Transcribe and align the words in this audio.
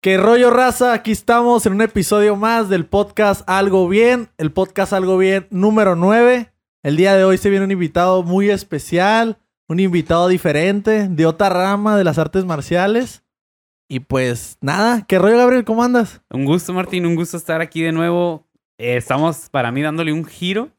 ¿Qué 0.00 0.16
rollo 0.16 0.50
raza? 0.50 0.92
Aquí 0.92 1.10
estamos 1.10 1.66
en 1.66 1.72
un 1.72 1.82
episodio 1.82 2.36
más 2.36 2.68
del 2.68 2.86
podcast 2.86 3.42
Algo 3.48 3.88
Bien, 3.88 4.28
el 4.38 4.52
podcast 4.52 4.92
Algo 4.92 5.18
Bien 5.18 5.48
número 5.50 5.96
9. 5.96 6.52
El 6.84 6.96
día 6.96 7.16
de 7.16 7.24
hoy 7.24 7.36
se 7.36 7.50
viene 7.50 7.64
un 7.64 7.72
invitado 7.72 8.22
muy 8.22 8.48
especial, 8.48 9.40
un 9.66 9.80
invitado 9.80 10.28
diferente, 10.28 11.08
de 11.08 11.26
otra 11.26 11.48
rama 11.48 11.96
de 11.96 12.04
las 12.04 12.16
artes 12.16 12.44
marciales. 12.44 13.24
Y 13.88 13.98
pues 13.98 14.56
nada, 14.60 15.04
¿qué 15.04 15.18
rollo 15.18 15.36
Gabriel? 15.36 15.64
¿Cómo 15.64 15.82
andas? 15.82 16.22
Un 16.30 16.44
gusto 16.44 16.72
Martín, 16.72 17.04
un 17.04 17.16
gusto 17.16 17.36
estar 17.36 17.60
aquí 17.60 17.82
de 17.82 17.90
nuevo. 17.90 18.46
Eh, 18.78 18.96
estamos 18.96 19.50
para 19.50 19.72
mí 19.72 19.82
dándole 19.82 20.12
un 20.12 20.24
giro, 20.24 20.70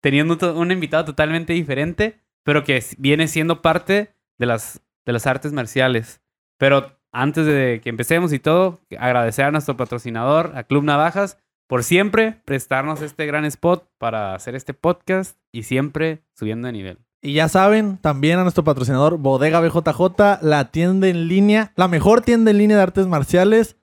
teniendo 0.00 0.36
un 0.52 0.72
invitado 0.72 1.04
totalmente 1.04 1.52
diferente, 1.52 2.18
pero 2.42 2.64
que 2.64 2.84
viene 2.98 3.28
siendo 3.28 3.62
parte 3.62 4.16
de 4.36 4.46
las, 4.46 4.82
de 5.06 5.12
las 5.12 5.28
artes 5.28 5.52
marciales. 5.52 6.20
Pero 6.58 6.98
antes 7.14 7.46
de 7.46 7.80
que 7.82 7.88
empecemos 7.88 8.32
y 8.32 8.38
todo, 8.38 8.80
agradecer 8.98 9.46
a 9.46 9.52
nuestro 9.52 9.76
patrocinador, 9.76 10.52
a 10.56 10.64
Club 10.64 10.84
Navajas, 10.84 11.38
por 11.68 11.84
siempre 11.84 12.42
prestarnos 12.44 13.00
este 13.00 13.24
gran 13.24 13.44
spot 13.44 13.88
para 13.98 14.34
hacer 14.34 14.54
este 14.54 14.74
podcast 14.74 15.38
y 15.52 15.62
siempre 15.62 16.24
subiendo 16.34 16.66
de 16.66 16.72
nivel. 16.72 16.98
Y 17.22 17.32
ya 17.32 17.48
saben, 17.48 17.96
también 17.98 18.38
a 18.38 18.42
nuestro 18.42 18.64
patrocinador 18.64 19.16
Bodega 19.16 19.60
BJJ, 19.60 20.42
la 20.42 20.70
tienda 20.70 21.08
en 21.08 21.28
línea, 21.28 21.72
la 21.76 21.88
mejor 21.88 22.20
tienda 22.20 22.50
en 22.50 22.58
línea 22.58 22.76
de 22.76 22.82
artes 22.82 23.06
marciales 23.06 23.76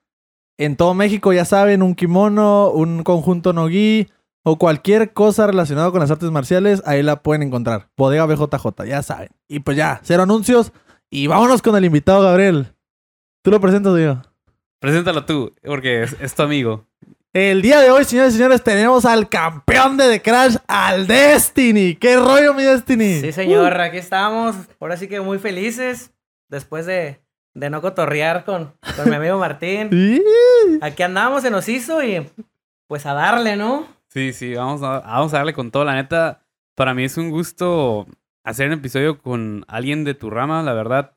en 0.58 0.76
todo 0.76 0.94
México, 0.94 1.34
ya 1.34 1.46
saben, 1.46 1.82
un 1.82 1.96
kimono, 1.96 2.70
un 2.70 3.02
conjunto 3.02 3.52
nogi 3.52 4.10
o 4.44 4.58
cualquier 4.58 5.14
cosa 5.14 5.48
relacionada 5.48 5.90
con 5.90 6.02
las 6.02 6.12
artes 6.12 6.30
marciales, 6.30 6.84
ahí 6.86 7.02
la 7.02 7.24
pueden 7.24 7.42
encontrar. 7.42 7.90
Bodega 7.98 8.28
BJJ, 8.28 8.86
ya 8.86 9.02
saben. 9.02 9.30
Y 9.48 9.62
pues 9.62 9.76
ya, 9.78 10.02
cero 10.04 10.24
anuncios 10.24 10.72
y 11.10 11.26
vámonos 11.26 11.64
con 11.64 11.76
el 11.76 11.86
invitado 11.86 12.22
Gabriel. 12.22 12.76
Tú 13.44 13.50
lo 13.50 13.60
presentas, 13.60 13.96
Diego. 13.96 14.22
Preséntalo 14.80 15.26
tú, 15.26 15.56
porque 15.64 16.04
es, 16.04 16.36
tu 16.36 16.44
amigo. 16.44 16.86
El 17.34 17.64
día 17.64 17.80
de 17.80 17.90
hoy, 17.90 18.04
señores 18.04 18.34
y 18.34 18.38
señores, 18.38 18.64
tenemos 18.64 19.04
al 19.06 19.30
campeón 19.30 19.98
de 19.98 20.10
The 20.10 20.22
Crash, 20.22 20.58
al 20.68 21.08
Destiny. 21.08 21.96
¿Qué 21.96 22.18
rollo, 22.18 22.54
mi 22.54 22.62
Destiny? 22.62 23.22
Sí, 23.22 23.32
señor, 23.32 23.80
aquí 23.82 23.98
estamos. 23.98 24.56
Ahora 24.80 24.96
sí 24.96 25.08
que 25.08 25.22
muy 25.22 25.40
felices. 25.40 26.12
Después 26.50 26.86
de, 26.86 27.22
no 27.56 27.82
cotorrear 27.82 28.46
con, 28.46 28.74
con 28.96 29.10
mi 29.10 29.16
amigo 29.16 29.40
Martín. 29.40 29.90
Aquí 30.82 31.02
andamos, 31.02 31.42
se 31.42 31.50
nos 31.50 31.68
hizo 31.70 32.04
y 32.04 32.28
pues 32.88 33.06
a 33.06 33.14
darle, 33.14 33.56
¿no? 33.56 33.88
Sí, 34.10 34.34
sí, 34.34 34.54
vamos 34.54 34.84
a, 34.84 35.00
vamos 35.00 35.34
a 35.34 35.38
darle 35.38 35.54
con 35.54 35.72
todo. 35.72 35.86
La 35.86 35.96
neta, 35.96 36.44
para 36.76 36.94
mí 36.94 37.06
es 37.06 37.18
un 37.18 37.32
gusto 37.32 38.06
hacer 38.44 38.68
un 38.68 38.74
episodio 38.74 39.18
con 39.20 39.64
alguien 39.68 40.04
de 40.04 40.14
tu 40.14 40.30
rama, 40.30 40.62
la 40.62 40.74
verdad. 40.74 41.16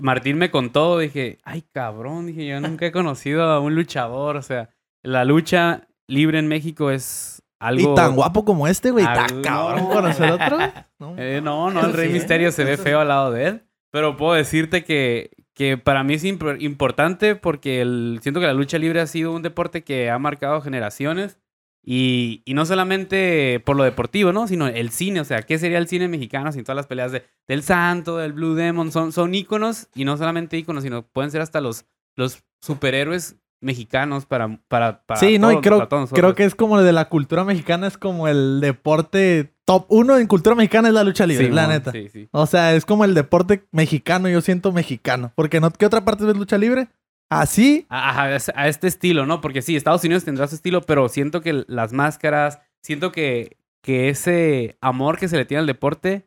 Martín 0.00 0.38
me 0.38 0.50
contó, 0.50 0.98
dije, 0.98 1.38
ay 1.44 1.62
cabrón, 1.72 2.26
dije, 2.26 2.46
yo 2.46 2.60
nunca 2.60 2.86
he 2.86 2.92
conocido 2.92 3.42
a 3.44 3.60
un 3.60 3.74
luchador, 3.74 4.36
o 4.36 4.42
sea, 4.42 4.70
la 5.02 5.24
lucha 5.24 5.88
libre 6.06 6.38
en 6.38 6.48
México 6.48 6.90
es 6.90 7.42
algo... 7.60 7.92
Y 7.92 7.94
tan 7.94 8.14
guapo 8.14 8.44
como 8.44 8.68
este, 8.68 8.90
güey, 8.90 9.04
tan 9.04 9.42
cabrón 9.42 9.86
conocer 9.86 10.32
otro. 10.32 10.58
No, 11.00 11.14
eh, 11.16 11.40
no, 11.40 11.70
no, 11.70 11.86
el 11.86 11.92
Rey 11.92 12.08
Misterio 12.08 12.50
se 12.50 12.64
ve 12.64 12.76
feo 12.76 12.98
al 12.98 13.06
lado 13.06 13.30
de 13.30 13.46
él, 13.46 13.62
pero 13.92 14.16
puedo 14.16 14.34
decirte 14.34 14.82
que, 14.82 15.30
que 15.54 15.78
para 15.78 16.02
mí 16.02 16.14
es 16.14 16.24
importante 16.24 17.36
porque 17.36 17.80
el, 17.80 18.18
siento 18.20 18.40
que 18.40 18.46
la 18.46 18.52
lucha 18.52 18.78
libre 18.78 19.00
ha 19.00 19.06
sido 19.06 19.32
un 19.32 19.42
deporte 19.42 19.84
que 19.84 20.10
ha 20.10 20.18
marcado 20.18 20.60
generaciones 20.60 21.38
y, 21.82 22.42
y, 22.44 22.54
no 22.54 22.66
solamente 22.66 23.60
por 23.64 23.76
lo 23.76 23.84
deportivo, 23.84 24.32
¿no? 24.32 24.46
Sino 24.46 24.66
el 24.66 24.90
cine, 24.90 25.20
o 25.20 25.24
sea, 25.24 25.42
¿qué 25.42 25.58
sería 25.58 25.78
el 25.78 25.88
cine 25.88 26.08
mexicano 26.08 26.52
sin 26.52 26.64
todas 26.64 26.76
las 26.76 26.86
peleas 26.86 27.12
de, 27.12 27.24
del 27.46 27.62
Santo, 27.62 28.18
del 28.18 28.32
Blue 28.32 28.54
Demon? 28.54 28.92
Son, 28.92 29.12
son 29.12 29.34
íconos 29.34 29.88
y 29.94 30.04
no 30.04 30.16
solamente 30.16 30.58
íconos, 30.58 30.82
sino 30.82 31.02
pueden 31.02 31.30
ser 31.30 31.40
hasta 31.40 31.60
los, 31.60 31.86
los 32.16 32.42
superhéroes 32.60 33.36
mexicanos 33.60 34.26
para, 34.26 34.60
para, 34.68 35.02
para 35.04 35.20
Sí, 35.20 35.38
no, 35.38 35.50
y 35.50 35.60
creo, 35.60 35.88
creo 35.88 36.34
que 36.34 36.44
es 36.44 36.54
como 36.54 36.80
de 36.80 36.92
la 36.92 37.08
cultura 37.08 37.44
mexicana, 37.44 37.86
es 37.86 37.98
como 37.98 38.28
el 38.28 38.60
deporte 38.60 39.54
top 39.64 39.84
uno 39.88 40.16
en 40.16 40.26
cultura 40.26 40.56
mexicana 40.56 40.88
es 40.88 40.94
la 40.94 41.04
lucha 41.04 41.26
libre, 41.26 41.50
la 41.50 41.66
neta. 41.66 41.92
Sí, 41.92 42.08
sí. 42.08 42.28
O 42.32 42.46
sea, 42.46 42.74
es 42.74 42.86
como 42.86 43.04
el 43.04 43.14
deporte 43.14 43.66
mexicano, 43.70 44.28
yo 44.28 44.40
siento 44.40 44.72
mexicano. 44.72 45.32
Porque 45.34 45.60
no, 45.60 45.70
¿qué 45.70 45.84
otra 45.84 46.04
parte 46.04 46.28
es 46.28 46.36
lucha 46.36 46.56
libre? 46.56 46.88
Así. 47.30 47.86
A, 47.90 48.24
a, 48.24 48.68
este 48.68 48.86
estilo, 48.86 49.26
¿no? 49.26 49.40
Porque 49.40 49.62
sí, 49.62 49.76
Estados 49.76 50.04
Unidos 50.04 50.24
tendrá 50.24 50.46
su 50.46 50.54
estilo, 50.54 50.82
pero 50.82 51.08
siento 51.08 51.40
que 51.40 51.64
las 51.66 51.92
máscaras, 51.92 52.60
siento 52.82 53.12
que, 53.12 53.58
que 53.82 54.08
ese 54.08 54.76
amor 54.80 55.18
que 55.18 55.28
se 55.28 55.36
le 55.36 55.44
tiene 55.44 55.60
al 55.60 55.66
deporte 55.66 56.26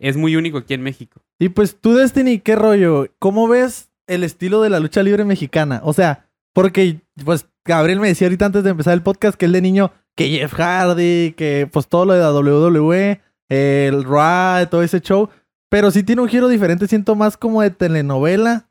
es 0.00 0.16
muy 0.16 0.36
único 0.36 0.58
aquí 0.58 0.74
en 0.74 0.82
México. 0.82 1.22
Y 1.38 1.50
pues 1.50 1.76
tú, 1.80 1.94
Destiny, 1.94 2.40
¿qué 2.40 2.56
rollo? 2.56 3.06
¿Cómo 3.18 3.46
ves 3.46 3.90
el 4.06 4.24
estilo 4.24 4.62
de 4.62 4.70
la 4.70 4.80
lucha 4.80 5.02
libre 5.02 5.24
mexicana? 5.24 5.80
O 5.84 5.92
sea, 5.92 6.28
porque, 6.52 7.00
pues, 7.24 7.46
Gabriel 7.64 8.00
me 8.00 8.08
decía 8.08 8.26
ahorita 8.26 8.46
antes 8.46 8.64
de 8.64 8.70
empezar 8.70 8.94
el 8.94 9.02
podcast 9.02 9.38
que 9.38 9.46
él 9.46 9.52
de 9.52 9.62
niño, 9.62 9.92
que 10.16 10.28
Jeff 10.28 10.54
Hardy, 10.54 11.32
que 11.36 11.68
pues 11.72 11.86
todo 11.86 12.04
lo 12.04 12.14
de 12.14 12.20
la 12.20 12.32
WWE, 12.32 13.20
el 13.48 14.04
Raw, 14.04 14.66
todo 14.66 14.82
ese 14.82 15.00
show. 15.00 15.28
Pero 15.68 15.90
sí 15.90 16.02
tiene 16.02 16.22
un 16.22 16.28
giro 16.28 16.48
diferente, 16.48 16.88
siento 16.88 17.14
más 17.14 17.36
como 17.36 17.62
de 17.62 17.70
telenovela 17.70 18.68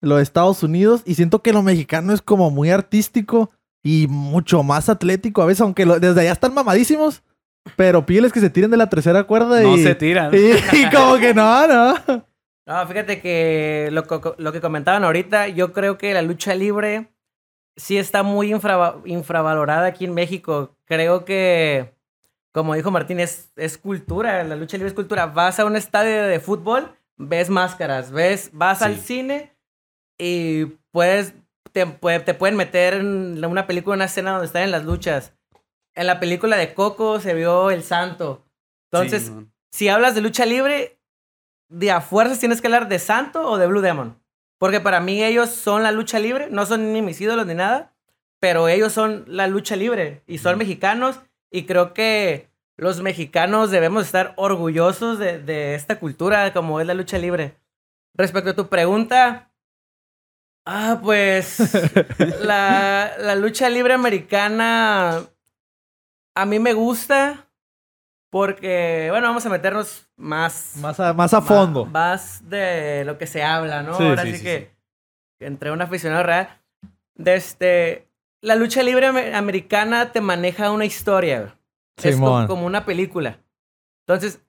lo 0.00 0.16
de 0.16 0.22
Estados 0.22 0.62
Unidos 0.62 1.02
y 1.04 1.14
siento 1.14 1.42
que 1.42 1.52
lo 1.52 1.62
mexicano 1.62 2.12
es 2.12 2.22
como 2.22 2.50
muy 2.50 2.70
artístico 2.70 3.50
y 3.82 4.06
mucho 4.08 4.62
más 4.62 4.88
atlético 4.88 5.42
a 5.42 5.46
veces, 5.46 5.62
aunque 5.62 5.86
desde 5.86 6.20
allá 6.20 6.32
están 6.32 6.54
mamadísimos, 6.54 7.22
pero 7.76 8.06
pídeles 8.06 8.32
que 8.32 8.40
se 8.40 8.50
tiren 8.50 8.70
de 8.70 8.76
la 8.76 8.88
tercera 8.88 9.24
cuerda 9.24 9.62
y... 9.62 9.66
No 9.66 9.76
se 9.76 9.94
tiran. 9.94 10.32
Y, 10.72 10.90
como 10.90 11.16
que 11.18 11.34
no, 11.34 11.66
no. 11.66 11.94
No, 12.66 12.86
fíjate 12.86 13.20
que 13.20 13.88
lo, 13.92 14.04
lo, 14.36 14.52
que 14.52 14.60
comentaban 14.60 15.04
ahorita, 15.04 15.48
yo 15.48 15.72
creo 15.72 15.96
que 15.96 16.12
la 16.12 16.22
lucha 16.22 16.54
libre 16.54 17.08
sí 17.76 17.96
está 17.96 18.22
muy 18.22 18.52
infravalorada 18.52 19.86
aquí 19.86 20.04
en 20.04 20.12
México. 20.12 20.76
Creo 20.84 21.24
que, 21.24 21.94
como 22.52 22.74
dijo 22.74 22.90
Martín, 22.90 23.20
es, 23.20 23.52
es 23.56 23.78
cultura, 23.78 24.44
la 24.44 24.56
lucha 24.56 24.76
libre 24.76 24.88
es 24.88 24.94
cultura. 24.94 25.26
Vas 25.26 25.58
a 25.58 25.64
un 25.64 25.76
estadio 25.76 26.24
de 26.24 26.40
fútbol, 26.40 26.94
ves 27.16 27.48
máscaras, 27.48 28.10
ves, 28.10 28.50
vas 28.52 28.82
al 28.82 28.96
cine 28.96 29.57
y 30.18 30.66
puedes, 30.90 31.34
te, 31.72 31.86
te 31.86 32.34
pueden 32.34 32.56
meter 32.56 32.94
en 32.94 33.44
una 33.44 33.66
película, 33.66 33.96
una 33.96 34.04
escena 34.06 34.32
donde 34.32 34.46
están 34.46 34.62
en 34.62 34.72
las 34.72 34.84
luchas. 34.84 35.32
En 35.94 36.06
la 36.06 36.20
película 36.20 36.56
de 36.56 36.74
Coco 36.74 37.20
se 37.20 37.34
vio 37.34 37.70
El 37.70 37.82
Santo. 37.82 38.44
Entonces, 38.90 39.32
si 39.70 39.88
hablas 39.88 40.14
de 40.14 40.20
lucha 40.20 40.46
libre, 40.46 40.98
de 41.68 41.90
a 41.90 42.00
fuerzas 42.00 42.40
tienes 42.40 42.60
que 42.60 42.66
hablar 42.66 42.88
de 42.88 42.98
Santo 42.98 43.48
o 43.48 43.58
de 43.58 43.66
Blue 43.66 43.80
Demon. 43.80 44.20
Porque 44.58 44.80
para 44.80 45.00
mí 45.00 45.22
ellos 45.22 45.50
son 45.50 45.82
la 45.82 45.92
lucha 45.92 46.18
libre, 46.18 46.48
no 46.50 46.66
son 46.66 46.92
ni 46.92 47.02
mis 47.02 47.20
ídolos 47.20 47.46
ni 47.46 47.54
nada, 47.54 47.94
pero 48.40 48.68
ellos 48.68 48.92
son 48.92 49.24
la 49.28 49.46
lucha 49.46 49.76
libre 49.76 50.22
y 50.26 50.38
son 50.38 50.58
mexicanos 50.58 51.20
y 51.50 51.64
creo 51.64 51.94
que 51.94 52.48
los 52.76 53.00
mexicanos 53.02 53.70
debemos 53.70 54.06
estar 54.06 54.34
orgullosos 54.36 55.18
de, 55.18 55.38
de 55.40 55.74
esta 55.74 55.98
cultura 55.98 56.52
como 56.52 56.80
es 56.80 56.86
la 56.86 56.94
lucha 56.94 57.18
libre. 57.18 57.56
Respecto 58.14 58.50
a 58.50 58.56
tu 58.56 58.68
pregunta, 58.68 59.52
Ah, 60.70 61.00
pues 61.02 61.58
la, 62.44 63.12
la, 63.18 63.34
lucha 63.36 63.70
libre 63.70 63.94
americana 63.94 65.22
a 66.34 66.44
mí 66.44 66.58
me 66.58 66.74
gusta 66.74 67.48
porque, 68.28 69.08
bueno, 69.10 69.28
vamos 69.28 69.46
a 69.46 69.48
meternos 69.48 70.10
más... 70.16 70.76
Más 70.76 71.00
a, 71.00 71.14
más 71.14 71.32
a 71.32 71.40
fondo. 71.40 71.86
Más, 71.86 72.46
de 72.50 73.02
lo 73.06 73.16
que 73.16 73.26
se 73.26 73.42
habla, 73.42 73.82
¿no? 73.82 73.94
Ahora 73.94 74.24
sí, 74.24 74.42
que 74.42 74.70
entre 75.40 75.70
un 75.70 75.80
aficionado 75.80 76.24
real. 76.24 76.60
Desde, 77.14 77.36
este, 77.36 78.08
la 78.42 78.54
lucha 78.54 78.82
libre 78.82 79.06
americana 79.06 80.12
te 80.12 80.20
maneja 80.20 80.70
una 80.70 80.84
historia. 80.84 81.56
Es 81.96 82.16
como, 82.16 82.46
como, 82.46 82.66
una 82.66 82.84
película. 82.84 83.38
Entonces, 84.06 84.42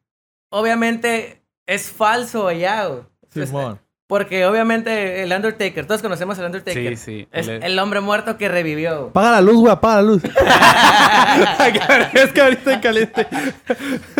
obviamente 0.50 1.42
es 1.66 1.90
falso 1.90 2.50
allá. 2.50 3.08
Simón. 3.30 3.80
Porque 4.10 4.44
obviamente 4.48 5.22
el 5.22 5.32
Undertaker, 5.32 5.86
todos 5.86 6.02
conocemos 6.02 6.40
al 6.40 6.46
Undertaker. 6.46 6.98
Sí, 6.98 7.22
sí. 7.22 7.28
Es 7.32 7.48
el, 7.48 7.78
hombre 7.78 8.00
muerto 8.00 8.40
que 8.40 8.50
revivió. 8.50 9.12
Paga 9.14 9.34
la 9.34 9.42
luz, 9.42 9.58
güey, 9.58 9.72
apaga 9.72 9.98
la 9.98 10.02
luz. 10.02 10.24
es 12.16 12.32
que 12.32 12.42
ahorita 12.42 12.82
caliente. 12.82 13.28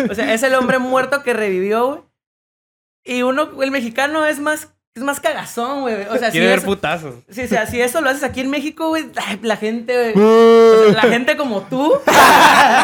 o 0.08 0.14
sea, 0.14 0.32
es 0.32 0.44
el 0.44 0.54
hombre 0.54 0.78
muerto 0.78 1.24
que 1.24 1.32
revivió, 1.32 1.88
güey. 1.88 2.00
Y 3.02 3.22
uno, 3.22 3.60
el 3.60 3.72
mexicano 3.72 4.24
es 4.26 4.38
más, 4.38 4.68
es 4.94 5.02
más 5.02 5.18
cagazón, 5.18 5.80
güey. 5.80 6.06
O 6.08 6.16
sea, 6.18 6.30
Quiere 6.30 6.46
ver 6.46 6.62
putazos. 6.62 7.16
Sí, 7.28 7.42
o 7.42 7.48
sea, 7.48 7.66
si 7.66 7.80
eso 7.80 8.00
lo 8.00 8.10
haces 8.10 8.22
aquí 8.22 8.42
en 8.42 8.50
México, 8.50 8.90
güey, 8.90 9.06
la 9.42 9.56
gente, 9.56 10.12
güey. 10.12 10.94
la 10.94 11.02
gente 11.02 11.36
como 11.36 11.62
tú. 11.62 11.94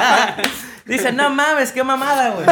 dice, 0.86 1.12
no 1.12 1.30
mames, 1.30 1.70
qué 1.70 1.84
mamada, 1.84 2.30
güey. 2.30 2.46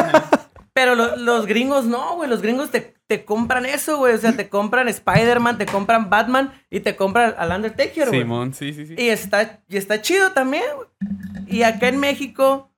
Pero 0.75 0.93
los 0.93 1.45
gringos 1.47 1.85
no, 1.85 2.17
güey. 2.17 2.29
Los 2.29 2.41
gringos 2.43 2.69
te 2.69 2.93
te 3.07 3.23
compran 3.23 3.65
eso, 3.67 3.97
güey. 3.97 4.15
O 4.15 4.17
sea, 4.17 4.33
te 4.35 4.49
compran 4.49 4.87
Spider-Man, 4.87 5.57
te 5.59 5.65
compran 5.67 6.09
Batman 6.09 6.51
y 6.71 6.79
te 6.79 6.95
compran 6.95 7.35
al 7.37 7.51
Undertaker, 7.51 8.07
güey. 8.07 8.21
Simón, 8.21 8.53
sí, 8.53 8.73
sí, 8.73 8.87
sí. 8.87 8.95
Y 8.97 9.09
está, 9.09 9.59
y 9.67 9.77
está 9.77 10.01
chido 10.01 10.31
también, 10.31 10.63
güey. 10.75 10.87
Y 11.47 11.61
acá 11.63 11.87
en 11.87 11.99
México, 11.99 12.71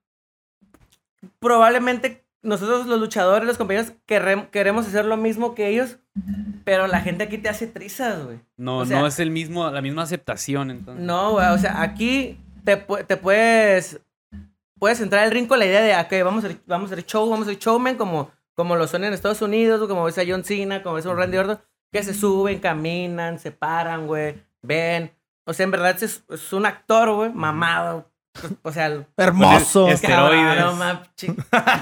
probablemente 1.40 2.26
nosotros 2.44 2.86
los 2.88 3.00
luchadores, 3.00 3.48
los 3.48 3.58
compañeros, 3.58 3.94
queremos 4.06 4.86
hacer 4.88 5.06
lo 5.06 5.18
mismo 5.18 5.56
que 5.56 5.68
ellos, 5.70 5.98
pero 6.64 6.88
la 6.88 7.02
gente 7.02 7.24
aquí 7.24 7.38
te 7.38 7.50
hace 7.50 7.68
trizas, 7.68 8.24
güey. 8.26 8.40
No, 8.58 8.80
O 8.80 8.86
sea- 8.86 9.00
no 9.00 9.08
es 9.08 9.20
el 9.20 9.32
mismo, 9.32 9.70
la 9.70 9.82
misma 9.82 10.04
aceptación, 10.04 10.72
entonces. 10.72 11.04
No, 11.06 11.32
güey, 11.32 11.48
o 11.48 11.58
sea, 11.58 11.82
aquí 11.82 12.38
te, 12.64 12.76
te 12.76 13.18
puedes 13.18 14.00
puedes 14.80 15.00
entrar 15.02 15.24
al 15.24 15.32
ring 15.32 15.48
con 15.48 15.60
la 15.60 15.66
idea 15.66 15.82
de, 15.82 15.96
ok, 15.96 16.24
vamos 16.26 16.44
a, 16.44 16.48
hacer- 16.48 16.62
vamos 16.66 16.92
a 16.92 16.94
hacer 16.96 17.06
show, 17.06 17.30
vamos 17.30 17.48
a 17.48 17.52
hacer 17.52 17.62
showman 17.62 17.96
como, 17.96 18.32
como 18.56 18.76
lo 18.76 18.88
son 18.88 19.04
en 19.04 19.14
Estados 19.14 19.42
Unidos, 19.42 19.88
como 19.88 20.04
ves 20.04 20.18
a 20.18 20.24
John 20.28 20.44
Cena, 20.44 20.84
como 20.84 20.96
ves 20.96 21.06
a 21.06 21.10
un 21.10 21.18
Randy 21.18 21.38
Orton, 21.38 21.60
que 21.92 22.04
se 22.04 22.14
suben, 22.14 22.60
caminan, 22.60 23.40
se 23.40 23.52
paran, 23.52 24.08
güey, 24.08 24.36
ven. 24.62 25.12
O 25.46 25.54
sea, 25.54 25.64
en 25.64 25.72
verdad 25.72 25.96
es, 26.04 26.24
es 26.30 26.54
un 26.54 26.66
actor, 26.66 27.12
güey, 27.14 27.32
mamado. 27.32 28.12
O 28.62 28.72
sea, 28.72 28.86
el 28.88 29.06
Hermoso. 29.18 29.88
Es- 29.88 29.96
Esteroides. 30.04 30.64
cabrón, 30.64 31.02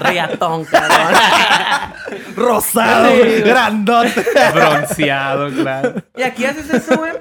riatón, 0.00 0.64
cabrón. 0.64 1.20
Rosado, 2.36 3.10
Sí, 3.10 3.18
güey. 3.18 3.42
grandote. 3.42 4.24
Bronceado, 4.54 5.50
claro. 5.50 5.94
Y 6.16 6.22
aquí 6.22 6.44
haces 6.44 6.70
eso, 6.72 6.96
güey. 6.96 7.12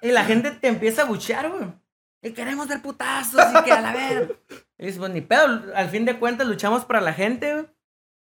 Y 0.00 0.10
la 0.12 0.24
gente 0.24 0.50
te 0.52 0.68
empieza 0.68 1.02
a 1.02 1.04
buchear, 1.06 1.48
güey. 1.50 1.64
Y 2.22 2.32
queremos 2.32 2.68
ver 2.68 2.80
putazos 2.82 3.40
y 3.60 3.64
que 3.64 3.72
a 3.72 3.80
la 3.80 3.92
ver. 3.92 4.40
Y 4.78 4.86
dices, 4.86 4.98
pues 4.98 5.10
ni 5.12 5.20
pedo. 5.20 5.62
Al 5.74 5.88
fin 5.88 6.04
de 6.04 6.18
cuentas 6.18 6.46
luchamos 6.46 6.84
para 6.84 7.00
la 7.00 7.12
gente, 7.12 7.52
güey. 7.52 7.66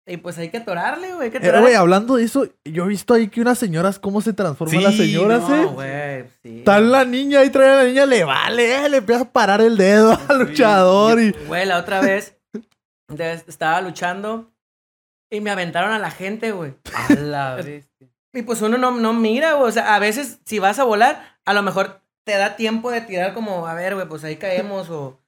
Y 0.09 0.18
pues 0.18 0.38
hay 0.38 0.50
que 0.50 0.57
atorarle, 0.57 1.13
güey. 1.13 1.25
Hay 1.25 1.31
que 1.31 1.45
Eh. 1.45 1.59
Güey, 1.59 1.75
hablando 1.75 2.15
de 2.15 2.24
eso, 2.24 2.48
yo 2.63 2.86
he 2.86 2.88
visto 2.88 3.13
ahí 3.13 3.27
que 3.27 3.42
unas 3.42 3.59
señoras, 3.59 4.00
cómo 4.00 4.21
se 4.21 4.31
transforman 4.31 4.77
Sí, 4.77 4.81
las 4.81 4.95
señoras, 4.95 5.50
no, 5.50 5.56
eh. 5.56 5.65
güey, 5.65 6.24
sí. 6.42 6.59
Está 6.59 6.80
la 6.80 7.04
niña 7.04 7.42
ahí, 7.42 7.50
trae 7.50 7.69
a 7.69 7.75
la 7.75 7.83
niña, 7.83 8.06
le 8.06 8.24
vale, 8.24 8.86
eh, 8.86 8.89
le 8.89 8.98
empieza 8.98 9.24
a 9.24 9.31
parar 9.31 9.59
el 9.59 9.75
dedo 9.75 10.18
al 10.30 10.39
luchador 10.39 11.19
y... 11.19 11.31
Güey, 11.48 11.65
la 11.65 11.77
otra 11.77 12.00
vez 12.00 12.38
estaba 13.48 13.81
luchando 13.81 14.50
y 15.30 15.42
me 15.42 15.51
aventaron 15.51 15.92
a 15.92 16.00
la 16.00 16.10
gente, 16.10 16.53
güey. 16.53 16.74
A 17.10 17.13
la 17.15 17.56
bestia. 17.56 18.07
Y 18.33 18.44
pues 18.44 18.62
uno 18.62 18.77
no, 18.77 18.92
no 18.92 19.13
mira, 19.13 19.53
güey. 19.53 19.68
O 19.68 19.71
sea, 19.71 19.94
a 19.95 20.00
veces 20.00 20.39
si 20.45 20.60
vas 20.60 20.80
a 20.80 20.86
volar, 20.86 21.38
a 21.44 21.53
lo 21.53 21.63
mejor 21.63 22.01
te 22.24 22.38
da 22.38 22.56
tiempo 22.56 22.92
de 22.92 23.01
tirar 23.01 23.33
como, 23.33 23.68
a 23.68 23.74
ver, 23.74 23.95
güey, 23.95 24.07
pues 24.07 24.24
ahí 24.24 24.38
caemos 24.38 24.89
o... 24.89 25.19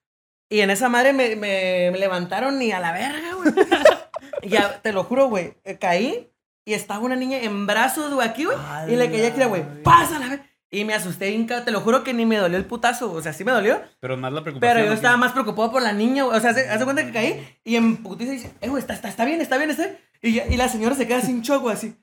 Y 0.49 0.61
en 0.61 0.69
esa 0.71 0.89
madre 0.89 1.13
me, 1.13 1.35
me, 1.35 1.89
me 1.91 1.97
levantaron 1.99 2.59
y 2.61 2.71
a 2.71 2.79
la 2.79 2.91
verga, 2.91 3.33
güey. 3.35 3.53
Ya, 4.43 4.81
te 4.81 4.93
lo 4.93 5.03
juro, 5.03 5.27
güey, 5.27 5.53
eh, 5.65 5.77
caí 5.77 6.31
y 6.65 6.73
estaba 6.73 7.01
una 7.01 7.15
niña 7.17 7.39
en 7.39 7.67
brazos, 7.67 8.13
güey, 8.13 8.27
aquí, 8.27 8.45
güey. 8.45 8.57
Y 8.87 8.95
le 8.95 9.09
caí 9.11 9.25
aquí, 9.25 9.43
güey, 9.43 9.83
pásala, 9.83 10.27
güey. 10.27 10.39
Y 10.71 10.85
me 10.85 10.93
asusté, 10.93 11.33
cabrón. 11.45 11.65
te 11.65 11.71
lo 11.71 11.81
juro 11.81 12.03
que 12.03 12.13
ni 12.13 12.25
me 12.25 12.37
dolió 12.37 12.57
el 12.57 12.65
putazo, 12.65 13.11
o 13.11 13.21
sea, 13.21 13.33
sí 13.33 13.43
me 13.43 13.51
dolió, 13.51 13.81
Pero 13.99 14.15
más 14.17 14.31
la 14.31 14.41
preocupación. 14.43 14.75
pero 14.77 14.85
yo 14.87 14.93
estaba 14.93 15.17
más 15.17 15.31
preocupado 15.33 15.71
por 15.71 15.81
la 15.81 15.91
niña, 15.93 16.23
güey. 16.23 16.37
O 16.37 16.39
sea, 16.41 16.51
hace, 16.51 16.69
hace 16.69 16.83
cuenta 16.85 17.05
que 17.05 17.11
caí 17.11 17.57
y 17.65 17.75
en 17.75 17.97
putiza 17.97 18.31
dice, 18.31 18.53
eh, 18.61 18.69
güey, 18.69 18.79
está, 18.81 18.93
está, 18.93 19.09
está 19.09 19.25
bien, 19.25 19.41
está 19.41 19.57
bien, 19.57 19.71
está 19.71 19.83
bien. 19.83 19.97
Y, 20.21 20.33
ya- 20.33 20.47
y 20.47 20.55
la 20.57 20.69
señora 20.69 20.95
se 20.95 21.07
queda 21.07 21.21
sin 21.21 21.43
güey, 21.43 21.75
así. 21.75 21.95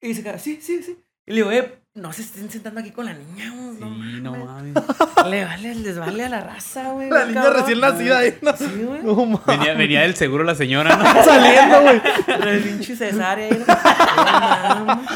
Y 0.00 0.14
se 0.14 0.22
queda, 0.22 0.38
sí, 0.38 0.60
sí, 0.62 0.82
sí. 0.82 0.96
Y 1.26 1.30
le 1.32 1.36
digo, 1.36 1.50
eh, 1.52 1.79
no 1.94 2.12
se 2.12 2.22
estén 2.22 2.48
sentando 2.50 2.80
aquí 2.80 2.92
con 2.92 3.04
la 3.04 3.12
niña, 3.14 3.52
güey. 3.54 3.78
no 3.80 3.86
Sí, 4.04 4.20
no 4.22 4.32
mames". 4.44 4.74
mames. 4.74 4.84
Le 5.30 5.44
vale, 5.44 5.74
les 5.74 5.98
vale 5.98 6.24
a 6.24 6.28
la 6.28 6.40
raza, 6.40 6.92
güey. 6.92 7.10
La 7.10 7.24
niña 7.26 7.42
cabrón. 7.42 7.60
recién 7.60 7.80
nacida 7.80 8.18
ahí, 8.18 8.38
¿no? 8.40 8.56
Sí, 8.56 8.82
güey. 8.84 9.02
No, 9.02 9.26
ma- 9.26 9.42
Venía, 9.46 9.74
venía 9.74 10.00
del 10.02 10.14
seguro 10.14 10.44
la 10.44 10.54
señora, 10.54 10.96
¿no? 10.96 11.04
saliendo, 11.24 11.82
güey. 11.82 12.00
El 12.48 12.60
pinche 12.62 12.96
cesárea 12.96 13.46
ahí. 13.48 13.64
No 14.78 14.84
mames. 14.84 15.08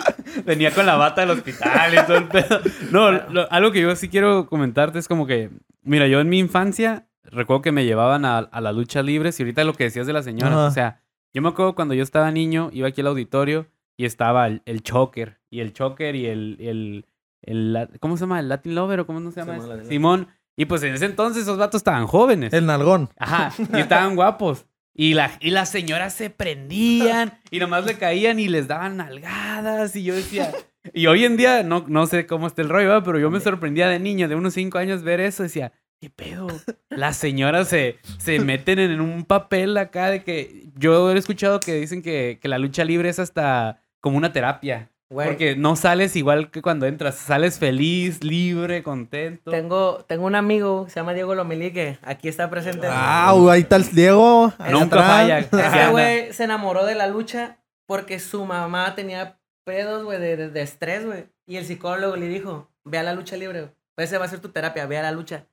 Venía 0.44 0.72
con 0.72 0.84
la 0.84 0.96
bata 0.96 1.20
del 1.22 1.30
hospital 1.30 1.94
y 1.94 2.06
todo 2.06 2.16
el 2.16 2.24
pedo. 2.28 2.60
No, 2.90 3.12
lo- 3.12 3.50
algo 3.52 3.70
que 3.72 3.80
yo 3.80 3.94
sí 3.96 4.08
quiero 4.08 4.46
comentarte 4.46 4.98
es 4.98 5.08
como 5.08 5.26
que, 5.26 5.50
mira, 5.82 6.06
yo 6.08 6.20
en 6.20 6.28
mi 6.28 6.38
infancia 6.38 7.06
recuerdo 7.22 7.62
que 7.62 7.72
me 7.72 7.84
llevaban 7.84 8.24
a, 8.24 8.38
a 8.38 8.60
las 8.60 8.74
luchas 8.74 9.04
libres 9.04 9.38
y 9.38 9.44
ahorita 9.44 9.64
lo 9.64 9.74
que 9.74 9.84
decías 9.84 10.06
de 10.06 10.12
la 10.12 10.22
señora, 10.22 10.56
o 10.58 10.70
sea, 10.70 11.00
yo 11.32 11.40
me 11.40 11.48
acuerdo 11.48 11.74
cuando 11.74 11.94
yo 11.94 12.02
estaba 12.02 12.30
niño, 12.30 12.68
iba 12.72 12.88
aquí 12.88 13.00
al 13.00 13.06
auditorio 13.08 13.66
y 13.96 14.04
estaba 14.04 14.46
el, 14.46 14.62
el 14.64 14.82
choker 14.82 15.40
y 15.50 15.60
el 15.60 15.72
choker 15.72 16.16
y 16.16 16.26
el, 16.26 17.04
el, 17.46 17.88
¿cómo 18.00 18.16
se 18.16 18.22
llama? 18.22 18.40
¿El 18.40 18.48
Latin 18.48 18.74
Lover 18.74 19.00
o 19.00 19.06
cómo 19.06 19.20
no 19.20 19.30
se 19.30 19.40
llama? 19.40 19.54
Simón, 19.54 19.64
ese? 19.66 19.76
Latin 19.76 19.88
Simón. 19.90 20.28
Y 20.56 20.64
pues 20.66 20.82
en 20.82 20.94
ese 20.94 21.06
entonces 21.06 21.42
esos 21.42 21.58
vatos 21.58 21.80
estaban 21.80 22.06
jóvenes. 22.06 22.52
El 22.52 22.66
nalgón. 22.66 23.10
Ajá, 23.16 23.52
y 23.58 23.78
estaban 23.80 24.14
guapos. 24.14 24.66
Y, 24.96 25.14
la, 25.14 25.32
y 25.40 25.50
las 25.50 25.70
señoras 25.70 26.14
se 26.14 26.30
prendían 26.30 27.40
y 27.50 27.58
nomás 27.58 27.84
le 27.84 27.98
caían 27.98 28.38
y 28.38 28.48
les 28.48 28.68
daban 28.68 28.96
nalgadas. 28.96 29.96
Y 29.96 30.04
yo 30.04 30.14
decía. 30.14 30.52
Y 30.92 31.06
hoy 31.06 31.24
en 31.24 31.36
día, 31.36 31.62
no, 31.64 31.84
no 31.88 32.06
sé 32.06 32.26
cómo 32.26 32.46
está 32.46 32.62
el 32.62 32.68
rollo, 32.68 32.88
¿verdad? 32.88 33.02
pero 33.04 33.18
yo 33.18 33.30
me 33.30 33.40
sorprendía 33.40 33.88
de 33.88 33.98
niño, 33.98 34.28
de 34.28 34.36
unos 34.36 34.54
cinco 34.54 34.78
años, 34.78 35.02
ver 35.02 35.18
eso. 35.18 35.42
Decía, 35.42 35.72
¿qué 36.00 36.10
pedo? 36.10 36.46
Las 36.90 37.16
señoras 37.16 37.68
se, 37.68 37.98
se 38.18 38.38
meten 38.44 38.78
en 38.78 39.00
un 39.00 39.24
papel 39.24 39.76
acá 39.76 40.10
de 40.10 40.22
que. 40.22 40.68
Yo 40.76 41.10
he 41.10 41.18
escuchado 41.18 41.58
que 41.58 41.74
dicen 41.74 42.02
que, 42.02 42.38
que 42.40 42.48
la 42.48 42.58
lucha 42.58 42.84
libre 42.84 43.08
es 43.08 43.18
hasta 43.18 43.83
como 44.04 44.18
una 44.18 44.32
terapia. 44.34 44.90
Güey, 45.10 45.28
Porque 45.28 45.56
no 45.56 45.76
sales 45.76 46.14
igual 46.16 46.50
que 46.50 46.60
cuando 46.60 46.84
entras. 46.86 47.14
Sales 47.14 47.58
feliz, 47.58 48.22
libre, 48.22 48.82
contento. 48.82 49.50
tengo, 49.50 50.04
tengo 50.06 50.26
un 50.26 50.34
amigo 50.34 50.86
se 50.88 50.96
llama 50.96 51.14
Diego 51.14 51.34
Lomelí 51.34 51.72
que 51.72 51.98
aquí 52.02 52.28
está 52.28 52.50
presente. 52.50 52.86
Ah, 52.90 53.32
güey, 53.34 53.54
ahí 53.56 53.60
está 53.62 53.76
el 53.76 53.88
Diego. 53.90 54.52
Nunca 54.70 55.02
falla. 55.02 55.38
Ese 55.38 55.88
güey 55.90 56.32
se 56.32 56.44
enamoró 56.44 56.84
de 56.84 56.94
la 56.96 57.06
lucha 57.06 57.58
porque 57.86 58.18
su 58.18 58.44
mamá 58.44 58.94
tenía 58.94 59.38
pedos, 59.64 60.04
güey, 60.04 60.18
de, 60.20 60.36
de- 60.36 60.50
de 60.50 60.62
estrés, 60.62 61.06
güey. 61.06 61.26
Y 61.46 61.56
el 61.56 61.64
psicólogo 61.64 62.16
le 62.16 62.26
dijo, 62.28 62.70
ve 62.84 62.98
a 62.98 63.02
la 63.02 63.14
lucha 63.14 63.36
libre, 63.36 63.60
güey. 63.60 63.72
Pues 63.94 64.10
esa 64.10 64.18
va 64.18 64.24
a 64.26 64.28
ser 64.28 64.40
tu 64.40 64.48
terapia, 64.50 64.86
ve 64.86 64.98
a 64.98 65.02
la 65.02 65.12
lucha. 65.12 65.46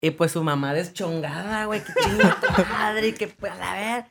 Y 0.00 0.10
pues 0.10 0.32
su 0.32 0.44
mamá 0.44 0.74
deschongada, 0.74 1.64
güey, 1.64 1.82
que 1.82 1.92
chinga 2.04 2.36
tu 2.40 2.62
madre, 2.72 3.14
que 3.14 3.26
pues 3.28 3.52
a 3.60 3.74
ver. 3.74 4.04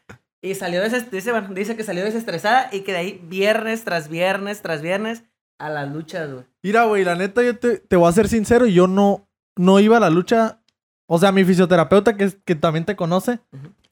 Y 0.48 0.56
salió 0.56 0.82
dice, 1.12 1.32
bueno, 1.32 1.54
dice 1.54 1.76
que 1.76 1.84
salió 1.84 2.06
desestresada 2.06 2.70
y 2.72 2.82
que 2.82 2.94
de 2.94 2.98
ahí 3.00 3.22
viernes 3.28 3.84
tras 3.84 4.08
viernes 4.08 4.62
tras 4.62 4.82
viernes 4.82 5.24
a 5.60 5.70
las 5.70 5.92
luchas, 5.92 6.32
güey. 6.32 6.46
Mira, 6.64 6.86
güey, 6.86 7.04
la 7.04 7.16
neta, 7.16 7.44
yo 7.44 7.58
te, 7.58 7.80
te 7.80 7.96
voy 7.98 8.08
a 8.08 8.14
ser 8.14 8.30
sincero, 8.30 8.66
yo 8.66 8.88
no, 8.88 9.28
no 9.58 9.80
iba 9.82 9.98
a 9.98 10.00
la 10.00 10.10
lucha. 10.10 10.62
O 11.06 11.20
sea, 11.20 11.32
mi 11.34 11.44
fisioterapeuta, 11.44 12.16
que, 12.16 12.32
que 12.46 12.56
también 12.56 12.86
te 12.86 12.96
conoce, 12.96 13.40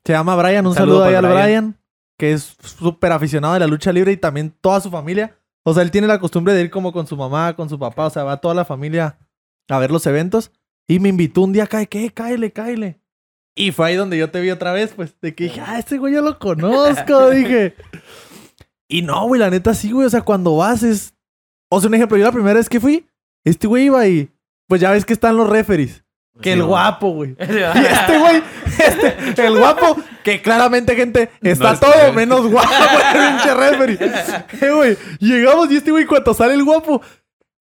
se 0.06 0.14
llama 0.14 0.36
Brian. 0.36 0.66
Un, 0.66 0.70
Un 0.72 0.76
saludo 0.76 1.04
saludo, 1.04 1.10
ahí 1.10 1.16
al. 1.16 1.26
Brian. 1.44 1.78
que 2.18 2.32
es 2.34 2.56
súper 2.62 3.12
aficionado 3.12 3.54
de 3.56 3.60
la 3.60 3.68
lucha 3.68 3.92
libre 3.92 4.14
y 4.14 4.18
también 4.18 4.54
toda 4.62 4.80
su 4.80 4.90
familia. 4.90 5.38
O 5.64 5.74
sea, 5.74 5.84
él 5.84 5.92
tiene 5.92 6.08
la 6.08 6.20
costumbre 6.20 6.54
de 6.54 6.62
ir 6.62 6.70
como 6.70 6.94
con 6.94 7.06
su 7.08 7.18
mamá, 7.18 7.54
con 7.56 7.68
su 7.68 7.78
papá, 7.78 8.06
o 8.06 8.10
sea, 8.10 8.24
va 8.24 8.38
toda 8.38 8.54
la 8.54 8.64
familia 8.64 9.18
a 9.68 9.80
ver 9.80 9.92
los 9.92 10.06
eventos. 10.06 10.52
Y 10.88 11.00
me 11.00 11.10
invitó 11.10 11.42
un 11.42 11.52
día, 11.52 11.68
cae, 11.68 11.88
¿qué? 11.88 12.12
Cáele, 12.12 12.52
cáele. 12.54 13.02
Y 13.56 13.72
fue 13.72 13.88
ahí 13.88 13.96
donde 13.96 14.18
yo 14.18 14.30
te 14.30 14.42
vi 14.42 14.52
otra 14.52 14.74
vez, 14.74 14.94
pues, 14.94 15.16
de 15.22 15.34
que 15.34 15.46
dije, 15.46 15.62
ah, 15.66 15.80
este 15.80 15.98
güey 15.98 16.14
yo 16.14 16.22
lo 16.22 16.38
conozco, 16.38 17.30
dije. 17.32 17.74
Y 18.90 19.02
no, 19.02 19.26
güey, 19.28 19.40
la 19.40 19.50
neta 19.50 19.74
sí, 19.74 19.92
güey, 19.92 20.06
o 20.06 20.10
sea, 20.10 20.22
cuando 20.22 20.58
vas 20.58 20.84
es... 20.84 21.14
O 21.70 21.80
sea, 21.80 21.88
un 21.88 21.96
ejemplo, 21.96 22.18
yo 22.18 22.26
la 22.26 22.32
primera 22.32 22.56
vez 22.56 22.70
que 22.70 22.80
fui, 22.80 23.08
este 23.44 23.68
güey 23.68 23.86
iba 23.86 24.06
y... 24.08 24.30
Pues 24.68 24.82
ya 24.82 24.92
ves 24.92 25.06
que 25.06 25.14
están 25.14 25.38
los 25.38 25.50
referees. 25.50 26.04
Que 26.42 26.54
el 26.54 26.64
guapo, 26.64 27.12
güey. 27.12 27.36
Y 27.40 27.44
este 27.86 28.18
güey, 28.20 28.44
este, 28.78 29.48
el 29.48 29.58
guapo, 29.58 29.96
que 30.24 30.42
claramente, 30.42 30.96
gente, 30.96 31.30
está 31.42 31.74
es 31.74 31.80
todo 31.80 32.14
menos 32.14 32.48
guapo, 32.48 32.70
el 32.70 33.32
pinche 33.32 33.54
referee. 33.54 34.00
Eh, 34.62 34.72
güey, 34.72 34.98
llegamos 35.20 35.72
y 35.72 35.78
este 35.78 35.92
güey, 35.92 36.06
cuando 36.06 36.34
sale 36.34 36.56
el 36.56 36.64
guapo, 36.64 37.02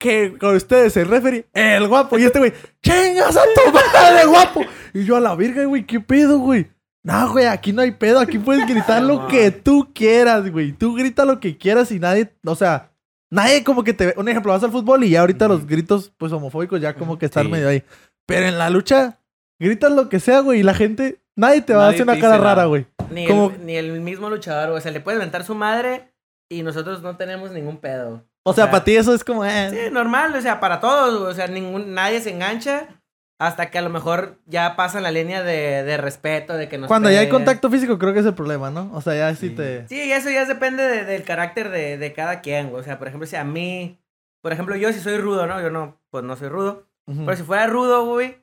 que 0.05 0.37
con 0.39 0.55
ustedes, 0.55 0.95
el 0.99 1.09
referee, 1.09 1.47
el 1.55 1.89
guapo, 1.89 2.19
y 2.19 2.25
este 2.25 2.39
güey, 2.39 2.53
chingas 2.83 3.35
a 3.39 3.41
tu 3.43 3.73
madre, 3.73 4.27
guapo. 4.27 4.61
Y 4.93 5.05
yo 5.07 5.17
a 5.17 5.21
la 5.21 5.35
virga, 5.35 5.65
güey, 5.65 5.87
¿qué 5.87 5.99
pedo, 5.99 6.39
güey? 6.41 6.67
No, 7.03 7.33
güey, 7.33 7.47
aquí 7.47 7.73
no 7.73 7.81
hay 7.81 7.93
pedo, 7.93 8.19
aquí 8.21 8.39
puedes 8.39 8.67
gritar 8.69 9.03
lo 9.03 9.27
que 9.29 9.51
tú 9.67 9.91
quieras, 9.95 10.51
güey. 10.53 10.73
Tú 10.73 10.95
grita 10.95 11.25
lo 11.25 11.41
que 11.41 11.57
quieras 11.57 11.91
y 11.91 11.99
nadie, 12.01 12.31
o 12.45 12.55
sea, 12.55 12.91
nadie 13.31 13.65
como 13.65 13.83
que 13.83 13.95
te 13.95 14.07
ve. 14.07 14.15
Un 14.19 14.29
ejemplo, 14.29 14.53
vas 14.53 14.63
al 14.63 14.71
fútbol 14.73 15.05
y 15.05 15.11
ya 15.11 15.21
ahorita 15.21 15.49
los 15.49 15.67
gritos, 15.67 16.13
pues 16.19 16.31
homofóbicos, 16.33 16.83
ya 16.83 16.95
como 16.95 17.19
que 17.19 17.25
están 17.25 17.47
Sí. 17.47 17.51
medio 17.53 17.69
ahí. 17.71 17.83
Pero 18.27 18.47
en 18.47 18.59
la 18.59 18.69
lucha, 18.69 19.19
gritas 19.59 19.91
lo 19.91 20.11
que 20.11 20.21
sea, 20.21 20.41
güey, 20.41 20.61
y 20.61 20.63
la 20.63 20.75
gente, 20.75 21.19
nadie 21.35 21.63
te 21.63 21.73
va 21.75 21.87
a 21.87 21.89
hacer 21.89 22.03
una 22.03 22.19
cara 22.21 22.37
rara, 22.37 22.67
güey. 22.67 22.87
Ni, 23.11 23.27
Como- 23.27 23.51
el, 23.51 23.65
ni 23.65 23.77
el 23.77 24.01
mismo 24.03 24.29
luchador, 24.29 24.69
güey. 24.69 24.79
O 24.79 24.83
sea, 24.83 24.93
le 24.93 25.01
puede 25.01 25.17
inventar 25.17 25.45
su 25.45 25.55
madre 25.55 26.11
y 26.51 26.63
nosotros 26.63 27.01
no 27.03 27.17
tenemos 27.17 27.53
ningún 27.53 27.79
pedo. 27.79 28.23
O 28.47 28.53
sea, 28.53 28.65
sea, 28.65 28.71
para 28.71 28.85
ti 28.85 28.97
eso 28.97 29.15
es 29.15 29.25
como, 29.25 29.45
eh. 29.45 29.71
Sí, 29.71 29.91
normal, 29.91 30.35
o 30.35 30.41
sea, 30.41 30.61
para 30.61 30.81
todos, 30.81 31.19
güey, 31.19 31.31
o 31.31 31.35
sea, 31.35 31.47
ningún, 31.47 31.95
nadie 31.95 32.21
se 32.21 32.31
engancha 32.31 33.01
hasta 33.41 33.71
que 33.71 33.79
a 33.79 33.83
lo 33.83 33.91
mejor 33.91 34.39
ya 34.47 34.77
pasan 34.77 35.03
la 35.03 35.11
línea 35.11 35.43
de, 35.43 35.83
de 35.83 35.97
respeto, 35.97 36.55
de 36.55 36.69
que 36.69 36.79
nos 36.79 36.89
Cuando 36.89 37.11
ya 37.11 37.21
hay 37.21 37.29
contacto 37.29 37.69
físico, 37.71 37.99
creo 37.99 38.13
que 38.15 38.21
es 38.21 38.27
el 38.27 38.35
problema, 38.35 38.71
¿no? 38.71 38.91
O 38.95 39.01
sea, 39.01 39.15
ya 39.15 39.35
sí, 39.35 39.49
Sí. 39.49 39.55
te. 39.57 39.89
Sí, 39.89 40.13
eso 40.13 40.31
ya 40.31 40.45
depende 40.45 40.83
de- 40.85 41.05
del 41.05 41.25
carácter 41.25 41.71
de, 41.71 41.99
de 41.99 42.13
cada 42.13 42.41
quien, 42.43 42.71
güey. 42.71 42.81
O 42.81 42.85
sea, 42.85 42.99
por 42.99 43.09
ejemplo, 43.09 43.27
si 43.27 43.35
a 43.37 43.45
mí, 43.45 43.99
por 44.41 44.53
ejemplo, 44.53 44.77
yo 44.77 44.93
si 44.93 45.01
soy 45.01 45.19
rudo, 45.19 45.47
¿no? 45.47 45.61
Yo 45.61 45.71
no, 45.71 45.99
pues 46.11 46.23
no 46.23 46.37
soy 46.37 46.49
rudo. 46.49 46.87
Pero 47.07 47.37
si 47.37 47.43
fuera 47.43 47.67
rudo, 47.67 48.07
güey, 48.07 48.37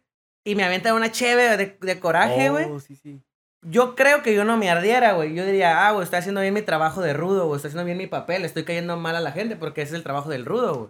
y 0.44 0.56
me 0.56 0.64
avienta 0.64 0.94
una 0.94 1.12
cheve 1.12 1.56
de, 1.58 1.78
de 1.80 2.00
coraje, 2.00 2.50
güey, 2.50 2.66
Oh, 2.70 2.80
sí, 2.80 2.96
sí. 2.96 3.22
Yo 3.64 3.96
creo 3.96 4.24
que 4.24 4.34
yo 4.34 4.44
no 4.46 4.58
me 4.58 4.70
ardiera, 4.70 5.14
güey. 5.14 5.34
Yo 5.36 5.46
diría, 5.46 5.88
ah, 5.88 5.92
güey, 5.92 6.04
estoy 6.04 6.20
haciendo 6.20 6.42
bien 6.42 6.54
mi 6.54 6.62
trabajo 6.62 7.02
de 7.02 7.14
rudo, 7.14 7.46
güey, 7.48 7.58
estoy 7.58 7.70
haciendo 7.70 7.86
bien 7.86 7.98
mi 7.98 8.08
papel, 8.08 8.44
estoy 8.46 8.64
cayendo 8.64 8.98
mal 8.98 9.16
a 9.16 9.20
la 9.22 9.32
gente 9.32 9.56
porque 9.56 9.82
ese 9.82 9.92
es 9.92 9.98
el 9.98 10.04
trabajo 10.04 10.30
del 10.30 10.46
rudo, 10.46 10.76
güey. 10.76 10.90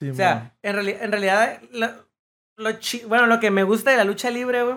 Sí, 0.00 0.10
O 0.10 0.14
sea, 0.14 0.56
en, 0.62 0.76
reali- 0.76 0.96
en 1.00 1.10
realidad, 1.12 1.60
lo, 1.72 1.88
lo 2.56 2.72
chi- 2.78 3.04
bueno, 3.06 3.26
lo 3.26 3.40
que 3.40 3.50
me 3.50 3.62
gusta 3.64 3.90
de 3.90 3.96
la 3.96 4.04
lucha 4.04 4.30
libre, 4.30 4.62
güey, 4.62 4.76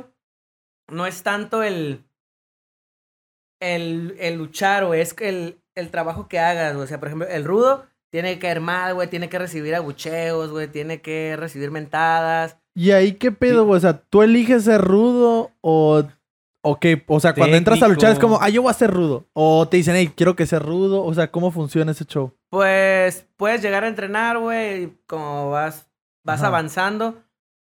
no 0.89 1.05
es 1.05 1.23
tanto 1.23 1.63
el... 1.63 2.03
el, 3.59 4.15
el 4.19 4.35
luchar, 4.37 4.85
güey, 4.85 5.01
es 5.01 5.15
el, 5.19 5.61
el 5.75 5.89
trabajo 5.91 6.27
que 6.27 6.39
hagas, 6.39 6.73
güey. 6.73 6.83
O 6.85 6.87
sea, 6.87 6.99
por 6.99 7.07
ejemplo, 7.09 7.27
el 7.27 7.43
rudo 7.45 7.85
tiene 8.11 8.33
que 8.33 8.39
caer 8.39 8.59
mal, 8.61 8.93
güey, 8.93 9.07
tiene 9.09 9.29
que 9.29 9.39
recibir 9.39 9.75
abucheos, 9.75 10.51
güey, 10.51 10.67
tiene 10.67 11.01
que 11.01 11.35
recibir 11.37 11.71
mentadas. 11.71 12.57
¿Y 12.75 12.91
ahí 12.91 13.13
qué 13.13 13.31
pedo, 13.31 13.65
güey? 13.65 13.77
O 13.77 13.81
sea, 13.81 13.97
¿tú 14.01 14.21
eliges 14.23 14.63
ser 14.63 14.81
rudo 14.81 15.51
o, 15.61 16.03
o 16.61 16.79
qué? 16.79 17.03
O 17.07 17.19
sea, 17.19 17.33
cuando 17.33 17.57
entras 17.57 17.81
a 17.81 17.87
luchar 17.87 18.11
es 18.11 18.19
como, 18.19 18.39
ah, 18.41 18.49
yo 18.49 18.61
voy 18.61 18.71
a 18.71 18.73
ser 18.73 18.91
rudo. 18.91 19.27
O 19.33 19.67
te 19.67 19.77
dicen, 19.77 19.95
hey, 19.95 20.13
quiero 20.15 20.35
que 20.35 20.45
sea 20.45 20.59
rudo. 20.59 21.03
O 21.03 21.13
sea, 21.13 21.31
¿cómo 21.31 21.51
funciona 21.51 21.91
ese 21.91 22.05
show? 22.05 22.33
Pues 22.49 23.27
puedes 23.37 23.61
llegar 23.61 23.83
a 23.83 23.87
entrenar, 23.87 24.37
güey, 24.37 24.93
como 25.07 25.49
vas, 25.49 25.89
vas 26.23 26.39
Ajá. 26.39 26.47
avanzando, 26.47 27.23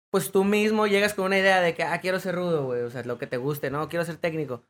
pues 0.10 0.32
tú 0.32 0.44
mismo 0.44 0.88
llegas 0.88 1.14
con 1.14 1.26
una 1.26 1.38
idea 1.38 1.62
de 1.62 1.74
que, 1.76 1.84
ah, 1.84 2.00
quiero 2.00 2.20
ser 2.20 2.36
rudo, 2.36 2.66
güey, 2.66 2.82
o 2.82 2.90
sea, 2.90 3.04
lo 3.04 3.18
que 3.18 3.28
te 3.28 3.38
guste, 3.38 3.70
¿no? 3.70 3.90
Quiero 3.90 4.06
ser 4.06 4.18
técnico. 4.18 4.64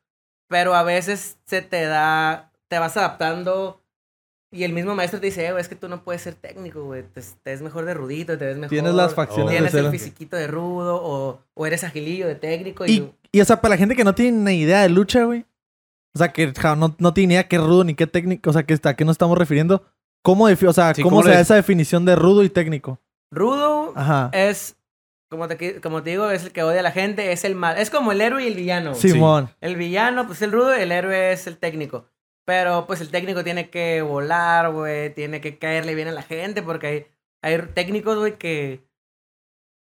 Pero 0.47 0.75
a 0.75 0.83
veces 0.83 1.37
se 1.45 1.61
te 1.61 1.85
da, 1.85 2.51
te 2.67 2.79
vas 2.79 2.97
adaptando 2.97 3.80
y 4.51 4.63
el 4.65 4.73
mismo 4.73 4.93
maestro 4.95 5.19
te 5.19 5.27
dice, 5.27 5.45
eh, 5.47 5.51
güey, 5.51 5.61
es 5.61 5.69
que 5.69 5.75
tú 5.75 5.87
no 5.87 6.03
puedes 6.03 6.21
ser 6.21 6.35
técnico, 6.35 6.83
güey, 6.83 7.03
te, 7.03 7.21
te 7.21 7.51
ves 7.51 7.61
mejor 7.61 7.85
de 7.85 7.93
rudito, 7.93 8.37
te 8.37 8.45
ves 8.45 8.57
mejor. 8.57 8.69
Tienes 8.69 8.93
las 8.93 9.13
facciones 9.15 9.47
de 9.51 9.55
Tienes 9.57 9.71
ser. 9.71 9.85
el 9.85 9.91
fisiquito 9.91 10.35
de 10.35 10.47
rudo 10.47 10.99
o, 11.01 11.39
o 11.53 11.65
eres 11.65 11.83
agilillo 11.83 12.27
de 12.27 12.35
técnico 12.35 12.85
y... 12.85 12.91
Y, 12.91 13.11
y, 13.31 13.41
o 13.41 13.45
sea, 13.45 13.61
para 13.61 13.75
la 13.75 13.77
gente 13.77 13.95
que 13.95 14.03
no 14.03 14.13
tiene 14.13 14.37
ni 14.51 14.59
idea 14.61 14.81
de 14.81 14.89
lucha, 14.89 15.23
güey. 15.23 15.45
O 16.13 16.17
sea, 16.19 16.33
que 16.33 16.51
ja, 16.53 16.75
no, 16.75 16.93
no 16.99 17.13
tiene 17.13 17.27
ni 17.29 17.33
idea 17.35 17.47
qué 17.47 17.57
rudo 17.57 17.85
ni 17.85 17.95
qué 17.95 18.05
técnico. 18.07 18.49
O 18.49 18.53
sea, 18.53 18.63
que, 18.63 18.77
a 18.83 18.93
qué 18.95 19.05
nos 19.05 19.13
estamos 19.13 19.37
refiriendo. 19.37 19.85
¿Cómo, 20.21 20.49
defi- 20.49 20.67
o 20.67 20.73
sea, 20.73 20.93
Sí, 20.93 21.01
¿cómo 21.01 21.17
¿cómo 21.17 21.27
se 21.29 21.33
da 21.33 21.39
esa 21.39 21.55
definición 21.55 22.03
de 22.03 22.17
rudo 22.17 22.43
y 22.43 22.49
técnico? 22.49 22.99
Rudo 23.31 23.93
Ajá. 23.95 24.29
es, 24.33 24.75
como 25.29 25.47
te, 25.47 25.79
como 25.79 26.03
te 26.03 26.09
digo, 26.09 26.29
es 26.29 26.43
el 26.43 26.51
que 26.51 26.63
odia 26.63 26.81
a 26.81 26.83
la 26.83 26.91
gente, 26.91 27.31
es 27.31 27.45
el 27.45 27.55
mal, 27.55 27.77
es 27.77 27.89
como 27.89 28.11
el 28.11 28.19
héroe 28.19 28.43
y 28.43 28.47
el 28.47 28.55
villano. 28.55 28.89
güey. 28.91 29.01
Simón. 29.01 29.49
El 29.61 29.77
villano, 29.77 30.27
pues 30.27 30.41
el 30.41 30.51
rudo, 30.51 30.73
el 30.73 30.91
héroe 30.91 31.31
es 31.31 31.47
el 31.47 31.55
técnico. 31.57 32.05
Pero 32.51 32.85
pues 32.85 32.99
el 32.99 33.11
técnico 33.11 33.45
tiene 33.45 33.69
que 33.69 34.01
volar, 34.01 34.73
güey, 34.73 35.13
tiene 35.13 35.39
que 35.39 35.57
caerle 35.57 35.95
bien 35.95 36.09
a 36.09 36.11
la 36.11 36.21
gente, 36.21 36.61
porque 36.61 36.87
hay, 36.87 37.05
hay 37.41 37.61
técnicos, 37.73 38.17
güey, 38.17 38.37
que, 38.37 38.83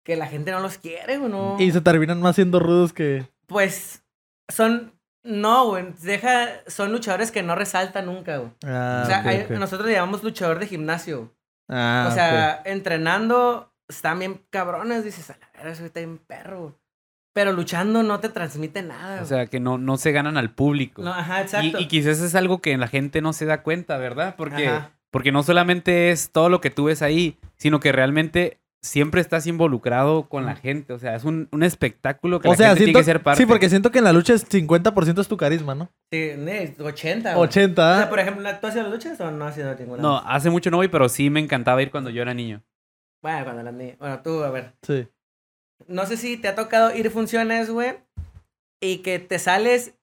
que 0.02 0.16
la 0.16 0.26
gente 0.26 0.50
no 0.50 0.61
los 0.61 0.78
quiere, 0.78 1.18
güey, 1.18 1.30
no. 1.30 1.56
Y 1.61 1.71
se 1.73 1.83
terminan 1.83 2.23
más 2.23 2.37
siendo 2.37 2.61
rudos 2.61 2.94
que. 2.94 3.28
Pues 3.49 4.02
son, 4.49 4.99
no, 5.23 5.66
güey, 5.66 5.92
deja, 6.00 6.49
son 6.66 6.90
luchadores 6.90 7.30
que 7.30 7.42
no 7.42 7.54
resaltan 7.54 8.06
nunca, 8.06 8.38
güey. 8.38 8.50
Ah, 8.64 9.02
o 9.04 9.06
sea, 9.09 9.21
hay- 9.28 9.47
nosotros 9.50 9.87
le 9.87 9.92
llamamos 9.92 10.23
luchador 10.23 10.59
de 10.59 10.66
gimnasio. 10.66 11.35
Ah, 11.68 12.09
o 12.11 12.14
sea, 12.14 12.62
entrenando 12.64 13.75
están 13.90 14.21
bien 14.21 14.40
cabrones, 14.49 15.04
dices, 15.04 15.28
a 15.28 15.37
la 15.38 15.50
verga, 15.62 15.71
está 15.85 16.00
bien 16.00 16.16
perro, 16.16 16.61
güey. 16.61 16.75
Pero 17.35 17.53
luchando 17.53 18.03
no 18.03 18.21
te 18.21 18.29
transmite 18.31 18.81
nada, 18.83 19.21
O 19.21 19.26
sea, 19.26 19.47
que 19.47 19.59
no, 19.61 19.76
no 19.76 19.97
se 19.99 20.12
ganan 20.12 20.37
al 20.38 20.50
público. 20.55 21.03
No, 21.03 21.12
ajá, 21.12 21.41
y, 21.41 21.43
exacto. 21.43 21.81
y 21.81 21.88
quizás 21.88 22.21
es 22.21 22.35
algo 22.35 22.61
que 22.62 22.76
la 22.79 22.87
gente 22.88 23.21
no 23.21 23.33
se 23.33 23.45
da 23.45 23.62
cuenta, 23.62 23.99
¿verdad? 23.99 24.37
Porque, 24.38 24.69
Ajá. 24.69 24.93
porque 25.11 25.33
no 25.33 25.43
solamente 25.43 26.11
es 26.11 26.31
todo 26.31 26.49
lo 26.49 26.61
que 26.61 26.71
tú 26.71 26.85
ves 26.85 27.03
ahí, 27.03 27.37
sino 27.57 27.81
que 27.81 27.91
realmente 27.93 28.61
siempre 28.83 29.21
estás 29.21 29.47
involucrado 29.49 30.29
con 30.29 30.45
la 30.47 30.55
gente. 30.57 30.93
O 30.93 30.99
sea, 30.99 31.17
es 31.17 31.25
un, 31.25 31.49
un 31.50 31.62
espectáculo 31.64 32.38
que 32.38 32.49
o 32.49 32.50
la 32.53 32.57
sea, 32.57 32.67
gente 32.69 32.85
siento, 32.85 32.99
tiene 32.99 33.00
que 33.00 33.05
ser 33.12 33.23
parte. 33.23 33.43
sí, 33.43 33.47
porque 33.47 33.69
siento 33.69 33.91
que 33.91 33.99
en 33.99 34.05
la 34.05 34.12
lucha 34.12 34.35
es 34.35 34.47
50% 34.49 35.21
es 35.21 35.26
tu 35.26 35.37
carisma, 35.37 35.75
¿no? 35.75 35.91
Sí, 36.12 36.33
ne- 36.38 36.76
80. 36.79 37.35
güey. 37.35 37.49
80, 37.49 37.93
O 37.95 37.97
sea, 37.97 38.11
por 38.11 38.21
ejemplo, 38.21 38.49
¿tú 38.61 38.67
has 38.69 38.75
ido 38.75 38.83
a 38.83 38.88
las 38.88 38.93
luchas 38.93 39.21
o 39.21 39.31
no 39.33 39.45
has 39.47 39.57
ido 39.59 39.71
a 39.71 39.75
ninguna? 39.75 40.03
No, 40.03 40.19
hace 40.19 40.50
mucho 40.50 40.71
no 40.71 40.76
voy, 40.76 40.87
pero 40.88 41.09
sí 41.09 41.31
me 41.31 41.41
encantaba 41.41 41.83
ir 41.83 41.91
cuando 41.91 42.11
yo 42.11 42.23
era 42.23 42.33
niño. 42.35 42.62
Bueno, 43.23 43.43
cuando 43.45 43.62
eras 43.62 43.75
niño. 43.75 43.95
Bueno, 43.99 44.21
tú, 44.23 44.45
a 44.45 44.50
ver. 44.50 44.75
Sí. 44.83 45.09
No 45.87 46.07
sé 46.07 46.16
si 46.16 46.37
te 46.37 46.49
ha 46.49 46.54
tocado 46.54 46.95
ir 46.95 47.07
a 47.07 47.11
funciones, 47.11 47.71
güey, 47.71 47.95
y 48.83 48.99
que 48.99 49.19
te 49.19 49.38
sales 49.38 49.95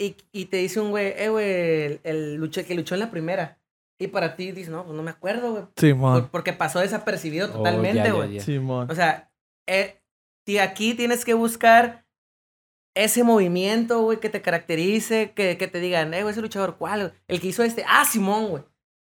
y, 0.00 0.16
y 0.32 0.46
te 0.46 0.58
dice 0.58 0.80
un 0.80 0.90
güey, 0.90 1.14
eh, 1.16 1.28
güey, 1.28 1.46
el, 1.46 2.00
el 2.04 2.50
que 2.66 2.74
luchó 2.74 2.94
en 2.94 3.00
la 3.00 3.10
primera. 3.10 3.58
Y 3.98 4.08
para 4.08 4.36
ti 4.36 4.52
dices, 4.52 4.68
no, 4.70 4.84
pues 4.84 4.94
no 4.94 5.02
me 5.02 5.10
acuerdo, 5.10 5.50
güey. 5.52 5.62
por- 5.64 5.72
Simón. 5.80 6.28
porque 6.30 6.52
pasó 6.52 6.80
desapercibido 6.80 7.48
Oh, 7.48 7.52
totalmente, 7.58 8.10
güey. 8.12 8.40
Simón. 8.40 8.90
O 8.90 8.94
sea, 8.94 9.30
eh, 9.66 10.00
y 10.46 10.58
aquí 10.58 10.94
tienes 10.94 11.24
que 11.24 11.32
buscar 11.34 12.04
ese 12.94 13.24
movimiento, 13.24 14.00
güey, 14.02 14.20
que 14.20 14.28
te 14.30 14.42
caracterice, 14.42 15.32
que, 15.32 15.56
que 15.58 15.66
te 15.68 15.80
digan, 15.80 16.12
eh, 16.14 16.22
güey, 16.22 16.32
ese 16.32 16.42
luchador, 16.42 16.76
¿cuál? 16.76 17.14
El 17.28 17.40
que 17.40 17.48
hizo 17.48 17.62
este, 17.62 17.84
ah, 17.88 18.04
Simón, 18.04 18.48
güey. 18.48 18.62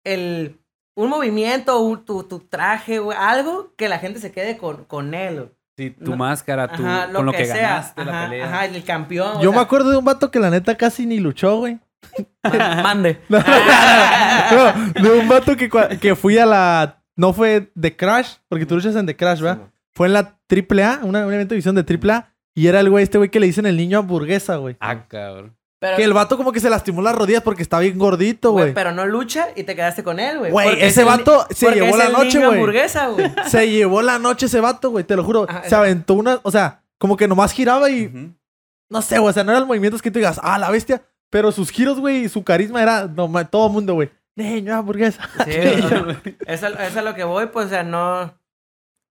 El, 0.04 0.60
un 0.96 1.10
movimiento, 1.10 1.80
un- 1.82 2.06
tu, 2.06 2.24
tu 2.24 2.40
traje, 2.40 3.00
güey, 3.00 3.18
algo 3.20 3.74
que 3.76 3.90
la 3.90 3.98
gente 4.00 4.20
se 4.20 4.32
quede 4.32 4.58
con, 4.58 4.86
con 4.86 5.14
él, 5.16 5.36
güey. 5.36 5.50
Sí, 5.78 5.90
tu 5.92 6.12
No. 6.12 6.18
máscara, 6.18 6.70
tu, 6.70 6.86
Ajá, 6.86 7.12
con 7.12 7.26
lo 7.26 7.32
que, 7.34 7.46
sea. 7.46 7.56
ganaste 7.56 8.06
la 8.06 8.24
pelea. 8.30 8.46
Ajá, 8.46 8.66
el 8.66 8.84
campeón. 8.86 9.38
o 9.38 9.42
Yo 9.42 9.50
sea, 9.50 9.60
me 9.60 9.64
acuerdo 9.64 9.90
de 9.92 9.98
un 9.98 10.06
vato 10.06 10.32
que 10.32 10.40
la 10.40 10.50
neta 10.50 10.76
casi 10.76 11.06
ni 11.06 11.20
luchó, 11.20 11.58
güey. 11.58 11.80
ma- 12.44 12.82
Mande. 12.84 13.20
No, 13.30 14.74
no, 15.02 15.10
de 15.10 15.20
un 15.20 15.28
vato 15.28 15.56
que, 15.58 15.70
que 16.00 16.16
fui 16.16 16.38
a 16.38 16.46
la. 16.46 17.02
No 17.16 17.34
fue 17.34 17.72
de 17.76 17.96
Crash, 17.96 18.36
porque 18.50 18.66
tú 18.66 18.76
luchas 18.76 18.96
en 18.96 19.06
The 19.06 19.16
Crash, 19.16 19.40
¿verdad? 19.42 19.64
Fue 19.94 20.08
en 20.08 20.14
la 20.14 20.38
AAA, 20.50 21.00
una, 21.04 21.26
un 21.26 21.34
evento 21.34 21.54
de 21.54 21.58
visión 21.58 21.76
de 21.76 21.82
AAA. 21.84 22.34
Y 22.54 22.68
era 22.68 22.80
el 22.82 22.90
güey, 22.90 23.04
este 23.04 23.18
güey 23.18 23.30
que 23.30 23.40
le 23.40 23.48
dicen 23.48 23.66
el 23.66 23.76
niño 23.78 24.00
hamburguesa, 24.00 24.58
güey. 24.58 24.76
Ah, 24.80 25.08
cabrón. 25.08 25.55
Pero, 25.80 25.98
Que 25.98 26.04
el 26.04 26.14
vato 26.14 26.38
como 26.38 26.52
que 26.52 26.60
se 26.60 26.70
lastimó 26.70 27.02
las 27.02 27.16
rodillas 27.16 27.44
porque 27.44 27.62
está 27.62 27.80
bien 27.80 27.98
gordito, 27.98 28.52
güey, 28.52 28.66
güey. 28.66 28.74
pero 28.74 28.92
no 28.94 29.06
lucha 29.06 29.50
y 29.56 29.64
te 29.64 29.76
quedaste 29.76 30.04
con 30.04 30.20
él, 30.20 30.40
güey. 30.40 30.52
Güey, 30.52 30.70
ese 30.78 30.86
es 30.86 30.98
el 31.00 31.06
vato 31.06 31.46
se 31.50 31.72
llevó 31.72 31.88
es 31.90 31.98
la 31.98 32.06
el 32.06 32.14
noche, 32.14 32.38
güey. 32.40 32.54
hamburguesa, 32.54 33.08
güey. 33.10 33.32
Se 33.48 33.70
llevó 33.70 34.02
la 34.02 34.18
noche 34.18 34.46
ese 34.46 34.62
vato, 34.62 34.90
güey, 34.92 35.04
te 35.04 35.16
lo 35.16 35.24
juro. 35.24 35.46
Ajá, 35.50 35.64
se 35.68 35.76
aventó 35.76 36.14
una, 36.14 36.40
o 36.44 36.52
sea, 36.52 36.82
como 36.98 37.18
que 37.18 37.28
nomás 37.28 37.52
giraba 37.52 37.90
y 37.90 38.34
no 38.90 39.02
sé, 39.02 39.20
güey, 39.20 39.30
o 39.30 39.34
sea, 39.34 39.44
no 39.44 39.52
eran 39.52 39.68
movimientos 39.68 40.02
que 40.02 40.12
tú 40.12 40.20
digas, 40.20 40.40
ah, 40.42 40.58
la 40.58 40.72
bestia, 40.72 41.04
pero 41.30 41.52
sus 41.52 41.72
giros, 41.72 42.00
güey, 42.00 42.26
y 42.26 42.30
su 42.30 42.44
carisma 42.44 42.82
era 42.82 43.08
no, 43.08 43.30
todo 43.48 43.70
mundo, 43.70 43.96
güey. 43.96 44.10
Niño 44.36 44.76
hamburguesa. 44.76 45.30
Sí, 45.46 45.52
eso, 46.48 46.68
eso 46.68 46.80
es 46.80 46.98
a 46.98 47.02
lo 47.02 47.16
que 47.16 47.24
voy, 47.24 47.48
pues, 47.48 47.68
o 47.68 47.70
sea, 47.70 47.84
no... 47.84 48.40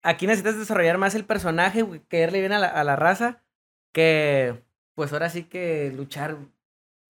Aquí 0.03 0.27
necesitas 0.27 0.59
desarrollar 0.59 0.99
más 0.99 1.15
el 1.15 1.25
personaje, 1.25 1.83
güey, 1.83 2.01
caerle 2.09 2.41
bien 2.41 2.53
a 2.53 2.59
la, 2.59 2.69
a 2.69 2.85
la 2.85 2.95
raza, 2.95 3.43
que, 3.93 4.63
pues, 4.95 5.13
ahora 5.13 5.31
sí 5.31 5.45
que 5.45 5.93
luchar 5.95 6.37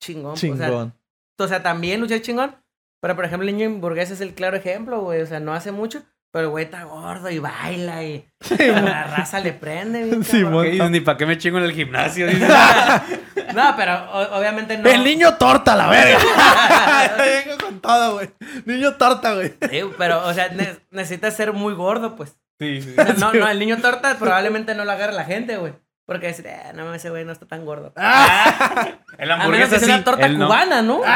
chingón. 0.05 0.35
pues, 0.35 0.53
O, 0.53 0.57
sea, 0.57 0.67
Chingón. 0.69 0.95
o 1.39 1.49
sea, 1.49 1.63
también 1.63 2.01
luchar 2.01 2.21
chingón, 2.21 2.57
pero, 3.01 3.17
por 3.17 3.25
ejemplo, 3.25 3.49
el 3.49 3.57
niño 3.57 3.69
hamburguesa 3.69 4.15
es 4.15 4.21
el 4.21 4.35
claro 4.35 4.57
ejemplo, 4.57 5.01
güey, 5.01 5.21
o 5.23 5.27
sea, 5.27 5.41
no 5.41 5.53
hace 5.55 5.73
mucho, 5.73 6.03
pero 6.33 6.45
el 6.47 6.51
güey 6.51 6.65
está 6.65 6.85
gordo 6.85 7.31
y 7.31 7.39
baila 7.39 8.03
y 8.03 8.27
la 8.59 9.05
raza 9.05 9.41
le 9.41 9.53
prende, 9.53 10.05
bien 10.05 10.25
Sí. 10.25 10.43
Ni 10.91 11.01
para 11.01 11.17
qué 11.19 11.27
me 11.27 11.39
chingo 11.39 11.59
en 11.59 11.65
el 11.65 11.73
gimnasio. 11.73 12.27
dices. 12.27 12.49
No, 13.55 13.75
pero 13.77 13.95
o- 14.11 14.39
obviamente 14.39 14.77
no. 14.79 14.89
El 14.91 15.05
niño 15.05 15.35
torta, 15.37 15.77
la 15.77 15.89
verga. 15.89 16.19
Vengo 17.19 17.59
con 17.65 17.81
todo, 17.81 18.15
güey. 18.15 18.31
Niño 18.65 18.95
torta, 18.95 19.35
güey. 19.35 19.55
Sí, 19.71 19.81
pero, 19.97 20.27
o 20.27 20.35
sea, 20.35 20.49
ne- 20.49 20.77
necesitas 20.91 21.37
ser 21.37 21.53
muy 21.53 21.73
gordo, 21.75 22.17
pues. 22.17 22.37
sí, 22.59 22.83
sí. 22.83 22.95
O 22.99 23.05
sea, 23.05 23.15
no, 23.15 23.33
no, 23.33 23.49
el 23.49 23.59
niño 23.61 23.77
torta 23.81 24.17
probablemente 24.19 24.75
no 24.75 24.85
lo 24.85 24.91
agarre 24.91 25.13
la 25.13 25.25
gente, 25.25 25.57
güey. 25.57 25.73
Porque 26.07 26.27
decir, 26.27 26.47
eh, 26.47 26.73
no, 26.75 26.93
ese 26.93 27.09
güey 27.11 27.25
no 27.25 27.33
está 27.33 27.47
tan 27.47 27.65
gordo. 27.65 27.93
El 27.97 29.31
A 29.31 29.37
menos 29.37 29.41
hamburguesa 29.41 29.71
que 29.71 29.79
sea 29.79 29.89
sí. 29.89 29.95
una 29.95 30.05
torta 30.05 30.29
no. 30.29 30.47
cubana, 30.47 30.83
¿no? 30.83 31.01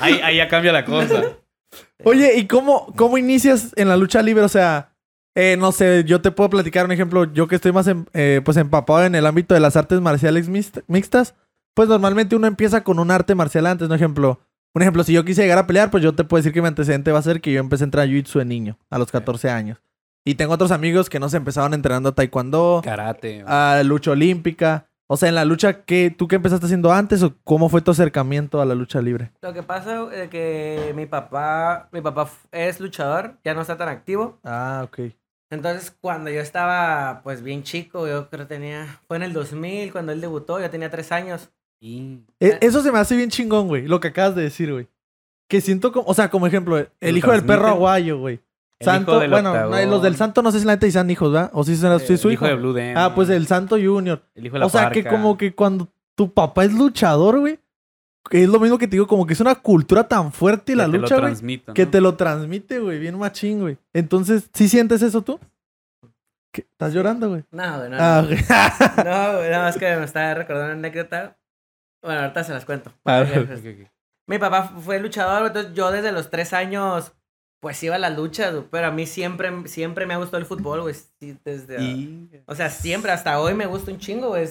Ahí, 0.00 0.20
ahí 0.22 0.36
ya 0.36 0.48
cambia 0.48 0.72
la 0.72 0.84
cosa. 0.84 1.22
Oye, 2.04 2.36
¿y 2.36 2.46
cómo, 2.46 2.92
cómo 2.96 3.18
inicias 3.18 3.72
en 3.76 3.88
la 3.88 3.96
lucha 3.96 4.22
libre? 4.22 4.44
O 4.44 4.48
sea, 4.48 4.90
eh, 5.34 5.56
no 5.58 5.72
sé, 5.72 6.04
yo 6.04 6.20
te 6.20 6.30
puedo 6.30 6.50
platicar 6.50 6.84
un 6.84 6.92
ejemplo. 6.92 7.32
Yo 7.32 7.48
que 7.48 7.56
estoy 7.56 7.72
más 7.72 7.88
eh, 8.12 8.40
pues 8.44 8.56
empapado 8.56 9.04
en 9.04 9.14
el 9.14 9.26
ámbito 9.26 9.54
de 9.54 9.60
las 9.60 9.76
artes 9.76 10.00
marciales 10.00 10.48
mixta- 10.48 10.82
mixtas, 10.86 11.34
pues 11.74 11.88
normalmente 11.88 12.36
uno 12.36 12.46
empieza 12.46 12.82
con 12.82 12.98
un 12.98 13.10
arte 13.10 13.34
marcial 13.34 13.66
antes, 13.66 13.88
¿no? 13.88 13.94
Ejemplo, 13.94 14.40
un 14.74 14.82
ejemplo, 14.82 15.04
si 15.04 15.12
yo 15.12 15.24
quise 15.24 15.42
llegar 15.42 15.58
a 15.58 15.66
pelear, 15.66 15.90
pues 15.90 16.02
yo 16.02 16.14
te 16.14 16.24
puedo 16.24 16.40
decir 16.40 16.52
que 16.52 16.60
mi 16.60 16.68
antecedente 16.68 17.12
va 17.12 17.20
a 17.20 17.22
ser 17.22 17.40
que 17.40 17.52
yo 17.52 17.60
empecé 17.60 17.84
a 17.84 17.86
entrar 17.86 18.04
a 18.04 18.08
Jiu-Jitsu 18.08 18.38
de 18.40 18.44
niño, 18.44 18.78
a 18.90 18.98
los 18.98 19.10
14 19.10 19.50
años. 19.50 19.78
Y 20.24 20.36
tengo 20.36 20.54
otros 20.54 20.70
amigos 20.70 21.10
que 21.10 21.20
no 21.20 21.28
se 21.28 21.36
empezaron 21.36 21.74
entrenando 21.74 22.12
taekwondo, 22.14 22.80
Karate. 22.82 23.44
a 23.46 23.82
lucha 23.84 24.12
olímpica. 24.12 24.86
O 25.06 25.18
sea, 25.18 25.28
en 25.28 25.34
la 25.34 25.44
lucha, 25.44 25.82
¿qué, 25.84 26.10
¿tú 26.10 26.26
qué 26.28 26.36
empezaste 26.36 26.64
haciendo 26.64 26.90
antes 26.90 27.22
o 27.22 27.34
cómo 27.44 27.68
fue 27.68 27.82
tu 27.82 27.90
acercamiento 27.90 28.62
a 28.62 28.64
la 28.64 28.74
lucha 28.74 29.02
libre? 29.02 29.32
Lo 29.42 29.52
que 29.52 29.62
pasa 29.62 30.02
es 30.14 30.30
que 30.30 30.94
mi 30.96 31.04
papá, 31.04 31.88
mi 31.92 32.00
papá 32.00 32.30
es 32.52 32.80
luchador, 32.80 33.34
ya 33.44 33.52
no 33.52 33.60
está 33.60 33.76
tan 33.76 33.88
activo. 33.90 34.38
Ah, 34.44 34.80
ok. 34.86 35.12
Entonces, 35.50 35.94
cuando 36.00 36.30
yo 36.30 36.40
estaba, 36.40 37.20
pues, 37.22 37.42
bien 37.42 37.62
chico, 37.62 38.08
yo 38.08 38.30
creo 38.30 38.48
que 38.48 38.54
tenía... 38.54 38.98
Fue 39.06 39.18
en 39.18 39.24
el 39.24 39.34
2000, 39.34 39.92
cuando 39.92 40.12
él 40.12 40.22
debutó, 40.22 40.58
yo 40.58 40.70
tenía 40.70 40.90
tres 40.90 41.12
años. 41.12 41.50
Y- 41.80 42.20
E- 42.40 42.58
Eso 42.62 42.82
se 42.82 42.90
me 42.90 42.98
hace 42.98 43.14
bien 43.14 43.28
chingón, 43.28 43.68
güey. 43.68 43.86
Lo 43.86 44.00
que 44.00 44.08
acabas 44.08 44.34
de 44.34 44.42
decir, 44.42 44.72
güey. 44.72 44.88
Que 45.48 45.60
siento 45.60 45.92
como, 45.92 46.06
o 46.08 46.14
sea, 46.14 46.30
como 46.30 46.46
ejemplo, 46.46 46.78
el 47.00 47.16
hijo 47.18 47.30
del 47.30 47.44
perro 47.44 47.68
aguayo, 47.68 48.18
güey. 48.18 48.40
El 48.80 48.84
Santo, 48.84 49.12
hijo 49.12 49.20
del 49.20 49.30
bueno, 49.30 49.86
los 49.86 50.02
del 50.02 50.16
santo 50.16 50.42
no 50.42 50.50
sé 50.50 50.58
si 50.58 50.66
la 50.66 50.72
neta 50.74 50.90
sean 50.90 51.08
hijos, 51.10 51.32
¿verdad? 51.32 51.50
O 51.54 51.64
si 51.64 51.72
es 51.72 51.80
su 51.80 51.86
el 51.86 51.94
hijo. 52.12 52.30
hijo 52.30 52.46
de 52.46 52.54
Blue 52.54 52.72
Demon. 52.72 52.98
ah, 53.02 53.14
pues 53.14 53.28
el 53.30 53.46
santo 53.46 53.76
junior. 53.76 54.22
El 54.34 54.46
hijo 54.46 54.54
de 54.54 54.60
la 54.60 54.66
O 54.66 54.68
sea, 54.68 54.90
que 54.90 55.04
como 55.04 55.36
que 55.36 55.54
cuando 55.54 55.88
tu 56.16 56.32
papá 56.32 56.64
es 56.64 56.72
luchador, 56.72 57.40
güey. 57.40 57.58
Es 58.30 58.48
lo 58.48 58.58
mismo 58.58 58.78
que 58.78 58.86
te 58.86 58.92
digo, 58.92 59.06
como 59.06 59.26
que 59.26 59.34
es 59.34 59.40
una 59.40 59.54
cultura 59.54 60.08
tan 60.08 60.32
fuerte 60.32 60.72
Que 60.72 60.76
la 60.76 60.86
te 60.86 60.92
lo 60.92 60.98
lucha, 60.98 61.20
güey. 61.20 61.62
Que 61.74 61.86
te 61.86 62.00
lo 62.00 62.14
transmite, 62.14 62.80
güey. 62.80 62.98
Bien 62.98 63.18
machín, 63.18 63.60
güey. 63.60 63.76
Entonces, 63.92 64.48
¿sí 64.54 64.68
sientes 64.68 65.02
eso 65.02 65.22
tú? 65.22 65.38
¿Qué? 66.50 66.62
¿Estás 66.62 66.94
llorando, 66.94 67.28
güey? 67.28 67.44
No, 67.50 67.78
güey, 67.78 67.90
no. 67.90 67.96
Ah, 68.00 68.22
no. 68.22 68.28
güey, 69.38 69.50
nada 69.50 69.64
más 69.64 69.76
que 69.76 69.96
me 69.96 70.04
estaba 70.04 70.34
recordando 70.34 70.72
una 70.72 70.78
anécdota. 70.78 71.36
Bueno, 72.02 72.20
ahorita 72.20 72.44
se 72.44 72.52
las 72.52 72.64
cuento. 72.64 72.92
Mi 74.26 74.38
papá 74.38 74.72
fue 74.80 75.00
luchador, 75.00 75.46
entonces 75.48 75.74
yo 75.74 75.90
desde 75.90 76.12
los 76.12 76.30
tres 76.30 76.52
años, 76.54 77.12
pues 77.64 77.82
iba 77.82 77.94
a 77.94 77.98
las 77.98 78.14
luchas, 78.14 78.54
pero 78.70 78.88
a 78.88 78.90
mí 78.90 79.06
siempre, 79.06 79.50
siempre 79.68 80.04
me 80.04 80.12
ha 80.12 80.18
gustado 80.18 80.36
el 80.36 80.44
fútbol, 80.44 80.82
güey. 80.82 80.94
sí, 80.94 81.34
desde, 81.42 81.82
¿Y 81.82 82.28
O 82.44 82.54
sea, 82.54 82.68
siempre, 82.68 83.10
hasta 83.10 83.40
hoy 83.40 83.54
me 83.54 83.64
gusta 83.64 83.90
un 83.90 83.96
chingo, 83.98 84.28
güey. 84.28 84.46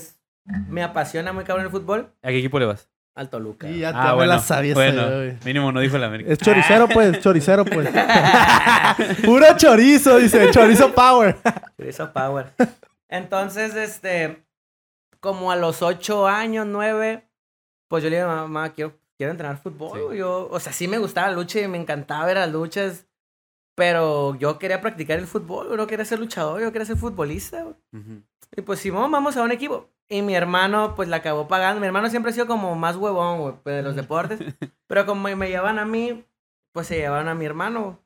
Me 0.67 0.81
apasiona 0.81 1.31
muy 1.31 1.43
cabrón 1.43 1.65
el 1.67 1.71
fútbol. 1.71 2.11
a 2.23 2.29
qué 2.29 2.39
equipo 2.39 2.57
le 2.57 2.65
vas? 2.65 2.89
Al 3.13 3.29
Toluca. 3.29 3.69
Y 3.69 3.81
ya 3.81 3.91
te 3.91 3.97
Ah, 3.99 4.13
bueno, 4.15 4.33
la 4.33 4.39
sabías. 4.39 4.73
bueno. 4.73 5.05
güey. 5.05 5.37
Mínimo 5.45 5.71
no 5.71 5.79
dijo 5.79 5.95
el 5.97 6.03
América. 6.03 6.33
Es 6.33 6.39
choricero, 6.39 6.87
pues, 6.87 7.19
choricero, 7.21 7.65
pues. 7.65 7.87
Puro 9.23 9.45
chorizo, 9.57 10.17
dice, 10.17 10.49
chorizo 10.49 10.91
power. 10.91 11.37
Chorizo 11.77 12.11
Power. 12.11 12.47
Entonces, 13.09 13.75
este, 13.75 14.43
como 15.19 15.51
a 15.51 15.55
los 15.55 15.83
ocho 15.83 16.27
años, 16.27 16.65
nueve, 16.65 17.29
pues 17.87 18.03
yo 18.03 18.09
le 18.09 18.15
dije, 18.15 18.25
mamá, 18.27 18.73
quiero, 18.73 18.95
quiero 19.23 19.31
entrenar 19.31 19.57
fútbol. 19.57 19.97
Sí. 19.97 20.05
güey". 20.05 20.17
Yo, 20.19 20.47
o 20.51 20.59
sea, 20.59 20.73
sí 20.73 20.87
me 20.87 20.97
gustaba 20.99 21.29
la 21.29 21.35
lucha 21.35 21.59
y 21.59 21.67
me 21.67 21.77
encantaba 21.77 22.25
ver 22.25 22.37
las 22.37 22.51
luchas, 22.51 23.07
pero 23.75 24.35
yo 24.35 24.59
quería 24.59 24.81
practicar 24.81 25.17
el 25.19 25.27
fútbol, 25.27 25.69
yo 25.69 25.77
no 25.77 25.87
quería 25.87 26.05
ser 26.05 26.19
luchador, 26.19 26.61
yo 26.61 26.71
quería 26.71 26.85
ser 26.85 26.97
futbolista. 26.97 27.63
güey. 27.63 27.75
Ujú. 27.93 28.21
Y 28.55 28.61
pues 28.61 28.79
Simón, 28.79 29.11
vamos 29.11 29.35
a 29.37 29.43
un 29.43 29.51
equipo. 29.51 29.89
Y 30.09 30.21
mi 30.21 30.35
hermano, 30.35 30.95
pues 30.95 31.09
la 31.09 31.17
acabó 31.17 31.47
pagando. 31.47 31.79
Mi 31.79 31.87
hermano 31.87 32.09
siempre 32.09 32.29
ha 32.31 32.33
sido 32.33 32.45
como 32.45 32.75
más 32.75 32.97
huevón, 32.97 33.39
güey, 33.39 33.55
pues, 33.63 33.75
de 33.77 33.81
los 33.83 33.95
deportes. 33.95 34.39
Pero 34.87 35.05
como 35.05 35.35
me 35.35 35.49
llevan 35.49 35.79
a 35.79 35.85
mí, 35.85 36.23
pues 36.71 36.87
se 36.87 36.97
llevaban 36.97 37.29
a 37.29 37.35
mi 37.35 37.45
hermano. 37.45 37.99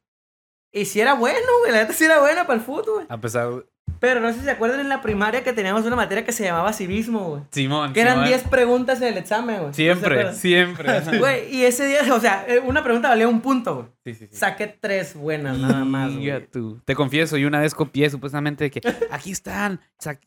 Y 0.72 0.86
si 0.86 1.02
era 1.02 1.14
bueno, 1.14 1.48
güey, 1.62 1.72
la 1.72 1.80
neta 1.80 1.94
sí 1.94 2.06
era 2.06 2.20
bueno 2.20 2.44
para 2.44 2.54
el 2.60 2.62
fútbol. 2.62 3.06
A 3.10 3.20
pesar 3.20 3.66
Pero 4.00 4.20
no 4.20 4.32
sé 4.32 4.40
si 4.40 4.46
se 4.46 4.52
acuerdan 4.52 4.80
en 4.80 4.90
la 4.90 5.02
primaria 5.02 5.44
que 5.44 5.54
teníamos 5.54 5.86
una 5.86 5.96
materia 5.96 6.24
que 6.26 6.32
se 6.32 6.44
llamaba 6.44 6.74
civismo, 6.74 7.30
güey. 7.30 7.42
Simón. 7.52 7.94
Que 7.94 8.02
eran 8.02 8.16
Simón. 8.16 8.28
10 8.30 8.44
preguntas 8.44 9.02
en 9.02 9.08
el 9.10 9.18
examen, 9.18 9.56
güey. 9.58 9.68
¿No 9.68 9.74
se 9.74 9.84
Siempre, 9.84 10.34
siempre. 10.34 10.88
Güey, 11.18 11.56
y 11.56 11.66
ese 11.66 11.86
día, 11.86 12.14
o 12.14 12.20
sea, 12.20 12.46
eh, 12.48 12.60
una 12.60 12.84
pregunta 12.84 13.10
valía 13.10 13.28
un 13.28 13.42
punto, 13.42 13.76
güey. 13.76 13.88
Sí, 14.04 14.14
sí, 14.14 14.28
sí. 14.32 14.38
Saqué 14.38 14.68
tres 14.68 15.16
buenas 15.16 15.58
nada 15.58 15.84
más, 15.84 16.16
güey. 16.16 16.48
tú. 16.48 16.82
Te 16.86 16.96
confieso, 16.96 17.38
yo 17.38 17.48
una 17.48 17.60
vez 17.60 17.74
copié 17.74 18.10
supuestamente 18.10 18.66
de 18.66 18.72
que 18.72 18.82
aquí 19.12 19.32
están, 19.32 19.82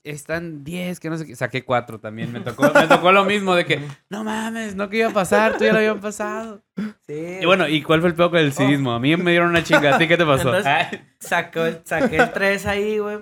están 0.04 0.64
10, 0.64 1.00
que 1.00 1.10
no 1.10 1.16
sé 1.16 1.26
qué. 1.26 1.36
Saqué 1.36 1.64
4 1.64 2.00
también. 2.00 2.32
Me 2.32 2.40
tocó, 2.40 2.70
me 2.74 2.86
tocó 2.86 3.12
lo 3.12 3.24
mismo 3.24 3.54
de 3.54 3.64
que, 3.64 3.80
no 4.10 4.24
mames, 4.24 4.74
no 4.74 4.88
que 4.88 4.98
iba 4.98 5.08
a 5.08 5.12
pasar, 5.12 5.56
tú 5.56 5.64
ya 5.64 5.72
lo 5.72 5.78
habían 5.78 6.00
pasado. 6.00 6.62
Sí. 7.06 7.38
Y 7.40 7.46
bueno, 7.46 7.68
¿y 7.68 7.82
cuál 7.82 8.00
fue 8.00 8.10
el 8.10 8.14
peor 8.14 8.30
con 8.30 8.38
el 8.40 8.52
civismo? 8.52 8.92
A 8.92 9.00
mí 9.00 9.16
me 9.16 9.30
dieron 9.30 9.48
una 9.50 9.62
chinga, 9.62 9.94
¿a 9.94 9.98
ti 9.98 10.06
qué 10.08 10.16
te 10.16 10.24
pasó? 10.26 10.54
Entonces- 10.54 11.00
Sacó, 11.20 11.60
saqué 11.84 12.16
el 12.16 12.32
3 12.32 12.66
ahí, 12.66 12.98
güey. 12.98 13.18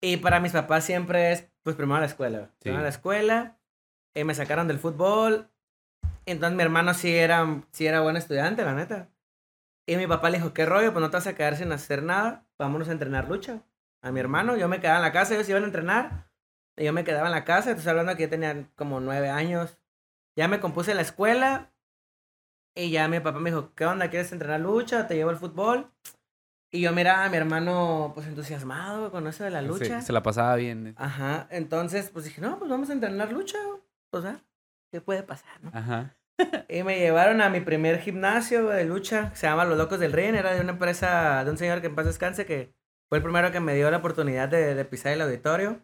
Y 0.00 0.16
para 0.18 0.40
mis 0.40 0.52
papás 0.52 0.84
siempre 0.84 1.32
es, 1.32 1.48
pues 1.62 1.76
primero 1.76 2.00
la 2.00 2.06
escuela. 2.06 2.38
güey. 2.38 2.50
Primero 2.60 2.80
Sí. 2.80 2.84
la 2.84 2.88
escuela. 2.88 3.58
eh, 4.14 4.24
me 4.24 4.34
sacaron 4.34 4.68
del 4.68 4.78
fútbol. 4.78 5.48
Entonces 6.26 6.54
mi 6.56 6.62
hermano 6.62 6.92
sí 6.92 7.14
era, 7.16 7.62
sí 7.70 7.86
era 7.86 8.00
buen 8.00 8.16
estudiante, 8.16 8.62
la 8.64 8.74
neta. 8.74 9.08
Y 9.86 9.96
mi 9.96 10.06
papá 10.06 10.28
le 10.30 10.36
dijo, 10.38 10.52
¿qué 10.52 10.66
rollo? 10.66 10.92
Pues 10.92 11.00
no 11.02 11.08
te 11.10 11.16
vas 11.16 11.26
a 11.26 11.34
quedar 11.34 11.56
sin 11.56 11.72
hacer 11.72 12.02
nada. 12.02 12.44
Vámonos 12.58 12.88
a 12.88 12.92
entrenar 12.92 13.28
lucha. 13.28 13.62
A 14.02 14.12
mi 14.12 14.20
hermano, 14.20 14.56
yo 14.56 14.68
me 14.68 14.80
quedaba 14.80 14.98
en 14.98 15.02
la 15.02 15.12
casa, 15.12 15.34
ellos 15.34 15.48
iban 15.48 15.62
a 15.62 15.66
entrenar. 15.66 16.26
Y 16.76 16.84
yo 16.84 16.92
me 16.92 17.04
quedaba 17.04 17.26
en 17.26 17.32
la 17.32 17.44
casa. 17.44 17.70
Entonces 17.70 17.88
hablando 17.88 18.14
que 18.16 18.24
yo 18.24 18.28
tenía 18.28 18.66
como 18.76 19.00
nueve 19.00 19.30
años. 19.30 19.78
Ya 20.36 20.46
me 20.46 20.60
compuse 20.60 20.90
en 20.92 20.98
la 20.98 21.02
escuela. 21.02 21.71
Y 22.74 22.90
ya 22.90 23.08
mi 23.08 23.20
papá 23.20 23.38
me 23.38 23.50
dijo, 23.50 23.72
¿qué 23.74 23.84
onda? 23.84 24.08
¿Quieres 24.08 24.32
entrenar 24.32 24.60
lucha? 24.60 25.06
¿Te 25.06 25.14
llevo 25.14 25.30
al 25.30 25.36
fútbol? 25.36 25.90
Y 26.70 26.80
yo 26.80 26.92
miraba 26.92 27.24
a 27.24 27.28
mi 27.28 27.36
hermano, 27.36 28.12
pues 28.14 28.26
entusiasmado 28.26 29.10
con 29.10 29.26
eso 29.26 29.44
de 29.44 29.50
la 29.50 29.60
lucha. 29.60 30.00
Se, 30.00 30.06
se 30.06 30.12
la 30.12 30.22
pasaba 30.22 30.56
bien. 30.56 30.94
Ajá, 30.96 31.46
entonces, 31.50 32.08
pues 32.08 32.24
dije, 32.24 32.40
no, 32.40 32.58
pues 32.58 32.70
vamos 32.70 32.88
a 32.88 32.94
entrenar 32.94 33.30
lucha. 33.30 33.58
Pues, 34.10 34.24
ah, 34.24 34.42
¿qué 34.90 35.02
puede 35.02 35.22
pasar, 35.22 35.62
no? 35.62 35.70
Ajá. 35.74 36.16
Y 36.68 36.82
me 36.82 36.98
llevaron 36.98 37.42
a 37.42 37.50
mi 37.50 37.60
primer 37.60 38.00
gimnasio 38.00 38.66
de 38.68 38.86
lucha, 38.86 39.30
que 39.30 39.36
se 39.36 39.46
llama 39.46 39.66
Los 39.66 39.76
Locos 39.76 40.00
del 40.00 40.14
Ring. 40.14 40.34
Era 40.34 40.54
de 40.54 40.62
una 40.62 40.72
empresa, 40.72 41.44
de 41.44 41.50
un 41.50 41.58
señor 41.58 41.82
que 41.82 41.88
en 41.88 41.94
paz 41.94 42.06
descanse, 42.06 42.46
que 42.46 42.74
fue 43.10 43.18
el 43.18 43.22
primero 43.22 43.52
que 43.52 43.60
me 43.60 43.74
dio 43.74 43.90
la 43.90 43.98
oportunidad 43.98 44.48
de, 44.48 44.74
de 44.74 44.84
pisar 44.86 45.12
el 45.12 45.20
auditorio. 45.20 45.82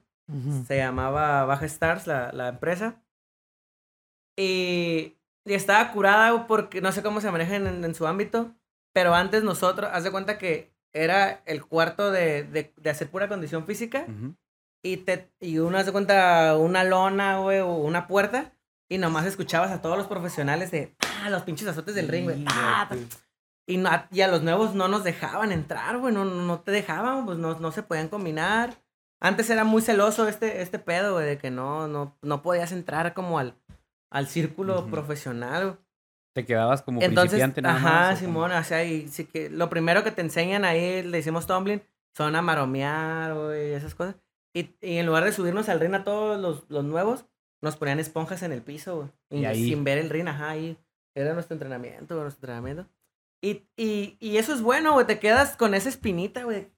Se 0.66 0.76
llamaba 0.76 1.44
Baja 1.44 1.66
Stars, 1.66 2.06
la, 2.06 2.32
la 2.32 2.48
empresa. 2.48 3.02
Y, 4.36 5.17
y 5.44 5.54
estaba 5.54 5.90
curada 5.92 6.46
porque 6.46 6.80
no 6.80 6.92
sé 6.92 7.02
cómo 7.02 7.20
se 7.20 7.30
maneja 7.30 7.56
en, 7.56 7.84
en 7.84 7.94
su 7.94 8.06
ámbito, 8.06 8.54
pero 8.92 9.14
antes 9.14 9.42
nosotros, 9.42 9.90
haz 9.92 10.04
de 10.04 10.10
cuenta 10.10 10.38
que 10.38 10.72
era 10.92 11.42
el 11.46 11.64
cuarto 11.64 12.10
de, 12.10 12.42
de, 12.44 12.72
de 12.76 12.90
hacer 12.90 13.10
pura 13.10 13.28
condición 13.28 13.64
física 13.66 14.04
y, 14.82 14.98
te, 14.98 15.30
y 15.40 15.58
uno 15.58 15.78
hace 15.78 15.92
cuenta 15.92 16.56
una 16.56 16.84
lona, 16.84 17.38
güey, 17.38 17.60
o 17.60 17.72
una 17.74 18.06
puerta 18.06 18.52
y 18.88 18.98
nomás 18.98 19.26
escuchabas 19.26 19.70
a 19.70 19.82
todos 19.82 19.98
los 19.98 20.06
profesionales 20.06 20.70
de, 20.70 20.94
ah, 21.22 21.30
los 21.30 21.42
pinches 21.42 21.68
azotes 21.68 21.94
del 21.94 22.08
ring, 22.08 22.24
güey. 22.24 22.44
ah, 22.48 22.88
y, 23.66 23.76
no- 23.76 23.90
y 24.10 24.20
a 24.22 24.28
los 24.28 24.42
nuevos 24.42 24.74
no 24.74 24.88
nos 24.88 25.04
dejaban 25.04 25.52
entrar, 25.52 25.98
güey, 25.98 26.14
no, 26.14 26.24
no 26.24 26.60
te 26.60 26.70
dejaban, 26.70 27.26
pues 27.26 27.36
no, 27.38 27.58
no 27.58 27.70
se 27.70 27.82
podían 27.82 28.08
combinar. 28.08 28.78
Antes 29.20 29.50
era 29.50 29.64
muy 29.64 29.82
celoso 29.82 30.26
este, 30.26 30.62
este 30.62 30.78
pedo, 30.78 31.14
güey, 31.14 31.26
de 31.26 31.38
que 31.38 31.50
no, 31.50 31.86
no, 31.86 32.16
no 32.22 32.40
podías 32.40 32.72
entrar 32.72 33.12
como 33.14 33.38
al, 33.38 33.54
al 34.10 34.26
círculo 34.28 34.80
Ujú. 34.80 34.90
profesional. 34.90 35.64
güey. 35.64 35.76
Te 36.34 36.44
quedabas 36.46 36.82
como 36.82 37.00
Entonces, 37.00 37.30
principiante 37.30 37.62
nada 37.62 37.76
ajá, 37.76 37.88
más. 37.90 38.06
¿o 38.22 38.26
cómo? 38.26 38.32
Simón, 38.46 38.52
o 38.52 38.64
sea, 38.64 38.84
y 38.84 39.08
sí 39.08 39.24
que 39.24 39.50
lo 39.50 39.68
primero 39.70 40.04
que 40.04 40.12
te 40.12 40.20
enseñan 40.22 40.64
ahí, 40.64 41.02
le 41.02 41.16
decimos 41.18 41.46
tumbling, 41.46 41.82
son 42.16 42.36
a 42.36 42.42
maromear, 42.42 43.34
güey, 43.34 43.72
esas 43.72 43.94
cosas. 43.94 44.16
Y, 44.54 44.76
y 44.80 44.98
en 44.98 45.06
lugar 45.06 45.24
de 45.24 45.32
subirnos 45.32 45.68
al 45.68 45.80
ring 45.80 45.94
a 45.94 46.04
todos 46.04 46.40
los, 46.40 46.64
los 46.70 46.84
nuevos, 46.84 47.26
nos 47.60 47.76
ponían 47.76 47.98
esponjas 47.98 48.42
en 48.42 48.52
el 48.52 48.62
piso, 48.62 48.96
güey. 48.96 49.08
Y 49.42 49.44
ahí. 49.46 49.68
sin 49.68 49.82
ver 49.84 49.98
el 49.98 50.10
ring, 50.10 50.28
ajá, 50.28 50.50
ahí. 50.50 50.78
Era 51.16 51.34
nuestro 51.34 51.54
entrenamiento, 51.54 52.14
güey, 52.14 52.22
nuestro 52.24 52.40
entrenamiento. 52.46 52.86
Y, 53.42 53.66
y, 53.76 54.16
y 54.20 54.36
eso 54.36 54.52
es 54.54 54.62
bueno, 54.62 54.92
güey, 54.92 55.06
te 55.06 55.18
quedas 55.18 55.56
con 55.56 55.74
esa 55.74 55.88
espinita, 55.88 56.44
güey. 56.44 56.70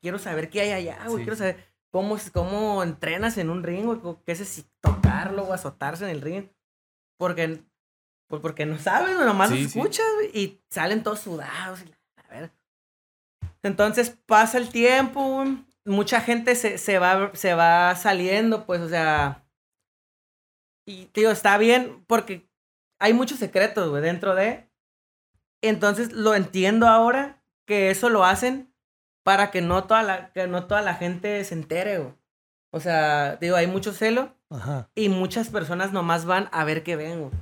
Quiero 0.00 0.18
saber 0.18 0.48
qué 0.48 0.62
hay 0.62 0.70
allá, 0.70 0.98
güey, 1.06 1.18
Sí. 1.18 1.22
quiero 1.24 1.36
saber 1.36 1.56
cómo, 1.90 2.16
cómo 2.32 2.82
entrenas 2.82 3.36
en 3.36 3.50
un 3.50 3.62
ring, 3.62 3.84
güey, 3.84 4.16
qué 4.24 4.32
es 4.32 4.38
si 4.48 4.64
tocarlo 4.80 5.42
o 5.44 5.52
azotarse 5.52 6.04
en 6.04 6.10
el 6.10 6.20
ring. 6.22 6.48
Porque 7.18 7.62
pues 8.28 8.42
porque 8.42 8.66
no 8.66 8.78
sabes, 8.78 9.14
güey, 9.14 9.26
nomás 9.26 9.50
Sí, 9.50 9.62
los 9.62 9.72
sí. 9.72 9.78
escuchas 9.78 10.06
güey, 10.16 10.30
y 10.34 10.60
salen 10.68 11.02
todos 11.02 11.20
sudados. 11.20 11.80
a 12.16 12.28
ver. 12.28 12.50
Entonces 13.62 14.10
pasa 14.26 14.58
el 14.58 14.70
tiempo, 14.70 15.44
mucha 15.84 16.20
gente 16.20 16.54
se, 16.56 16.78
se, 16.78 16.98
va, 16.98 17.34
se 17.34 17.54
va 17.54 17.94
saliendo, 17.94 18.66
pues, 18.66 18.80
o 18.80 18.88
sea. 18.88 19.44
Y, 20.88 21.06
tío, 21.06 21.30
está 21.30 21.58
bien 21.58 22.04
porque 22.06 22.48
hay 23.00 23.12
muchos 23.12 23.38
secretos, 23.38 23.88
güey, 23.90 24.02
dentro 24.02 24.34
de. 24.34 24.68
Entonces 25.62 26.12
lo 26.12 26.34
entiendo 26.34 26.86
ahora 26.88 27.42
que 27.66 27.90
eso 27.90 28.08
lo 28.08 28.24
hacen 28.24 28.72
para 29.24 29.50
que 29.50 29.60
no 29.60 29.84
toda 29.84 30.02
la, 30.02 30.32
que 30.32 30.46
no 30.46 30.66
toda 30.66 30.82
la 30.82 30.94
gente 30.94 31.42
se 31.44 31.54
entere, 31.54 31.98
güey. 31.98 32.14
O 32.72 32.80
sea, 32.80 33.36
digo, 33.36 33.56
hay 33.56 33.66
mucho 33.66 33.92
celo 33.92 34.35
Ajá. 34.50 34.88
y 34.94 35.08
muchas 35.08 35.48
personas 35.48 35.92
nomás 35.92 36.24
van 36.24 36.48
a 36.52 36.64
ver 36.64 36.82
qué 36.82 36.96
ven, 36.96 37.20
güey. 37.20 37.32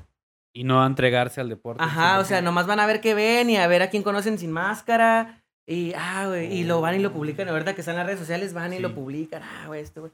Y 0.56 0.64
no 0.64 0.82
a 0.82 0.86
entregarse 0.86 1.40
al 1.40 1.48
deporte. 1.48 1.82
Ajá, 1.82 2.18
o 2.20 2.24
sea, 2.24 2.40
nomás 2.40 2.66
van 2.66 2.80
a 2.80 2.86
ver 2.86 3.00
qué 3.00 3.12
ven 3.14 3.50
y 3.50 3.56
a 3.56 3.66
ver 3.66 3.82
a 3.82 3.90
quién 3.90 4.02
conocen 4.02 4.38
sin 4.38 4.52
máscara. 4.52 5.42
Y, 5.66 5.92
ah, 5.96 6.26
güey, 6.28 6.52
y 6.54 6.64
lo 6.64 6.80
van 6.80 6.94
y 6.94 6.98
lo 7.00 7.12
publican. 7.12 7.48
Ahorita 7.48 7.74
que 7.74 7.80
están 7.80 7.96
las 7.96 8.06
redes 8.06 8.20
sociales, 8.20 8.52
van 8.54 8.72
y 8.72 8.76
Sí. 8.76 8.82
lo 8.82 8.94
publican. 8.94 9.42
Ah, 9.42 9.64
güey, 9.66 9.82
esto, 9.82 10.02
güey. 10.02 10.12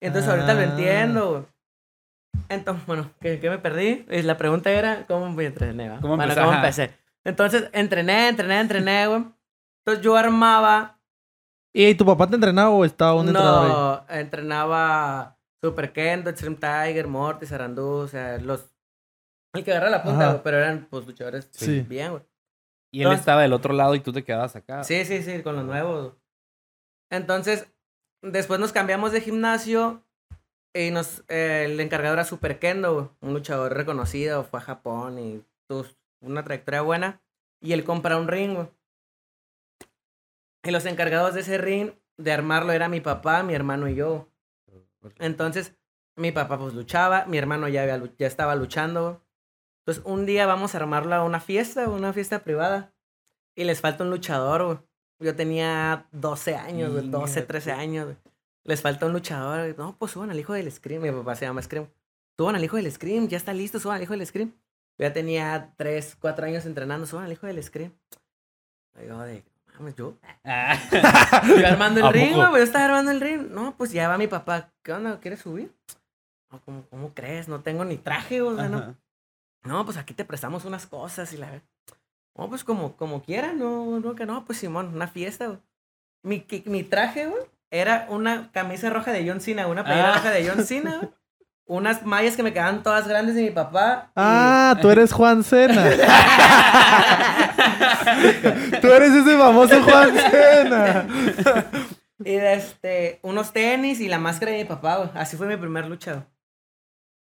Entonces 0.00 0.30
ahorita 0.30 0.54
lo 0.54 0.60
Ah. 0.60 0.64
entiendo, 0.64 1.30
güey. 1.30 1.42
Entonces, 2.48 2.84
bueno, 2.86 3.10
¿qué, 3.20 3.40
qué 3.40 3.48
me 3.50 3.58
perdí? 3.58 4.04
Eh, 4.08 4.22
La 4.22 4.36
pregunta 4.36 4.70
era, 4.70 5.06
¿cómo 5.06 5.30
me 5.30 5.44
entrené? 5.46 5.88
va? 5.88 6.00
¿Cómo 6.00 6.16
bueno? 6.16 6.34
¿cómo 6.34 6.52
empecé? 6.52 6.90
Entonces, 7.24 7.68
entrené, 7.72 8.28
entrené, 8.28 8.60
entrené, 8.60 9.06
güey. 9.06 9.24
Entonces 9.84 10.04
yo 10.04 10.16
armaba... 10.16 10.98
¿Y 11.74 11.94
tu 11.94 12.04
papá 12.04 12.26
te 12.26 12.34
entrenaba 12.34 12.68
o 12.70 12.84
estaba 12.84 13.14
un 13.14 13.28
entrenador? 13.28 13.68
No, 13.68 14.04
entrenaba 14.14 15.38
Super 15.62 15.92
Kendo, 15.92 16.30
Extreme 16.30 16.56
Tiger, 16.56 17.06
Mortis, 17.06 17.52
Arandú, 17.52 17.86
o 17.88 18.08
sea, 18.08 18.38
los... 18.38 18.74
El 19.54 19.64
que 19.64 19.70
agarra 19.72 19.90
la 19.90 20.02
punta, 20.02 20.30
güey, 20.30 20.42
pero 20.42 20.56
eran, 20.58 20.86
pues, 20.90 21.06
luchadores 21.06 21.48
Sí. 21.52 21.82
bien, 21.82 22.12
güey. 22.12 22.22
Y 22.94 23.02
él 23.02 23.12
estaba 23.12 23.42
del 23.42 23.52
otro 23.52 23.72
lado 23.72 23.94
y 23.94 24.00
tú 24.00 24.12
te 24.12 24.24
quedabas 24.24 24.56
acá. 24.56 24.84
Sí, 24.84 25.04
sí, 25.04 25.22
sí, 25.22 25.42
con 25.42 25.56
los 25.56 25.64
nuevos. 25.64 26.14
Entonces, 27.10 27.70
después 28.22 28.60
nos 28.60 28.72
cambiamos 28.72 29.12
de 29.12 29.20
gimnasio 29.20 30.04
y 30.74 30.90
nos, 30.90 31.22
eh, 31.28 31.66
el 31.66 31.78
encargado 31.80 32.14
era 32.14 32.24
Super 32.24 32.58
Kendo, 32.58 32.94
güey, 32.94 33.08
un 33.20 33.34
luchador 33.34 33.74
reconocido, 33.74 34.44
fue 34.44 34.60
a 34.60 34.62
Japón 34.62 35.18
y 35.18 35.44
tuvo 35.68 35.86
una 36.20 36.44
trayectoria 36.44 36.82
buena. 36.82 37.22
Y 37.60 37.72
él 37.72 37.84
compra 37.84 38.16
un 38.18 38.28
ring, 38.28 38.54
güey. 38.54 38.68
Y 40.64 40.70
los 40.70 40.86
encargados 40.86 41.34
de 41.34 41.40
ese 41.40 41.58
ring, 41.58 41.92
de 42.18 42.32
armarlo, 42.32 42.72
era 42.72 42.88
mi 42.88 43.00
papá, 43.00 43.42
mi 43.42 43.54
hermano 43.54 43.88
y 43.88 43.94
yo. 43.94 44.28
Entonces, 45.18 45.74
mi 46.16 46.32
papá 46.32 46.58
pues 46.58 46.74
luchaba, 46.74 47.24
mi 47.26 47.38
hermano 47.38 47.68
ya, 47.68 47.82
había 47.82 48.02
ya 48.18 48.26
estaba 48.26 48.54
luchando. 48.54 49.24
Entonces, 49.80 50.04
un 50.06 50.26
día 50.26 50.46
vamos 50.46 50.74
a 50.74 50.78
armarlo 50.78 51.14
a 51.14 51.24
una 51.24 51.40
fiesta, 51.40 51.88
una 51.88 52.12
fiesta 52.12 52.44
privada. 52.44 52.92
Y 53.54 53.64
les 53.64 53.80
falta 53.80 54.04
un 54.04 54.10
luchador, 54.10 54.64
güey. 54.64 54.78
Yo 55.18 55.36
tenía 55.36 56.08
12 56.12 56.56
años, 56.56 56.92
güey, 56.92 57.08
12, 57.08 57.40
Inga 57.40 57.46
13 57.46 57.70
tú. 57.72 57.76
años, 57.78 58.04
güey. 58.06 58.16
Les 58.64 58.80
falta 58.80 59.06
un 59.06 59.12
luchador. 59.12 59.76
No, 59.76 59.96
pues 59.98 60.12
suban 60.12 60.30
al 60.30 60.38
hijo 60.38 60.52
del 60.52 60.70
Scream. 60.70 61.02
Mi 61.02 61.10
papá 61.10 61.34
se 61.34 61.46
llama 61.46 61.62
Scream. 61.62 61.88
suban 62.36 62.56
al 62.56 62.64
hijo 62.64 62.76
del 62.76 62.90
Scream, 62.90 63.28
ya 63.28 63.36
está 63.36 63.52
listo, 63.52 63.78
suban 63.78 63.96
al 63.96 64.02
hijo 64.02 64.12
del 64.14 64.26
Scream. 64.26 64.50
Yo 64.98 65.06
ya 65.06 65.12
tenía 65.12 65.74
3, 65.76 66.16
4 66.20 66.46
años 66.46 66.64
entrenando, 66.66 67.06
suban 67.06 67.24
al 67.24 67.32
hijo 67.32 67.46
del 67.46 67.62
Scream. 67.62 67.92
Yo 69.06 69.18
de, 69.20 69.44
mames, 69.82 69.96
yo. 69.96 70.16
Ah. 70.44 70.78
Yo 71.60 71.66
armando 71.66 72.00
el 72.00 72.06
¿A 72.06 72.12
ring, 72.12 72.34
güey, 72.34 72.48
yo 72.50 72.56
estaba 72.58 72.84
armando 72.86 73.10
el 73.10 73.20
ring. 73.20 73.50
No, 73.50 73.74
pues 73.76 73.92
ya 73.92 74.08
va 74.08 74.16
mi 74.18 74.26
papá. 74.28 74.70
¿Qué 74.82 74.92
onda? 74.92 75.18
¿Quieres 75.20 75.40
subir? 75.40 75.74
No, 76.50 76.60
¿cómo, 76.64 76.84
cómo 76.90 77.12
crees? 77.14 77.48
No 77.48 77.60
tengo 77.60 77.84
ni 77.84 77.96
traje, 77.96 78.42
o 78.42 78.54
sea, 78.56 78.68
no. 78.68 78.96
No, 79.64 79.84
pues 79.84 79.96
aquí 79.96 80.14
te 80.14 80.24
prestamos 80.24 80.64
unas 80.64 80.86
cosas 80.86 81.32
y 81.32 81.36
la 81.36 81.62
No, 82.36 82.48
pues 82.48 82.64
como, 82.64 82.96
como 82.96 83.22
quieran, 83.22 83.58
no, 83.58 84.00
no, 84.00 84.14
que 84.14 84.26
no, 84.26 84.44
pues 84.44 84.58
Simón, 84.58 84.94
una 84.94 85.08
fiesta, 85.08 85.46
güey. 85.46 85.58
Mi, 86.24 86.46
mi 86.66 86.84
traje, 86.84 87.26
güey, 87.26 87.42
era 87.70 88.06
una 88.10 88.50
camisa 88.52 88.90
roja 88.90 89.12
de 89.12 89.26
John 89.28 89.40
Cena, 89.40 89.66
una 89.66 89.84
playera 89.84 90.12
Ah. 90.12 90.16
roja 90.16 90.30
de 90.30 90.48
John 90.48 90.64
Cena, 90.64 90.96
güey, 91.00 91.12
unas 91.76 92.04
mallas 92.04 92.36
que 92.36 92.42
me 92.42 92.52
quedaban 92.52 92.82
todas 92.82 93.08
grandes 93.08 93.34
de 93.34 93.42
mi 93.42 93.50
papá. 93.50 94.04
y- 94.08 94.10
Ah, 94.16 94.76
tú 94.80 94.90
eres 94.90 95.12
Juan 95.12 95.42
Cena. 95.42 95.84
tú 98.80 98.86
eres 98.88 99.12
ese 99.12 99.36
famoso 99.38 99.82
Juan 99.82 100.10
Cena. 100.30 101.06
Y 102.24 102.34
este, 102.34 103.18
unos 103.22 103.52
tenis 103.52 104.00
y 104.00 104.08
la 104.08 104.18
máscara 104.18 104.52
de 104.52 104.58
mi 104.58 104.64
papá, 104.64 104.96
güey. 104.96 105.10
Así 105.14 105.36
fue 105.36 105.46
mi 105.46 105.56
primer 105.56 105.86
lucha, 105.86 106.12
güey. 106.12 106.24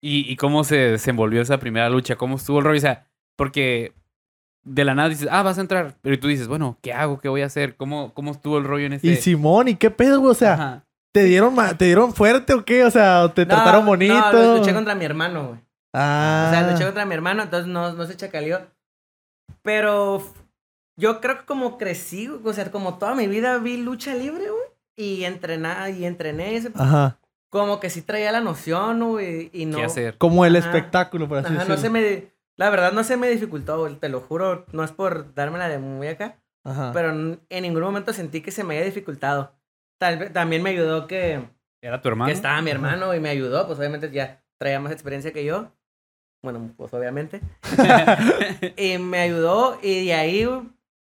¿Y, 0.03 0.31
¿Y 0.33 0.37
cómo 0.37 0.63
se 0.65 0.77
desenvolvió 0.77 1.43
esa 1.43 1.59
primera 1.59 1.89
lucha? 1.91 2.17
¿Cómo 2.17 2.37
estuvo 2.37 2.59
el 2.59 2.65
rollo? 2.65 2.79
O 2.79 2.81
sea, 2.81 3.07
porque 3.37 3.95
de 4.63 4.85
la 4.85 4.95
nada 4.95 5.09
dices, 5.09 5.29
ah, 5.31 5.43
vas 5.43 5.59
a 5.59 5.63
entrar. 5.63 5.95
Pero 6.03 6.19
tú 6.19 6.29
dices, 6.29 6.49
bueno, 6.49 6.79
¿qué 6.83 6.93
hago? 6.93 7.19
¿Qué 7.21 7.29
voy 7.29 7.43
a 7.43 7.47
hacer? 7.47 7.77
¿Cómo, 7.77 8.13
cómo 8.15 8.33
estuvo 8.33 8.59
el 8.59 8.65
rollo 8.65 8.87
en 8.87 8.95
ese...? 8.95 9.07
Y 9.09 9.17
Simón, 9.17 9.69
¿y 9.69 9.77
qué 9.77 9.91
pedo, 9.91 10.21
güey? 10.21 10.31
O 10.31 10.35
sea, 10.35 10.55
Ajá. 10.55 10.86
¿Te 11.17 11.25
dieron, 11.25 11.57
¿te 11.79 11.87
dieron 11.87 12.13
fuerte 12.13 12.53
o 12.53 12.63
qué? 12.63 12.85
O 12.85 12.91
sea, 12.91 13.25
¿o 13.25 13.31
¿te 13.31 13.47
No, 13.47 13.55
trataron 13.55 13.87
bonito? 13.87 14.33
No, 14.33 14.59
luché 14.59 14.75
contra 14.75 14.95
mi 14.95 15.07
hermano, 15.07 15.49
güey. 15.49 15.61
Ah. 15.95 16.49
O 16.49 16.51
sea, 16.55 16.71
luché 16.71 16.85
contra 16.85 17.07
mi 17.07 17.15
hermano, 17.15 17.43
entonces 17.43 17.67
no, 17.67 17.95
no 17.95 18.05
se 18.07 18.17
chacaleó. 18.19 18.61
Pero 19.63 20.23
yo 20.99 21.23
creo 21.23 21.39
que 21.39 21.45
como 21.47 21.79
crecí, 21.79 22.29
o 22.29 22.53
sea, 22.53 22.71
como 22.71 22.99
toda 22.99 23.15
mi 23.15 23.27
vida 23.29 23.57
vi 23.57 23.79
lucha 23.79 24.15
libre, 24.15 24.45
güey. 24.51 24.63
Y 24.95 25.25
entrená, 25.25 25.89
y 25.89 26.05
entrené 26.05 26.57
ese- 26.57 26.71
Ajá. 26.75 27.19
Como 27.51 27.81
que 27.81 27.89
sí 27.89 28.03
traía 28.03 28.31
la 28.33 28.41
noción, 28.43 29.03
güey. 29.09 29.49
Y 29.55 29.65
no. 29.67 29.79
¿Qué 29.79 29.85
hacer? 29.85 30.19
Como 30.19 30.45
el 30.45 30.57
Ajá. 30.57 30.67
espectáculo, 30.67 31.29
por 31.29 31.39
así 31.39 31.47
Ajá, 31.55 31.65
no 31.65 31.77
decirlo. 31.77 31.81
se 31.81 31.91
me. 31.91 32.29
La 32.57 32.69
verdad 32.71 32.93
no 32.93 33.05
se 33.05 33.17
me 33.17 33.29
dificultó, 33.31 33.79
güey, 33.81 33.95
te 33.95 34.09
lo 34.11 34.21
juro. 34.21 34.67
No 34.73 34.85
es 34.85 34.93
por 34.93 35.35
dármela 35.35 35.69
de 35.69 35.79
muy 35.79 36.09
acá. 36.09 36.37
Ajá. 36.65 36.91
Pero 36.93 37.11
en 37.11 37.63
ningún 37.63 37.83
momento 37.83 38.13
sentí 38.13 38.43
que 38.43 38.51
se 38.51 38.65
me 38.65 38.77
haya 38.77 38.85
dificultado. 38.85 39.53
Tal 39.99 40.33
también 40.33 40.63
me 40.63 40.71
ayudó 40.71 41.07
que, 41.07 41.41
¿Era 41.83 42.01
tu 42.01 42.09
hermano? 42.09 42.27
que 42.29 42.33
estaba 42.33 42.61
mi 42.63 42.71
hermano 42.71 43.15
y 43.15 43.21
me 43.21 43.29
ayudó. 43.31 43.67
Pues 43.67 43.79
obviamente 43.79 44.11
ya 44.11 44.43
traía 44.59 44.81
más 44.81 44.93
experiencia 44.93 45.33
que 45.33 45.45
yo. 45.45 45.71
Bueno, 46.43 46.73
pues 46.77 46.93
obviamente. 46.95 47.41
Y 48.77 48.99
me 48.99 49.19
ayudó 49.21 49.79
y 49.83 50.07
de 50.07 50.15
ahí, 50.15 50.49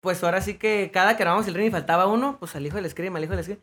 pues 0.01 0.23
ahora 0.23 0.41
sí 0.41 0.55
que 0.55 0.91
cada 0.93 1.17
que 1.17 1.23
grabamos 1.23 1.47
el 1.47 1.53
ring 1.55 1.67
y 1.67 1.71
faltaba 1.71 2.05
uno, 2.07 2.37
pues 2.39 2.55
al 2.55 2.65
hijo 2.65 2.75
del 2.77 2.89
scream, 2.89 3.15
al 3.15 3.23
hijo 3.23 3.33
del 3.35 3.43
scream. 3.43 3.59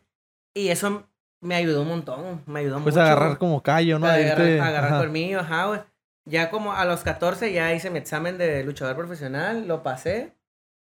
Y 0.53 0.69
eso 0.69 1.07
me 1.41 1.55
ayudó 1.55 1.81
un 1.81 1.87
montón, 1.89 2.43
me 2.45 2.59
ayudó 2.61 2.81
Pues 2.81 2.95
mucho. 2.95 3.01
agarrar 3.05 3.27
güey. 3.29 3.37
como 3.39 3.61
callo, 3.63 3.99
¿no? 3.99 4.07
agarrar, 4.07 4.37
Irte- 4.47 4.61
agarrar 4.61 4.91
ajá. 4.93 4.99
colmillo, 4.99 5.39
ajá, 5.41 5.65
güey. 5.67 5.81
Ya 6.27 6.49
como 6.49 6.73
a 6.73 6.85
los 6.85 7.01
14 7.03 7.53
ya 7.53 7.71
hice 7.73 7.89
mi 7.91 7.99
examen 7.99 8.37
de 8.37 8.63
luchador 8.63 8.95
profesional, 8.95 9.67
lo 9.67 9.83
pasé. 9.83 10.33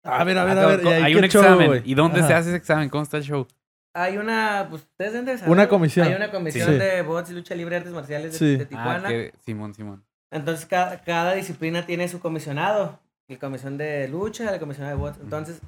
A 0.04 0.24
ver, 0.24 0.38
a 0.38 0.44
ver, 0.44 0.58
Ah, 0.58 0.64
a 0.64 0.68
ver. 0.68 0.82
co- 0.82 0.90
¿y 0.90 0.94
ahí 0.94 1.04
Hay 1.04 1.16
un 1.16 1.22
show, 1.30 1.42
examen. 1.42 1.68
güey? 1.68 1.82
¿Y 1.86 1.96
dónde 1.96 2.22
se 2.24 2.34
hace 2.34 2.50
ese 2.50 2.58
examen? 2.58 2.90
¿Cómo 2.90 3.04
está 3.04 3.18
el 3.18 3.24
show? 3.24 3.48
Hay 3.96 4.18
una, 4.18 4.68
pues 4.70 4.84
ustedes 4.84 5.12
deben 5.14 5.26
de 5.26 5.38
saber, 5.38 5.52
Una 5.52 5.70
comisión. 5.70 6.08
Hay 6.08 6.16
una 6.16 6.32
comisión 6.32 6.68
Sí. 6.72 6.78
de 6.80 7.02
bots 7.04 7.30
y 7.30 7.34
lucha 7.34 7.54
libre 7.56 7.76
artes 7.76 7.92
marciales 7.94 8.32
de, 8.34 8.38
Sí. 8.40 8.58
de 8.58 8.64
Ah, 8.64 8.68
Tijuana. 8.68 9.10
que- 9.10 9.34
Simón, 9.46 9.74
Simón. 9.76 10.04
Entonces, 10.32 10.66
cada, 10.66 11.02
cada 11.04 11.34
disciplina 11.34 11.86
tiene 11.86 12.08
su 12.08 12.20
comisionado. 12.20 13.00
El 13.28 13.38
comisión 13.38 13.78
de 13.78 14.08
lucha, 14.08 14.52
el 14.54 14.60
comisionado 14.60 14.98
de 14.98 15.02
bots. 15.02 15.20
Entonces, 15.22 15.62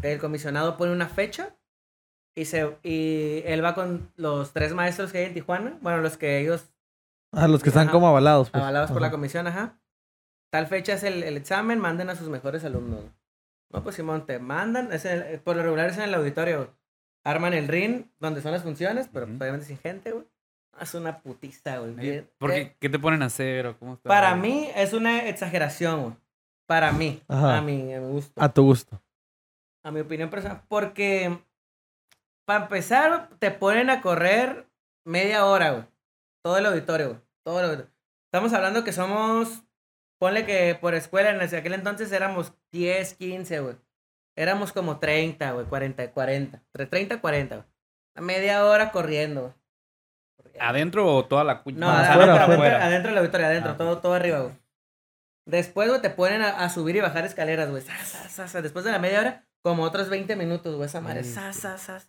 el 0.00 0.18
comisionado 0.20 0.76
pone 0.76 0.92
una 0.92 1.08
fecha 1.08 1.56
y, 2.36 2.44
se, 2.44 2.76
y 2.84 3.42
él 3.46 3.64
va 3.64 3.74
con 3.74 4.12
los 4.16 4.52
tres 4.52 4.72
maestros 4.74 5.10
que 5.12 5.18
hay 5.18 5.24
en 5.26 5.34
Tijuana. 5.34 5.76
Bueno, 5.80 5.98
los 6.00 6.16
que 6.16 6.38
ellos, 6.38 6.68
Ah, 7.34 7.48
los 7.48 7.62
que 7.62 7.70
están 7.70 7.84
Ajá. 7.84 7.92
como 7.92 8.08
avalados. 8.08 8.50
Pues. 8.50 8.62
avalados 8.62 8.90
por 8.92 9.00
la 9.00 9.06
Ajá. 9.08 9.12
comisión, 9.16 9.46
ajá. 9.46 9.78
Tal 10.52 10.66
fecha 10.66 10.92
es 10.92 11.02
el, 11.02 11.22
el 11.22 11.36
examen, 11.38 11.78
manden 11.78 12.10
a 12.10 12.14
sus 12.14 12.28
mejores 12.28 12.62
alumnos. 12.64 13.00
No, 13.72 13.82
pues 13.82 13.96
Simón, 13.96 14.26
te 14.26 14.38
mandan. 14.38 14.92
Es 14.92 15.06
el- 15.06 15.40
por 15.40 15.56
lo 15.56 15.62
regular 15.62 15.88
es 15.88 15.96
en 15.96 16.02
el 16.04 16.14
auditorio. 16.14 16.74
Arman 17.24 17.54
el 17.54 17.68
ring 17.68 18.06
donde 18.18 18.42
son 18.42 18.52
las 18.52 18.62
funciones, 18.62 19.08
pero 19.12 19.26
Ujú. 19.26 19.36
obviamente 19.36 19.66
sin 19.66 19.78
gente, 19.78 20.12
güey. 20.12 20.24
Es 20.80 20.94
una 20.94 21.20
putiza, 21.20 21.78
güey. 21.78 22.22
¿Por 22.38 22.50
eh, 22.50 22.54
qué? 22.54 22.76
¿Qué 22.80 22.88
te 22.88 22.98
ponen 22.98 23.22
a 23.22 23.26
hacer 23.26 23.66
o 23.66 23.78
cómo 23.78 23.94
está? 23.94 24.08
Para 24.08 24.34
mí 24.34 24.68
es 24.74 24.92
una 24.92 25.28
exageración, 25.28 26.02
güey. 26.02 26.14
Para 26.66 26.92
mí. 26.92 27.22
Ajá. 27.28 27.58
A 27.58 27.60
mi, 27.62 27.92
a 27.94 28.00
mi 28.00 28.08
gusto. 28.12 28.42
A 28.42 28.48
tu 28.52 28.62
gusto. 28.64 29.00
A 29.84 29.90
mi 29.90 30.00
opinión 30.00 30.30
personal. 30.30 30.62
Porque, 30.68 31.38
para 32.46 32.64
empezar, 32.64 33.28
te 33.38 33.50
ponen 33.50 33.90
a 33.90 34.00
correr 34.00 34.66
media 35.04 35.44
hora, 35.44 35.70
güey. 35.72 35.84
Todo 36.42 36.56
el 36.58 36.66
auditorio, 36.66 37.08
güey. 37.10 37.20
Todo 37.44 37.58
el 37.60 37.66
auditorio. 37.66 37.92
Estamos 38.32 38.52
hablando 38.54 38.82
que 38.84 38.92
somos, 38.92 39.62
ponle 40.18 40.46
que 40.46 40.74
por 40.80 40.94
escuela, 40.94 41.30
en 41.30 41.40
ese- 41.42 41.58
aquel 41.58 41.74
entonces 41.74 42.10
éramos 42.12 42.54
10, 42.72 43.14
15, 43.14 43.60
güey. 43.60 43.76
Éramos 44.36 44.72
como 44.72 44.98
30, 44.98 45.52
güey, 45.52 45.66
40, 45.66 46.10
40. 46.12 46.56
Entre 46.58 46.86
30 46.86 47.14
y 47.14 47.18
40, 47.18 47.56
güey. 47.56 47.66
A 48.14 48.20
media 48.20 48.64
hora 48.64 48.90
corriendo, 48.92 49.40
güey. 49.42 50.54
¿Adentro 50.60 51.06
o 51.14 51.24
toda 51.24 51.44
la 51.44 51.62
cuña? 51.62 51.78
No, 51.78 51.88
Ah, 51.90 52.12
adentro, 52.12 52.34
adentro, 52.34 52.66
adentro 52.78 53.10
del 53.10 53.18
auditorio, 53.18 53.46
adentro, 53.46 53.70
Ah, 53.72 53.76
todo, 53.76 53.98
todo 53.98 54.14
arriba, 54.14 54.40
güey. 54.40 54.54
Después, 55.46 55.88
güey, 55.88 56.00
te 56.02 56.10
ponen 56.10 56.42
a, 56.42 56.50
a 56.50 56.68
subir 56.68 56.96
y 56.96 57.00
bajar 57.00 57.24
escaleras, 57.24 57.70
güey. 57.70 57.82
Después 58.62 58.84
de 58.84 58.92
la 58.92 58.98
media 58.98 59.20
hora, 59.20 59.46
como 59.62 59.82
otros 59.82 60.08
20 60.08 60.36
minutos, 60.36 60.74
güey, 60.76 60.86
esa 60.86 61.00
madre. 61.00 61.20
Ay, 61.20 61.24
Sa, 61.24 61.52
sa, 61.52 61.78
sa. 61.78 62.00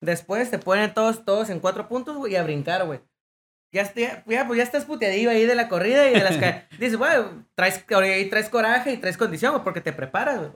Después 0.00 0.50
te 0.50 0.58
ponen 0.58 0.92
todos, 0.92 1.24
todos 1.24 1.48
en 1.50 1.60
cuatro 1.60 1.88
puntos, 1.88 2.16
güey, 2.16 2.32
y 2.32 2.36
a 2.36 2.42
brincar, 2.42 2.84
güey. 2.84 3.00
Ya, 3.72 3.90
ya, 3.94 4.46
pues 4.46 4.58
ya 4.58 4.64
estás 4.64 4.84
puteadillo 4.84 5.30
ahí 5.30 5.46
de 5.46 5.54
la 5.54 5.68
corrida 5.68 6.10
y 6.10 6.12
de 6.12 6.22
las 6.22 6.38
Dices, 6.78 6.96
güey, 6.96 7.12
traes, 7.54 7.86
traes 7.86 8.48
coraje 8.50 8.92
y 8.92 8.96
traes 8.98 9.16
condición, 9.16 9.52
güey, 9.52 9.64
porque 9.64 9.80
te 9.80 9.92
preparas, 9.92 10.38
güey. 10.38 10.50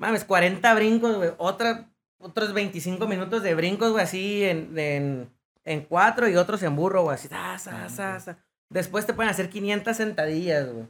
Ah, 0.00 0.06
Mames, 0.06 0.24
40 0.24 0.74
brincos, 0.74 1.16
güey. 1.16 1.30
Otra, 1.38 1.90
otros 2.18 2.52
25 2.54 3.06
minutos 3.06 3.42
de 3.42 3.54
brincos, 3.54 3.92
güey, 3.92 4.02
así 4.04 4.44
en, 4.44 4.76
en, 4.78 5.30
en 5.64 5.80
cuatro 5.82 6.28
y 6.28 6.36
otros 6.36 6.62
en 6.62 6.74
burro, 6.76 7.02
güey. 7.02 7.14
Así, 7.14 7.28
sa, 7.28 7.58
sa, 7.58 7.88
sa, 7.88 8.18
sa. 8.20 8.38
Después 8.70 9.06
te 9.06 9.14
pueden 9.14 9.30
hacer 9.30 9.50
500 9.50 9.96
sentadillas, 9.96 10.72
güey. 10.72 10.86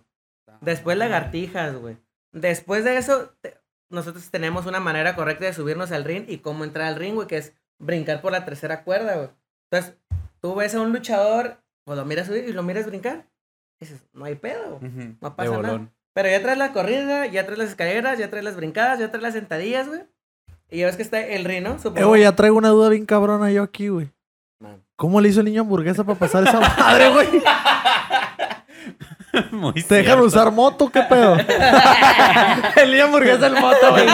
Después 0.60 0.96
lagartijas, 0.98 1.74
güey. 1.76 1.96
Después 2.32 2.84
de 2.84 2.96
eso, 2.98 3.32
te- 3.40 3.58
nosotros 3.88 4.30
tenemos 4.30 4.66
una 4.66 4.78
manera 4.80 5.16
correcta 5.16 5.46
de 5.46 5.52
subirnos 5.52 5.90
al 5.92 6.04
ring 6.04 6.24
y 6.28 6.38
cómo 6.38 6.64
entrar 6.64 6.86
al 6.88 6.96
ring, 6.96 7.14
güey, 7.14 7.26
que 7.26 7.38
es 7.38 7.54
brincar 7.78 8.20
por 8.20 8.32
la 8.32 8.44
tercera 8.44 8.84
cuerda, 8.84 9.16
güey. 9.16 9.28
Entonces, 9.70 9.96
tú 10.40 10.54
ves 10.54 10.74
a 10.74 10.80
un 10.80 10.92
luchador, 10.92 11.62
pues 11.84 11.98
lo 11.98 12.04
miras 12.04 12.26
subir 12.26 12.44
y 12.48 12.52
lo 12.52 12.62
miras 12.62 12.86
brincar. 12.86 13.26
Y 13.80 13.86
dices, 13.86 14.02
no 14.12 14.24
hay 14.26 14.34
pedo. 14.34 14.78
güey. 14.78 14.92
No 15.20 15.34
pasa 15.34 15.50
nada. 15.62 15.78
Pero 16.12 16.28
ya 16.28 16.42
traes 16.42 16.58
la 16.58 16.72
corrida, 16.72 17.26
ya 17.26 17.44
traes 17.44 17.58
las 17.58 17.68
escaleras, 17.70 18.18
ya 18.18 18.30
traes 18.30 18.44
las 18.44 18.56
brincadas, 18.56 18.98
ya 18.98 19.08
traes 19.10 19.22
las 19.22 19.34
sentadillas, 19.34 19.88
güey. 19.88 20.00
Y 20.70 20.78
ya 20.80 20.86
ves 20.86 20.96
que 20.96 21.02
está 21.02 21.20
el 21.20 21.44
ring, 21.44 21.62
¿no? 21.62 21.74
Eh, 21.74 21.78
Supongo. 21.82 22.08
güey, 22.08 22.22
ya 22.22 22.34
traigo 22.36 22.56
una 22.56 22.68
duda 22.68 22.88
bien 22.88 23.06
cabrona 23.06 23.50
yo 23.50 23.62
aquí, 23.62 23.88
güey. 23.88 24.10
¿Cómo 24.96 25.20
le 25.20 25.28
hizo 25.30 25.40
el 25.40 25.46
niño 25.46 25.62
hamburguesa 25.62 26.04
para 26.04 26.18
pasar 26.18 26.46
esa 26.46 26.60
madre, 26.60 27.08
güey? 27.10 27.28
Muy 29.52 29.72
¿Te 29.84 29.94
dejan 29.96 30.18
usar 30.20 30.50
moto? 30.50 30.90
¿Qué 30.90 31.02
pedo? 31.02 31.36
el 32.76 32.90
niño 32.90 33.04
hamburguesa 33.04 33.46
el 33.46 33.54
moto, 33.54 33.90
güey. 33.92 34.06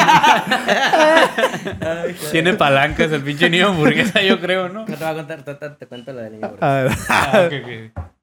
Ay. 1.80 2.16
Tiene 2.32 2.52
palancas 2.54 3.10
el 3.12 3.22
pinche 3.22 3.48
niño 3.50 3.68
hamburguesa, 3.68 4.20
yo 4.22 4.38
creo, 4.40 4.68
¿no? 4.68 4.80
No 4.80 4.84
te 4.86 4.96
voy 4.96 5.04
a 5.06 5.14
contar, 5.14 5.42
te, 5.42 5.54
te- 5.54 5.70
te 5.70 5.86
cuento 5.86 6.12
lo 6.12 6.20
del 6.20 6.32
niño. 6.34 6.48
güey. 6.48 6.58
A 6.60 6.74
ver. 6.82 6.92
Ah, 7.08 7.46
ok, 7.46 7.52
ok. 7.64 7.70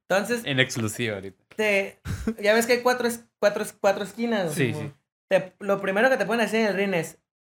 Entonces, 0.09 0.41
En 0.45 0.59
exclusiva 0.59 1.15
ahorita. 1.15 1.43
te, 1.55 1.99
ya 2.41 2.53
ves 2.53 2.65
que 2.67 2.73
hay 2.73 2.81
cuatro, 2.81 3.07
cuatro, 3.39 3.65
cuatro 3.81 4.03
esquinas. 4.03 4.53
Sí, 4.53 4.73
sí. 4.73 4.91
Te- 5.29 5.53
lo 5.59 5.81
primero 5.81 6.09
que 6.09 6.17
te 6.17 6.25
pueden 6.25 6.45
hacer 6.45 6.61
en 6.61 6.67
el 6.67 6.73
ring 6.75 6.93
es 6.93 7.17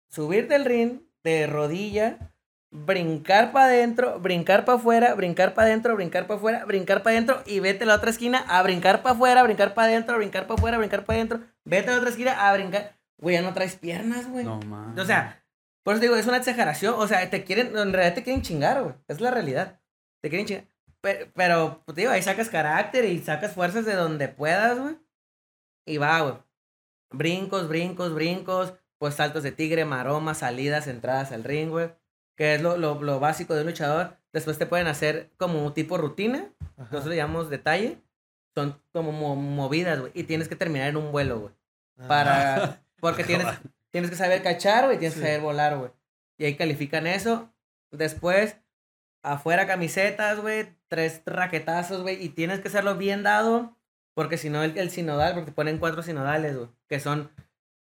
subirte 0.10 0.56
al 0.56 0.66
ring 0.66 1.02
de 1.24 1.48
rodilla, 1.48 2.32
brincar 2.72 3.52
para 3.52 3.66
adentro, 3.66 4.20
brincar 4.20 4.66
para 4.66 4.78
afuera, 4.78 5.14
brincar 5.16 5.54
para 5.54 5.68
adentro, 5.68 5.96
brincar 5.96 6.28
para 6.28 6.38
afuera, 6.38 6.66
brincar 6.66 7.04
para 7.04 7.16
adentro 7.16 7.42
y 7.46 7.60
vete 7.60 7.84
a 7.84 7.88
la 7.88 7.96
otra 7.96 8.10
esquina 8.12 8.40
a 8.48 8.62
brincar 8.64 9.02
para 9.02 9.16
afuera, 9.16 9.44
brincar 9.44 9.74
para 9.74 9.88
adentro, 9.88 10.18
brincar 10.18 10.44
para 10.48 10.56
afuera, 10.58 10.78
brincar 10.78 11.06
para 11.06 11.18
adentro, 11.18 11.40
vete 11.64 11.90
a 11.90 11.94
la 11.94 11.98
otra 12.00 12.10
esquina 12.10 12.48
a 12.50 12.54
brincar. 12.54 12.96
Güey, 13.18 13.36
ya 13.36 13.42
no 13.42 13.54
traes 13.54 13.76
piernas, 13.78 14.30
güey. 14.30 14.44
No, 14.44 14.60
man. 14.60 14.98
O 15.00 15.06
sea, 15.06 15.42
por 15.84 15.96
eso 15.96 16.02
digo, 16.02 16.16
es 16.18 16.28
una 16.28 16.38
exageración. 16.38 16.96
O 16.98 17.08
sea, 17.08 17.30
te 17.30 17.44
quieren, 17.46 17.68
en 17.78 17.94
realidad 17.94 18.14
te 18.14 18.24
quieren 18.24 18.42
chingar, 18.42 18.84
güey. 18.84 18.96
Es 19.08 19.22
la 19.22 19.32
realidad. 19.32 19.80
Te 20.22 20.30
quieren 20.30 20.46
chingar. 20.46 20.66
Pero, 21.06 21.28
pero 21.36 21.82
pues, 21.86 21.96
digo, 21.96 22.10
ahí 22.10 22.24
sacas 22.24 22.50
carácter 22.50 23.06
y 23.06 23.20
sacas 23.20 23.52
fuerzas 23.54 23.86
de 23.86 23.94
donde 23.94 24.28
puedas, 24.28 24.80
güey. 24.80 24.96
Y 25.86 25.98
va, 25.98 26.20
güey. 26.22 26.34
Brincos, 27.12 27.68
brincos, 27.70 28.16
brincos. 28.16 28.74
Pues 28.98 29.14
saltos 29.14 29.44
de 29.44 29.52
tigre, 29.52 29.86
maromas, 29.86 30.40
salidas, 30.40 30.88
entradas 30.88 31.32
al 31.32 31.44
ring, 31.44 31.70
güey. 31.70 31.92
Que 32.36 32.56
es 32.56 32.62
lo, 32.64 32.76
lo, 32.78 33.00
lo 33.04 33.20
básico 33.20 33.54
de 33.54 33.62
un 33.62 33.68
luchador. 33.68 34.18
Después 34.34 34.58
te 34.58 34.66
pueden 34.66 34.88
hacer 34.88 35.30
como 35.38 35.72
tipo 35.74 35.96
rutina. 35.98 36.50
nosotros 36.76 37.06
le 37.06 37.18
llamamos 37.18 37.52
detalle, 37.52 38.02
son 38.56 38.82
como 38.92 39.12
mo- 39.12 39.36
movidas, 39.36 40.00
güey. 40.00 40.12
Y 40.16 40.24
tienes 40.24 40.48
que 40.48 40.56
terminar 40.56 40.90
en 40.90 40.98
un 40.98 41.12
vuelo, 41.12 41.40
güey. 41.40 41.54
Ah. 42.00 42.08
Para. 42.08 42.82
Porque 43.00 43.24
tienes, 43.24 43.46
tienes 43.92 44.10
que 44.10 44.16
saber 44.16 44.42
cachar, 44.42 44.86
güey, 44.86 44.98
tienes 44.98 45.14
Sí. 45.14 45.20
que 45.20 45.28
saber 45.28 45.42
volar, 45.42 45.78
güey. 45.78 45.92
Y 46.40 46.46
ahí 46.46 46.56
califican 46.56 47.06
eso. 47.06 47.54
Después, 47.92 48.58
afuera 49.34 49.68
camisetas, 49.68 50.40
güey, 50.40 50.68
tres 50.88 51.22
raquetazos, 51.26 52.02
güey. 52.02 52.24
Y 52.24 52.30
tienes 52.30 52.60
que 52.60 52.68
hacerlo 52.70 52.96
bien 52.96 53.24
dado. 53.24 53.76
Porque 54.16 54.38
si 54.38 54.50
no, 54.50 54.64
el, 54.64 54.78
el 54.78 54.90
sinodal, 54.92 55.34
porque 55.34 55.52
te 55.52 55.56
ponen 55.56 55.78
cuatro 55.78 56.02
sinodales, 56.04 56.56
güey. 56.56 56.70
Que 56.88 57.00
son 57.02 57.30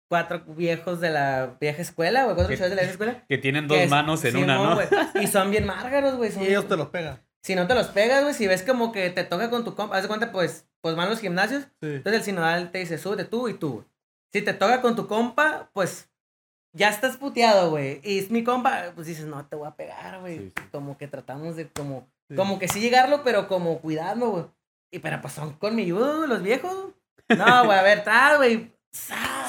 cuatro 0.09 0.43
viejos 0.47 0.99
de 1.01 1.09
la 1.11 1.57
vieja 1.59 1.81
escuela, 1.81 2.23
güey. 2.23 2.35
Cuatro 2.35 2.49
Que- 2.51 2.57
chavos 2.57 2.69
de 2.71 2.75
la 2.75 2.81
vieja 2.81 2.91
escuela. 2.93 3.25
Que 3.27 3.37
tienen 3.37 3.67
que 3.67 3.73
dos 3.75 3.83
es- 3.83 3.89
manos 3.89 4.25
en 4.25 4.37
una, 4.37 4.55
¿no? 4.57 4.79
Y 5.21 5.27
son 5.27 5.51
bien 5.51 5.65
márgaros, 5.65 6.15
güey. 6.15 6.31
Y 6.41 6.47
ellos 6.47 6.67
te 6.67 6.77
los 6.77 6.87
pegan. 6.89 7.21
Si 7.43 7.53
no 7.53 7.67
te 7.67 7.75
los 7.75 7.87
pegas, 7.87 8.23
güey, 8.23 8.33
si 8.33 8.47
ves 8.47 8.63
como 8.63 8.91
que 8.91 9.11
te 9.11 9.23
toca 9.23 9.51
con 9.51 9.63
tu 9.63 9.75
compa, 9.75 9.97
haz 9.97 10.01
de 10.01 10.07
cuenta, 10.07 10.31
pues, 10.31 10.67
pues 10.81 10.95
van 10.95 11.09
los 11.09 11.19
gimnasios. 11.19 11.63
Sí. 11.79 11.87
Entonces 11.97 12.21
el 12.21 12.23
sinodal 12.25 12.71
te 12.71 12.79
dice, 12.79 12.97
súbete 12.97 13.25
tú 13.25 13.47
y 13.49 13.53
tú. 13.53 13.85
Si 14.33 14.41
te 14.41 14.53
toca 14.53 14.81
con 14.81 14.95
tu 14.95 15.05
compa, 15.07 15.69
pues 15.73 16.09
ya 16.75 16.89
estás 16.89 17.17
puteado, 17.17 17.69
güey. 17.71 18.01
Y 18.03 18.19
es 18.19 18.29
mi 18.29 18.43
compa, 18.43 18.91
pues 18.93 19.07
dices, 19.07 19.25
no 19.25 19.45
te 19.45 19.55
voy 19.55 19.67
a 19.67 19.75
pegar, 19.75 20.19
güey. 20.19 20.37
Sí, 20.37 20.53
sí. 20.55 20.63
Como 20.71 20.97
que 20.97 21.07
tratamos 21.07 21.55
de, 21.55 21.69
como, 21.69 22.07
Sí. 22.29 22.35
como 22.35 22.57
que 22.59 22.67
sí 22.67 22.79
llegarlo, 22.79 23.23
pero 23.23 23.47
como 23.47 23.79
cuidando, 23.79 24.29
güey. 24.29 24.45
Y 24.91 24.99
pero 24.99 25.21
pues 25.21 25.33
son 25.33 25.53
con 25.53 25.75
mi 25.75 25.89
güey, 25.91 26.27
los 26.27 26.41
viejos. 26.41 26.73
No, 27.29 27.65
güey, 27.65 27.77
a 27.77 27.83
ver, 27.83 28.03
tras, 28.03 28.37
güey. 28.37 28.71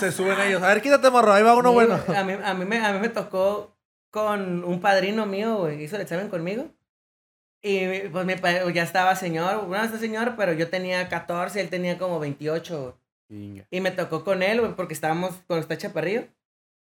Se 0.01 0.11
suben 0.13 0.41
ellos. 0.41 0.63
A 0.63 0.69
ver, 0.69 0.83
quítate, 0.83 1.09
morro. 1.11 1.33
Ahí 1.33 1.43
va 1.43 1.55
uno 1.57 1.73
bueno. 1.73 1.99
A 2.15 2.25
mí, 2.25 2.33
a, 2.43 2.55
mí 2.55 2.65
me, 2.65 2.85
a 2.85 2.93
mí 2.93 2.99
me 2.99 3.09
tocó 3.09 3.77
con 4.11 4.65
un 4.65 4.81
padrino 4.81 5.25
mío, 5.27 5.57
güey, 5.59 5.83
hizo 5.85 5.97
el 5.97 6.03
examen 6.03 6.29
conmigo. 6.29 6.67
Y 7.63 8.09
pues 8.09 8.25
mi 8.27 8.37
pa- 8.37 8.71
ya 8.71 8.83
estaba 8.83 9.17
señor, 9.17 9.67
bueno, 9.67 9.85
está 9.85 9.99
señor, 9.99 10.35
pero 10.37 10.53
yo 10.53 10.69
tenía 10.71 11.09
14, 11.09 11.61
él 11.61 11.69
tenía 11.71 11.99
como 11.99 12.19
28, 12.21 12.97
güey. 13.29 13.65
Y 13.71 13.81
me 13.81 13.91
tocó 13.91 14.23
con 14.25 14.43
él, 14.43 14.61
güey, 14.61 14.75
porque 14.75 14.95
estábamos 14.95 15.33
con 15.49 15.59
está 15.59 15.77
chaparrillo. 15.77 16.25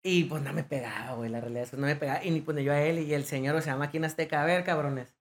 Y 0.04 0.24
pues 0.26 0.42
no 0.44 0.54
me 0.54 0.64
pegaba, 0.64 1.14
güey, 1.16 1.30
la 1.30 1.42
realidad 1.42 1.64
es 1.64 1.72
que 1.72 1.78
no 1.78 1.86
me 1.88 1.96
pegaba. 1.96 2.24
Y 2.24 2.32
ni 2.32 2.42
pues 2.42 2.58
yo 2.64 2.72
a 2.72 2.80
él 2.82 3.00
y 3.00 3.14
el 3.14 3.26
señor, 3.26 3.56
o 3.56 3.62
sea, 3.62 3.76
máquina 3.76 4.08
azteca, 4.08 4.42
a 4.42 4.46
ver, 4.46 4.64
cabrones. 4.64 5.14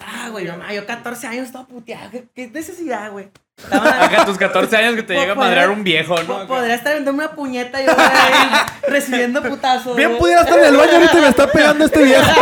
Ah, 0.00 0.28
güey, 0.30 0.46
mamá, 0.46 0.72
yo 0.72 0.86
14 0.86 1.26
años 1.26 1.46
estaba 1.46 1.66
puteado. 1.66 2.10
¿Qué, 2.10 2.26
qué 2.34 2.48
necesidad, 2.48 3.10
güey? 3.12 3.28
Estaba- 3.56 4.04
Acá 4.04 4.22
a 4.22 4.26
tus 4.26 4.38
14 4.38 4.76
años 4.76 4.94
que 4.96 5.02
te 5.02 5.14
llega 5.14 5.32
a 5.32 5.36
madrear 5.36 5.70
un 5.70 5.84
viejo, 5.84 6.16
¿no? 6.22 6.26
po- 6.26 6.46
Podría 6.46 6.74
estar 6.74 6.94
vendiendo 6.94 7.22
una 7.22 7.34
puñeta 7.34 7.80
yo 7.82 7.94
güey, 7.94 8.06
ahí 8.06 8.66
recibiendo 8.88 9.42
putazos. 9.42 9.94
Bien 9.96 10.08
güey. 10.10 10.20
pudiera 10.20 10.40
estar 10.42 10.58
en 10.58 10.64
el 10.66 10.76
baño 10.76 10.92
ahorita 10.92 11.18
y 11.18 11.20
me 11.20 11.28
está 11.28 11.46
pegando 11.52 11.84
este 11.84 12.02
viejo. 12.02 12.24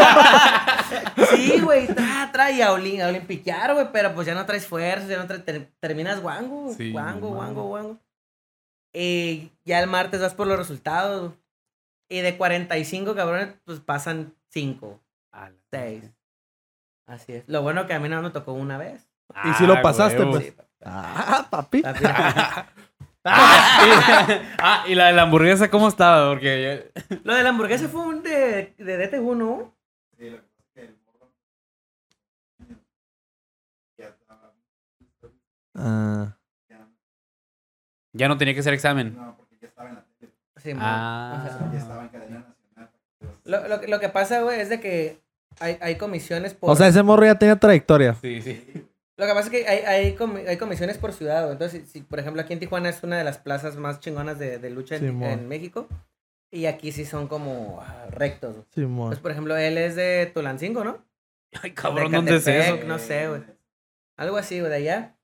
Sí, 1.34 1.60
güey, 1.60 1.86
tra, 1.86 2.28
tra, 2.32 2.50
y 2.50 2.60
a 2.60 2.70
olin- 2.72 3.02
a 3.02 3.08
olimpiquear, 3.08 3.72
güey, 3.74 3.86
pero 3.92 4.14
pues 4.14 4.26
ya 4.26 4.34
no 4.34 4.44
traes 4.44 4.66
fuerza, 4.66 5.06
ya 5.06 5.16
no 5.18 5.26
traes, 5.26 5.44
ter- 5.44 5.68
terminas 5.80 6.20
guango, 6.20 6.72
Sí, 6.76 6.90
guango, 6.92 7.28
guango, 7.30 7.62
mames. 7.62 7.68
guango. 7.68 7.98
Y 8.92 9.50
ya 9.64 9.80
el 9.80 9.88
martes 9.88 10.20
vas 10.20 10.34
por 10.34 10.46
los 10.46 10.58
resultados, 10.58 11.20
güey. 11.20 11.41
Y 12.12 12.20
de 12.20 12.36
45 12.36 13.14
cabrones, 13.14 13.54
pues 13.64 13.80
pasan 13.80 14.34
5, 14.50 15.00
A 15.32 15.48
la- 15.48 15.56
6. 15.70 16.10
Así 17.06 17.32
es. 17.32 17.44
Lo 17.48 17.62
bueno 17.62 17.86
que 17.86 17.94
a 17.94 18.00
mí 18.00 18.08
no 18.08 18.20
me 18.20 18.30
tocó 18.30 18.52
una 18.52 18.76
vez. 18.76 19.08
Y 19.44 19.54
si 19.54 19.66
lo 19.66 19.74
Ah, 19.74 19.82
pasaste, 19.82 20.18
huevo. 20.18 20.32
pues. 20.32 20.44
Sí, 20.46 20.54
Ah, 20.84 21.46
papi. 21.50 21.80
papi. 21.82 22.00
Ah, 23.24 23.78
y, 23.86 24.32
ah, 24.58 24.84
y 24.88 24.94
la 24.96 25.06
de 25.06 25.12
la 25.12 25.22
hamburguesa, 25.22 25.70
¿cómo 25.70 25.86
estaba? 25.86 26.30
Porque 26.30 26.90
ya- 27.08 27.16
Lo 27.22 27.34
de 27.36 27.42
la 27.44 27.50
hamburguesa 27.50 27.88
fue 27.88 28.00
un 28.02 28.20
de, 28.20 28.74
de 28.76 28.96
DT1, 28.98 29.36
¿no? 29.36 29.72
Ah. 35.74 36.36
ya 38.12 38.28
no 38.28 38.36
tenía 38.36 38.54
que 38.54 38.60
hacer 38.60 38.74
examen. 38.74 39.16
Sí, 40.62 40.72
Ah. 40.78 41.44
o 41.46 41.48
sea, 41.48 42.52
lo, 43.44 43.68
lo, 43.68 43.80
que- 43.80 43.88
lo 43.88 44.00
que 44.00 44.08
pasa, 44.08 44.42
güey, 44.42 44.60
es 44.60 44.68
de 44.68 44.80
que 44.80 45.20
hay, 45.60 45.76
hay 45.80 45.96
comisiones 45.96 46.54
por... 46.54 46.70
O 46.70 46.76
sea, 46.76 46.86
ese 46.88 47.02
morro 47.02 47.24
ya 47.26 47.38
tenía 47.38 47.56
trayectoria. 47.56 48.14
Sí, 48.20 48.40
sí. 48.42 48.86
Lo 49.16 49.26
que 49.26 49.32
pasa 49.34 49.46
es 49.46 49.50
que 49.50 49.68
hay, 49.68 49.78
hay, 49.80 50.16
comi- 50.16 50.46
hay 50.48 50.56
comisiones 50.56 50.98
por 50.98 51.12
ciudad, 51.12 51.42
güey. 51.42 51.52
Entonces, 51.52 51.82
si, 51.84 51.88
si, 51.88 52.00
por 52.00 52.18
ejemplo, 52.18 52.40
aquí 52.42 52.52
en 52.52 52.60
Tijuana 52.60 52.88
es 52.88 53.02
una 53.02 53.18
de 53.18 53.24
las 53.24 53.38
plazas 53.38 53.76
más 53.76 54.00
chingonas 54.00 54.38
de, 54.38 54.58
de 54.58 54.70
lucha 54.70 54.96
en, 54.96 55.02
Simón. 55.02 55.28
en 55.30 55.48
México. 55.48 55.86
Y 56.50 56.66
aquí 56.66 56.92
sí 56.92 57.04
son 57.04 57.28
como 57.28 57.80
ah, 57.82 58.06
rectos. 58.10 58.54
güey. 58.54 58.66
Simón. 58.74 59.08
Pues, 59.08 59.20
por 59.20 59.30
ejemplo, 59.30 59.56
él 59.56 59.78
es 59.78 59.94
de 59.96 60.30
Tulancingo, 60.34 60.84
¿no? 60.84 61.04
Ay, 61.62 61.72
cabrón, 61.72 62.10
De 62.10 62.16
¿dónde 62.16 62.36
es 62.36 62.46
eso? 62.46 62.78
No 62.86 62.98
sé, 62.98 63.28
güey. 63.28 63.42
Algo 64.16 64.36
así, 64.36 64.58
güey, 64.60 64.70
de 64.70 64.76
allá. 64.76 65.16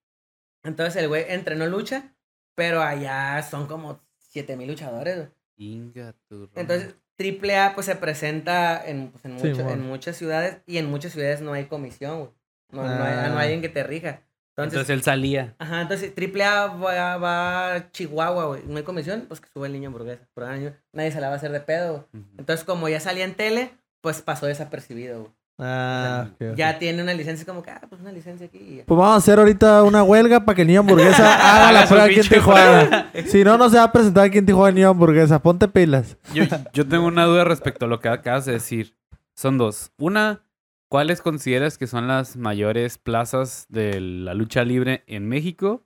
Entonces 0.65 0.97
el 0.97 1.09
güey 1.09 1.25
entrenó 1.29 1.67
lucha, 1.67 2.15
pero 2.55 2.83
allá 2.83 3.43
son 3.43 3.67
como 3.67 4.01
7000 4.29 4.69
luchadores, 4.69 5.17
güey. 5.17 5.29
Inga 5.57 6.15
tu 6.29 6.49
Entonces, 6.55 6.95
AAA 7.19 7.75
pues 7.75 7.87
se 7.87 7.97
presenta 7.97 8.81
en, 8.87 9.11
pues, 9.11 9.25
en, 9.25 9.39
Sí, 9.41 9.49
mucho- 9.49 9.69
en 9.71 9.83
muchas 9.83 10.17
ciudades 10.17 10.59
y 10.67 10.79
en 10.79 10.87
muchas 10.91 11.13
ciudades 11.13 11.41
no 11.41 11.53
hay 11.53 11.65
comisión, 11.67 12.21
güey. 12.21 12.31
No, 12.71 12.83
no 12.83 12.89
hay, 13.05 13.13
Ah. 13.17 13.29
no 13.29 13.39
hay 13.39 13.45
alguien 13.47 13.63
que 13.63 13.69
te 13.69 13.83
rija. 13.83 14.23
Entonces, 14.57 14.75
Entonces 14.79 14.91
él 14.91 15.03
salía. 15.03 15.55
ajá, 15.59 15.81
entonces 15.83 16.13
AAA 16.15 16.67
va, 16.77 17.17
va 17.17 17.75
a 17.75 17.91
Chihuahua, 17.93 18.47
güey. 18.47 18.63
No 18.67 18.77
hay 18.77 18.83
comisión, 18.83 19.25
pues 19.29 19.41
que 19.41 19.49
sube 19.49 19.67
el 19.69 19.73
niño 19.73 19.87
hamburguesa. 19.89 20.29
Por 20.35 20.45
año, 20.45 20.75
nadie 20.93 21.13
se 21.13 21.21
la 21.21 21.29
va 21.29 21.35
a 21.35 21.37
hacer 21.37 21.53
de 21.53 21.61
pedo, 21.61 22.09
güey. 22.13 22.25
Entonces, 22.39 22.65
como 22.65 22.89
ya 22.89 22.99
salía 23.01 23.25
en 23.25 23.35
tele, 23.35 23.71
pues 24.01 24.21
pasó 24.23 24.47
desapercibido, 24.47 25.21
güey. 25.21 25.33
Ah. 25.61 26.29
Ya 26.57 26.79
tiene 26.79 27.03
una 27.03 27.13
licencia 27.15 27.45
como 27.45 27.63
que, 27.63 27.71
ah, 27.71 27.81
pues 27.89 28.01
una 28.01 28.13
licencia 28.13 28.47
aquí. 28.47 28.59
y 28.59 28.77
ya. 28.77 28.85
Pues 28.87 28.97
vamos 28.97 29.15
a 29.15 29.17
hacer 29.17 29.41
ahora 29.41 29.83
una 29.83 30.05
huelga 30.05 30.45
para 30.45 30.55
que 30.55 30.63
el 30.63 30.69
niño 30.69 30.81
hamburguesa 30.81 31.35
haga 31.57 31.73
la 31.73 31.87
prueba 31.87 32.05
aquí 32.05 32.21
en 32.21 32.29
Tijuana. 32.29 33.11
Si 33.27 33.43
no, 33.43 33.59
no 33.59 33.69
se 33.69 33.77
va 33.77 33.85
a 33.85 33.93
presentar 33.93 34.25
aquí 34.25 34.39
en 34.39 34.47
Tijuana 34.47 34.69
el 34.69 34.75
niño 34.77 34.91
hamburguesa. 34.91 35.43
Ponte 35.43 35.67
pilas. 35.67 36.17
Yo, 36.33 36.45
yo 36.73 36.87
tengo 36.87 37.07
una 37.07 37.25
duda 37.25 37.45
respecto 37.45 37.87
a 37.87 37.89
lo 37.89 37.99
que 37.99 38.09
acabas 38.09 38.45
de 38.47 38.53
decir. 38.53 38.97
Son 39.35 39.59
dos. 39.59 39.93
Una, 39.99 40.45
¿cuáles 40.89 41.21
consideras 41.23 41.77
que 41.77 41.89
son 41.89 42.07
las 42.07 42.37
mayores 42.37 42.99
plazas 42.99 43.67
de 43.69 44.01
la 44.01 44.35
lucha 44.35 44.65
libre 44.65 45.03
en 45.09 45.29
México? 45.29 45.85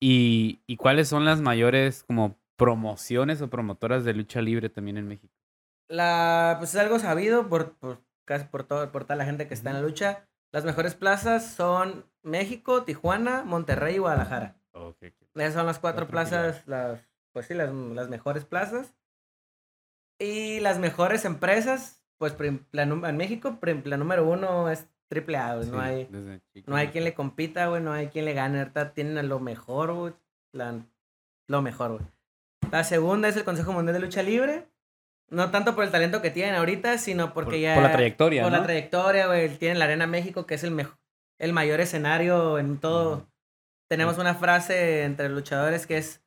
Y, 0.00 0.62
y 0.66 0.76
cuáles 0.76 1.08
son 1.08 1.24
las 1.24 1.40
mayores 1.40 2.04
como 2.04 2.38
promociones 2.56 3.42
o 3.42 3.50
promotoras 3.50 4.04
de 4.04 4.14
lucha 4.14 4.40
libre 4.40 4.68
también 4.68 4.98
en 4.98 5.08
México. 5.08 5.34
La, 5.88 6.56
pues 6.58 6.74
es 6.74 6.80
algo 6.80 6.98
sabido 6.98 7.48
por, 7.48 7.72
por 7.76 8.02
casi 8.30 8.44
por, 8.44 8.62
todo, 8.62 8.92
por 8.92 9.02
toda 9.02 9.16
la 9.16 9.24
gente 9.24 9.48
que 9.48 9.54
está 9.54 9.70
en 9.70 9.76
la 9.76 9.82
lucha. 9.82 10.28
Las 10.52 10.64
mejores 10.64 10.94
plazas 10.94 11.44
son 11.52 12.06
México, 12.22 12.84
Tijuana, 12.84 13.42
Monterrey 13.44 13.96
y 13.96 13.98
Guadalajara. 13.98 14.54
Esas 15.34 15.54
son 15.54 15.66
las 15.66 15.80
cuatro 15.80 16.06
Cuatro 16.06 16.10
plazas, 16.12 16.62
las, 16.68 17.00
pues 17.32 17.46
sí, 17.46 17.54
las, 17.54 17.72
las 17.74 18.08
mejores 18.08 18.44
plazas. 18.44 18.94
Y 20.20 20.60
las 20.60 20.78
mejores 20.78 21.24
empresas, 21.24 22.04
pues 22.18 22.36
la 22.70 22.82
en 22.82 23.16
México, 23.16 23.58
la 23.84 23.96
número 23.96 24.28
uno 24.28 24.70
es 24.70 24.86
AAA, 25.10 25.56
güey. 25.56 25.68
no, 25.70 25.80
hay, 25.80 26.08
no 26.66 26.76
hay 26.76 26.88
quien 26.88 27.02
le 27.04 27.14
compita, 27.14 27.66
güey, 27.66 27.82
no 27.82 27.92
hay 27.92 28.08
quien 28.08 28.26
le 28.26 28.34
gane. 28.34 28.60
Ahorita 28.60 28.92
tienen 28.92 29.18
a 29.18 29.22
lo 29.24 29.40
mejor, 29.40 29.92
güey. 29.92 30.14
la- 30.52 30.84
lo 31.48 31.62
mejor, 31.62 31.92
güey. 31.94 32.04
La 32.70 32.84
segunda 32.84 33.26
es 33.26 33.36
el 33.36 33.42
Consejo 33.44 33.72
Mundial 33.72 33.94
de 33.94 34.00
Lucha 34.00 34.22
Libre. 34.22 34.68
No 35.32 35.50
tanto 35.50 35.74
por 35.76 35.84
el 35.84 35.90
talento 35.90 36.20
que 36.22 36.30
tienen 36.30 36.54
ahorita, 36.56 36.98
sino 36.98 37.32
porque 37.32 37.50
Por- 37.52 37.60
ya... 37.60 37.74
por 37.74 37.82
la 37.84 37.92
trayectoria, 37.92 38.42
Por 38.42 38.50
¿no? 38.52 38.58
la 38.58 38.64
trayectoria, 38.64 39.26
güey. 39.28 39.48
Tienen 39.56 39.78
la 39.78 39.84
Arena 39.84 40.06
México, 40.06 40.44
que 40.46 40.54
es 40.56 40.64
el, 40.64 40.72
mejor, 40.72 40.98
el 41.38 41.52
mayor 41.52 41.80
escenario 41.80 42.58
en 42.58 42.78
todo. 42.78 43.12
Ujú. 43.18 43.26
Tenemos 43.88 44.18
una 44.18 44.34
frase 44.34 45.04
entre 45.04 45.28
luchadores 45.28 45.86
que 45.86 45.98
es, 45.98 46.22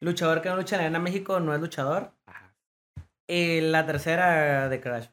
luchador 0.00 0.42
que 0.42 0.48
no 0.48 0.56
lucha 0.56 0.76
en 0.76 0.80
la 0.82 0.86
Arena 0.86 0.98
México 0.98 1.38
no 1.40 1.54
es 1.54 1.60
luchador. 1.60 2.12
Ajá. 2.26 2.54
Y 3.28 3.60
la 3.60 3.86
tercera 3.86 4.68
de 4.68 4.80
Crash. 4.80 5.06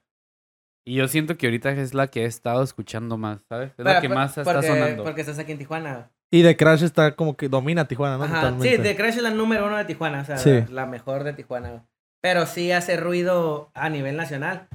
Y 0.88 0.96
yo 0.96 1.08
siento 1.08 1.38
que 1.38 1.48
ahorita 1.48 1.72
es 1.72 1.94
la 1.96 2.08
que 2.08 2.24
he 2.24 2.26
estado 2.26 2.64
escuchando 2.64 3.18
más, 3.18 3.42
¿sabes? 3.50 3.70
Es 3.70 3.76
Pero, 3.78 3.90
la 3.90 4.02
que 4.02 4.08
por- 4.08 4.18
más 4.18 4.38
está 4.38 4.54
porque, 4.54 4.68
sonando. 4.68 5.04
Porque 5.04 5.22
estás 5.22 5.40
aquí 5.40 5.52
en 5.52 5.58
Tijuana. 5.58 6.12
Y 6.32 6.42
de 6.42 6.58
Crash 6.58 6.84
está 6.84 7.16
como 7.16 7.36
que 7.38 7.48
domina 7.50 7.88
Tijuana, 7.88 8.18
¿no? 8.18 8.24
Ajá, 8.26 8.54
sí, 8.60 8.78
The 8.80 8.96
Crash 8.96 9.18
es 9.18 9.22
la 9.24 9.30
número 9.32 9.66
uno 9.68 9.78
de 9.78 9.86
Tijuana, 9.86 10.22
o 10.22 10.26
sea, 10.26 10.38
Sí. 10.38 10.50
la, 10.52 10.66
la 10.72 10.86
mejor 10.86 11.24
de 11.24 11.34
Tijuana. 11.34 11.86
Pero 12.22 12.46
sí 12.46 12.72
hace 12.72 12.98
ruido 12.98 13.72
a 13.74 13.90
nivel 13.90 14.18
nacional. 14.18 14.68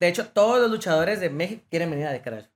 De 0.00 0.08
hecho, 0.08 0.28
todos 0.28 0.60
los 0.60 0.70
luchadores 0.70 1.20
de 1.20 1.30
México 1.30 1.62
quieren 1.70 1.90
venir 1.90 2.06
a 2.06 2.12
The 2.12 2.22
Crash. 2.22 2.46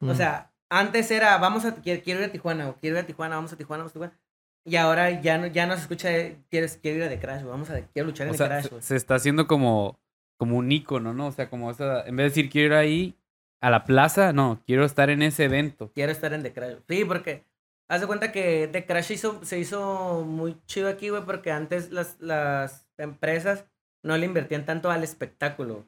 Mm. 0.00 0.08
O 0.08 0.14
sea, 0.14 0.52
antes 0.70 1.10
era, 1.10 1.38
vamos 1.38 1.64
a, 1.64 1.74
quiero, 1.76 2.02
ir 2.20 2.24
a 2.24 2.32
Tijuana, 2.32 2.68
o 2.68 2.76
quiero 2.76 2.96
ir 2.96 3.04
a 3.04 3.06
Tijuana, 3.06 3.36
vamos 3.36 3.52
a 3.52 3.56
Tijuana, 3.56 3.82
vamos 3.82 3.92
a 3.92 3.94
Tijuana. 3.94 4.20
Y 4.66 4.76
ahora 4.76 5.20
ya 5.20 5.38
no, 5.38 5.46
ya 5.46 5.66
no 5.66 5.74
se 5.74 5.82
escucha, 5.82 6.08
quieres, 6.50 6.78
quiero 6.78 6.98
ir 6.98 7.04
a 7.04 7.08
The 7.08 7.20
Crash, 7.20 7.44
vamos 7.44 7.70
a, 7.70 7.80
quiero 7.88 8.06
luchar 8.06 8.26
en 8.26 8.30
O 8.30 8.32
The 8.32 8.38
sea, 8.38 8.46
Crash, 8.48 8.68
se, 8.70 8.82
se 8.82 8.96
está 8.96 9.14
haciendo 9.14 9.46
como, 9.46 10.00
como 10.36 10.56
un 10.56 10.72
ícono, 10.72 11.12
¿no? 11.12 11.28
O 11.28 11.32
sea, 11.32 11.48
como 11.48 11.70
esa, 11.70 12.06
en 12.06 12.16
vez 12.16 12.24
de 12.24 12.30
decir 12.30 12.50
quiero 12.50 12.74
ir 12.74 12.80
ahí 12.80 13.18
a 13.60 13.70
la 13.70 13.84
plaza, 13.84 14.32
no, 14.32 14.62
quiero 14.66 14.84
estar 14.84 15.10
en 15.10 15.22
ese 15.22 15.44
evento. 15.44 15.92
Quiero 15.94 16.12
estar 16.12 16.32
en 16.32 16.42
The 16.42 16.52
Crash. 16.52 16.76
Sí, 16.88 17.04
porque 17.04 17.44
haz 17.88 18.00
de 18.00 18.06
cuenta 18.06 18.32
que 18.32 18.68
The 18.70 18.86
Crash 18.86 19.12
hizo, 19.12 19.44
se 19.44 19.58
hizo 19.58 20.24
muy 20.26 20.56
chido 20.66 20.88
aquí, 20.88 21.08
güey, 21.10 21.24
porque 21.24 21.50
antes 21.50 21.90
las, 21.90 22.20
las 22.20 22.86
empresas 22.98 23.64
no 24.02 24.16
le 24.16 24.26
invertían 24.26 24.64
tanto 24.64 24.90
al 24.90 25.02
espectáculo. 25.02 25.84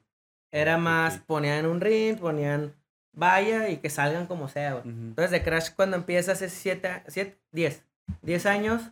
Era 0.52 0.78
más, 0.78 1.18
ponían 1.18 1.66
un 1.66 1.80
ring, 1.80 2.18
ponían 2.18 2.74
vaya 3.12 3.68
y 3.68 3.78
que 3.78 3.90
salgan 3.90 4.26
como 4.26 4.48
sea, 4.48 4.74
güey. 4.74 4.82
Ujú. 4.82 5.06
Entonces, 5.08 5.30
de 5.30 5.42
Crash, 5.42 5.70
cuando 5.74 5.96
empieza 5.96 6.32
hace 6.32 6.48
7, 6.48 7.04
7, 7.08 7.38
10, 7.52 7.84
10 8.22 8.46
años, 8.46 8.82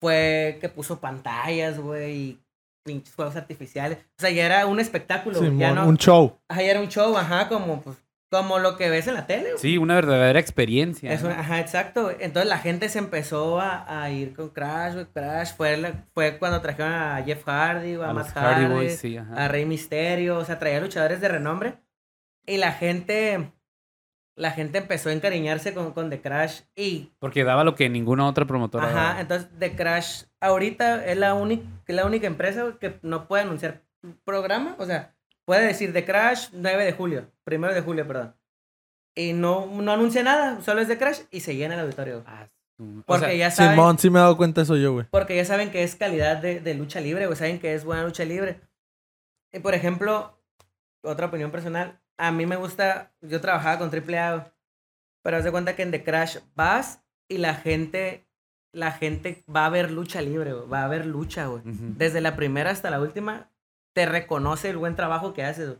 fue 0.00 0.58
que 0.60 0.68
puso 0.68 1.00
pantallas, 1.00 1.78
güey, 1.78 2.12
y 2.12 2.40
pinches 2.84 3.14
juegos 3.14 3.36
artificiales. 3.36 3.98
O 4.18 4.20
sea, 4.20 4.30
ya 4.30 4.46
era 4.46 4.66
un 4.66 4.80
espectáculo, 4.80 5.38
güey, 5.38 5.56
ya 5.56 5.72
no. 5.72 5.86
un 5.86 5.96
show. 5.96 6.38
Ajá, 6.48 6.62
ya 6.62 6.70
era 6.70 6.80
un 6.80 6.88
show, 6.88 7.16
ajá, 7.16 7.48
como, 7.48 7.80
pues, 7.80 7.96
como 8.30 8.58
lo 8.58 8.76
que 8.76 8.90
ves 8.90 9.06
en 9.06 9.14
la 9.14 9.26
tele, 9.26 9.44
güey. 9.50 9.58
Sí, 9.58 9.78
una 9.78 9.94
verdadera 9.94 10.38
experiencia. 10.38 11.12
Es 11.12 11.22
¿no? 11.22 11.30
ajá, 11.30 11.60
exacto. 11.60 12.04
güey. 12.04 12.16
Entonces 12.20 12.48
la 12.48 12.58
gente 12.58 12.88
se 12.88 12.98
empezó 12.98 13.60
a, 13.60 14.02
a 14.02 14.10
ir 14.10 14.34
con 14.34 14.50
Crash, 14.50 14.94
güey. 14.94 15.06
Crash 15.06 15.54
fue, 15.56 15.76
la- 15.78 16.04
fue 16.12 16.38
cuando 16.38 16.60
trajeron 16.60 16.92
a 16.92 17.22
Jeff 17.24 17.42
Hardy, 17.46 17.94
a, 17.94 18.10
A 18.10 18.12
Matt 18.12 18.28
Hardy, 18.34 18.62
Hardy 18.64 18.74
Boys, 18.74 18.98
sí, 18.98 19.16
ajá. 19.16 19.44
a 19.44 19.48
Rey 19.48 19.64
Misterio. 19.64 20.38
O 20.38 20.44
sea, 20.44 20.58
traía 20.58 20.80
luchadores 20.80 21.20
de 21.20 21.28
renombre. 21.28 21.78
Y 22.46 22.56
la 22.58 22.72
gente, 22.72 23.52
la 24.36 24.50
gente 24.52 24.78
empezó 24.78 25.08
a 25.08 25.12
encariñarse 25.12 25.72
con, 25.74 25.92
con 25.92 26.10
The 26.10 26.20
Crash. 26.20 26.60
Y, 26.76 27.12
Porque 27.18 27.44
daba 27.44 27.64
lo 27.64 27.74
que 27.74 27.88
ninguna 27.88 28.26
otra 28.26 28.46
promotora 28.46 28.86
ajá, 28.88 28.94
daba. 29.08 29.20
entonces 29.20 29.48
The 29.58 29.74
Crash 29.74 30.24
ahorita 30.40 31.04
es 31.06 31.16
la, 31.18 31.34
única 31.34 31.64
es 31.86 31.94
la 31.96 32.04
única 32.06 32.26
empresa 32.26 32.76
que 32.80 32.98
no 33.02 33.26
puede 33.26 33.42
anunciar 33.44 33.82
programa. 34.24 34.76
O 34.78 34.86
sea, 34.86 35.14
puede 35.48 35.66
decir 35.66 35.94
The 35.94 36.04
Crash 36.04 36.50
9 36.52 36.84
de 36.84 36.92
julio, 36.92 37.30
primero 37.42 37.72
de 37.72 37.80
julio, 37.80 38.06
perdón. 38.06 38.34
Y 39.16 39.32
no, 39.32 39.64
no 39.66 39.92
anuncia 39.92 40.22
nada, 40.22 40.60
solo 40.60 40.82
es 40.82 40.88
The 40.88 40.98
Crash 40.98 41.20
y 41.30 41.40
se 41.40 41.56
llena 41.56 41.72
el 41.74 41.80
auditorio. 41.80 42.22
Ah, 42.26 42.46
su- 42.76 42.98
o 43.00 43.02
Porque 43.06 43.24
sea, 43.26 43.34
ya 43.34 43.50
saben, 43.50 43.72
Simón, 43.72 43.98
sí 43.98 44.10
me 44.10 44.18
he 44.18 44.22
dado 44.22 44.36
cuenta 44.36 44.60
de 44.60 44.64
eso 44.64 44.76
yo, 44.76 44.92
güey. 44.92 45.06
porque 45.10 45.34
ya 45.36 45.44
saben 45.46 45.70
que 45.70 45.82
es 45.82 45.96
calidad 45.96 46.36
de, 46.36 46.60
de 46.60 46.74
lucha 46.74 47.00
libre, 47.00 47.26
o 47.26 47.34
saben 47.34 47.58
que 47.60 47.72
es 47.74 47.84
buena 47.84 48.04
lucha 48.04 48.24
libre. 48.26 48.60
Y 49.52 49.60
por 49.60 49.74
ejemplo, 49.74 50.38
otra 51.02 51.26
opinión 51.26 51.50
personal, 51.50 51.98
a 52.18 52.30
mí 52.30 52.44
me 52.46 52.56
gusta, 52.56 53.12
yo 53.22 53.40
trabajaba 53.40 53.78
con 53.78 53.90
AAA, 53.90 54.34
güey, 54.36 54.46
pero 55.24 55.36
haz 55.38 55.44
de 55.44 55.50
cuenta 55.50 55.74
que 55.74 55.82
en 55.82 55.90
The 55.90 56.04
Crash 56.04 56.38
vas 56.54 57.02
y 57.28 57.38
la 57.38 57.54
gente, 57.54 58.28
la 58.72 58.92
gente 58.92 59.42
va 59.54 59.66
a 59.66 59.70
ver 59.70 59.90
lucha 59.90 60.20
libre, 60.20 60.52
güey, 60.52 60.68
va 60.68 60.84
a 60.84 60.88
ver 60.88 61.06
lucha, 61.06 61.46
güey. 61.46 61.62
ujú. 61.62 61.94
Desde 61.96 62.20
la 62.20 62.36
primera 62.36 62.70
hasta 62.70 62.90
la 62.90 63.00
última, 63.00 63.50
te 63.98 64.06
reconoce 64.06 64.70
el 64.70 64.76
buen 64.76 64.94
trabajo 64.94 65.32
que 65.34 65.42
haces. 65.42 65.74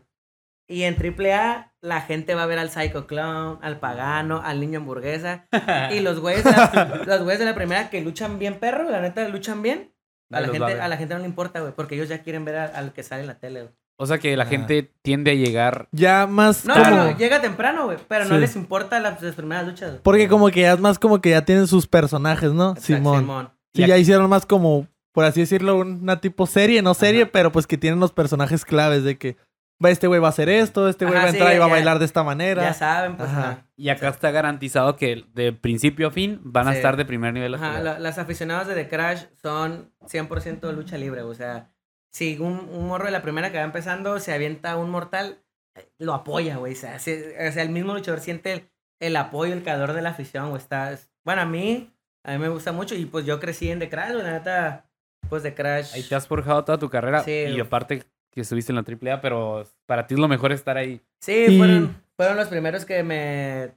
Y 0.67 0.83
en 0.83 0.95
AAA, 0.95 1.71
la 1.81 2.01
gente 2.01 2.35
va 2.35 2.43
a 2.43 2.47
ver 2.47 2.59
al 2.59 2.69
Psycho 2.69 3.07
Clown, 3.07 3.59
al 3.61 3.79
Pagano, 3.79 4.41
al 4.43 4.59
Niño 4.59 4.79
Hamburguesa. 4.79 5.47
Y 5.91 6.01
los 6.01 6.19
güeyes, 6.21 6.43
de 6.43 6.51
la- 6.51 7.01
los 7.05 7.21
güeyes 7.23 7.39
de 7.39 7.45
la 7.45 7.55
primera 7.55 7.89
que 7.89 8.01
luchan 8.01 8.37
bien 8.39 8.59
perro, 8.59 8.89
la 8.89 8.99
neta 8.99 9.25
luchan 9.29 9.61
bien. 9.61 9.93
A 10.31 10.41
la, 10.41 10.47
a 10.47 10.51
gente, 10.51 10.81
a 10.81 10.87
la 10.89 10.97
gente 10.97 11.13
no 11.13 11.21
le 11.21 11.27
importa, 11.27 11.61
güey, 11.61 11.71
porque 11.73 11.95
ellos 11.95 12.09
ya 12.09 12.21
quieren 12.21 12.43
ver 12.43 12.57
a- 12.57 12.65
al 12.65 12.91
que 12.91 13.03
sale 13.03 13.21
en 13.21 13.27
la 13.27 13.39
tele, 13.39 13.61
güey. 13.61 13.73
O 13.97 14.05
sea 14.05 14.17
que 14.17 14.35
la 14.35 14.43
Ah. 14.43 14.47
gente 14.47 14.93
tiende 15.01 15.31
a 15.31 15.35
llegar. 15.35 15.87
Ya 15.93 16.27
más 16.27 16.65
No, 16.65 16.73
como... 16.73 16.89
no, 16.89 16.95
no, 17.11 17.17
llega 17.17 17.39
temprano, 17.41 17.85
güey, 17.85 17.97
pero 18.09 18.25
no 18.25 18.37
les 18.37 18.55
importa 18.57 18.99
las, 18.99 19.21
las 19.21 19.35
primeras 19.35 19.65
luchas. 19.65 19.89
güey. 19.91 20.03
Porque 20.03 20.27
como 20.27 20.49
que 20.51 20.61
ya 20.61 20.73
es 20.73 20.79
más 20.79 20.99
como 20.99 21.21
que 21.21 21.29
ya 21.31 21.45
tienen 21.45 21.67
sus 21.67 21.87
personajes, 21.87 22.51
¿no? 22.51 22.71
Exacto, 22.71 23.17
Simón. 23.17 23.49
Sí, 23.73 23.83
Y 23.83 23.87
ya 23.87 23.93
aquí- 23.95 24.01
hicieron 24.01 24.29
más 24.29 24.45
como, 24.45 24.87
por 25.13 25.25
así 25.25 25.41
decirlo, 25.41 25.77
una 25.77 26.21
tipo 26.21 26.45
serie, 26.47 26.81
no 26.81 26.93
serie, 26.93 27.23
Ajá. 27.23 27.31
pero 27.33 27.51
pues 27.51 27.67
que 27.67 27.77
tienen 27.77 27.99
los 27.99 28.11
personajes 28.11 28.65
claves 28.65 29.03
de 29.03 29.17
que 29.17 29.37
va 29.83 29.89
este 29.89 30.07
güey 30.07 30.19
va 30.19 30.27
a 30.27 30.31
hacer 30.31 30.49
esto, 30.49 30.89
este 30.89 31.05
güey 31.05 31.17
va 31.17 31.23
a 31.23 31.29
sí, 31.31 31.37
entrar 31.37 31.55
y 31.55 31.57
va 31.57 31.65
a 31.65 31.67
ya- 31.69 31.73
bailar 31.73 31.99
de 31.99 32.05
esta 32.05 32.19
Ya 32.21 32.25
manera. 32.25 32.73
saben, 32.73 33.15
pues. 33.17 33.29
Ajá. 33.29 33.65
Y 33.77 33.89
acá 33.89 34.09
está 34.09 34.29
garantizado 34.31 34.95
que 34.97 35.25
de 35.33 35.53
principio 35.53 36.07
a 36.09 36.11
fin 36.11 36.39
van 36.43 36.67
a 36.67 36.71
Sí. 36.71 36.77
estar 36.77 36.97
de 36.97 37.05
primer 37.05 37.33
nivel. 37.33 37.55
Ajá, 37.55 37.79
la- 37.79 37.97
las 37.99 38.17
aficionadas 38.17 38.67
de 38.67 38.75
The 38.75 38.89
Crash 38.89 39.23
son 39.41 39.93
100% 40.05 40.71
lucha 40.73 40.97
libre, 40.97 41.21
o 41.21 41.33
sea, 41.33 41.71
si 42.11 42.37
un, 42.39 42.67
un 42.71 42.87
morro 42.87 43.05
de 43.05 43.11
la 43.11 43.21
primera 43.21 43.51
que 43.51 43.57
va 43.57 43.63
empezando 43.63 44.19
se 44.19 44.33
avienta 44.33 44.75
un 44.77 44.89
mortal, 44.89 45.39
eh, 45.77 45.87
lo 45.97 46.13
apoya, 46.13 46.57
güey, 46.57 46.73
o 46.73 46.75
sea, 46.75 46.99
si- 46.99 47.13
o 47.13 47.51
sea, 47.51 47.63
el 47.63 47.69
mismo 47.69 47.93
luchador 47.93 48.19
siente 48.19 48.51
el, 48.51 48.69
el 48.99 49.15
apoyo, 49.15 49.53
el 49.53 49.63
calor 49.63 49.93
de 49.93 50.01
la 50.01 50.09
afición, 50.09 50.49
güey, 50.49 50.61
está, 50.61 50.91
es- 50.91 51.09
bueno, 51.23 51.41
a 51.43 51.45
mí, 51.45 51.89
a 52.25 52.33
mí 52.33 52.37
me 52.37 52.49
gusta 52.49 52.73
mucho 52.73 52.95
y 52.95 53.05
pues 53.05 53.25
yo 53.25 53.39
crecí 53.39 53.71
en 53.71 53.79
The 53.79 53.87
Crash, 53.89 54.11
güey, 54.11 54.23
la 54.23 54.31
neta, 54.33 54.88
pues 55.29 55.43
The 55.43 55.53
Crash, 55.53 55.93
Ahí 55.93 56.03
te 56.03 56.15
has 56.15 56.27
forjado 56.27 56.63
toda 56.65 56.77
tu 56.77 56.89
carrera. 56.89 57.23
Sí, 57.23 57.31
y 57.31 57.59
aparte 57.59 58.03
que 58.31 58.41
estuviste 58.41 58.71
en 58.71 58.75
la 58.77 58.83
AAA, 58.83 59.21
pero 59.21 59.63
para 59.85 60.05
ti 60.07 60.13
es 60.15 60.19
lo 60.19 60.27
mejor 60.27 60.51
estar 60.51 60.77
ahí. 60.77 61.01
sí, 61.21 61.45
Y- 61.49 61.57
fueron, 61.57 61.95
fueron 62.15 62.37
los 62.37 62.47
primeros 62.47 62.85
que 62.85 63.01
me, 63.03 63.71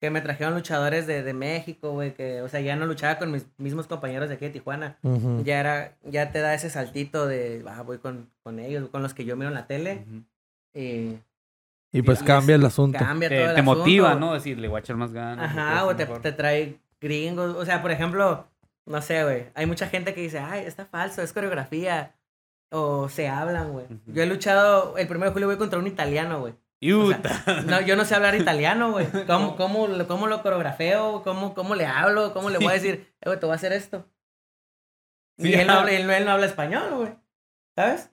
que 0.00 0.10
me 0.10 0.20
trajeron 0.20 0.54
luchadores 0.54 1.06
de, 1.06 1.22
de 1.22 1.32
México, 1.32 1.92
güey, 1.92 2.12
que, 2.14 2.42
o 2.42 2.48
sea, 2.48 2.60
ya 2.60 2.76
no 2.76 2.84
luchaba 2.86 3.18
con 3.18 3.30
mis 3.32 3.46
mismos 3.58 3.86
compañeros 3.86 4.28
de 4.28 4.34
aquí 4.34 4.44
de 4.46 4.50
Tijuana, 4.52 4.98
ya 5.44 5.60
era, 5.60 5.96
ya 6.04 6.30
te 6.32 6.40
da 6.40 6.52
ese 6.54 6.68
saltito 6.68 7.26
de, 7.26 7.64
ah, 7.66 7.82
voy 7.82 7.98
con, 7.98 8.28
con 8.42 8.58
ellos, 8.58 8.88
con 8.90 9.02
los 9.02 9.14
que 9.14 9.24
yo 9.24 9.36
miro 9.36 9.48
en 9.48 9.54
la 9.54 9.66
tele, 9.66 10.04
y 10.74 11.18
Y 11.92 12.02
pues 12.02 12.20
y 12.20 12.24
cambia 12.24 12.56
el 12.56 12.64
asunto. 12.66 12.98
cambia 12.98 13.28
todo 13.30 13.38
Te, 13.38 13.44
el 13.44 13.54
te 13.54 13.60
asunto, 13.60 13.78
motiva. 13.78 14.14
¿no? 14.16 14.34
Decirle, 14.34 14.68
voy 14.68 14.76
a 14.76 14.80
echar 14.80 14.96
más 14.96 15.12
ganas. 15.12 15.46
Ajá, 15.50 15.86
o 15.86 15.96
te, 15.96 16.04
te 16.06 16.32
trae 16.32 16.78
gringos, 17.00 17.54
o 17.56 17.64
sea, 17.64 17.80
por 17.80 17.90
ejemplo, 17.90 18.46
no 18.86 19.02
sé, 19.02 19.24
güey, 19.24 19.46
hay 19.54 19.66
mucha 19.66 19.88
gente 19.88 20.14
que 20.14 20.20
dice, 20.22 20.38
ay, 20.38 20.64
está 20.64 20.86
falso, 20.86 21.22
es 21.22 21.32
coreografía, 21.32 22.14
o 22.70 23.08
se 23.08 23.28
hablan, 23.28 23.72
güey. 23.72 23.86
Yo 24.06 24.22
he 24.22 24.26
luchado, 24.26 24.96
el 24.98 25.06
primero 25.08 25.30
de 25.30 25.32
julio 25.32 25.48
voy 25.48 25.56
contra 25.58 25.78
un 25.78 25.86
italiano, 25.86 26.40
güey. 26.40 26.52
O 26.52 27.08
sea, 27.08 27.18
Yuta. 27.22 27.62
no, 27.66 27.80
yo 27.80 27.96
no 27.96 28.04
sé 28.04 28.14
hablar 28.14 28.34
italiano, 28.34 28.92
güey. 28.92 29.06
¿Cómo, 29.26 29.56
cómo, 29.56 29.86
lo- 29.86 30.06
cómo 30.06 30.26
lo 30.26 30.42
coreografeo? 30.42 31.22
¿Cómo, 31.22 31.54
¿Cómo 31.54 31.74
le 31.74 31.86
hablo? 31.86 32.32
¿Cómo 32.34 32.50
le 32.50 32.58
voy 32.58 32.68
a 32.68 32.72
decir, 32.72 33.12
eh, 33.20 33.26
güey, 33.28 33.40
te 33.40 33.46
voy 33.46 33.52
a 33.52 33.56
hacer 33.56 33.72
esto? 33.72 34.06
Sí, 35.38 35.48
y 35.50 35.54
él 35.54 35.66
no, 35.66 35.74
habla, 35.74 35.92
él, 35.92 36.06
no- 36.06 36.12
él 36.12 36.24
no 36.24 36.30
habla 36.32 36.46
español, 36.46 36.94
güey. 36.96 37.14
¿Sabes? 37.76 38.10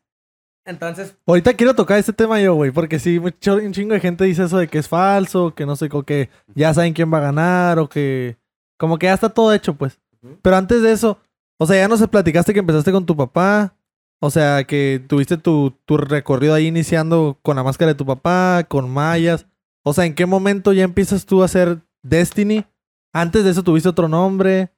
Entonces, 0.65 1.17
Ahorita 1.27 1.53
quiero 1.55 1.75
tocar 1.75 1.97
este 1.99 2.13
tema 2.13 2.39
yo, 2.39 2.53
güey, 2.55 2.71
porque 2.71 2.99
sí, 2.99 3.19
mucho- 3.19 3.55
un 3.55 3.73
chingo 3.73 3.93
de 3.95 3.99
gente 3.99 4.23
dice 4.23 4.43
eso 4.43 4.57
de 4.57 4.67
que 4.67 4.77
es 4.79 4.87
falso, 4.87 5.53
que 5.53 5.65
no 5.65 5.75
sé, 5.75 5.89
o 5.91 6.03
que 6.03 6.29
ya 6.55 6.73
saben 6.73 6.93
quién 6.93 7.13
va 7.13 7.17
a 7.17 7.21
ganar, 7.21 7.79
o 7.79 7.89
que 7.89 8.37
como 8.77 8.97
que 8.97 9.07
ya 9.07 9.13
está 9.13 9.29
todo 9.29 9.53
hecho, 9.53 9.75
pues. 9.75 9.99
Pero 10.41 10.55
antes 10.55 10.81
de 10.81 10.91
eso, 10.91 11.17
o 11.57 11.65
sea, 11.65 11.77
ya 11.77 11.87
no 11.87 11.97
se 11.97 12.07
platicaste 12.07 12.53
que 12.53 12.59
empezaste 12.59 12.91
con 12.91 13.05
tu 13.05 13.15
papá, 13.15 13.75
o 14.19 14.29
sea, 14.29 14.63
que 14.63 15.03
tuviste 15.07 15.37
tu, 15.37 15.71
tu 15.85 15.97
recorrido 15.97 16.53
ahí 16.53 16.67
iniciando 16.67 17.37
con 17.41 17.55
la 17.57 17.63
máscara 17.63 17.89
de 17.91 17.95
tu 17.97 18.05
papá, 18.05 18.63
con 18.67 18.89
mayas. 18.89 19.45
O 19.83 19.93
sea, 19.93 20.05
¿en 20.05 20.15
qué 20.15 20.25
momento 20.25 20.71
ya 20.71 20.83
empiezas 20.83 21.25
tú 21.25 21.41
a 21.41 21.45
hacer 21.45 21.79
Destiny? 22.03 22.65
Antes 23.13 23.43
de 23.43 23.51
eso 23.51 23.63
tuviste 23.63 23.89
otro 23.89 24.07
nombre. 24.07 24.71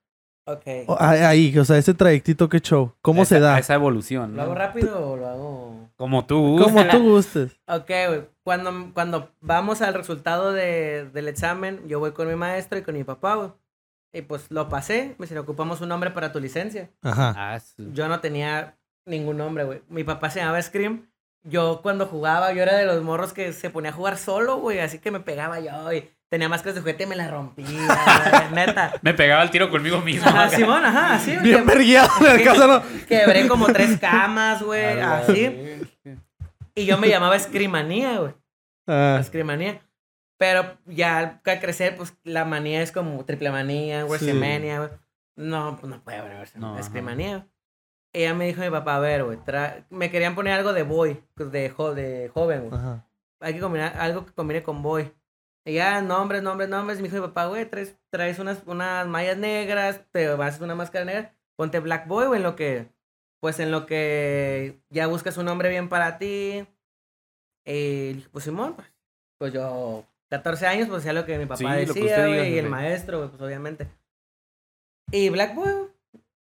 ok. 0.48 0.64
O- 0.88 0.98
ah, 1.00 1.12
ahí, 1.30 1.56
o 1.58 1.64
sea, 1.64 1.78
ese 1.78 1.94
trayectito, 1.94 2.50
qué 2.50 2.60
show. 2.60 2.94
¿Cómo 3.02 3.22
Esa- 3.22 3.36
se 3.36 3.40
da? 3.42 3.60
Esa 3.60 3.76
evolución. 3.76 4.36
¿Lo 4.36 4.42
hago 4.42 4.56
rápido 4.56 5.12
o 5.12 5.16
lo 5.16 5.28
hago...? 5.28 5.90
Como 5.96 6.26
tú. 6.26 6.60
Como 6.62 6.86
tú 6.88 7.02
gustes. 7.04 7.52
Ok, 7.68 7.88
güey. 8.08 8.24
Cuando, 8.44 8.92
cuando 8.94 9.30
vamos 9.42 9.82
al 9.82 9.94
resultado 9.94 10.52
de, 10.52 11.08
del 11.14 11.28
examen, 11.30 11.88
yo 11.88 12.00
voy 12.00 12.12
con 12.12 12.28
mi 12.28 12.36
maestro 12.36 12.78
y 12.78 12.82
con 12.82 12.96
mi 12.96 13.04
papá, 13.06 13.36
güey. 13.36 13.50
Y 14.16 14.22
pues 14.22 14.46
lo 14.50 14.70
pasé. 14.70 15.16
Me 15.18 15.26
dice, 15.26 15.38
ocupamos 15.38 15.82
un 15.82 15.90
nombre 15.90 16.12
para 16.12 16.32
tu 16.32 16.40
licencia. 16.40 16.90
Ajá. 17.04 17.34
Ah, 17.36 17.60
Yo 17.78 18.08
no 18.08 18.22
tenía 18.22 18.78
ningún 19.06 19.38
nombre, 19.38 19.66
güey. 19.66 19.82
Mi 19.90 20.04
papá 20.04 20.30
se 20.30 20.40
llamaba 20.40 20.62
Scream. 20.62 21.10
Yo 21.44 21.82
cuando 21.84 22.08
jugaba, 22.08 22.54
yo 22.54 22.64
era 22.64 22.76
de 22.78 22.86
los 22.86 23.04
morros 23.04 23.34
que 23.34 23.52
se 23.54 23.70
ponía 23.70 23.92
a 23.92 23.94
jugar 23.94 24.18
solo, 24.18 24.58
güey. 24.58 24.80
Así 24.80 25.00
que 25.00 25.12
me 25.12 25.20
pegaba 25.20 25.60
yo 25.60 25.92
y 25.94 26.10
tenía 26.30 26.50
máscaras 26.50 26.76
de 26.76 26.82
juguete 26.82 27.04
y 27.04 27.08
me 27.08 27.16
las 27.16 27.30
rompía, 27.30 27.68
güey, 27.68 28.52
neta. 28.66 28.94
Me 29.04 29.14
pegaba 29.14 29.44
el 29.44 29.52
tiro 29.52 29.70
conmigo 29.70 30.00
mismo. 30.00 30.28
Ajá, 30.28 30.50
Simón, 30.50 30.84
ajá, 30.86 31.16
así. 31.16 31.36
Bien 31.38 31.60
que- 31.60 31.74
verguiado 31.74 32.10
en 32.22 32.40
el 32.40 32.44
caso, 32.44 32.68
¿no? 32.68 32.82
Quebré 33.08 33.48
como 33.48 33.68
tres 33.68 34.00
camas, 34.00 34.64
güey, 34.64 35.00
así. 35.02 35.82
Y 36.74 36.86
yo 36.86 36.98
me 36.98 37.10
llamaba 37.10 37.38
Scrimanía, 37.38 38.18
güey. 38.20 38.34
Ah, 38.88 39.18
Escrimanía. 39.20 39.82
Pero 40.38 40.78
ya 40.86 41.40
al 41.46 41.60
crecer, 41.60 41.96
pues 41.96 42.14
la 42.24 42.44
manía 42.46 42.82
es 42.82 42.92
como 42.92 43.24
triple 43.26 43.52
manía, 43.52 44.06
Wrestlemania, 44.06 44.80
güey. 44.80 44.90
No, 45.38 45.78
pues 45.80 45.90
no 45.90 46.02
puede 46.04 46.18
haber 46.18 46.48
No, 46.58 46.72
ajá. 46.72 46.80
Escrimanía. 46.80 47.48
Ella 48.14 48.34
me 48.34 48.48
dijo 48.48 48.62
mi 48.62 48.70
papá, 48.70 48.96
a 48.96 49.00
ver, 49.00 49.24
güey, 49.26 49.38
tra- 49.40 49.86
me 49.90 50.10
querían 50.10 50.36
poner 50.36 50.54
algo 50.54 50.72
de 50.74 50.84
boy, 50.84 51.22
pues, 51.36 51.52
de, 51.52 51.70
jo- 51.70 51.94
de 51.94 52.30
joven, 52.34 52.70
güey. 52.70 52.82
Hay 53.42 53.54
que 53.54 53.60
combinar 53.60 53.98
algo 53.98 54.26
que 54.26 54.32
combine 54.34 54.64
con 54.64 54.82
boy. 54.82 55.14
Y 55.66 55.74
ya, 55.74 56.00
nombres, 56.02 56.42
nombres, 56.44 56.70
nombres. 56.70 57.00
Me 57.00 57.10
dijo 57.10 57.16
mi 57.22 57.28
papá, 57.28 57.48
güey, 57.48 57.66
traes, 57.70 57.98
traes 58.10 58.40
unas, 58.40 58.62
unas 58.66 59.06
mallas 59.08 59.38
negras, 59.38 60.02
te 60.12 60.28
vas 60.36 60.60
a 60.62 60.64
una 60.64 60.76
máscara 60.76 61.04
negra, 61.06 61.34
ponte 61.58 61.80
Black 61.80 62.08
Boy, 62.08 62.28
güey, 62.28 62.38
en 62.40 62.44
lo 62.44 62.56
que, 62.56 62.88
pues 63.42 63.60
en 63.60 63.72
lo 63.72 63.86
que 63.86 64.80
ya 64.90 65.08
buscas 65.08 65.38
un 65.38 65.46
nombre 65.46 65.70
bien 65.70 65.90
para 65.90 66.18
ti. 66.18 66.66
Y 67.66 68.14
dije, 68.14 68.30
pues 68.32 68.46
Simón, 68.46 68.76
pues, 68.76 68.88
pues 69.40 69.54
yo, 69.54 70.06
14 70.36 70.68
años, 70.68 70.88
pues 70.90 71.00
hacía 71.00 71.14
lo 71.14 71.26
que 71.26 71.38
mi 71.38 71.46
papá 71.46 71.58
Sí, 71.58 71.66
decía, 71.66 72.28
güey, 72.28 72.54
y 72.54 72.58
el 72.58 72.70
maestro, 72.70 73.20
güey, 73.20 73.30
pues 73.30 73.42
obviamente. 73.42 73.88
Y 75.12 75.30
Black 75.30 75.56
Boy, 75.56 75.74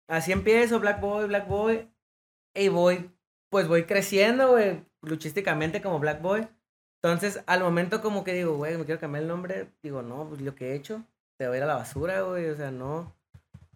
así 0.08 0.32
empiezo, 0.32 0.80
Black 0.80 1.02
Boy, 1.02 1.28
Black 1.28 1.48
Boy. 1.48 1.92
Y 2.56 2.70
voy, 2.70 3.12
pues 3.50 3.68
voy 3.68 3.84
creciendo, 3.84 4.52
güey, 4.52 4.86
luchísticamente 5.02 5.82
como 5.82 6.00
Black 6.00 6.22
Boy. 6.22 6.48
Entonces, 7.04 7.44
al 7.48 7.62
momento 7.62 8.02
como 8.02 8.24
que 8.24 8.34
digo, 8.34 8.56
güey, 8.56 8.78
me 8.78 8.86
quiero 8.86 9.02
cambiar 9.02 9.24
el 9.24 9.28
nombre, 9.28 9.68
digo, 9.84 10.02
no, 10.04 10.30
pues 10.30 10.40
lo 10.40 10.56
que 10.56 10.72
he 10.72 10.76
hecho, 10.76 11.04
te 11.38 11.48
voy 11.48 11.56
a 11.56 11.58
ir 11.58 11.64
a 11.64 11.68
la 11.68 11.76
basura, 11.76 12.22
güey, 12.22 12.50
o 12.50 12.56
sea, 12.56 12.72
no. 12.72 13.14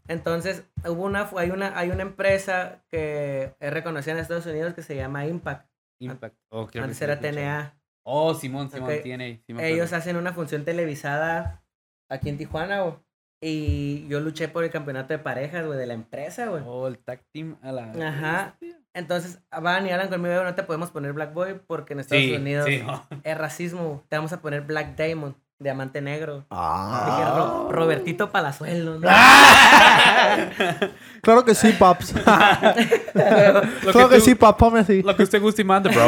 Entonces, 0.08 0.64
hubo 0.86 1.04
una, 1.04 1.30
hay 1.36 1.50
una, 1.50 1.78
hay 1.78 1.90
una 1.90 2.04
empresa 2.04 2.86
que 2.90 3.56
es 3.60 3.74
reconocida 3.74 4.14
en 4.14 4.20
Estados 4.20 4.46
Unidos 4.46 4.76
que 4.76 4.84
se 4.84 4.96
llama 4.96 5.26
Impact. 5.26 5.68
Impact. 6.00 6.38
Oh, 6.50 6.70
Antes 6.76 7.02
era. 7.02 7.20
TNA. 7.20 7.76
Oh, 8.08 8.34
Simón, 8.36 8.70
Simón 8.70 8.92
Ok. 8.94 9.02
tiene. 9.02 9.42
sí 9.48 9.56
Ellos 9.60 9.92
hacen 9.94 10.16
una 10.16 10.32
función 10.34 10.64
televisada 10.64 11.64
aquí 12.10 12.30
en 12.30 12.38
Tijuana, 12.38 12.82
güey. 12.82 12.94
Y 13.42 14.08
yo 14.08 14.20
luché 14.22 14.48
por 14.48 14.64
el 14.64 14.70
campeonato 14.72 15.14
de 15.14 15.20
parejas, 15.20 15.66
güey, 15.66 15.78
de 15.78 15.86
la 15.88 15.94
empresa, 15.94 16.46
güey. 16.48 16.64
Oh, 16.66 16.88
el 16.88 16.98
tag 17.00 17.22
team 17.34 17.58
a 17.62 17.72
la. 17.72 17.92
Ajá. 18.08 18.56
Entonces 18.94 19.40
van 19.52 19.86
y 19.86 19.92
hablan 19.92 20.08
conmigo, 20.10 20.34
"Güey, 20.36 20.46
no 20.46 20.56
te 20.56 20.64
podemos 20.64 20.90
poner 20.92 21.14
Black 21.14 21.34
Boy 21.34 21.60
porque 21.68 21.94
en 21.94 22.00
Estados 22.00 22.24
Sí, 22.24 22.34
Unidos 22.34 22.66
sí, 22.68 22.82
no. 22.86 23.06
es 23.24 23.38
racismo. 23.38 24.04
Te 24.08 24.16
vamos 24.16 24.32
a 24.34 24.40
poner 24.42 24.62
Black 24.62 24.96
Diamond, 24.96 25.36
diamante 25.60 26.02
negro. 26.02 26.36
Dije, 26.38 26.48
Ah. 26.52 27.34
"Ro- 27.38 27.72
Robertito 27.72 28.32
Palazuelos, 28.32 29.02
¿no? 29.02 29.10
Claro 31.22 31.44
que 31.44 31.56
sí, 31.56 31.72
paps. 31.78 32.14
Claro 33.14 34.10
que 34.10 34.16
tú- 34.16 34.22
sí, 34.22 34.36
paps, 34.36 34.58
ponme 34.60 34.80
así. 34.80 35.02
Lo 35.02 35.16
que 35.16 35.24
usted 35.24 35.42
guste 35.42 35.62
y 35.62 35.66
mande, 35.66 35.90
bro. 35.90 36.06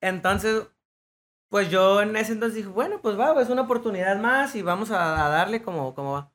Entonces, 0.00 0.62
pues 1.48 1.70
yo 1.70 2.02
en 2.02 2.14
ese 2.16 2.32
entonces 2.32 2.56
dije, 2.56 2.68
bueno, 2.68 3.00
pues 3.00 3.18
va, 3.18 3.40
es 3.40 3.48
una 3.48 3.62
oportunidad 3.62 4.18
más 4.18 4.54
y 4.54 4.62
vamos 4.62 4.90
a, 4.90 5.26
a 5.26 5.28
darle 5.28 5.62
como, 5.62 5.94
como 5.94 6.12
va. 6.12 6.30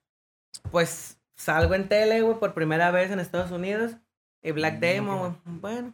Pues 0.72 1.20
salgo 1.36 1.74
en 1.76 1.88
tele, 1.90 2.22
güey, 2.22 2.40
por 2.40 2.54
primera 2.54 2.92
vez 2.92 3.12
en 3.12 3.20
Estados 3.20 3.52
Unidos. 3.52 3.96
Y 4.42 4.52
Black 4.52 4.76
Mm, 4.76 4.80
Demon, 4.80 5.20
güey. 5.20 5.32
Bueno. 5.46 5.94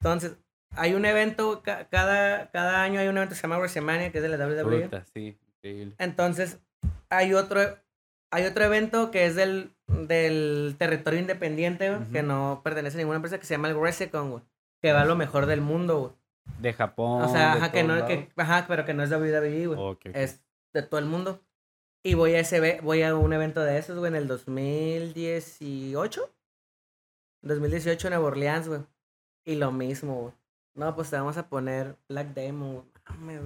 Entonces, 0.00 0.36
hay 0.76 0.94
un 0.94 1.04
evento, 1.04 1.62
ca- 1.62 1.88
cada, 1.88 2.50
cada 2.50 2.82
año 2.82 3.00
hay 3.00 3.08
un 3.08 3.16
evento 3.16 3.30
que 3.30 3.36
se 3.36 3.42
llama 3.42 3.58
WrestleMania, 3.58 4.10
que 4.12 4.18
es 4.18 4.22
de 4.22 4.28
la 4.28 4.36
WWE. 4.46 4.88
Sí, 5.14 5.38
increíble. 5.56 5.94
Entonces, 5.98 6.58
hay 7.08 7.34
otro, 7.34 7.60
hay 8.30 8.44
otro 8.46 8.64
evento 8.64 9.10
que 9.10 9.26
es 9.26 9.34
del, 9.36 9.72
del 9.88 10.76
territorio 10.78 11.20
independiente, 11.20 11.90
güey, 11.94 12.08
que 12.10 12.22
no 12.22 12.60
pertenece 12.64 12.96
a 12.96 12.98
ninguna 12.98 13.16
empresa, 13.16 13.38
que 13.38 13.46
se 13.46 13.54
llama 13.54 13.68
el 13.68 13.76
WrestleCon, 13.76 14.30
güey. 14.30 14.42
Que 14.80 14.92
va 14.92 15.02
a 15.02 15.06
lo 15.06 15.16
mejor 15.16 15.46
del 15.46 15.60
mundo, 15.60 15.98
güey. 16.00 16.12
De 16.58 16.72
Japón. 16.72 17.22
O 17.22 17.28
sea, 17.32 17.54
ajá, 17.54 17.72
que 17.72 17.82
no, 17.82 18.06
que, 18.06 18.28
ajá, 18.36 18.64
pero 18.68 18.84
que 18.84 18.94
no 18.94 19.02
es 19.02 19.10
WWE, 19.10 19.66
güey. 19.66 19.78
Ok, 19.78 20.06
ok. 20.08 20.16
Es 20.16 20.40
de 20.72 20.82
todo 20.82 21.00
el 21.00 21.06
mundo. 21.06 21.40
Y 22.02 22.14
voy 22.14 22.34
a 22.34 22.40
ese 22.40 22.80
voy 22.82 23.02
a 23.02 23.14
un 23.14 23.32
evento 23.32 23.60
de 23.62 23.78
esos, 23.78 23.98
güey, 23.98 24.10
en 24.10 24.16
el 24.16 24.26
2018. 24.26 26.30
2018 27.42 28.06
en 28.08 28.12
Nueva 28.12 28.26
Orleans, 28.28 28.68
güey. 28.68 28.80
Y 29.44 29.56
lo 29.56 29.72
mismo, 29.72 30.14
güey. 30.22 30.34
No, 30.74 30.94
pues 30.94 31.10
te 31.10 31.16
vamos 31.16 31.36
a 31.36 31.48
poner 31.48 31.96
Black 32.08 32.28
Demon, 32.34 32.84
güey. 33.24 33.38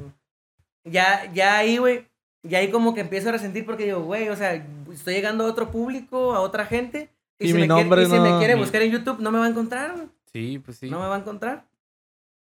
Ya, 0.85 1.31
ya 1.33 1.59
ahí, 1.59 1.79
güey. 1.79 2.07
Ya 2.43 2.59
ahí 2.59 2.71
como 2.71 2.95
que 2.95 3.01
empiezo 3.01 3.31
a 3.31 3.33
resentir 3.33 3.65
porque 3.65 3.85
digo, 3.85 4.03
güey, 4.03 4.29
o 4.29 4.37
sea, 4.37 4.55
estoy 4.93 5.15
llegando 5.15 5.45
a 5.45 5.49
otro 5.49 5.71
público, 5.71 6.35
a 6.35 6.41
otra 6.41 6.67
gente. 6.67 7.09
Y 7.39 7.49
si 7.49 7.55
mi 7.55 7.63
me 7.63 7.67
quiere- 7.69 7.81
nombre 7.83 8.03
y 8.03 8.07
si 8.07 8.19
me 8.21 8.39
quiere 8.39 8.55
mi- 8.55 8.61
buscar 8.61 8.83
en 8.83 8.93
YouTube, 8.93 9.19
no 9.21 9.31
me 9.33 9.39
va 9.39 9.47
a 9.47 9.49
encontrar, 9.49 9.93
güey. 9.95 10.09
Sí, 10.33 10.59
pues 10.59 10.77
sí. 10.79 10.91
No 10.91 11.01
me 11.01 11.07
va 11.07 11.17
a 11.17 11.21
encontrar. 11.21 11.65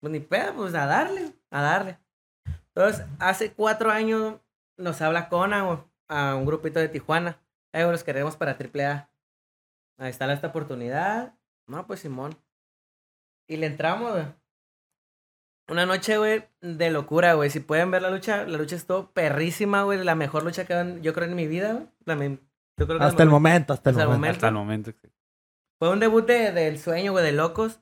Pues 0.01 0.12
ni 0.12 0.20
pedo, 0.20 0.55
pues 0.55 0.74
a 0.74 0.86
darle, 0.86 1.32
a 1.51 1.62
darle. 1.62 1.98
Entonces, 2.74 3.05
hace 3.18 3.53
cuatro 3.53 3.90
años 3.90 4.36
nos 4.78 5.01
habla 5.03 5.28
Conan, 5.28 5.84
a 6.09 6.34
un 6.34 6.46
grupito 6.46 6.80
de 6.80 6.88
Tijuana. 6.88 7.38
Eh, 7.72 7.82
los 7.82 8.03
queremos 8.03 8.36
para 8.36 8.57
AAA. 8.57 9.09
Ahí 9.98 10.11
está 10.11 10.32
esta 10.32 10.48
oportunidad. 10.48 11.34
No, 11.66 11.86
pues 11.86 12.01
Simón. 12.01 12.36
Y 13.48 13.57
le 13.57 13.66
entramos, 13.66 14.12
güey. 14.12 14.24
Una 15.68 15.86
noche, 15.86 16.18
güey, 16.18 16.48
de 16.61 16.90
locura, 16.90 17.34
güey. 17.34 17.51
Si 17.51 17.61
pueden 17.61 17.90
ver 17.90 18.03
la 18.03 18.11
lucha, 18.11 18.44
la 18.44 18.59
lucha 18.59 18.74
estuvo 18.74 19.11
perrísima, 19.12 19.82
güey. 19.84 20.03
La 20.03 20.14
mejor 20.16 20.42
lucha 20.42 20.64
que 20.66 20.74
han- 20.74 21.01
yo 21.03 21.12
creo 21.12 21.28
en 21.28 21.36
mi 21.36 21.46
vida, 21.46 21.72
güey. 21.74 22.38
Yo 22.76 22.86
creo 22.86 22.98
que 22.98 23.05
Hasta 23.05 23.22
el 23.22 23.28
momento, 23.28 23.72
hasta 23.72 23.90
el 23.90 23.96
Hasta 23.96 24.03
el 24.05 24.09
momento. 24.09 24.34
Hasta 24.36 24.48
el 24.48 24.55
momento. 24.55 24.92
Fue 25.78 25.90
un 25.90 26.01
debut 26.01 26.26
de, 26.26 26.51
del 26.53 26.78
sueño, 26.78 27.12
güey, 27.12 27.24
de 27.24 27.32
locos. 27.32 27.80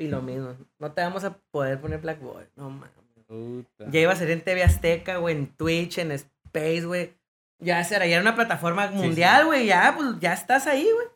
Y 0.00 0.08
lo 0.08 0.22
mismo. 0.22 0.56
No 0.78 0.92
te 0.92 1.02
vamos 1.02 1.24
a 1.24 1.36
poder 1.50 1.80
poner 1.80 2.00
Black 2.00 2.20
Boy. 2.20 2.44
No 2.56 2.70
mames. 2.70 2.90
Puta. 3.26 3.84
Ya 3.90 4.00
iba 4.00 4.12
a 4.12 4.16
ser 4.16 4.30
en 4.30 4.40
TV 4.42 4.62
Azteca, 4.64 5.18
güey, 5.18 5.36
en 5.36 5.46
Twitch, 5.56 5.98
en 5.98 6.10
Space, 6.10 6.84
güey. 6.84 7.14
Ya 7.58 7.84
será, 7.84 8.06
ya 8.06 8.14
era 8.16 8.22
una 8.22 8.34
plataforma 8.34 8.88
mundial, 8.90 9.44
güey. 9.46 9.66
Ya, 9.66 9.94
pues, 9.96 10.18
ya 10.18 10.32
estás 10.32 10.66
ahí, 10.66 10.82
güey. 10.92 11.06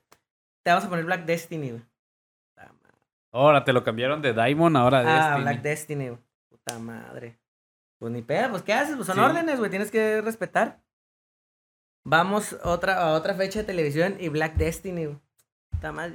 Te 0.63 0.71
vamos 0.71 0.85
a 0.85 0.89
poner 0.89 1.05
Black 1.07 1.25
Destiny, 1.25 1.71
güey. 1.71 1.83
Puta 2.55 2.73
madre. 2.83 2.99
Ahora 3.33 3.65
te 3.65 3.73
lo 3.73 3.83
cambiaron 3.83 4.23
de 4.23 4.33
Diamond, 4.33 4.77
ahora 4.77 5.03
de 5.03 5.09
Ah, 5.11 5.15
Destiny. 5.25 5.43
Black 5.43 5.63
Destiny, 5.63 6.09
güey. 6.09 6.21
Puta 6.51 6.79
madre. 6.79 7.39
Pues 7.99 8.13
ni 8.13 8.23
pedo, 8.23 8.51
pues 8.51 8.63
¿qué 8.63 8.75
haces? 8.75 8.95
Pues 8.97 9.07
son 9.07 9.17
Sí. 9.17 9.23
órdenes, 9.23 9.59
güey. 9.59 9.71
Tienes 9.71 9.91
que 9.91 10.21
respetar. 10.21 10.81
Vamos 12.05 12.55
otra, 12.63 13.01
a 13.01 13.13
otra 13.15 13.35
fecha 13.35 13.61
de 13.61 13.65
televisión 13.65 14.17
y 14.21 14.29
Black 14.29 14.55
Destiny, 14.57 15.07
güey. 15.07 15.19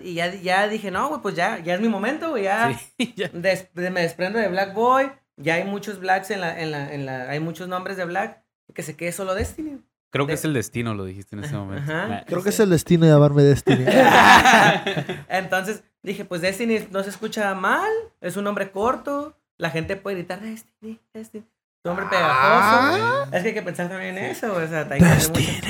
Y 0.03 0.13
ya, 0.15 0.33
ya 0.33 0.67
dije, 0.67 0.89
no, 0.91 1.09
güey, 1.09 1.21
pues 1.21 1.35
ya, 1.35 1.59
ya 1.59 1.75
es 1.75 1.81
mi 1.81 1.89
momento, 1.89 2.29
güey. 2.31 2.43
Ya, 2.43 2.77
Sí, 2.97 3.13
ya. 3.17 3.29
des- 3.33 3.73
de- 3.73 3.91
me 3.91 4.01
desprendo 4.01 4.39
de 4.39 4.47
Black 4.47 4.73
Boy. 4.73 5.11
Ya 5.37 5.55
hay 5.55 5.63
muchos 5.63 5.99
Blacks 5.99 6.31
en 6.31 6.41
la, 6.41 6.59
en 6.59 6.71
la, 6.71 6.93
en 6.93 7.05
la, 7.05 7.29
hay 7.29 7.39
muchos 7.39 7.67
nombres 7.67 7.95
de 7.97 8.05
Black. 8.05 8.41
Que 8.73 8.83
se 8.83 8.95
quede 8.95 9.11
solo 9.11 9.33
Destiny. 9.35 9.79
Creo 10.11 10.25
que 10.27 10.33
es 10.33 10.43
el 10.43 10.53
destino, 10.53 10.93
lo 10.95 11.05
dijiste 11.05 11.35
en 11.35 11.43
ese 11.43 11.55
momento. 11.55 11.91
Ajá. 11.91 12.23
Creo 12.25 12.41
que 12.43 12.49
es 12.49 12.59
el 12.59 12.69
destino 12.71 13.05
de 13.05 13.11
llamarme 13.11 13.43
Destiny. 13.43 13.85
Entonces 15.29 15.83
dije, 16.03 16.25
pues 16.25 16.41
Destiny 16.41 16.87
no 16.91 17.03
se 17.03 17.09
escucha 17.09 17.53
mal, 17.55 17.89
es 18.21 18.37
un 18.37 18.43
nombre 18.43 18.71
corto, 18.71 19.35
la 19.57 19.69
gente 19.69 19.95
puede 19.97 20.17
gritar 20.17 20.39
Destiny, 20.41 20.99
Destiny. 21.13 21.43
Es 21.43 21.85
un 21.85 21.95
nombre 21.95 22.05
pegajoso. 22.09 23.23
Es 23.31 23.41
que 23.43 23.47
hay 23.49 23.53
que 23.53 23.61
pensar 23.61 23.87
también 23.89 24.17
en 24.17 24.25
eso, 24.25 24.51
o 24.53 24.67
sea, 24.67 24.85
mucho- 24.85 25.05
Destiny. 25.05 25.61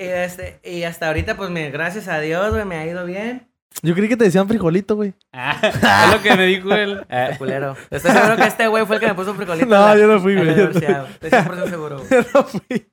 Y, 0.00 0.04
este, 0.04 0.60
y 0.64 0.84
hasta 0.84 1.08
ahorita, 1.08 1.36
pues 1.36 1.50
me, 1.50 1.70
gracias 1.70 2.08
a 2.08 2.20
Dios, 2.20 2.50
güey, 2.52 2.64
me 2.64 2.76
ha 2.76 2.86
ido 2.86 3.04
bien. 3.04 3.46
Yo 3.82 3.94
creí 3.94 4.08
que 4.08 4.16
te 4.16 4.24
decían 4.24 4.48
frijolito, 4.48 4.96
güey. 4.96 5.12
Ah, 5.32 5.58
es 5.62 6.10
lo 6.16 6.22
que 6.22 6.34
me 6.36 6.46
dijo 6.46 6.72
él. 6.74 7.04
Ah, 7.10 7.30
culero. 7.38 7.76
Estoy 7.90 8.10
seguro 8.12 8.36
que 8.36 8.44
este 8.44 8.66
güey 8.66 8.86
fue 8.86 8.96
el 8.96 9.00
que 9.00 9.06
me 9.08 9.14
puso 9.14 9.30
en 9.38 9.68
No, 9.68 9.78
la- 9.88 9.96
yo 9.98 10.06
no 10.06 10.18
fui, 10.20 10.34
güey. 10.36 10.48
Estoy 10.48 11.30
100% 11.30 11.68
seguro. 11.68 11.98
güey. 11.98 12.08
Yo 12.10 12.22
no 12.34 12.42
fui. 12.44 12.86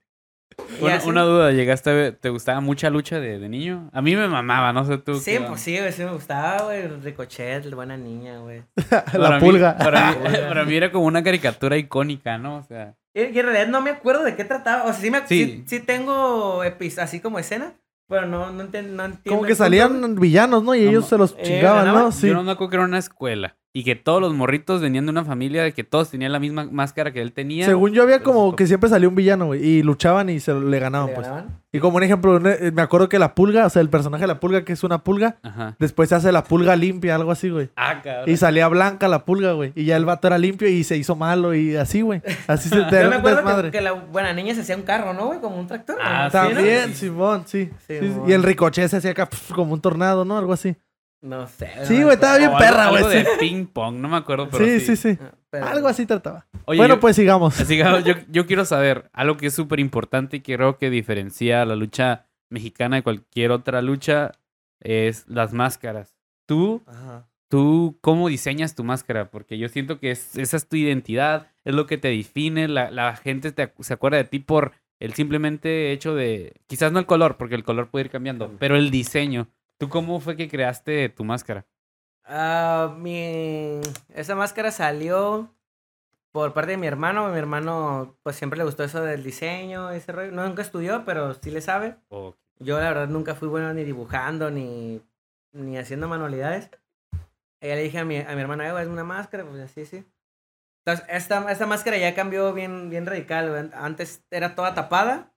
Una, 1.05 1.21
duda, 1.21 1.51
¿llegaste 1.51 1.89
a 1.89 1.93
ver- 1.93 2.15
¿te 2.15 2.29
gustaba 2.29 2.59
mucha 2.61 2.89
lucha 2.89 3.19
de, 3.19 3.39
de 3.39 3.47
niño? 3.49 3.89
A 3.93 4.01
mí 4.01 4.15
me 4.15 4.27
mamaba, 4.27 4.73
no 4.73 4.83
sé 4.85 4.97
tú. 4.97 5.15
Sí, 5.19 5.35
pues 5.37 5.49
onda. 5.49 5.57
sí, 5.57 5.77
güey, 5.79 5.91
sí 5.93 6.03
me 6.03 6.11
gustaba, 6.11 6.63
güey. 6.65 6.87
Ricochet, 6.87 7.71
buena 7.73 7.95
niña, 7.95 8.39
güey. 8.39 8.63
Para 8.89 9.17
La 9.29 9.39
mí- 9.39 9.39
pulga. 9.39 9.77
Para 9.77 10.11
mí, 10.11 10.17
para 10.47 10.65
mí 10.65 10.75
era 10.75 10.91
como 10.91 11.05
una 11.05 11.23
caricatura 11.23 11.77
icónica, 11.77 12.37
¿no? 12.37 12.57
O 12.57 12.63
sea, 12.63 12.95
Y, 13.17 13.39
en 13.39 13.45
realidad 13.45 13.67
no 13.67 13.81
me 13.81 13.89
acuerdo 13.89 14.23
de 14.23 14.35
qué 14.35 14.43
trataba. 14.43 14.83
O 14.83 14.93
sea, 14.93 15.01
sí, 15.01 15.09
me, 15.09 15.27
Sí. 15.27 15.45
sí. 15.45 15.63
sí 15.65 15.79
tengo 15.79 16.61
así 16.61 17.19
como 17.19 17.39
escena, 17.39 17.73
pero 18.07 18.27
no, 18.27 18.51
no, 18.51 18.61
entiendo. 18.61 19.03
Como 19.25 19.41
que 19.41 19.47
punto, 19.49 19.55
salían 19.55 20.15
villanos, 20.15 20.63
¿no? 20.63 20.75
Y 20.75 20.83
No, 20.83 20.89
ellos 20.89 21.07
se 21.07 21.17
los 21.17 21.31
eh, 21.31 21.41
chingaban, 21.41 21.87
¿no? 21.87 22.11
Sí. 22.11 22.27
yo 22.27 22.35
no 22.35 22.43
me 22.43 22.51
acuerdo 22.51 22.69
que 22.69 22.75
era 22.75 22.85
una 22.85 22.99
escuela. 22.99 23.57
Y 23.77 23.83
que 23.83 23.95
todos 23.95 24.19
los 24.19 24.33
morritos 24.33 24.81
venían 24.81 25.05
de 25.05 25.11
una 25.11 25.23
familia 25.23 25.61
de 25.61 25.71
que 25.71 25.83
todos 25.83 26.09
tenían 26.09 26.31
la 26.31 26.39
misma 26.39 26.67
máscara 26.71 27.11
que 27.13 27.21
él 27.21 27.31
tenía. 27.31 27.65
Según 27.67 27.91
yo 27.91 28.01
había 28.01 28.23
como 28.23 28.55
que 28.55 28.65
siempre 28.65 28.89
salía 28.89 29.07
un 29.07 29.13
villano, 29.13 29.45
güey. 29.47 29.63
Y 29.63 29.83
luchaban 29.83 30.29
y 30.31 30.39
se 30.39 30.51
le 30.53 30.79
ganaban, 30.79 31.09
¿Le 31.09 31.13
pues. 31.13 31.27
ganaban? 31.27 31.59
Y 31.71 31.79
como 31.79 31.97
un 31.97 32.03
ejemplo, 32.03 32.39
ne- 32.39 32.71
me 32.71 32.81
acuerdo 32.81 33.07
que 33.07 33.19
la 33.19 33.35
pulga, 33.35 33.67
o 33.67 33.69
sea, 33.69 33.83
el 33.83 33.89
personaje 33.89 34.21
de 34.23 34.27
la 34.29 34.39
pulga, 34.39 34.63
que 34.65 34.73
es 34.73 34.83
una 34.83 35.03
pulga, 35.03 35.37
Ajá. 35.43 35.75
después 35.77 36.09
se 36.09 36.15
hace 36.15 36.31
la 36.31 36.43
pulga 36.45 36.75
limpia, 36.75 37.13
algo 37.13 37.29
así, 37.29 37.49
güey. 37.51 37.69
Ah, 37.75 38.01
cabrón. 38.01 38.27
Y 38.27 38.37
salía 38.37 38.67
blanca 38.67 39.07
la 39.07 39.25
pulga, 39.25 39.51
güey. 39.51 39.73
Y 39.75 39.85
ya 39.85 39.95
el 39.97 40.05
vato 40.05 40.25
era 40.25 40.39
limpio 40.39 40.67
y 40.67 40.83
se 40.83 40.97
hizo 40.97 41.15
malo 41.15 41.53
y 41.53 41.75
así, 41.75 42.01
güey. 42.01 42.23
Así 42.47 42.69
se 42.69 42.81
te 42.89 43.03
Yo 43.03 43.09
me 43.11 43.17
acuerdo 43.17 43.37
desmadre. 43.37 43.67
que, 43.69 43.77
que 43.77 43.83
la 43.83 43.91
buena 43.91 44.33
niña 44.33 44.55
se 44.55 44.61
hacía 44.61 44.75
un 44.75 44.83
carro, 44.83 45.13
¿no, 45.13 45.27
güey? 45.27 45.39
Como 45.39 45.59
un 45.59 45.67
tractor. 45.67 45.97
Ah, 46.01 46.23
¿no? 46.23 46.29
sí, 46.31 46.55
También, 46.55 46.89
¿no? 46.89 46.95
Simón, 46.95 47.43
sí. 47.45 47.69
Sí, 47.87 47.99
Sí, 47.99 48.07
sí. 48.07 48.07
mon. 48.07 48.27
Y 48.27 48.33
el 48.33 48.41
ricochet 48.41 48.89
se 48.89 48.97
hacía 48.97 49.11
acá 49.11 49.29
pf, 49.29 49.53
como 49.53 49.73
un 49.75 49.81
tornado, 49.81 50.25
¿no? 50.25 50.35
Algo 50.35 50.53
así. 50.53 50.75
No 51.21 51.47
sé. 51.47 51.71
no 51.77 51.85
Sí, 51.85 51.93
me 51.95 52.03
güey, 52.03 52.13
estaba 52.15 52.37
bien 52.37 52.49
algo- 52.51 52.59
perra, 52.59 52.87
algo 52.89 53.05
güey, 53.07 53.23
de 53.23 53.29
ping 53.39 53.65
pong, 53.65 53.95
no 53.97 54.07
me 54.07 54.17
acuerdo, 54.17 54.49
pero 54.49 54.63
Sí, 54.65 54.79
sí. 54.79 54.95
sí, 54.95 55.15
sí. 55.15 55.19
Ah, 55.21 55.31
pero- 55.49 55.65
Algo 55.65 55.87
así 55.87 56.05
trataba. 56.05 56.45
Oye, 56.65 56.77
bueno, 56.77 56.95
yo- 56.95 56.99
pues 56.99 57.15
sigamos. 57.15 57.53
Sigamos, 57.99 58.03
yo, 58.03 58.13
yo 58.29 58.45
quiero 58.45 58.65
saber 58.65 59.09
algo 59.13 59.35
que 59.37 59.47
es 59.47 59.53
súper 59.53 59.79
importante 59.79 60.37
y 60.37 60.39
que 60.41 60.55
creo 60.55 60.77
que 60.77 60.89
diferencia 60.89 61.61
a 61.61 61.65
la 61.65 61.75
lucha 61.75 62.27
mexicana 62.49 62.97
de 62.97 63.03
cualquier 63.03 63.51
otra 63.51 63.81
lucha 63.81 64.31
es 64.79 65.27
las 65.27 65.53
máscaras. 65.53 66.15
Tú, 66.45 66.83
tú, 67.49 67.97
¿cómo 68.01 68.27
diseñas 68.29 68.75
tu 68.75 68.83
máscara? 68.83 69.29
Porque 69.31 69.57
yo 69.57 69.69
siento 69.69 69.99
que 69.99 70.11
es- 70.11 70.35
esa 70.37 70.57
es 70.57 70.67
tu 70.67 70.75
identidad, 70.77 71.47
es 71.65 71.73
lo 71.73 71.87
que 71.87 71.97
te 71.97 72.09
define, 72.09 72.67
la, 72.67 72.91
la 72.91 73.15
gente 73.15 73.51
te 73.51 73.73
se 73.79 73.93
acuerda 73.93 74.17
de 74.17 74.23
ti 74.25 74.39
por 74.39 74.73
el 74.99 75.13
simplemente 75.13 75.91
hecho 75.91 76.15
de, 76.15 76.53
quizás 76.67 76.91
no 76.91 76.99
el 76.99 77.05
color, 77.05 77.37
porque 77.37 77.55
el 77.55 77.63
color 77.63 77.89
puede 77.89 78.05
ir 78.05 78.11
cambiando, 78.11 78.51
pero 78.59 78.75
el 78.75 78.91
diseño. 78.91 79.47
¿Tú 79.77 79.89
cómo 79.89 80.19
fue 80.19 80.35
que 80.35 80.47
creaste 80.49 81.09
tu 81.09 81.23
máscara? 81.23 81.67
Ah, 82.23 82.95
mi... 82.97 83.79
Esa 84.13 84.35
máscara 84.35 84.71
salió 84.71 85.53
por 86.31 86.53
parte 86.53 86.71
de 86.71 86.77
mi 86.77 86.87
hermano. 86.87 87.29
Mi 87.29 87.37
hermano, 87.37 88.17
pues 88.23 88.35
siempre 88.35 88.57
le 88.57 88.65
gustó 88.65 88.83
eso 88.83 89.01
del 89.01 89.23
diseño, 89.23 89.91
ese 89.91 90.11
rollo. 90.11 90.31
No, 90.31 90.47
nunca 90.47 90.61
estudió, 90.61 91.05
pero 91.05 91.33
sí 91.35 91.51
le 91.51 91.61
sabe. 91.61 91.95
Yo, 92.59 92.79
la 92.79 92.89
verdad, 92.89 93.07
nunca 93.07 93.35
fui 93.35 93.47
bueno 93.47 93.71
ni 93.73 93.83
dibujando, 93.83 94.49
ni, 94.49 95.01
ni 95.51 95.77
haciendo 95.77 96.07
manualidades. 96.07 96.71
Ella 97.61 97.75
le 97.75 97.83
dije 97.83 97.99
a 97.99 98.05
mi, 98.05 98.17
a 98.17 98.35
mi 98.35 98.41
hermana, 98.41 98.67
"Eh, 98.67 98.81
es 98.81 98.87
una 98.87 99.03
máscara, 99.03 99.45
pues 99.45 99.61
así, 99.61 99.85
sí. 99.85 100.03
Entonces, 100.85 101.05
esta, 101.09 101.51
esta 101.51 101.65
máscara 101.67 101.97
ya 101.97 102.15
cambió 102.15 102.53
bien, 102.53 102.89
bien 102.89 103.05
radical. 103.05 103.71
Antes 103.73 104.23
era 104.31 104.55
toda 104.55 104.73
tapada. 104.73 105.33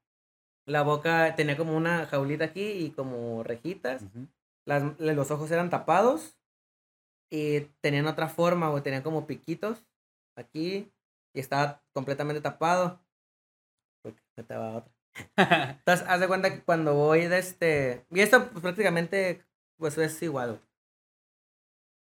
La 0.67 0.83
boca 0.83 1.35
tenía 1.37 1.57
como 1.57 1.77
una 1.77 2.07
jaulita 2.07 2.45
aquí 2.47 2.63
y 2.71 2.91
como 2.91 3.43
rejitas. 3.43 4.03
Ujú. 4.03 4.27
Las, 4.67 4.99
los 5.01 5.31
ojos 5.31 5.51
eran 5.51 5.71
tapados 5.71 6.37
y 7.31 7.61
tenían 7.81 8.07
otra 8.07 8.29
forma, 8.29 8.69
güey, 8.69 8.83
tenían 8.83 9.03
como 9.03 9.27
piquitos 9.27 9.85
aquí 10.37 10.93
y 11.35 11.41
estaba 11.41 11.83
completamente 11.93 12.41
tapado. 12.41 13.01
Porque 14.03 14.21
va 14.55 14.77
otra. 14.77 14.93
Entonces, 15.79 16.07
haz 16.09 16.21
de 16.21 16.29
cuenta 16.29 16.53
que 16.53 16.63
cuando 16.63 16.95
voy 16.95 17.27
de 17.27 17.39
este... 17.39 18.07
Y 18.11 18.21
esto 18.21 18.49
pues, 18.51 18.63
prácticamente 18.63 19.45
pues 19.77 19.97
es 19.99 20.23
igual. 20.23 20.61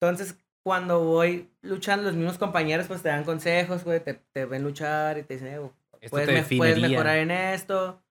Entonces, 0.00 0.36
cuando 0.62 1.04
voy 1.04 1.50
luchando, 1.62 2.04
los 2.04 2.14
mismos 2.14 2.38
compañeros 2.38 2.86
pues 2.88 3.02
te 3.02 3.08
dan 3.08 3.24
consejos, 3.24 3.84
güey, 3.84 4.00
te, 4.00 4.14
te 4.14 4.44
ven 4.44 4.62
luchar 4.64 5.18
y 5.18 5.22
te 5.22 5.34
dicen, 5.34 5.48
eh, 5.54 5.70
puedes, 6.10 6.26
te 6.28 6.34
me- 6.34 6.58
puedes 6.58 6.78
mejorar 6.78 7.18
en 7.18 7.30
esto. 7.30 8.02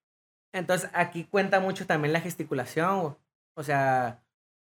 Entonces, 0.55 0.89
aquí 0.93 1.25
cuenta 1.25 1.59
mucho 1.59 1.85
también 1.85 2.13
la 2.13 2.21
gesticulación, 2.21 3.01
güey. 3.01 3.13
O 3.55 3.63
sea, 3.63 4.23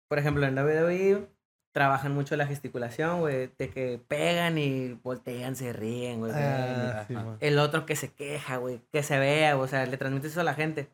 por 0.09 0.19
ejemplo, 0.19 0.45
en 0.45 0.57
WWE 0.57 1.27
trabajan 1.71 2.13
mucho 2.13 2.35
la 2.35 2.45
gesticulación, 2.45 3.19
güey, 3.19 3.51
de 3.57 3.69
que 3.69 4.01
pegan 4.07 4.57
y 4.57 4.93
voltean, 5.03 5.55
se 5.55 5.71
ríen, 5.71 6.19
güey. 6.19 6.33
Ah, 6.35 7.05
sí, 7.07 7.15
el 7.39 7.59
otro 7.59 7.85
que 7.85 7.95
se 7.95 8.11
queja, 8.11 8.57
güey, 8.57 8.81
que 8.91 9.01
se 9.01 9.17
vea, 9.17 9.57
o 9.57 9.67
sea, 9.67 9.85
le 9.85 9.95
transmites 9.95 10.31
eso 10.31 10.41
a 10.41 10.43
la 10.43 10.55
gente. 10.55 10.89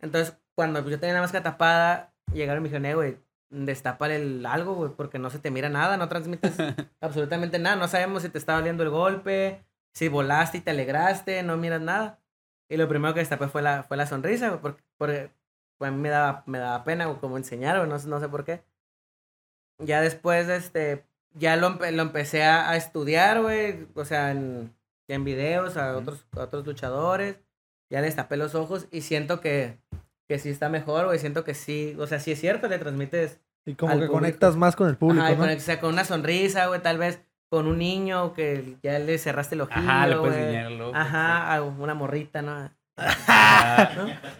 Entonces, 0.00 0.36
cuando 0.54 0.88
yo 0.88 1.00
tenía 1.00 1.14
la 1.14 1.22
máscara 1.22 1.42
tapada, 1.42 2.12
llegaron 2.32 2.60
y 2.60 2.62
me 2.62 2.68
dijeron, 2.68 2.86
eh, 2.86 2.94
güey, 2.94 3.18
destápale 3.50 4.16
el 4.16 4.46
algo, 4.46 4.74
güey, 4.74 4.90
porque 4.96 5.18
no 5.18 5.30
se 5.30 5.38
te 5.38 5.50
mira 5.50 5.68
nada, 5.70 5.96
no 5.96 6.08
transmites 6.08 6.54
absolutamente 7.00 7.58
nada, 7.58 7.76
no 7.76 7.88
sabemos 7.88 8.22
si 8.22 8.28
te 8.28 8.38
está 8.38 8.54
doliendo 8.54 8.84
el 8.84 8.90
golpe, 8.90 9.64
si 9.92 10.08
volaste 10.08 10.58
y 10.58 10.60
te 10.60 10.70
alegraste, 10.70 11.42
no 11.42 11.56
miras 11.56 11.80
nada. 11.80 12.20
Y 12.68 12.76
lo 12.76 12.88
primero 12.88 13.14
que 13.14 13.20
destapé 13.20 13.48
fue 13.48 13.62
la, 13.62 13.82
fue 13.84 13.96
la 13.96 14.06
sonrisa, 14.06 14.60
porque, 14.60 14.82
porque 14.98 15.30
pues, 15.78 15.88
a 15.88 15.92
mí 15.94 16.00
me 16.00 16.08
daba, 16.08 16.42
me 16.46 16.58
daba 16.58 16.82
pena, 16.84 17.06
como 17.20 17.36
enseñar, 17.36 17.76
güey, 17.78 17.88
no, 17.88 17.98
sé- 17.98 18.08
no 18.08 18.18
sé 18.20 18.28
por 18.28 18.44
qué. 18.44 18.62
Ya 19.78 20.00
después, 20.00 20.48
este, 20.48 21.04
ya 21.34 21.56
lo, 21.56 21.68
empe- 21.68 21.92
lo 21.92 22.02
empecé 22.02 22.44
a, 22.44 22.70
a 22.70 22.76
estudiar, 22.76 23.42
güey, 23.42 23.86
o 23.94 24.04
sea, 24.04 24.30
en, 24.30 24.74
en 25.08 25.24
videos 25.24 25.76
a 25.76 25.96
otros, 25.96 26.26
a 26.36 26.40
otros 26.40 26.66
luchadores, 26.66 27.36
ya 27.90 28.00
les 28.00 28.16
tapé 28.16 28.36
los 28.36 28.54
ojos 28.54 28.88
y 28.90 29.02
siento 29.02 29.40
que, 29.40 29.78
que 30.28 30.38
sí 30.38 30.48
está 30.48 30.68
mejor, 30.70 31.06
güey, 31.06 31.18
siento 31.18 31.44
que 31.44 31.54
sí, 31.54 31.94
o 32.00 32.06
sea, 32.06 32.20
sí 32.20 32.32
es 32.32 32.40
cierto, 32.40 32.68
le 32.68 32.78
transmites 32.78 33.38
Y 33.66 33.74
como 33.74 33.92
que 33.92 33.96
público. 33.98 34.12
conectas 34.14 34.56
más 34.56 34.74
con 34.76 34.88
el 34.88 34.96
público, 34.96 35.22
Ajá, 35.24 35.34
¿no? 35.34 35.38
con, 35.40 35.50
o 35.50 35.60
sea, 35.60 35.78
con 35.78 35.92
una 35.92 36.04
sonrisa, 36.04 36.66
güey, 36.68 36.82
tal 36.82 36.98
vez 36.98 37.20
con 37.48 37.66
un 37.66 37.78
niño 37.78 38.32
que 38.34 38.76
ya 38.82 38.98
le 38.98 39.18
cerraste 39.18 39.54
el 39.54 39.60
ojillo, 39.62 39.80
Ajá, 39.88 40.06
le 40.06 40.16
puedes 40.16 40.36
güey. 40.36 40.46
guiñar 40.48 40.72
el 40.72 40.80
ojo. 40.80 40.96
Ajá, 40.96 41.54
a 41.54 41.62
una 41.62 41.94
morrita, 41.94 42.42
¿no? 42.42 42.60
¿No? 42.64 42.70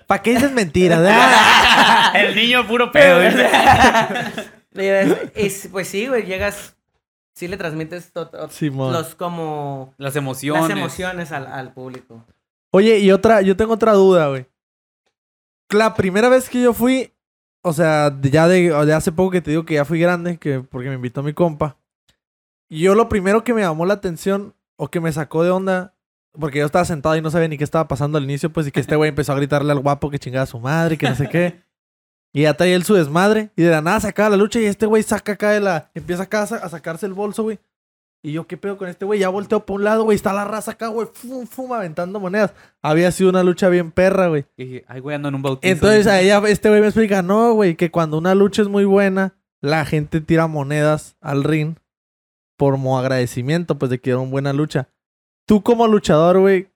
¿Para 0.07 0.23
qué 0.23 0.31
dices 0.35 0.51
mentiras? 0.53 1.01
El 2.15 2.35
niño 2.35 2.67
puro 2.67 2.91
pedo. 2.91 3.21
es- 5.35 5.69
pues 5.71 5.89
sí, 5.89 6.07
güey, 6.07 6.25
llegas, 6.25 6.77
sí 7.35 7.49
le 7.49 7.57
transmites 7.57 8.13
los 8.15 9.15
como 9.15 9.95
Las 9.99 10.17
emociones. 10.17 10.63
las 10.63 10.71
emociones 10.71 11.33
al, 11.33 11.47
al 11.47 11.73
público. 11.73 12.25
Oye, 12.73 12.99
y 12.99 13.11
otra, 13.13 13.43
yo 13.43 13.57
tengo 13.57 13.75
otra 13.75 13.93
duda, 13.93 14.29
güey. 14.29 14.47
La 15.71 15.95
primera 15.95 16.29
vez 16.29 16.49
que 16.49 16.61
yo 16.63 16.73
fui, 16.73 17.13
o 17.63 17.73
sea, 17.73 18.11
de- 18.11 18.31
ya 18.31 18.49
de, 18.49 18.71
de 18.87 18.95
hace 18.95 19.13
poco 19.13 19.31
que 19.33 19.41
te 19.41 19.51
digo 19.51 19.65
que 19.65 19.75
ya 19.75 19.85
fui 19.85 19.99
grande, 20.01 20.39
que 20.39 20.61
porque 20.61 20.89
me 20.89 20.95
invitó 20.95 21.23
mi 21.23 21.33
compa. 21.35 21.77
Yo 22.69 22.95
lo 22.95 23.09
primero 23.09 23.45
que 23.45 23.55
me 23.55 23.63
llamó 23.63 23.87
la 23.87 23.95
atención 23.95 24.55
o 24.77 24.89
que 24.89 25.01
me 25.01 25.13
sacó 25.13 25.45
de 25.45 25.51
onda, 25.51 25.95
porque 26.39 26.59
yo 26.59 26.67
estaba 26.67 26.85
sentado 26.85 27.17
y 27.17 27.23
no 27.23 27.31
sabía 27.31 27.49
ni 27.49 27.57
qué 27.59 27.65
estaba 27.65 27.89
pasando 27.89 28.19
al 28.19 28.25
inicio, 28.25 28.51
pues 28.53 28.67
y 28.67 28.73
que 28.73 28.81
este 28.81 28.97
güey 28.97 29.09
empezó 29.09 29.33
a 29.33 29.37
gritarle 29.37 29.73
al 29.73 29.81
guapo 29.81 30.11
que 30.11 30.19
chingaba 30.19 30.43
a 30.43 30.47
su 30.47 30.59
madre, 30.61 30.99
que 30.99 31.09
no 31.09 31.15
sé 31.17 31.29
qué. 31.29 31.63
Y 32.33 32.43
ya 32.43 32.53
traía 32.53 32.77
él 32.77 32.85
su 32.85 32.93
desmadre. 32.93 33.49
Y 33.57 33.63
de 33.63 33.71
la 33.71 33.81
nada 33.81 33.99
sacaba 34.01 34.29
la 34.29 34.37
lucha 34.37 34.61
y 34.61 34.67
este 34.67 34.85
güey 34.85 35.03
saca 35.03 35.33
acá 35.33 35.53
de 35.53 35.61
la... 35.61 35.91
Empieza 35.95 36.25
acá 36.25 36.43
a 36.43 36.47
sa- 36.47 36.57
a 36.57 36.69
sacarse 36.69 37.07
el 37.07 37.15
bolso, 37.15 37.45
güey. 37.45 37.59
Y 38.23 38.33
yo, 38.33 38.47
¿qué 38.47 38.59
pedo 38.59 38.77
con 38.77 38.89
este 38.91 39.07
güey? 39.07 39.21
Ya 39.21 39.31
volteo 39.31 39.65
por 39.65 39.77
un 39.77 39.85
lado, 39.85 40.05
güey. 40.05 40.17
Está 40.17 40.35
la 40.35 40.45
raza 40.45 40.73
acá, 40.73 40.89
güey. 40.89 41.09
Fum, 41.15 41.47
fum, 41.47 41.73
aventando 41.73 42.21
monedas. 42.21 42.53
Había 42.83 43.11
sido 43.11 43.31
una 43.31 43.43
lucha 43.43 43.71
bien 43.71 43.91
perra, 43.91 44.27
güey. 44.29 44.45
Y 44.59 44.83
ay, 44.87 45.01
güey, 45.01 45.17
ando 45.17 45.31
en 45.31 45.37
un 45.37 45.41
bautizo. 45.43 45.73
Entonces 45.73 46.07
a 46.09 46.21
ella, 46.21 46.43
este 46.47 46.69
güey 46.69 46.83
me 46.83 46.89
explica, 46.89 47.23
no, 47.23 47.55
güey, 47.55 47.75
que 47.75 47.91
cuando 47.91 48.19
una 48.19 48.35
lucha 48.35 48.61
es 48.61 48.69
muy 48.69 48.85
buena, 48.85 49.33
la 49.63 49.87
gente 49.87 50.21
tira 50.21 50.47
monedas 50.47 51.17
al 51.23 51.43
ring 51.43 51.77
por 52.57 52.75
como 52.75 52.99
agradecimiento, 52.99 53.79
pues 53.79 53.91
de 53.91 54.01
que 54.01 54.11
era 54.11 54.19
una 54.19 54.31
buena 54.31 54.53
lucha. 54.53 54.89
Tú 55.47 55.63
como 55.63 55.87
luchador, 55.87 56.39
güey, 56.41 56.71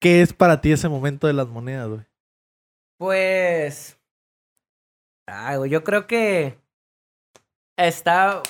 ¿qué 0.00 0.22
es 0.22 0.32
para 0.32 0.60
ti 0.60 0.72
ese 0.72 0.88
momento 0.88 1.26
de 1.26 1.32
las 1.32 1.48
monedas, 1.48 1.88
güey? 1.88 2.00
Pues. 2.98 3.98
Ay, 5.26 5.56
güey, 5.56 5.70
yo 5.70 5.82
creo 5.84 6.06
que. 6.06 6.58
Está. 7.76 8.42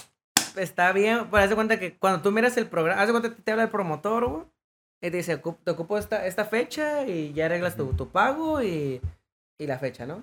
Está 0.57 0.93
bien. 0.93 1.27
Pero 1.31 1.43
haz 1.43 1.49
de 1.51 1.55
cuenta 1.55 1.79
que 1.79 1.97
cuando 1.97 2.21
tú 2.23 2.31
miras 2.33 2.57
el 2.57 2.67
programa. 2.69 3.01
Haz 3.01 3.09
de 3.09 3.13
cuenta 3.13 3.35
que 3.35 3.43
te 3.43 3.51
habla 3.53 3.65
el 3.65 3.71
promotor, 3.71 4.27
güey. 4.27 4.45
Y 5.05 5.11
te 5.11 5.17
dice, 5.17 5.43
"Ocup- 5.43 5.59
te 5.65 5.71
ocupo 5.73 5.99
esta, 5.99 6.27
esta 6.27 6.45
fecha 6.45 7.05
y 7.07 7.33
ya 7.33 7.47
arreglas 7.47 7.77
tu, 7.77 7.93
tu 7.95 8.09
pago 8.11 8.63
y, 8.63 9.01
y 9.59 9.67
la 9.67 9.79
fecha, 9.79 10.07
¿no? 10.07 10.23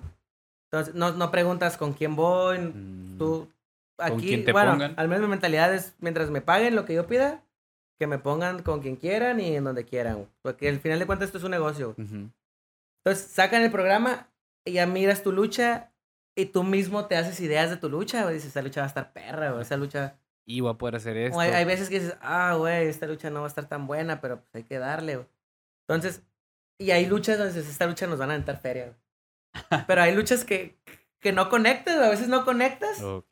Entonces, 0.72 0.94
no, 0.94 1.12
no 1.12 1.30
preguntas 1.30 1.76
con 1.76 1.92
quién 1.92 2.16
voy. 2.16 2.58
Mm, 2.58 3.18
Tú. 3.18 3.48
Aquí, 4.00 4.28
quién 4.28 4.44
te 4.44 4.52
bueno, 4.52 4.72
pongan. 4.72 4.94
al 4.96 5.08
menos 5.08 5.24
mi 5.24 5.30
mentalidad 5.30 5.74
es 5.74 5.94
mientras 6.00 6.30
me 6.30 6.40
paguen 6.40 6.74
lo 6.74 6.84
que 6.84 6.94
yo 6.94 7.06
pida, 7.06 7.42
que 7.98 8.06
me 8.06 8.18
pongan 8.18 8.62
con 8.62 8.80
quien 8.80 8.96
quieran 8.96 9.40
y 9.40 9.56
en 9.56 9.64
donde 9.64 9.84
quieran. 9.84 10.28
Porque 10.42 10.68
al 10.68 10.80
final 10.80 10.98
de 10.98 11.06
cuentas 11.06 11.26
esto 11.26 11.38
es 11.38 11.44
un 11.44 11.50
negocio. 11.50 11.94
güey. 11.94 12.06
ujú. 12.06 12.30
Entonces 13.04 13.30
sacan 13.30 13.62
el 13.62 13.70
programa 13.70 14.28
y 14.64 14.72
ya 14.72 14.86
miras 14.86 15.22
tu 15.22 15.32
lucha 15.32 15.92
y 16.36 16.46
tú 16.46 16.62
mismo 16.62 17.06
te 17.06 17.16
haces 17.16 17.40
ideas 17.40 17.70
de 17.70 17.76
tu 17.76 17.88
lucha, 17.88 18.22
güey. 18.22 18.34
Dices, 18.34 18.50
esa 18.50 18.62
lucha 18.62 18.80
va 18.80 18.86
a 18.86 18.88
estar 18.88 19.12
perra, 19.12 19.50
güey. 19.50 19.62
Esa 19.62 19.76
lucha. 19.76 20.18
Y 20.46 20.60
voy 20.60 20.70
a 20.72 20.74
poder 20.74 20.96
hacer 20.96 21.16
esto. 21.16 21.36
O 21.36 21.40
hay, 21.40 21.50
hay 21.50 21.64
veces 21.64 21.88
que 21.88 22.00
dices, 22.00 22.16
ah, 22.20 22.54
güey, 22.56 22.88
esta 22.88 23.06
lucha 23.06 23.30
no 23.30 23.40
va 23.40 23.46
a 23.46 23.48
estar 23.48 23.68
tan 23.68 23.86
buena, 23.86 24.20
pero 24.20 24.40
pues 24.40 24.48
hay 24.54 24.64
que 24.64 24.78
darle, 24.78 25.16
güey. 25.16 25.26
Entonces, 25.88 26.22
y 26.78 26.92
hay 26.92 27.06
luchas 27.06 27.36
donde 27.36 27.52
dices, 27.52 27.70
esta 27.70 27.86
lucha 27.86 28.06
nos 28.06 28.18
van 28.18 28.30
a 28.30 28.34
aventar 28.34 28.58
feria. 28.60 28.96
Pero 29.86 30.00
hay 30.02 30.14
luchas 30.14 30.44
que, 30.44 30.78
que 31.20 31.32
no 31.32 31.50
conectas. 31.50 31.96
A 31.96 32.08
veces 32.08 32.28
no 32.28 32.44
conectas 32.44 33.02
Ok. 33.02 33.26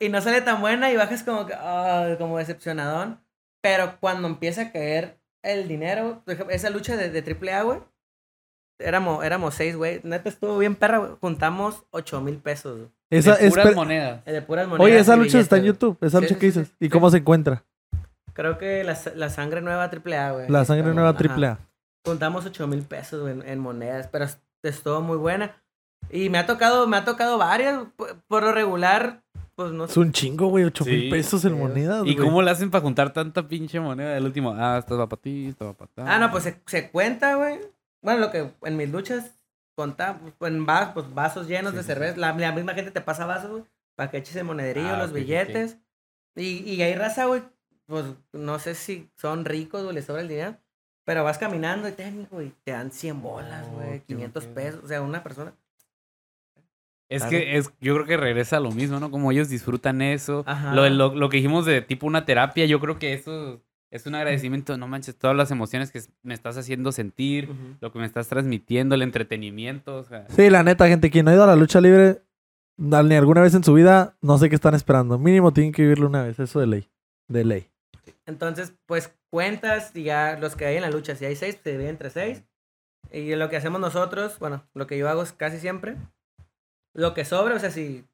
Y 0.00 0.08
no 0.08 0.20
sale 0.20 0.40
tan 0.42 0.60
buena 0.60 0.90
y 0.90 0.96
bajas 0.96 1.22
como 1.22 1.46
que, 1.46 1.54
ah, 1.56 2.14
como 2.18 2.38
decepcionadón. 2.38 3.20
Pero 3.62 3.96
cuando 4.00 4.28
empieza 4.28 4.62
a 4.62 4.72
caer 4.72 5.18
el 5.42 5.66
dinero, 5.68 6.22
esa 6.50 6.70
lucha 6.70 6.96
de, 6.96 7.10
de 7.10 7.20
AAA, 7.52 7.62
güey, 7.62 7.80
éramos, 8.78 9.24
éramos 9.24 9.54
seis, 9.54 9.76
güey. 9.76 10.00
Neta 10.04 10.28
estuvo 10.28 10.58
bien 10.58 10.74
perra, 10.74 10.98
güey. 10.98 11.12
Juntamos 11.20 11.84
ocho 11.90 12.20
mil 12.20 12.36
pesos, 12.38 12.76
güey. 12.78 12.88
Esa, 13.10 13.36
de 13.36 13.48
puras 13.50 13.66
espe- 13.66 13.74
monedas. 13.74 14.24
De 14.24 14.42
puras 14.42 14.66
monedas. 14.68 14.84
Oye, 14.84 14.98
esa 14.98 15.16
lucha 15.16 15.38
está 15.40 15.56
en. 15.58 15.64
YouTube, 15.64 15.96
esa 16.00 16.18
Sí, 16.18 16.24
lucha 16.24 16.34
sí, 16.34 16.40
que 16.40 16.46
dices. 16.46 16.68
sí. 16.68 16.74
¿Y 16.80 16.88
cómo 16.88 17.10
se 17.10 17.18
encuentra? 17.18 17.64
Creo 18.32 18.58
que 18.58 18.84
la, 18.84 18.96
la 19.14 19.30
sangre 19.30 19.62
nueva 19.62 19.84
AAA, 19.90 20.30
güey. 20.32 20.48
La 20.48 20.64
sangre 20.64 20.92
nueva 20.92 21.16
triple 21.16 21.46
Ajá. 21.46 21.60
A. 21.62 21.66
Juntamos 22.04 22.44
ocho 22.46 22.66
mil 22.66 22.82
pesos 22.82 23.22
güey, 23.22 23.32
en, 23.34 23.48
en 23.48 23.58
monedas, 23.58 24.08
pero 24.08 24.24
es- 24.26 24.38
estuvo 24.62 25.00
muy 25.00 25.16
buena. 25.16 25.56
Y 26.10 26.28
me 26.30 26.38
ha 26.38 26.46
tocado, 26.46 26.86
me 26.86 26.96
ha 26.98 27.04
tocado 27.04 27.38
varias. 27.38 27.84
Por, 27.96 28.20
por 28.28 28.42
lo 28.42 28.52
regular, 28.52 29.22
pues 29.56 29.72
no 29.72 29.86
Es 29.86 29.96
un 29.96 30.12
chingo, 30.12 30.46
güey, 30.48 30.64
8 30.64 30.84
mil 30.84 31.02
Sí, 31.04 31.10
pesos 31.10 31.44
en 31.44 31.58
monedas, 31.58 32.02
¿Y 32.06 32.14
güey. 32.14 32.24
cómo 32.26 32.42
le 32.42 32.50
hacen 32.52 32.70
para 32.70 32.82
juntar 32.82 33.12
tanta 33.12 33.48
pinche 33.48 33.80
moneda 33.80 34.10
del 34.14 34.24
último? 34.24 34.54
Ah, 34.56 34.76
esta 34.78 34.94
va 34.94 35.08
para 35.08 35.20
ti, 35.22 35.46
esta 35.48 35.64
va 35.64 35.72
para 35.74 35.88
ti. 35.88 36.02
Ah, 36.04 36.18
no, 36.18 36.30
pues 36.30 36.44
se, 36.44 36.60
se 36.66 36.90
cuenta, 36.90 37.34
güey. 37.34 37.58
Bueno, 38.02 38.20
lo 38.20 38.30
que 38.30 38.52
en 38.62 38.76
mis 38.76 38.90
luchas 38.90 39.32
contamos, 39.74 40.32
pues, 40.38 40.52
en 40.52 40.66
va- 40.66 40.92
pues, 40.94 41.12
vasos 41.12 41.48
llenos 41.48 41.72
Sí, 41.72 41.78
de 41.78 41.82
sí, 41.82 41.86
cerveza. 41.88 42.16
La, 42.18 42.32
la 42.34 42.52
misma 42.52 42.74
gente 42.74 42.90
te 42.92 43.00
pasa 43.00 43.26
vasos, 43.26 43.50
güey, 43.50 43.64
para 43.96 44.10
que 44.10 44.18
eches 44.18 44.36
el 44.36 44.44
monederillo, 44.44 44.94
Ah, 44.94 44.98
los 44.98 45.12
billetes. 45.12 45.78
Y, 46.36 46.58
y 46.70 46.82
hay 46.82 46.94
raza, 46.94 47.24
güey, 47.24 47.42
pues 47.86 48.04
no 48.32 48.58
sé 48.58 48.74
si 48.74 49.10
son 49.16 49.44
ricos, 49.46 49.82
güey, 49.82 49.94
les 49.94 50.04
sobra 50.04 50.20
el 50.22 50.28
dinero. 50.28 50.56
Pero 51.04 51.24
vas 51.24 51.38
caminando 51.38 51.88
y 51.88 51.92
te, 51.92 52.10
güey, 52.30 52.52
te 52.64 52.72
dan 52.72 52.90
100 52.90 53.22
bolas, 53.22 53.64
Oh, 53.70 53.76
güey, 53.76 54.00
qué 54.00 54.06
500 54.08 54.44
ok. 54.46 54.50
pesos. 54.52 54.84
O 54.84 54.88
sea, 54.88 55.00
una 55.02 55.22
persona. 55.22 55.54
Es 57.08 57.22
Claro. 57.22 57.30
que 57.38 57.56
es, 57.56 57.70
yo 57.80 57.94
creo 57.94 58.06
que 58.06 58.16
regresa 58.16 58.56
a 58.56 58.60
lo 58.60 58.72
mismo, 58.72 58.98
¿no? 58.98 59.10
Como 59.10 59.30
ellos 59.30 59.48
disfrutan 59.48 60.02
eso. 60.02 60.44
Lo, 60.72 60.82
de- 60.82 60.90
lo, 60.90 61.14
lo 61.14 61.28
que 61.28 61.36
dijimos 61.36 61.64
de 61.66 61.80
tipo 61.82 62.06
una 62.06 62.24
terapia, 62.24 62.64
yo 62.66 62.80
creo 62.80 62.98
que 62.98 63.12
eso 63.12 63.62
es 63.92 64.06
un 64.06 64.14
agradecimiento. 64.16 64.76
No 64.76 64.88
manches, 64.88 65.16
todas 65.16 65.36
las 65.36 65.50
emociones 65.52 65.92
que 65.92 66.00
me 66.22 66.34
estás 66.34 66.56
haciendo 66.58 66.90
sentir, 66.92 67.48
lo 67.80 67.92
que 67.92 67.98
me 68.00 68.06
estás 68.06 68.26
transmitiendo, 68.28 68.94
el 68.96 69.02
entretenimiento. 69.02 69.96
O 69.98 70.04
sea, 70.04 70.26
Sí, 70.30 70.50
la 70.50 70.62
neta, 70.64 70.88
gente, 70.88 71.10
quien 71.10 71.24
no 71.26 71.30
ha 71.30 71.34
ido 71.34 71.44
a 71.44 71.48
la 71.48 71.56
lucha 71.56 71.80
libre 71.80 72.22
ni 72.76 73.14
alguna 73.14 73.40
vez 73.40 73.54
en 73.54 73.62
su 73.64 73.72
vida, 73.72 74.16
no 74.20 74.36
sé 74.38 74.48
qué 74.50 74.54
están 74.56 74.74
esperando. 74.74 75.18
Mínimo 75.18 75.52
tienen 75.52 75.72
que 75.72 75.82
vivirlo 75.82 76.08
una 76.08 76.24
vez, 76.24 76.38
eso 76.40 76.58
de 76.60 76.66
ley. 76.66 76.88
De 77.28 77.44
ley. 77.44 77.68
Entonces, 78.26 78.74
pues 78.86 79.14
cuentas 79.30 79.92
y 79.94 80.02
ya 80.02 80.36
los 80.40 80.56
que 80.56 80.66
hay 80.66 80.76
en 80.76 80.82
la 80.82 80.90
lucha, 80.90 81.14
si 81.14 81.24
hay 81.24 81.36
seis, 81.36 81.58
se 81.62 81.70
divide 81.72 81.88
entre 81.88 82.10
seis. 82.10 82.42
Y 83.12 83.34
lo 83.36 83.48
que 83.48 83.56
hacemos 83.56 83.80
nosotros, 83.80 84.38
bueno, 84.40 84.64
lo 84.74 84.86
que 84.88 84.98
yo 84.98 85.08
hago 85.08 85.22
es 85.22 85.32
casi 85.32 85.58
siempre, 85.58 85.96
lo 86.96 87.14
que 87.14 87.24
sobra, 87.24 87.54
o 87.54 87.58
sea, 87.58 87.70
si, 87.70 88.04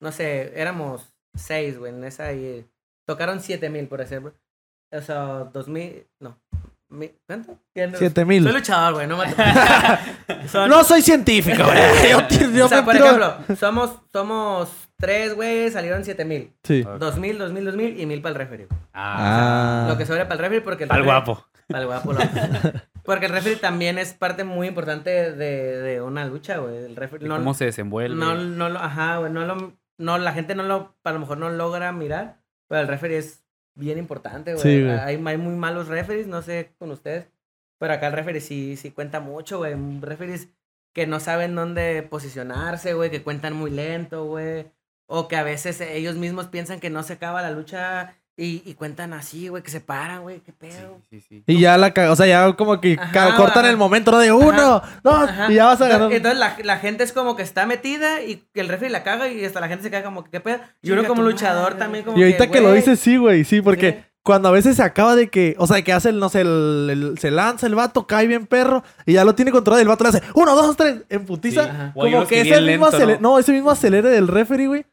no 0.00 0.12
sé, 0.12 0.52
éramos 0.60 1.14
seis, 1.36 1.78
güey, 1.78 1.92
en 1.92 2.04
esa 2.04 2.32
y 2.32 2.66
tocaron 3.06 3.40
siete 3.40 3.68
mil, 3.70 3.86
por 3.88 4.00
ejemplo. 4.00 4.32
O 4.92 5.00
sea, 5.00 5.44
dos 5.52 5.68
mil, 5.68 6.06
no, 6.20 6.38
mi- 6.90 7.10
¿cuánto? 7.26 7.58
Siete 7.98 8.24
mil. 8.24 8.42
Soy 8.44 8.52
luchador, 8.52 8.94
güey, 8.94 9.06
no 9.06 9.16
me... 9.16 9.26
Son- 10.48 10.68
No 10.70 10.84
soy 10.84 11.02
científico, 11.02 11.62
güey. 11.64 12.52
Yo, 12.56 12.66
o 12.66 12.68
sea, 12.68 12.78
me 12.78 12.84
por 12.84 12.92
tiro- 12.94 13.06
ejemplo, 13.06 13.56
somos, 13.56 13.98
somos 14.12 14.70
tres 14.98 15.34
güeyes 15.34 15.72
salieron 15.72 16.04
siete 16.04 16.24
mil. 16.24 16.52
Sí. 16.62 16.84
Dos 16.98 17.16
mil, 17.18 17.36
dos 17.38 17.52
mil, 17.52 17.64
dos 17.64 17.74
mil 17.74 17.98
y 18.00 18.06
mil 18.06 18.22
para 18.22 18.30
el 18.34 18.38
referee. 18.38 18.68
Ah. 18.94 19.86
Lo 19.88 19.98
que 19.98 20.06
sobra 20.06 20.24
para 20.24 20.34
el 20.34 20.40
referee 20.40 20.60
porque 20.62 20.84
el 20.84 20.90
referee- 20.90 21.04
guapo. 21.04 21.44
Para 21.68 21.80
el 21.80 21.86
guapo. 21.86 22.12
lo- 22.12 22.20
porque 23.06 23.26
el 23.26 23.32
referee 23.32 23.56
también 23.56 23.98
es 23.98 24.12
parte 24.12 24.44
muy 24.44 24.68
importante 24.68 25.32
de, 25.32 25.80
de 25.80 26.02
una 26.02 26.26
lucha, 26.26 26.58
güey. 26.58 26.76
El 26.84 26.96
referee 26.96 27.28
no, 27.28 27.36
¿Cómo 27.36 27.54
se 27.54 27.66
desenvuelve? 27.66 28.16
no, 28.16 28.34
no 28.34 28.68
lo, 28.68 28.78
ajá, 28.78 29.18
güey, 29.18 29.32
no 29.32 29.46
lo, 29.46 29.72
no, 29.98 30.18
la 30.18 30.32
gente 30.32 30.54
no 30.54 30.64
lo, 30.64 30.94
a 31.04 31.12
lo 31.12 31.20
mejor 31.20 31.38
no 31.38 31.48
logra 31.50 31.92
mirar, 31.92 32.38
pero 32.68 32.82
el 32.82 32.88
referee 32.88 33.18
es 33.18 33.44
bien 33.74 33.98
importante, 33.98 34.52
güey. 34.52 34.62
Sí, 34.62 34.82
güey. 34.82 34.98
hay, 34.98 35.22
hay 35.24 35.36
muy 35.38 35.54
malos 35.54 35.88
referees, 35.88 36.26
no 36.26 36.42
sé 36.42 36.72
con 36.78 36.90
ustedes, 36.90 37.28
pero 37.78 37.94
acá 37.94 38.08
el 38.08 38.12
referee 38.12 38.40
sí, 38.40 38.76
sí 38.76 38.90
cuenta 38.90 39.20
mucho, 39.20 39.58
güey. 39.58 39.74
Referees 40.00 40.48
que 40.92 41.06
no 41.06 41.20
saben 41.20 41.54
dónde 41.54 42.02
posicionarse, 42.02 42.94
güey, 42.94 43.10
que 43.10 43.22
cuentan 43.22 43.52
muy 43.54 43.70
lento, 43.70 44.24
güey. 44.24 44.66
O 45.06 45.28
que 45.28 45.36
a 45.36 45.42
veces 45.44 45.80
ellos 45.80 46.16
mismos 46.16 46.46
piensan 46.48 46.80
que 46.80 46.90
no 46.90 47.02
se 47.02 47.12
acaba 47.12 47.42
la 47.42 47.50
lucha 47.50 48.16
y, 48.38 48.62
y 48.66 48.74
cuentan 48.74 49.14
así, 49.14 49.48
güey, 49.48 49.62
que 49.62 49.70
se 49.70 49.80
paran, 49.80 50.20
güey, 50.22 50.40
qué 50.40 50.52
pedo. 50.52 51.00
sí, 51.08 51.20
sí. 51.26 51.42
Y 51.46 51.58
ya 51.60 51.78
la 51.78 51.92
o 52.10 52.16
sea, 52.16 52.26
ya 52.26 52.52
como 52.52 52.80
que 52.80 52.98
Ajá, 53.00 53.34
cortan 53.36 53.60
ajá. 53.64 53.70
el 53.70 53.76
momento, 53.78 54.10
¿no? 54.10 54.18
De 54.18 54.30
uno, 54.32 54.82
dos, 55.02 55.28
Ajá. 55.28 55.50
y 55.50 55.54
ya 55.54 55.64
vas 55.64 55.80
a 55.80 55.88
ganar. 55.88 56.12
Entonces 56.12 56.38
la, 56.38 56.56
la 56.62 56.78
gente 56.78 57.02
es 57.04 57.12
como 57.12 57.34
que 57.34 57.42
está 57.42 57.64
metida 57.66 58.22
y 58.22 58.44
que 58.52 58.60
el 58.60 58.68
referee 58.68 58.90
la 58.90 59.02
caga 59.02 59.28
y 59.28 59.44
hasta 59.44 59.60
la 59.60 59.68
gente 59.68 59.84
se 59.84 59.90
caga 59.90 60.04
como 60.04 60.22
que 60.24 60.30
qué 60.30 60.40
pedo. 60.40 60.58
Y 60.82 60.90
uno 60.90 61.04
como 61.04 61.22
luchador 61.22 61.62
madre. 61.72 61.78
también 61.78 62.04
como 62.04 62.18
Y 62.18 62.22
ahorita 62.24 62.50
que, 62.50 62.60
lo 62.60 62.72
dices, 62.72 63.00
sí, 63.00 63.16
güey, 63.16 63.44
sí, 63.44 63.62
porque 63.62 63.92
Sí. 63.92 64.12
cuando 64.22 64.48
a 64.48 64.52
veces 64.52 64.76
se 64.76 64.82
acaba 64.82 65.16
de 65.16 65.28
que, 65.30 65.54
o 65.58 65.66
sea, 65.66 65.80
que 65.82 65.92
hace 65.94 66.10
el, 66.10 66.18
no 66.18 66.28
sé, 66.28 66.42
el, 66.42 66.88
el- 66.90 67.18
se 67.18 67.30
lanza 67.30 67.66
el 67.66 67.74
vato, 67.74 68.06
cae 68.06 68.26
bien 68.26 68.46
perro, 68.46 68.82
y 69.06 69.14
ya 69.14 69.24
lo 69.24 69.34
tiene 69.34 69.50
controlado, 69.52 69.80
y 69.80 69.84
el 69.84 69.88
vato 69.88 70.02
le 70.04 70.10
hace 70.10 70.22
uno, 70.34 70.54
dos, 70.56 70.76
tres, 70.76 71.04
en 71.08 71.24
putiza. 71.24 71.64
Sí. 71.94 72.00
Como 72.00 72.26
que 72.26 72.40
ese 72.42 72.50
mismo 72.60 72.64
lento, 72.66 72.86
acelere, 72.88 73.18
¿no? 73.20 73.30
no, 73.30 73.38
ese 73.38 73.52
mismo 73.52 73.70
acelere 73.70 74.10
del 74.10 74.28
referee, 74.28 74.66
güey. 74.66 74.84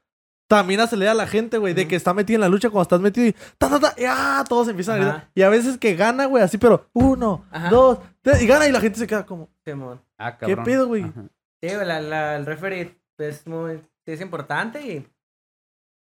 También 0.48 0.80
acelera 0.82 1.12
a 1.12 1.16
la 1.16 1.26
gente, 1.26 1.58
güey, 1.58 1.74
de 1.74 1.88
que 1.88 1.96
está 1.96 2.14
metido 2.14 2.36
en 2.36 2.42
la 2.42 2.50
lucha 2.50 2.70
cuando 2.70 2.84
estás 2.84 3.00
metido 3.02 3.26
y 3.28 3.34
ta, 3.58 3.70
ta, 3.70 3.80
ta, 3.80 3.94
y 3.98 4.04
ah, 4.08 4.44
todos 4.48 4.68
empiezan 4.68 4.96
a 4.96 5.04
gritar. 5.04 5.30
Y 5.34 5.42
a 5.42 5.50
veces 5.50 5.78
que 5.78 5.96
gana, 5.96 6.26
güey, 6.26 6.44
así, 6.44 6.58
pero 6.58 6.90
uno, 6.94 7.46
Ajá. 7.50 7.70
dos, 7.70 8.00
tres, 8.22 8.42
y 8.42 8.48
gana 8.48 8.68
y 8.68 8.72
la 8.72 8.82
gente 8.82 9.00
se 9.00 9.08
queda 9.08 9.26
como, 9.26 9.50
Simón. 9.66 10.02
Ah, 10.18 10.38
¿Qué 10.38 10.48
cabrón. 10.48 10.66
pedo, 10.66 10.88
güey? 10.88 11.04
Ajá. 11.04 11.24
Sí, 11.62 11.74
güey, 11.74 11.88
la, 11.88 12.02
la- 12.02 12.36
el 12.36 12.46
referee 12.46 13.00
es 13.18 13.48
muy, 13.48 13.78
sí, 14.06 14.12
es 14.12 14.22
importante 14.22 14.82
y, 14.86 15.08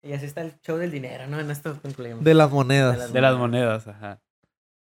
y 0.08 0.12
así 0.14 0.26
está 0.26 0.40
el 0.42 0.54
show 0.62 0.76
del 0.78 0.90
dinero, 0.92 1.26
¿no? 1.26 1.38
En 1.40 1.50
esto 1.50 1.76
concluimos. 1.82 2.24
de 2.24 2.34
las 2.34 2.50
monedas. 2.50 2.92
De 2.92 2.98
las- 2.98 3.12
De 3.12 3.20
las 3.20 3.36
monedas, 3.36 3.88
ajá. 3.88 4.20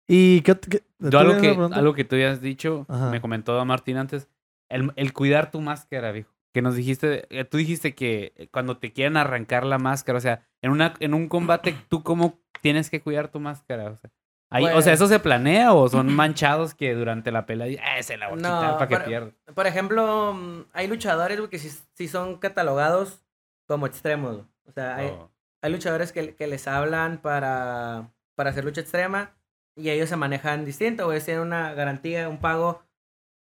Y 0.08 0.40
qué, 0.42 0.58
qué- 0.58 0.78
¿tú 0.98 1.10
Yo 1.10 1.18
algo 1.18 1.40
que, 1.40 1.48
algo 1.74 1.94
que 1.94 2.04
tú 2.04 2.16
ya 2.16 2.30
has 2.30 2.40
dicho, 2.40 2.86
Ajá. 2.88 3.10
me 3.10 3.20
comentó 3.20 3.62
Martín 3.64 3.96
antes, 3.96 4.28
el, 4.70 4.92
el 4.96 5.12
cuidar 5.12 5.50
tu 5.50 5.60
máscara, 5.60 6.12
viejo. 6.12 6.32
Que 6.52 6.62
nos 6.62 6.74
dijiste, 6.74 7.26
eh, 7.30 7.44
tú 7.44 7.58
dijiste 7.58 7.94
que 7.94 8.48
cuando 8.52 8.76
te 8.78 8.92
quieren 8.92 9.16
arrancar 9.16 9.64
la 9.64 9.78
máscara, 9.78 10.18
o 10.18 10.20
sea, 10.20 10.48
en, 10.62 10.70
una, 10.72 10.94
en 11.00 11.14
un 11.14 11.28
combate, 11.28 11.74
¿tú 11.88 12.02
cómo 12.02 12.40
tienes 12.60 12.90
que 12.90 13.00
cuidar 13.00 13.28
tu 13.28 13.38
máscara? 13.40 13.90
O 13.90 13.96
sea, 13.96 14.10
ahí- 14.50 14.64
o 14.64 14.66
sea, 14.68 14.74
Pues- 14.74 14.86
¿eso 14.88 15.06
se 15.06 15.20
planea 15.20 15.72
o 15.72 15.88
son 15.88 16.06
manchados 16.14 16.74
que 16.74 16.94
durante 16.94 17.30
la 17.30 17.46
pelea, 17.46 17.98
eh, 17.98 18.02
se 18.02 18.16
la 18.16 18.28
voy 18.28 18.38
a 18.38 18.42
No, 18.42 18.60
quitar 18.60 18.78
para 18.78 18.88
que 18.88 18.96
pierda? 19.08 19.30
Por 19.54 19.66
ejemplo, 19.66 20.66
hay 20.72 20.88
luchadores, 20.88 21.40
que 21.48 21.58
sí, 21.58 21.70
sí 21.94 22.08
son 22.08 22.38
catalogados 22.38 23.22
como 23.66 23.86
extremos. 23.86 24.38
O 24.66 24.72
sea, 24.72 24.96
hay, 24.96 25.06
Oh, 25.08 25.30
hay 25.62 25.70
luchadores 25.72 26.10
que, 26.12 26.34
que 26.34 26.46
les 26.48 26.66
hablan 26.66 27.18
para, 27.18 28.10
para 28.34 28.50
hacer 28.50 28.64
lucha 28.64 28.80
extrema 28.80 29.36
y 29.76 29.90
ellos 29.90 30.08
se 30.08 30.16
manejan 30.16 30.64
distinto, 30.64 31.04
güey. 31.06 31.20
Tienen 31.20 31.42
una 31.44 31.74
garantía, 31.74 32.28
un 32.28 32.38
pago 32.38 32.82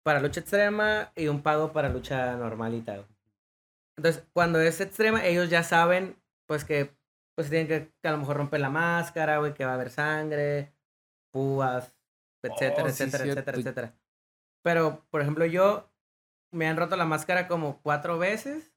para 0.03 0.21
lucha 0.21 0.41
extrema 0.41 1.13
y 1.15 1.29
un 1.29 1.43
pago 1.43 1.73
para 1.73 1.89
lucha 1.89 2.37
normalita. 2.37 2.95
güey. 2.95 3.07
Entonces, 3.97 4.25
cuando 4.33 4.61
es 4.61 4.81
extrema, 4.81 5.25
ellos 5.25 5.51
ya 5.51 5.63
saben, 5.63 6.17
pues 6.47 6.65
que 6.65 6.95
pues 7.35 7.49
tienen 7.49 7.69
que, 7.69 7.93
que 8.03 8.09
a 8.09 8.13
lo 8.13 8.19
mejor 8.19 8.37
romper 8.37 8.61
la 8.61 8.69
máscara, 8.71 9.39
güey, 9.39 9.55
que 9.55 9.65
va 9.65 9.73
a 9.73 9.75
haber 9.75 9.91
sangre, 9.91 10.73
púas, 11.33 11.95
etcétera, 12.43 12.89
Oh, 12.89 12.91
sí, 12.91 13.05
etcétera, 13.05 13.25
cierto. 13.25 13.41
etcétera, 13.41 13.59
etcétera. 13.59 13.95
Pero, 14.63 15.05
por 15.11 15.23
ejemplo, 15.23 15.47
yo 15.47 15.91
me 16.53 16.69
han 16.69 16.77
roto 16.77 16.97
la 16.97 17.05
máscara 17.07 17.49
como 17.49 17.81
cuatro 17.83 18.19
veces. 18.19 18.73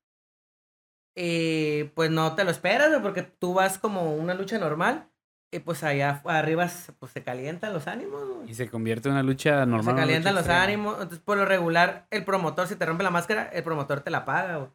Y 1.17 1.86
pues 1.95 2.11
no 2.11 2.36
te 2.36 2.43
lo 2.43 2.51
esperas, 2.51 2.89
güey, 2.89 3.01
porque 3.01 3.23
tú 3.23 3.53
vas 3.53 3.78
como 3.78 4.15
una 4.15 4.34
lucha 4.34 4.57
normal. 4.57 5.09
Y 5.56 5.60
pues 5.60 5.84
allá 5.84 6.22
arriba 6.26 6.68
se- 6.68 6.91
pues, 6.93 7.12
se 7.14 7.24
calientan 7.24 7.72
los 7.74 7.88
ánimos, 7.88 8.22
güey. 8.28 8.49
Y 8.51 8.53
se 8.56 8.70
convierte 8.70 9.08
en 9.10 9.14
una 9.14 9.24
lucha 9.24 9.66
normal. 9.66 9.95
Se 9.95 10.01
calientan 10.01 10.34
los 10.36 10.41
extrema. 10.43 10.64
ánimos. 10.64 10.93
Entonces, 10.95 11.20
por 11.20 11.38
lo 11.38 11.45
regular, 11.45 12.08
el 12.12 12.26
promotor, 12.26 12.68
si 12.68 12.76
te 12.76 12.86
rompe 12.86 13.03
la 13.03 13.10
máscara, 13.12 13.43
el 13.53 13.64
promotor 13.64 14.01
te 14.01 14.12
la 14.12 14.26
paga, 14.26 14.58
güey. 14.58 14.70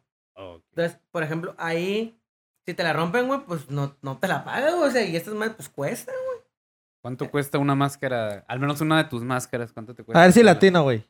Entonces, 0.71 0.99
por 1.11 1.21
ejemplo, 1.23 1.53
ahí, 1.59 2.19
si 2.65 2.73
te 2.73 2.83
la 2.83 2.93
rompen, 2.93 3.27
güey, 3.27 3.41
pues 3.45 3.69
no, 3.69 3.95
no 4.01 4.17
te 4.17 4.27
la 4.27 4.43
paga, 4.43 4.71
güey. 4.71 4.89
O 4.89 4.91
sea, 4.91 5.03
y 5.05 5.15
estas 5.15 5.33
más, 5.35 5.51
pues 5.51 5.69
cuesta. 5.69 6.11
¿Cuánto 7.03 7.29
cuesta 7.29 7.57
una 7.57 7.75
máscara? 7.75 8.43
Al 8.47 8.59
menos 8.59 8.81
una 8.81 8.97
de 8.97 9.03
tus 9.09 9.23
máscaras, 9.23 9.71
¿cuánto 9.73 9.93
te 9.95 10.03
cuesta? 10.03 10.19
A 10.19 10.23
ver 10.25 10.33
si 10.33 10.41
latino, 10.43 10.83
güey. 10.83 11.03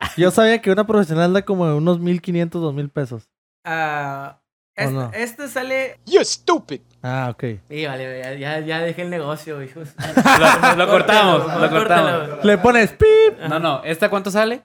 Yo 0.16 0.30
sabía 0.30 0.60
que 0.60 0.70
una 0.70 0.86
profesional 0.86 1.32
da 1.32 1.42
como 1.42 1.76
unos 1.76 1.98
1500, 2.00 2.60
2000 2.62 2.90
pesos. 2.90 3.28
Ah, 3.64 4.40
¿O 4.40 4.43
este, 4.76 4.92
no? 4.92 5.10
este 5.14 5.48
sale. 5.48 5.98
You 6.06 6.24
stupid. 6.24 6.80
Ah, 7.02 7.28
ok. 7.32 7.44
Y 7.70 7.86
vale, 7.86 8.20
ya, 8.20 8.34
ya, 8.34 8.60
ya 8.60 8.78
dejé 8.80 9.02
el 9.02 9.10
negocio, 9.10 9.62
hijos. 9.62 9.90
Lo, 10.72 10.76
lo 10.76 10.88
cortamos, 10.90 11.60
lo 11.60 11.70
cortamos. 11.70 12.44
Le 12.44 12.58
pones 12.58 12.92
pip. 12.92 13.38
No, 13.48 13.58
no, 13.58 13.82
¿esta 13.84 14.08
cuánto 14.10 14.30
sale? 14.30 14.64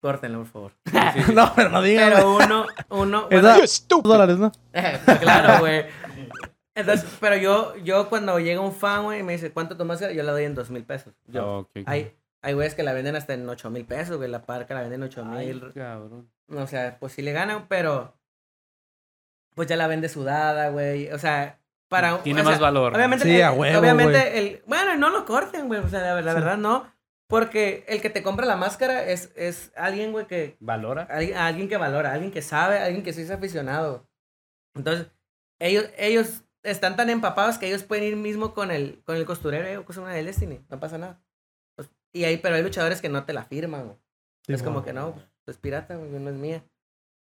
Córtenlo, 0.00 0.38
por 0.38 0.46
favor. 0.46 0.72
Sí, 0.86 0.98
sí. 1.26 1.32
No, 1.34 1.52
pero 1.54 1.68
no 1.68 1.82
digas. 1.82 2.10
Pero 2.14 2.36
uno, 2.36 2.66
uno. 2.88 3.26
Esa- 3.30 3.40
bueno, 3.42 3.58
You 3.60 3.66
stupid. 3.66 4.08
dólares, 4.10 4.38
¿no? 4.38 4.50
eh, 4.72 4.98
claro, 5.20 5.58
güey. 5.60 5.84
Entonces, 6.74 7.06
pero 7.20 7.36
yo, 7.36 7.76
yo 7.78 8.08
cuando 8.08 8.38
llega 8.38 8.60
un 8.60 8.72
fan, 8.72 9.02
güey, 9.02 9.20
y 9.20 9.22
me 9.22 9.32
dice, 9.34 9.50
¿cuánto 9.52 9.82
máscara? 9.84 10.12
Yo 10.12 10.22
la 10.22 10.32
doy 10.32 10.44
en 10.44 10.54
dos 10.54 10.70
mil 10.70 10.84
pesos. 10.84 11.12
Yo. 11.26 11.44
Oh, 11.46 11.58
ok. 11.60 11.70
Hay, 11.84 12.14
hay 12.40 12.54
güeyes 12.54 12.74
que 12.74 12.82
la 12.82 12.94
venden 12.94 13.16
hasta 13.16 13.34
en 13.34 13.46
ocho 13.48 13.68
mil 13.70 13.84
pesos, 13.84 14.16
güey. 14.16 14.30
La 14.30 14.42
parca 14.46 14.72
la 14.74 14.80
venden 14.82 15.02
en 15.02 15.08
ocho 15.08 15.24
mil. 15.24 15.72
cabrón. 15.74 16.30
O 16.48 16.66
sea, 16.66 16.96
pues 16.98 17.12
sí 17.12 17.22
le 17.22 17.32
ganan, 17.32 17.66
pero. 17.68 18.14
Pues 19.54 19.68
ya 19.68 19.76
la 19.76 19.86
vende 19.86 20.08
sudada, 20.08 20.68
güey. 20.70 21.10
O 21.12 21.18
sea, 21.18 21.58
para. 21.88 22.22
Tiene 22.22 22.40
o 22.40 22.44
sea, 22.44 22.52
más 22.52 22.60
valor. 22.60 22.94
Obviamente, 22.94 23.24
Sí, 23.24 23.36
el- 23.36 23.42
a 23.42 23.52
huevo, 23.52 23.78
obviamente 23.80 24.38
el. 24.38 24.62
Bueno, 24.66 24.96
no 24.96 25.10
lo 25.10 25.24
corten, 25.24 25.68
güey. 25.68 25.80
O 25.80 25.88
sea, 25.88 26.00
la, 26.00 26.20
la 26.20 26.32
Sí. 26.32 26.38
verdad 26.40 26.56
no. 26.56 26.90
Porque 27.28 27.84
el 27.86 28.00
que 28.02 28.10
te 28.10 28.24
compra 28.24 28.44
la 28.44 28.56
máscara 28.56 29.04
es, 29.04 29.32
es 29.36 29.72
alguien, 29.76 30.10
güey, 30.12 30.26
que. 30.26 30.56
¿Valora? 30.60 31.02
Alguien, 31.10 31.36
alguien 31.36 31.68
que 31.68 31.76
valora, 31.76 32.12
alguien 32.12 32.32
que 32.32 32.42
sabe, 32.42 32.78
alguien 32.80 33.04
que 33.04 33.12
sí 33.12 33.22
es 33.22 33.30
aficionado. 33.30 34.08
Entonces, 34.74 35.08
ellos, 35.60 35.88
ellos 35.96 36.42
están 36.64 36.96
tan 36.96 37.08
empapados 37.08 37.58
que 37.58 37.68
ellos 37.68 37.84
pueden 37.84 38.04
ir 38.04 38.16
mismo 38.16 38.52
con 38.52 38.70
el, 38.70 39.00
con 39.04 39.16
el 39.16 39.24
costurero 39.26 39.66
eh, 39.68 39.76
o 39.78 39.84
cosa 39.84 40.00
una 40.00 40.12
del 40.12 40.26
Destiny. 40.26 40.64
No 40.68 40.80
pasa 40.80 40.98
nada. 40.98 41.20
Pues, 41.76 41.88
y 42.12 42.24
ahí, 42.24 42.36
pero 42.38 42.56
hay 42.56 42.62
luchadores 42.62 43.00
que 43.00 43.08
no 43.08 43.24
te 43.24 43.32
la 43.32 43.44
firman, 43.44 43.84
güey. 43.84 43.96
es 44.48 44.62
como 44.62 44.82
que 44.82 44.92
no, 44.92 45.12
pues, 45.12 45.26
es 45.46 45.56
pirata, 45.58 45.94
güey, 45.96 46.10
no 46.10 46.30
es 46.30 46.36
mía. 46.36 46.64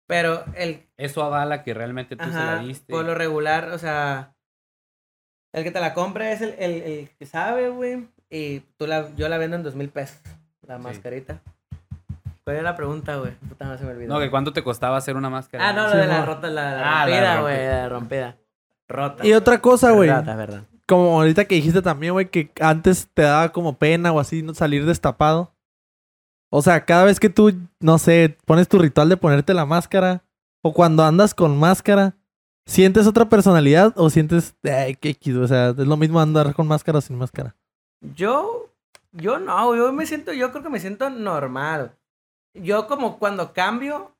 Pero 0.07 0.43
el, 0.55 0.83
Eso 0.97 1.21
avala 1.21 1.63
que 1.63 1.73
realmente 1.73 2.15
tú 2.15 2.23
se 2.25 2.31
la 2.33 2.59
diste. 2.59 2.91
por 2.93 3.03
lo 3.05 3.13
regular, 3.13 3.69
o 3.71 3.77
sea, 3.77 4.33
el 5.53 5.63
que 5.63 5.71
te 5.71 5.79
la 5.81 5.93
compra 5.93 6.31
es 6.31 6.41
el, 6.41 6.55
el, 6.59 6.81
el 6.81 7.09
que 7.19 7.25
sabe, 7.25 7.69
güey. 7.69 8.07
Y 8.29 8.59
tú 8.77 8.87
la, 8.87 9.13
yo 9.15 9.27
la 9.29 9.37
vendo 9.37 9.55
en 9.57 9.63
dos 9.63 9.75
mil 9.75 9.89
pesos, 9.89 10.19
la 10.65 10.77
Sí. 10.77 10.83
mascarita. 10.83 11.39
¿Cuál 12.43 12.55
era 12.57 12.63
la 12.63 12.75
pregunta, 12.77 13.17
güey? 13.17 13.33
Puta, 13.49 13.65
no 13.65 13.77
se 13.77 13.83
me 13.83 13.91
olvidó. 13.91 14.13
No, 14.13 14.19
que 14.21 14.29
cuánto 14.29 14.53
te 14.53 14.63
costaba 14.63 14.95
hacer 14.95 15.17
una 15.17 15.29
máscara. 15.29 15.67
Ah, 15.67 15.73
no, 15.73 15.83
lo 15.83 15.91
Sí, 15.91 15.97
de 15.97 16.07
la 16.07 16.25
rota, 16.25 16.47
la, 16.47 16.71
la 16.71 17.01
Ah, 17.01 17.05
rompida, 17.05 17.41
güey, 17.41 17.65
la 17.67 17.89
rompida. 17.89 18.37
Rota. 18.87 19.25
Y 19.27 19.33
otra 19.33 19.59
cosa, 19.59 19.91
güey. 19.91 20.09
Rota, 20.09 20.35
verdad. 20.37 20.63
Como 20.87 21.19
ahorita 21.19 21.43
que 21.43 21.55
dijiste 21.55 21.81
también, 21.81 22.13
güey, 22.13 22.29
que 22.29 22.49
antes 22.61 23.09
te 23.13 23.23
daba 23.23 23.49
como 23.51 23.77
pena 23.77 24.13
o 24.13 24.21
así 24.21 24.41
no 24.43 24.53
salir 24.53 24.85
destapado. 24.85 25.51
O 26.49 26.61
sea, 26.61 26.85
cada 26.85 27.03
vez 27.03 27.19
que 27.19 27.29
tú, 27.29 27.53
no 27.79 27.97
sé, 27.97 28.37
pones 28.45 28.67
tu 28.67 28.79
ritual 28.79 29.09
de 29.09 29.17
ponerte 29.17 29.53
la 29.53 29.65
máscara 29.65 30.23
o 30.61 30.73
cuando 30.73 31.03
andas 31.03 31.33
con 31.33 31.57
máscara, 31.57 32.15
¿sientes 32.65 33.05
otra 33.07 33.27
personalidad 33.27 33.93
o 33.97 34.09
sientes, 34.09 34.55
ay, 34.63 34.95
qué 34.95 35.09
X, 35.09 35.35
o 35.35 35.47
sea, 35.47 35.69
es 35.69 35.77
lo 35.77 35.97
mismo 35.97 36.19
andar 36.19 36.53
con 36.53 36.67
máscara 36.67 36.99
o 36.99 37.01
sin 37.01 37.17
máscara? 37.17 37.55
Yo, 38.15 38.71
yo 39.11 39.39
no, 39.39 39.75
yo 39.75 39.91
me 39.91 40.05
siento, 40.05 40.31
yo 40.33 40.51
creo 40.51 40.63
que 40.63 40.69
me 40.69 40.79
siento 40.79 41.09
normal. 41.09 41.97
Yo 42.53 42.87
como 42.87 43.19
cuando 43.19 43.53
cambio, 43.53 44.15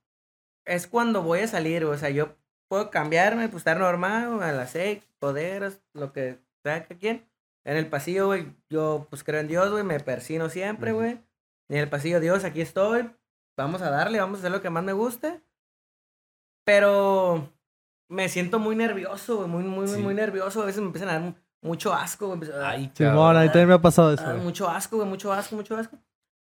es 0.65 0.85
cuando 0.87 1.23
voy 1.23 1.39
a 1.39 1.47
salir, 1.47 1.85
o 1.85 1.97
sea, 1.97 2.09
yo 2.09 2.35
puedo 2.67 2.91
cambiarme, 2.91 3.47
pues 3.47 3.61
estar 3.61 3.79
normal, 3.79 4.43
a 4.43 4.51
las 4.51 4.71
seis, 4.71 5.01
poderes, 5.19 5.81
lo 5.93 6.11
que 6.11 6.39
sea 6.63 6.85
que 6.85 6.97
quien. 6.97 7.25
En 7.65 7.77
el 7.77 7.87
pasillo, 7.87 8.27
güey, 8.27 8.47
yo 8.69 9.07
pues 9.09 9.23
creo 9.23 9.39
en 9.39 9.47
Dios, 9.47 9.71
güey, 9.71 9.83
me 9.83 9.99
persino 9.99 10.49
siempre, 10.49 10.91
güey. 10.91 11.19
En 11.69 11.77
el 11.77 11.89
pasillo, 11.89 12.19
Dios, 12.19 12.43
aquí 12.43 12.61
estoy, 12.61 13.09
vamos 13.57 13.81
a 13.81 13.89
darle, 13.89 14.19
vamos 14.19 14.37
a 14.37 14.39
hacer 14.39 14.51
lo 14.51 14.61
que 14.61 14.69
más 14.69 14.83
me 14.83 14.93
guste. 14.93 15.41
Pero 16.63 17.53
me 18.09 18.29
siento 18.29 18.59
muy 18.59 18.75
nervioso, 18.75 19.37
güey, 19.37 19.47
muy, 19.49 19.63
muy, 19.63 19.87
Sí. 19.87 20.01
muy 20.01 20.13
nervioso. 20.13 20.61
A 20.61 20.65
veces 20.65 20.81
me 20.81 20.87
empiezan 20.87 21.09
a 21.09 21.13
dar 21.13 21.21
mu- 21.21 21.33
mucho 21.61 21.93
asco, 21.93 22.27
güey. 22.35 22.49
Ay, 22.63 22.91
ahí 22.99 23.47
también 23.47 23.67
me 23.67 23.73
ha 23.73 23.81
pasado 23.81 24.13
eso, 24.13 24.23
Ah, 24.25 24.31
güey. 24.33 24.43
mucho 24.43 24.69
asco, 24.69 24.97
güey, 24.97 25.07
mucho 25.07 25.31
asco, 25.31 25.55
mucho 25.55 25.75
asco. 25.77 25.97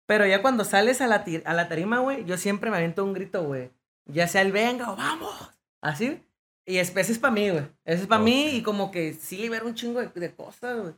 Pero 0.05 0.25
ya 0.25 0.41
cuando 0.41 0.63
sales 0.63 1.01
a 1.01 1.07
la, 1.07 1.23
a 1.45 1.53
la 1.53 1.67
tarima, 1.69 1.99
güey, 1.99 2.25
yo 2.25 2.37
siempre 2.37 2.69
me 2.71 2.77
aviento 2.77 3.03
un 3.03 3.13
grito, 3.13 3.43
güey. 3.43 3.71
Ya 4.05 4.27
sea 4.27 4.41
el 4.41 4.51
venga 4.51 4.91
o 4.91 4.95
vamos. 4.95 5.51
Así. 5.81 6.23
Y 6.65 6.77
es, 6.77 6.95
ese 6.95 7.11
es 7.13 7.19
para 7.19 7.33
mí, 7.33 7.49
güey. 7.49 7.67
Ese 7.85 8.01
es 8.03 8.07
para 8.07 8.21
mí 8.21 8.47
Ok. 8.47 8.53
y 8.55 8.63
como 8.63 8.91
que 8.91 9.13
sí 9.13 9.37
libera 9.37 9.65
un 9.65 9.75
chingo 9.75 9.99
de, 10.01 10.07
de 10.07 10.35
cosas, 10.35 10.79
güey. 10.81 10.93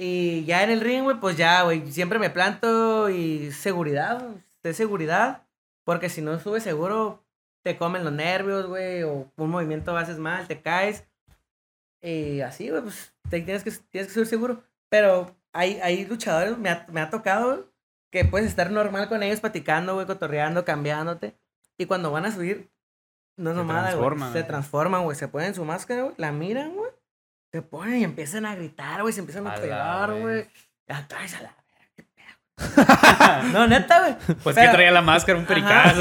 Y 0.00 0.44
ya 0.44 0.62
en 0.62 0.70
el 0.70 0.80
ring, 0.80 1.02
güey, 1.02 1.18
pues 1.18 1.36
ya, 1.36 1.64
güey, 1.64 1.90
siempre 1.90 2.20
me 2.20 2.30
planto 2.30 3.10
y 3.10 3.50
seguridad. 3.50 4.24
De 4.62 4.72
seguridad. 4.72 5.42
Porque 5.84 6.08
si 6.08 6.22
no 6.22 6.38
subes 6.38 6.62
seguro, 6.62 7.24
te 7.64 7.76
comen 7.76 8.04
los 8.04 8.12
nervios, 8.12 8.66
güey, 8.66 9.02
o 9.02 9.30
un 9.36 9.50
movimiento 9.50 9.96
haces 9.96 10.18
mal, 10.18 10.46
te 10.46 10.62
caes. 10.62 11.04
Y 12.00 12.40
así, 12.40 12.70
güey, 12.70 12.82
pues 12.82 13.12
te 13.28 13.40
tienes 13.40 13.64
que, 13.64 13.72
tienes 13.90 14.08
que 14.08 14.14
subir 14.14 14.26
seguro. 14.28 14.62
Pero 14.88 15.36
hay, 15.52 15.80
hay 15.82 16.06
luchadores, 16.06 16.56
me 16.58 16.70
ha, 16.70 16.86
me 16.90 17.00
ha 17.00 17.10
tocado, 17.10 17.68
que 18.10 18.24
puedes 18.24 18.48
estar 18.48 18.70
normal 18.70 19.08
con 19.08 19.22
ellos 19.22 19.40
platicando, 19.40 19.94
güey, 19.94 20.06
cotorreando, 20.06 20.64
cambiándote. 20.64 21.36
Y 21.76 21.86
cuando 21.86 22.12
van 22.12 22.24
a 22.24 22.32
subir, 22.32 22.70
no 23.36 23.50
es 23.50 23.56
nomada, 23.56 23.94
güey. 23.94 24.32
Se 24.32 24.42
transforman, 24.42 25.04
güey. 25.04 25.16
Se 25.16 25.28
ponen 25.28 25.54
su 25.54 25.64
máscara, 25.64 26.02
güey. 26.02 26.14
La 26.18 26.32
miran, 26.32 26.74
güey. 26.74 26.87
Se 27.52 27.62
ponen 27.62 27.96
y 28.00 28.04
empiezan 28.04 28.44
a 28.46 28.54
gritar, 28.54 29.00
güey. 29.02 29.12
Se 29.14 29.20
empiezan 29.20 29.46
a, 29.46 29.52
A 29.52 29.56
pegar, 29.56 30.12
güey. 30.14 30.46
Acá 30.88 31.24
es 31.24 31.34
a 31.34 31.42
la 31.42 31.54
verga, 31.56 31.88
qué 31.96 32.02
pedo. 32.04 33.52
No, 33.52 33.66
neta, 33.66 34.00
güey. 34.00 34.36
Pues 34.42 34.54
Pero- 34.54 34.70
que 34.70 34.74
traía 34.74 34.90
la 34.90 35.02
máscara, 35.02 35.38
un 35.38 35.46
pericazo. 35.46 36.00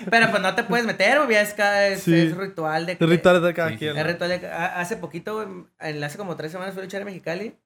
Pero 0.10 0.30
pues 0.30 0.42
no 0.42 0.54
te 0.54 0.64
puedes 0.64 0.86
meter, 0.86 1.18
güey. 1.18 1.32
ya 1.32 1.42
Es, 1.42 1.54
cada- 1.54 1.86
es, 1.88 2.02
Sí. 2.02 2.14
es 2.18 2.36
ritual 2.36 2.86
de 2.86 2.96
que. 2.96 3.04
El 3.04 3.10
ritual 3.10 3.42
de 3.42 3.54
cada 3.54 3.70
Sí, 3.70 3.76
quien. 3.78 3.96
es 3.96 4.06
ritual 4.06 4.30
de 4.30 4.46
Hace 4.48 4.96
poquito, 4.96 5.34
güey. 5.34 5.64
en- 5.80 6.02
Hace 6.04 6.16
como 6.18 6.36
tres 6.36 6.52
semanas 6.52 6.72
fui 6.74 6.80
a 6.80 6.84
luchar 6.84 7.00
en 7.02 7.06
Mexicali. 7.06 7.58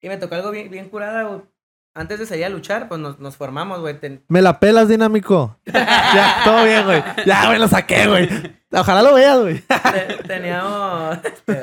Y 0.00 0.08
me 0.08 0.16
tocó 0.18 0.34
algo 0.34 0.50
bien, 0.50 0.70
bien 0.70 0.88
curada, 0.88 1.22
güey. 1.22 1.42
Antes 1.96 2.18
de 2.18 2.26
salir 2.26 2.44
a 2.44 2.48
luchar, 2.48 2.88
pues 2.88 3.00
nos, 3.00 3.20
nos 3.20 3.36
formamos, 3.36 3.80
güey. 3.80 3.98
Ten- 4.00 4.24
Me 4.28 4.42
la 4.42 4.58
pelas, 4.58 4.88
dinámico. 4.88 5.58
ya, 5.64 6.40
todo 6.44 6.64
bien, 6.64 6.84
güey. 6.84 7.02
Ya, 7.24 7.46
güey, 7.46 7.58
lo 7.60 7.68
saqué, 7.68 8.06
güey. 8.08 8.28
Ojalá 8.72 9.02
lo 9.02 9.14
veas, 9.14 9.40
güey. 9.40 9.60
te- 9.60 10.22
teníamos. 10.26 11.18
Este, 11.24 11.60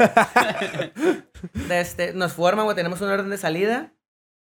este, 1.70 2.14
nos 2.14 2.34
forman, 2.34 2.66
güey. 2.66 2.76
Tenemos 2.76 3.02
un 3.02 3.10
orden 3.10 3.30
de 3.30 3.38
salida. 3.38 3.94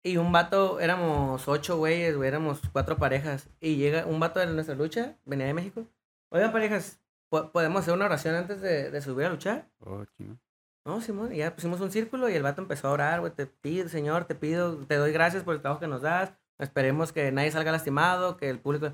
Y 0.03 0.17
un 0.17 0.32
vato, 0.32 0.80
éramos 0.80 1.47
ocho 1.47 1.78
güeyes, 1.78 2.15
güey. 2.15 2.28
Éramos 2.28 2.61
cuatro 2.71 2.97
parejas. 2.97 3.49
Y 3.59 3.76
llega 3.78 4.05
un 4.05 4.19
vato 4.19 4.39
de 4.39 4.45
nuestra 4.47 4.76
lucha, 4.76 5.15
venía 5.26 5.47
de 5.47 5.53
México. 5.55 5.86
Oigan, 6.32 6.51
parejas, 6.51 6.99
¿po- 7.30 7.51
¿podemos 7.51 7.82
hacer 7.82 7.93
una 7.95 8.05
oración 8.05 8.36
antes 8.36 8.61
de, 8.61 8.91
de 8.91 9.01
subir 9.01 9.26
a 9.26 9.30
luchar? 9.30 9.67
Oh, 9.80 10.05
chingo. 10.15 10.38
No, 10.86 11.01
Simón, 11.01 11.33
y 11.33 11.38
ya 11.38 11.55
pusimos 11.55 11.81
un 11.81 11.91
círculo 11.91 12.29
y 12.29 12.33
el 12.36 12.43
vato 12.43 12.61
empezó 12.61 12.88
a 12.88 12.91
orar, 12.91 13.19
güey. 13.19 13.31
Te 13.33 13.47
pido, 13.47 13.89
Señor, 13.89 14.25
te 14.25 14.36
pido, 14.36 14.77
te 14.86 14.95
doy 14.95 15.11
gracias 15.11 15.43
por 15.43 15.55
el 15.55 15.61
trabajo 15.61 15.79
que 15.81 15.88
nos 15.88 16.03
das. 16.03 16.31
Esperemos 16.59 17.11
que 17.11 17.31
nadie 17.31 17.51
salga 17.51 17.71
lastimado, 17.71 18.38
que 18.38 18.49
el 18.49 18.59
público. 18.59 18.93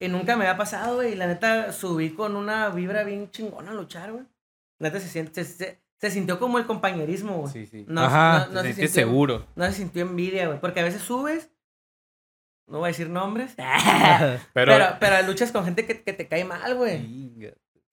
Y 0.00 0.08
nunca 0.08 0.36
me 0.36 0.44
había 0.46 0.56
pasado, 0.56 0.96
güey. 0.96 1.12
Y 1.12 1.16
la 1.16 1.26
neta 1.26 1.72
subí 1.72 2.10
con 2.10 2.36
una 2.36 2.68
vibra 2.70 3.02
bien 3.02 3.30
chingona 3.30 3.72
a 3.72 3.74
luchar, 3.74 4.12
güey. 4.12 4.24
Neta 4.78 5.00
se 5.00 5.08
siente, 5.08 5.44
se, 5.44 5.52
se- 5.52 5.80
se 6.00 6.10
sintió 6.10 6.38
como 6.38 6.58
el 6.58 6.66
compañerismo, 6.66 7.38
güey. 7.38 7.52
Sí, 7.52 7.66
sí. 7.66 7.84
No, 7.88 8.02
Ajá. 8.04 8.46
no, 8.48 8.54
no 8.54 8.62
se 8.62 8.68
sintió, 8.74 8.88
seguro. 8.88 9.46
no 9.56 9.64
se 9.66 9.72
sintió 9.72 10.02
envidia, 10.02 10.46
güey. 10.46 10.60
Porque 10.60 10.80
a 10.80 10.84
veces 10.84 11.02
subes, 11.02 11.50
no 12.68 12.78
voy 12.78 12.86
a 12.86 12.88
decir 12.88 13.08
nombres, 13.10 13.54
Pero. 14.52 14.72
pero, 14.72 14.86
pero, 15.00 15.26
luchas 15.26 15.50
con 15.52 15.64
gente 15.64 15.86
que, 15.86 16.02
que 16.02 16.12
te 16.12 16.28
cae 16.28 16.44
mal, 16.44 16.74
güey. 16.76 17.02
Chinga. 17.02 17.23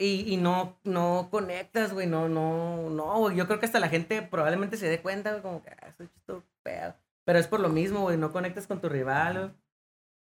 Y, 0.01 0.33
y 0.33 0.37
no, 0.37 0.77
no 0.83 1.27
conectas, 1.29 1.93
güey, 1.93 2.07
no, 2.07 2.27
no, 2.27 2.89
no, 2.89 3.19
güey. 3.19 3.35
Yo 3.35 3.45
creo 3.45 3.59
que 3.59 3.67
hasta 3.67 3.79
la 3.79 3.89
gente 3.89 4.21
probablemente 4.23 4.75
se 4.77 4.87
dé 4.89 4.99
cuenta, 4.99 5.29
güey, 5.31 5.41
como 5.43 5.61
que, 5.61 5.69
ah, 5.69 5.91
soy 5.95 6.07
chisto 6.07 6.43
pedo. 6.63 6.95
Pero 7.23 7.37
es 7.37 7.47
por 7.47 7.59
lo 7.59 7.69
mismo, 7.69 8.01
güey, 8.01 8.17
no 8.17 8.31
conectas 8.31 8.65
con 8.65 8.81
tu 8.81 8.89
rival, 8.89 9.37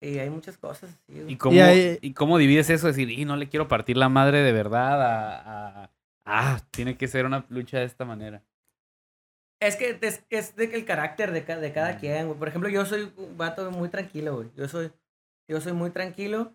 güey. 0.01 0.15
Y 0.15 0.19
hay 0.19 0.29
muchas 0.31 0.57
cosas 0.57 0.89
así, 0.91 1.13
¿Y 1.19 1.21
güey. 1.23 1.37
cómo, 1.37 1.55
Y 1.55 1.59
ahí- 1.59 1.99
¿Y 2.01 2.13
cómo 2.13 2.37
divides 2.39 2.69
eso? 2.71 2.87
Decir, 2.87 3.09
y 3.11 3.25
no 3.25 3.35
le 3.35 3.49
quiero 3.49 3.67
partir 3.67 3.97
la 3.97 4.09
madre 4.09 4.39
de 4.41 4.51
verdad 4.51 5.01
a, 5.01 5.83
a- 5.83 5.89
Ah, 6.29 6.59
tiene 6.71 6.97
que 6.97 7.07
ser 7.07 7.25
una 7.25 7.45
lucha 7.49 7.79
de 7.79 7.85
esta 7.85 8.03
manera. 8.03 8.43
Es 9.61 9.75
que 9.75 9.97
es, 10.01 10.23
es 10.29 10.55
de 10.55 10.69
que 10.69 10.75
el 10.75 10.85
carácter 10.85 11.31
de, 11.31 11.43
ca- 11.45 11.57
de 11.59 11.71
cada 11.71 11.93
Mm. 11.93 11.99
quien, 11.99 12.27
güey. 12.27 12.37
Por 12.39 12.47
ejemplo, 12.47 12.69
yo 12.69 12.85
soy 12.85 13.11
un 13.15 13.37
vato 13.37 13.71
muy 13.71 13.89
tranquilo, 13.89 14.35
güey. 14.35 14.49
Yo 14.55 14.67
soy, 14.67 14.91
yo 15.47 15.61
soy 15.61 15.73
muy 15.73 15.89
tranquilo, 15.91 16.53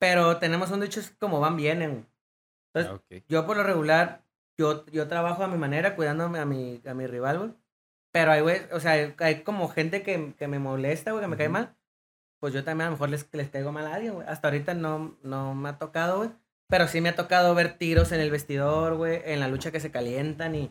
pero 0.00 0.38
tenemos 0.38 0.70
un 0.70 0.80
dicho 0.80 1.00
es 1.00 1.10
como 1.18 1.38
van, 1.40 1.56
vienen, 1.56 1.90
güey. 1.90 2.04
Entonces, 2.80 3.02
Ah, 3.10 3.16
ok. 3.16 3.24
yo 3.28 3.46
por 3.46 3.56
lo 3.56 3.62
regular, 3.62 4.22
yo, 4.56 4.84
yo 4.86 5.08
trabajo 5.08 5.44
a 5.44 5.48
mi 5.48 5.58
manera, 5.58 5.96
cuidándome 5.96 6.38
a 6.38 6.44
mi, 6.44 6.80
a 6.86 6.94
mi 6.94 7.06
rival, 7.06 7.38
güey. 7.38 7.50
Pero 8.12 8.32
hay, 8.32 8.40
güey, 8.40 8.62
o 8.72 8.80
sea, 8.80 9.14
hay, 9.18 9.42
como 9.42 9.68
gente 9.68 10.02
que, 10.02 10.34
que 10.38 10.48
me 10.48 10.58
molesta, 10.58 11.12
güey, 11.12 11.22
que 11.22 11.28
me 11.28 11.36
cae 11.36 11.46
Ujú. 11.46 11.52
mal. 11.54 11.76
Pues 12.40 12.54
yo 12.54 12.64
también 12.64 12.86
a 12.86 12.90
lo 12.90 12.92
mejor 12.92 13.10
les, 13.10 13.28
les 13.32 13.50
caigo 13.50 13.72
mal 13.72 13.86
a 13.86 13.94
alguien, 13.94 14.14
güey. 14.14 14.26
Hasta 14.28 14.48
ahorita 14.48 14.74
no, 14.74 15.16
no 15.22 15.54
me 15.54 15.68
ha 15.70 15.78
tocado, 15.78 16.18
güey. 16.18 16.30
Pero 16.68 16.86
sí 16.86 17.00
me 17.00 17.08
ha 17.08 17.16
tocado 17.16 17.54
ver 17.54 17.78
tiros 17.78 18.12
en 18.12 18.20
el 18.20 18.30
vestidor, 18.30 18.96
güey. 18.96 19.20
En 19.24 19.40
la 19.40 19.48
lucha 19.48 19.72
que 19.72 19.80
se 19.80 19.90
calientan 19.90 20.54
y... 20.54 20.70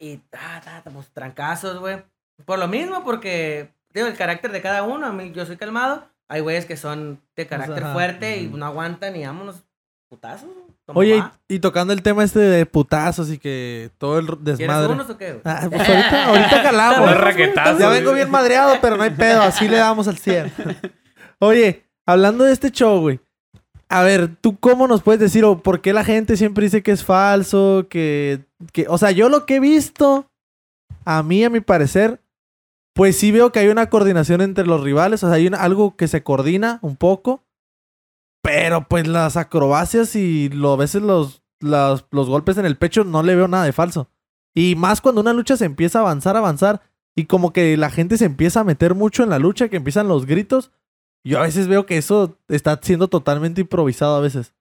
Y, 0.00 0.18
ta, 0.30 0.60
ta, 0.64 0.82
ta, 0.82 0.90
pues, 0.90 1.10
trancazos, 1.10 1.80
güey. 1.80 2.02
Por 2.44 2.58
lo 2.60 2.68
mismo, 2.68 3.02
porque, 3.04 3.72
digo, 3.92 4.06
el 4.06 4.16
carácter 4.16 4.52
de 4.52 4.62
cada 4.62 4.84
uno. 4.84 5.06
A 5.06 5.12
mí, 5.12 5.32
yo 5.32 5.44
soy 5.44 5.56
calmado. 5.56 6.08
Hay 6.28 6.40
güeyes 6.40 6.66
que 6.66 6.76
son 6.76 7.20
de 7.34 7.46
carácter 7.46 7.82
ajá. 7.82 7.92
fuerte 7.94 8.36
y 8.38 8.46
Ujú. 8.46 8.58
no 8.58 8.66
aguantan 8.66 9.16
y 9.16 9.26
vámonos 9.26 9.64
putazos. 10.08 10.48
güey. 10.52 10.66
¿Cómo 10.86 11.00
Oye, 11.00 11.22
y, 11.48 11.56
y 11.56 11.58
tocando 11.58 11.92
el 11.92 12.02
tema 12.02 12.24
este 12.24 12.38
de 12.40 12.64
putazos 12.64 13.30
y 13.30 13.38
que 13.38 13.90
todo 13.98 14.18
el 14.18 14.26
r- 14.26 14.36
¿Quieres 14.38 14.58
desmadre. 14.58 14.92
unos 14.94 15.10
o 15.10 15.18
qué? 15.18 15.32
güey? 15.32 15.42
Ah, 15.44 15.66
pues 15.70 15.86
ahorita, 15.88 16.24
ahorita 16.28 16.62
calamos. 16.62 17.14
Raquetazos, 17.20 17.78
Ya 17.78 17.88
vengo 17.90 18.12
bien 18.14 18.30
madreado, 18.30 18.76
pero 18.80 18.96
no 18.96 19.02
hay 19.02 19.10
pedo. 19.10 19.42
Así 19.42 19.68
le 19.68 19.76
damos 19.76 20.08
al 20.08 20.16
100. 20.18 20.52
Oye, 21.40 21.84
hablando 22.06 22.44
de 22.44 22.52
este 22.52 22.70
show, 22.70 23.00
güey. 23.00 23.20
A 23.90 24.02
ver, 24.02 24.34
¿tú 24.40 24.58
cómo 24.58 24.86
nos 24.86 25.02
puedes 25.02 25.20
decir 25.20 25.44
o 25.44 25.62
por 25.62 25.80
qué 25.80 25.92
la 25.92 26.04
gente 26.04 26.36
siempre 26.36 26.64
dice 26.64 26.82
que 26.82 26.92
es 26.92 27.04
falso? 27.04 27.86
Que, 27.88 28.44
que, 28.72 28.86
o 28.88 28.98
sea, 28.98 29.10
yo 29.12 29.28
lo 29.28 29.46
que 29.46 29.56
he 29.56 29.60
visto, 29.60 30.26
a 31.04 31.22
mí, 31.22 31.42
a 31.44 31.50
mi 31.50 31.60
parecer, 31.60 32.20
pues 32.94 33.16
sí 33.18 33.30
veo 33.32 33.50
que 33.52 33.60
hay 33.60 33.68
una 33.68 33.88
coordinación 33.88 34.40
entre 34.42 34.66
los 34.66 34.82
rivales. 34.82 35.22
O 35.22 35.28
sea, 35.28 35.36
hay 35.36 35.46
una- 35.46 35.58
algo 35.62 35.96
que 35.96 36.08
se 36.08 36.22
coordina 36.22 36.78
un 36.82 36.96
poco. 36.96 37.42
Pero 38.42 38.86
pues 38.88 39.06
las 39.06 39.36
acrobacias 39.36 40.14
y 40.16 40.48
lo, 40.48 40.72
a 40.72 40.76
veces 40.76 41.02
los, 41.02 41.42
las- 41.60 42.04
los 42.10 42.28
golpes 42.28 42.56
en 42.58 42.66
el 42.66 42.76
pecho 42.76 43.04
no 43.04 43.22
le 43.22 43.34
veo 43.36 43.48
nada 43.48 43.64
de 43.64 43.72
falso. 43.72 44.08
Y 44.54 44.74
más 44.76 45.00
cuando 45.00 45.20
una 45.20 45.32
lucha 45.32 45.56
se 45.56 45.64
empieza 45.64 45.98
a 45.98 46.02
avanzar, 46.02 46.36
avanzar. 46.36 46.82
Y 47.16 47.24
como 47.26 47.52
que 47.52 47.76
la 47.76 47.90
gente 47.90 48.16
se 48.16 48.24
empieza 48.26 48.60
a 48.60 48.64
meter 48.64 48.94
mucho 48.94 49.22
en 49.24 49.30
la 49.30 49.38
lucha, 49.40 49.68
que 49.68 49.76
empiezan 49.76 50.08
los 50.08 50.24
gritos. 50.24 50.70
Yo 51.24 51.38
a 51.40 51.42
veces 51.42 51.66
veo 51.66 51.84
que 51.84 51.98
eso 51.98 52.38
está 52.48 52.78
siendo 52.82 53.08
totalmente 53.08 53.60
improvisado 53.60 54.16
a 54.16 54.20
veces. 54.20 54.54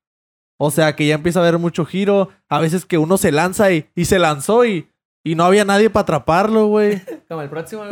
O 0.60 0.72
sea, 0.72 0.96
que 0.96 1.06
ya 1.06 1.14
empieza 1.16 1.40
a 1.40 1.44
haber 1.44 1.60
mucho 1.60 1.86
giro. 1.86 2.30
A 2.50 2.60
veces 2.60 2.86
que 2.86 2.98
uno 2.98 3.18
se 3.18 3.32
lanza 3.32 3.72
y, 3.72 3.88
y 3.96 4.06
se 4.06 4.18
lanzó 4.18 4.66
y, 4.66 4.90
y 5.24 5.36
no 5.36 5.44
había 5.46 5.66
nadie 5.66 5.90
para 5.92 6.02
atraparlo, 6.04 6.66
güey. 6.68 7.02
Como 7.28 7.42
el 7.42 7.50
próximo, 7.50 7.84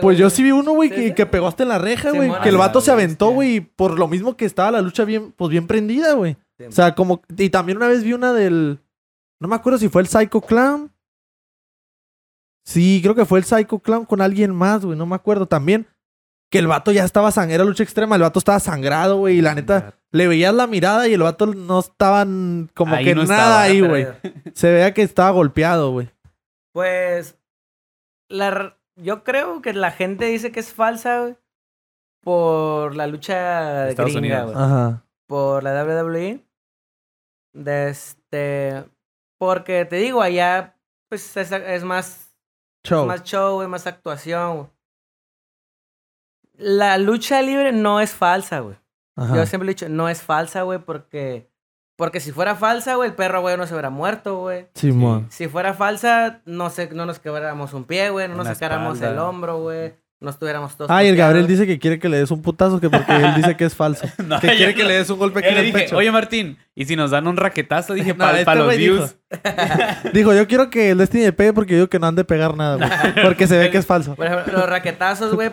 Pues 0.00 0.16
yo 0.16 0.30
sí 0.30 0.42
vi 0.42 0.52
uno, 0.52 0.72
güey, 0.72 0.88
Sí, 0.88 1.14
que, 1.14 1.26
pegó 1.26 1.48
hasta 1.48 1.64
en 1.64 1.68
la 1.68 1.78
reja, 1.78 2.12
güey. 2.12 2.30
que 2.42 2.48
el 2.48 2.56
vato 2.56 2.80
se 2.80 2.90
aventó, 2.90 3.30
güey, 3.30 3.56
y 3.56 3.60
por 3.60 3.98
lo 3.98 4.08
mismo 4.08 4.36
que 4.36 4.46
estaba 4.46 4.70
la 4.70 4.80
lucha 4.80 5.04
bien, 5.04 5.32
pues 5.32 5.50
bien 5.50 5.66
prendida, 5.66 6.14
güey. 6.14 6.36
O 6.66 6.72
sea, 6.72 6.94
como... 6.94 7.20
Y 7.36 7.50
también 7.50 7.76
una 7.78 7.88
vez 7.88 8.02
vi 8.02 8.12
una 8.12 8.32
del... 8.32 8.78
No 9.40 9.48
me 9.48 9.56
acuerdo 9.56 9.78
si 9.78 9.88
fue 9.88 10.00
el 10.02 10.08
Psycho 10.08 10.40
Clown. 10.40 10.90
Sí, 12.64 13.00
creo 13.02 13.14
que 13.14 13.26
fue 13.26 13.38
el 13.38 13.44
Psycho 13.44 13.78
Clown 13.78 14.06
con 14.06 14.20
alguien 14.22 14.54
más, 14.54 14.84
güey. 14.84 14.96
No 14.96 15.04
me 15.04 15.16
acuerdo. 15.16 15.46
También 15.46 15.86
que 16.50 16.58
el 16.60 16.66
vato 16.66 16.92
ya 16.92 17.04
estaba 17.04 17.30
sangrado. 17.30 17.62
Era 17.62 17.68
lucha 17.68 17.82
extrema. 17.82 18.16
El 18.16 18.22
vato 18.22 18.38
estaba 18.38 18.60
sangrado, 18.60 19.18
güey. 19.18 19.38
Y 19.38 19.42
la 19.42 19.54
neta, 19.54 19.94
le 20.12 20.28
veías 20.28 20.54
la 20.54 20.66
mirada 20.66 21.08
y 21.08 21.14
el 21.14 21.22
vato 21.22 21.46
no 21.46 21.80
estaba 21.80 22.24
como 22.74 22.94
Ahí 22.94 23.04
que 23.04 23.14
no 23.14 23.24
nada 23.24 23.34
estaba, 23.34 23.62
ahí, 23.62 23.80
güey. 23.80 24.06
Se 24.54 24.72
veía 24.72 24.94
que 24.94 25.02
estaba 25.02 25.30
golpeado, 25.32 25.90
güey. 25.90 26.08
Pues, 26.72 27.36
la, 28.34 28.76
yo 28.96 29.24
creo 29.24 29.62
que 29.62 29.72
la 29.72 29.90
gente 29.90 30.26
dice 30.26 30.52
que 30.52 30.60
es 30.60 30.72
falsa, 30.72 31.20
güey, 31.20 31.36
por 32.22 32.94
la 32.96 33.06
lucha 33.06 33.88
Estados 33.88 34.12
gringa, 34.14 34.44
Unidos. 34.44 34.52
güey. 34.54 34.64
Ajá. 34.64 35.06
Por 35.26 35.62
la 35.62 35.84
WWE. 35.84 36.44
De 37.54 37.88
este, 37.88 38.84
porque 39.38 39.84
te 39.84 39.96
digo, 39.96 40.20
allá, 40.22 40.76
pues, 41.08 41.36
es, 41.36 41.52
es 41.52 41.84
más 41.84 42.36
Show. 42.84 43.06
más 43.06 43.22
show, 43.22 43.54
güey, 43.56 43.68
más 43.68 43.86
actuación, 43.86 44.56
güey. 44.56 44.68
La 46.56 46.98
lucha 46.98 47.40
libre 47.42 47.72
no 47.72 48.00
es 48.00 48.12
falsa, 48.12 48.60
güey. 48.60 48.76
Ajá. 49.16 49.36
Yo 49.36 49.46
siempre 49.46 49.70
he 49.70 49.74
dicho, 49.74 49.88
no 49.88 50.08
es 50.08 50.22
falsa, 50.22 50.62
güey, 50.62 50.78
porque... 50.80 51.50
Porque 51.96 52.18
si 52.20 52.32
fuera 52.32 52.56
falsa, 52.56 52.96
güey, 52.96 53.10
el 53.10 53.14
perro, 53.14 53.40
güey, 53.40 53.56
no 53.56 53.66
se 53.66 53.74
hubiera 53.74 53.90
muerto, 53.90 54.38
güey. 54.40 54.66
Simón. 54.74 55.26
Si 55.30 55.46
fuera 55.48 55.74
falsa, 55.74 56.40
no, 56.44 56.68
sé, 56.70 56.88
no 56.92 57.06
nos 57.06 57.18
quebráramos 57.20 57.72
un 57.72 57.84
pie, 57.84 58.10
güey, 58.10 58.26
no 58.28 58.34
nos 58.34 58.46
Una 58.46 58.54
sacáramos 58.54 58.94
espalda. 58.96 59.12
el 59.14 59.18
hombro, 59.20 59.58
güey. 59.60 59.94
No 60.20 60.30
estuviéramos 60.30 60.74
todos... 60.76 60.90
Ay, 60.90 61.08
el 61.08 61.16
Gabriel 61.16 61.46
dice 61.46 61.66
que 61.66 61.78
quiere 61.78 61.98
que 61.98 62.08
le 62.08 62.16
des 62.16 62.30
un 62.30 62.40
putazo, 62.40 62.80
que 62.80 62.88
porque 62.88 63.14
él 63.14 63.34
dice 63.34 63.56
que 63.58 63.64
es 63.66 63.74
falso. 63.74 64.06
No, 64.24 64.40
que 64.40 64.56
quiere 64.56 64.74
que 64.74 64.82
le 64.84 64.94
des 64.94 65.10
un 65.10 65.18
golpe 65.18 65.40
aquí 65.40 65.48
en 65.48 65.58
el 65.58 65.64
dije, 65.66 65.78
pecho. 65.80 65.96
oye 65.98 66.10
Martín, 66.10 66.56
y 66.74 66.86
si 66.86 66.96
nos 66.96 67.10
dan 67.10 67.26
un 67.26 67.36
raquetazo, 67.36 67.92
dije, 67.92 68.14
No, 68.14 68.24
para 68.24 68.38
este 68.40 68.54
los 68.54 68.76
dijo. 68.76 68.94
views. 68.94 69.16
Dijo, 70.14 70.32
yo 70.34 70.46
quiero 70.48 70.70
que 70.70 70.90
el 70.90 70.98
Destiny 70.98 71.24
le 71.24 71.32
pegue 71.32 71.52
porque 71.52 71.72
yo 71.72 71.76
digo 71.78 71.88
que 71.90 71.98
no 71.98 72.06
han 72.06 72.14
de 72.14 72.24
pegar 72.24 72.56
nada, 72.56 72.76
güey. 72.76 73.24
Porque 73.24 73.46
se 73.46 73.58
ve 73.58 73.70
que 73.70 73.78
es 73.78 73.86
falso. 73.86 74.14
Por 74.14 74.26
ejemplo, 74.26 74.52
los 74.54 74.68
raquetazos, 74.68 75.34
güey, 75.34 75.50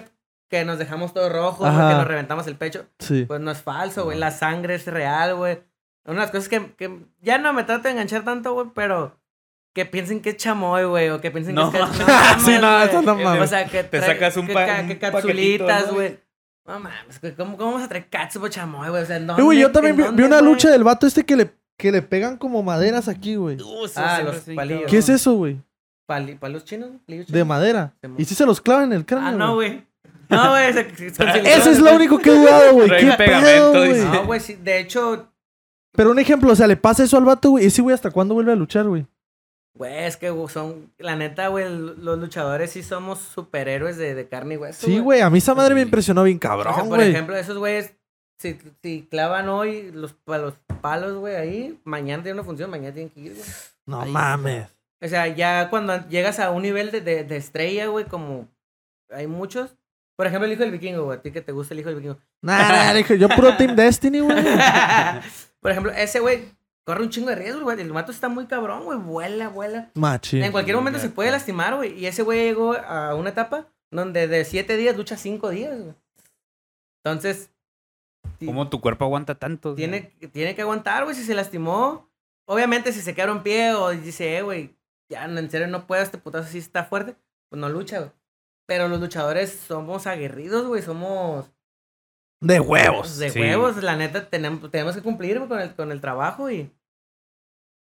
que 0.49 0.63
nos 0.63 0.77
dejamos 0.79 1.13
todos 1.13 1.31
rojos, 1.31 1.67
que 1.69 1.75
nos 1.75 2.07
reventamos 2.07 2.47
el 2.47 2.55
pecho. 2.55 2.85
Sí. 2.99 3.25
Pues 3.27 3.41
no 3.41 3.51
es 3.51 3.61
falso, 3.61 4.05
güey. 4.05 4.17
La 4.17 4.31
sangre 4.31 4.75
es 4.75 4.85
real, 4.85 5.35
güey. 5.35 5.59
Una 6.05 6.13
de 6.15 6.19
las 6.21 6.31
cosas 6.31 6.49
que, 6.49 6.73
que 6.77 6.99
ya 7.21 7.37
no 7.37 7.53
me 7.53 7.63
trato 7.63 7.83
de 7.83 7.91
enganchar 7.91 8.23
tanto, 8.23 8.53
güey, 8.53 8.67
pero 8.73 9.15
que 9.73 9.85
piensen 9.85 10.21
que 10.21 10.31
es 10.31 10.37
chamoy, 10.37 10.83
güey, 10.85 11.09
o 11.09 11.21
que 11.21 11.31
piensen 11.31 11.55
No. 11.55 11.71
que 11.71 11.77
es 11.79 11.89
que 11.89 12.03
Sí, 12.45 12.57
no, 12.59 12.81
eso 12.83 13.01
no 13.01 13.15
mames. 13.15 13.41
O 13.43 13.47
sea, 13.47 13.65
que 13.65 13.83
Te 13.83 14.01
sacas 14.01 14.35
un 14.37 14.47
pa- 14.47 14.81
un 14.81 14.87
que 14.87 14.97
capsulitas, 14.99 15.87
¿no? 15.87 15.93
güey. 15.93 16.19
No 16.65 16.79
mames, 16.79 17.19
güey, 17.21 17.35
¿cómo, 17.35 17.57
¿cómo 17.57 17.73
vas 17.73 17.83
a 17.83 17.87
traer 17.89 18.07
catsup 18.09 18.43
o 18.43 18.47
chamoy, 18.49 18.89
güey? 18.89 19.03
O 19.03 19.05
sea, 19.05 19.19
no. 19.19 19.35
Güey, 19.37 19.59
yo 19.59 19.71
también 19.71 19.95
vi, 19.95 20.03
vi 20.13 20.23
una 20.23 20.41
lucha 20.41 20.69
del 20.69 20.83
vato 20.83 21.07
este 21.07 21.23
que 21.25 21.35
le, 21.35 21.53
que 21.77 21.91
le 21.91 22.01
pegan 22.01 22.37
como 22.37 22.61
maderas 22.63 23.07
aquí, 23.07 23.35
güey. 23.35 23.57
Ah, 23.95 24.21
los 24.23 24.39
palillos. 24.55 24.89
¿Qué 24.89 24.97
es 24.97 25.09
eso, 25.09 25.33
güey? 25.35 25.59
Pali, 26.07 26.35
¿Palos 26.35 26.65
chinos? 26.65 26.89
¿Palillos 27.05 27.27
De 27.27 27.33
chinos? 27.33 27.47
madera. 27.47 27.93
Simón. 28.01 28.15
¿Y 28.19 28.25
si 28.25 28.35
se 28.35 28.45
los 28.45 28.59
clavan 28.59 28.85
en 28.85 28.93
el 28.93 29.05
cráneo? 29.05 29.29
Ah, 29.29 29.31
no, 29.31 29.55
güey. 29.55 29.85
No, 30.29 30.49
güey. 30.51 30.65
Eso 31.45 31.71
es 31.71 31.79
lo 31.79 31.93
único 31.95 32.17
que 32.19 32.29
he 32.29 32.33
dudado, 32.37 32.73
güey. 32.73 32.89
¿Qué 32.89 33.11
pegamento, 33.17 33.71
pedo, 33.71 33.85
güey? 33.87 34.05
No, 34.05 34.25
güey, 34.25 34.39
sí. 34.39 34.55
De 34.55 34.79
hecho, 34.79 35.30
Pero 35.93 36.11
un 36.11 36.19
ejemplo, 36.19 36.51
o 36.51 36.55
sea, 36.55 36.67
le 36.67 36.77
pasa 36.77 37.03
eso 37.03 37.17
al 37.17 37.25
vato, 37.25 37.51
güey. 37.51 37.65
Ese 37.65 37.81
güey, 37.81 37.93
¿hasta 37.93 38.11
cuándo 38.11 38.33
vuelve 38.33 38.51
a 38.51 38.55
luchar, 38.55 38.85
güey? 38.87 39.05
güey, 39.73 40.03
es 40.05 40.17
que 40.17 40.31
son. 40.49 40.91
La 40.97 41.15
neta, 41.15 41.47
güey, 41.47 41.65
los 41.69 42.19
luchadores 42.19 42.71
sí 42.71 42.83
somos 42.83 43.19
superhéroes 43.19 43.97
de, 43.97 44.15
de 44.15 44.27
carne 44.27 44.55
y 44.55 44.57
hueso. 44.57 44.85
Sí, 44.85 44.99
güey. 44.99 45.21
A 45.21 45.29
mí 45.29 45.39
esa 45.39 45.55
madre 45.55 45.75
me 45.75 45.81
impresionó 45.81 46.23
bien 46.23 46.37
O 46.37 46.41
sea, 46.41 46.49
cabrón, 46.49 46.75
por 46.89 46.97
güey. 46.97 47.09
ejemplo, 47.09 47.35
esos 47.35 47.57
güeyes, 47.57 47.93
si, 48.37 48.57
si 48.81 49.07
clavan 49.09 49.49
hoy 49.49 49.91
los, 49.91 50.15
los 50.25 50.53
palos, 50.81 51.15
güey, 51.15 51.35
ahí, 51.35 51.79
mañana 51.83 52.21
tiene 52.23 52.39
una 52.39 52.45
función, 52.45 52.69
mañana 52.69 52.93
tienen 52.93 53.09
que 53.09 53.19
ir, 53.19 53.33
güey. 53.33 53.45
No 53.85 54.01
Ahí. 54.01 54.11
mames. 54.11 54.67
O 55.03 55.07
sea, 55.07 55.27
ya 55.27 55.69
cuando 55.69 56.07
llegas 56.09 56.39
a 56.39 56.51
un 56.51 56.61
nivel 56.61 56.91
de, 56.91 57.01
de, 57.01 57.23
de 57.23 57.37
estrella, 57.37 57.87
güey, 57.87 58.05
como 58.05 58.47
hay 59.09 59.25
muchos. 59.27 59.75
Por 60.15 60.27
ejemplo, 60.27 60.45
el 60.45 60.51
hijo 60.53 60.61
del 60.61 60.71
vikingo, 60.71 61.05
güey. 61.05 61.17
A 61.17 61.21
ti 61.21 61.31
que 61.31 61.41
te 61.41 61.51
gusta 61.51 61.73
el 61.73 61.79
hijo 61.79 61.89
del 61.89 61.97
vikingo. 61.97 62.17
Nah, 62.43 62.69
nah, 62.69 62.93
dije, 62.93 63.17
yo 63.17 63.27
puro 63.29 63.55
Team 63.57 63.75
Destiny, 63.75 64.19
güey. 64.19 64.37
Por 65.61 65.71
ejemplo, 65.71 65.91
ese 65.93 66.19
güey 66.19 66.45
corre 66.83 67.03
un 67.03 67.09
chingo 67.09 67.29
de 67.29 67.35
riesgo, 67.35 67.61
güey. 67.61 67.79
El 67.79 67.93
mato 67.93 68.11
está 68.11 68.27
muy 68.27 68.47
cabrón, 68.47 68.83
güey. 68.83 68.97
Vuela, 68.97 69.49
vuela. 69.49 69.91
Machín. 69.93 70.43
En 70.43 70.51
cualquier 70.51 70.75
momento 70.75 70.99
se 70.99 71.09
puede 71.09 71.31
lastimar, 71.31 71.75
güey. 71.75 71.97
Y 71.97 72.07
ese 72.07 72.23
güey 72.23 72.43
llegó 72.43 72.73
a 72.73 73.15
una 73.15 73.29
etapa 73.29 73.67
donde 73.91 74.27
de 74.27 74.43
siete 74.43 74.75
días 74.77 74.97
lucha 74.97 75.17
cinco 75.17 75.49
días, 75.49 75.79
güey. 75.79 75.93
Entonces, 77.03 77.51
¿Cómo 78.45 78.69
tu 78.69 78.81
cuerpo 78.81 79.05
aguanta 79.05 79.35
tanto? 79.35 79.75
tiene, 79.75 80.13
tiene 80.31 80.55
que 80.55 80.61
aguantar, 80.61 81.03
güey. 81.03 81.15
Si 81.15 81.23
se 81.23 81.35
lastimó, 81.35 82.09
obviamente 82.45 82.91
si 82.91 83.01
se 83.01 83.13
quebra 83.13 83.31
un 83.31 83.43
pie 83.43 83.73
o 83.73 83.89
dice, 83.91 84.37
eh, 84.37 84.41
güey, 84.41 84.75
ya 85.09 85.25
en 85.25 85.49
serio 85.49 85.67
no 85.67 85.85
puedo, 85.87 86.01
este 86.01 86.17
putazo 86.17 86.49
sí 86.49 86.57
está 86.57 86.85
fuerte, 86.85 87.15
pues 87.49 87.59
no 87.59 87.69
lucha, 87.69 87.99
güey. 87.99 88.11
Pero 88.65 88.87
los 88.87 88.99
luchadores 88.99 89.51
somos 89.67 90.07
aguerridos, 90.07 90.65
güey. 90.65 90.81
Somos 90.81 91.51
De 92.41 92.59
huevos. 92.59 93.17
de 93.17 93.29
Sí. 93.29 93.39
huevos. 93.39 93.81
La 93.83 93.95
neta, 93.95 94.27
tenemos, 94.29 94.69
tenemos 94.71 94.95
que 94.95 95.01
cumplir 95.01 95.39
con 95.47 95.59
el, 95.59 95.73
con 95.75 95.91
el 95.91 96.01
trabajo 96.01 96.49
y... 96.51 96.69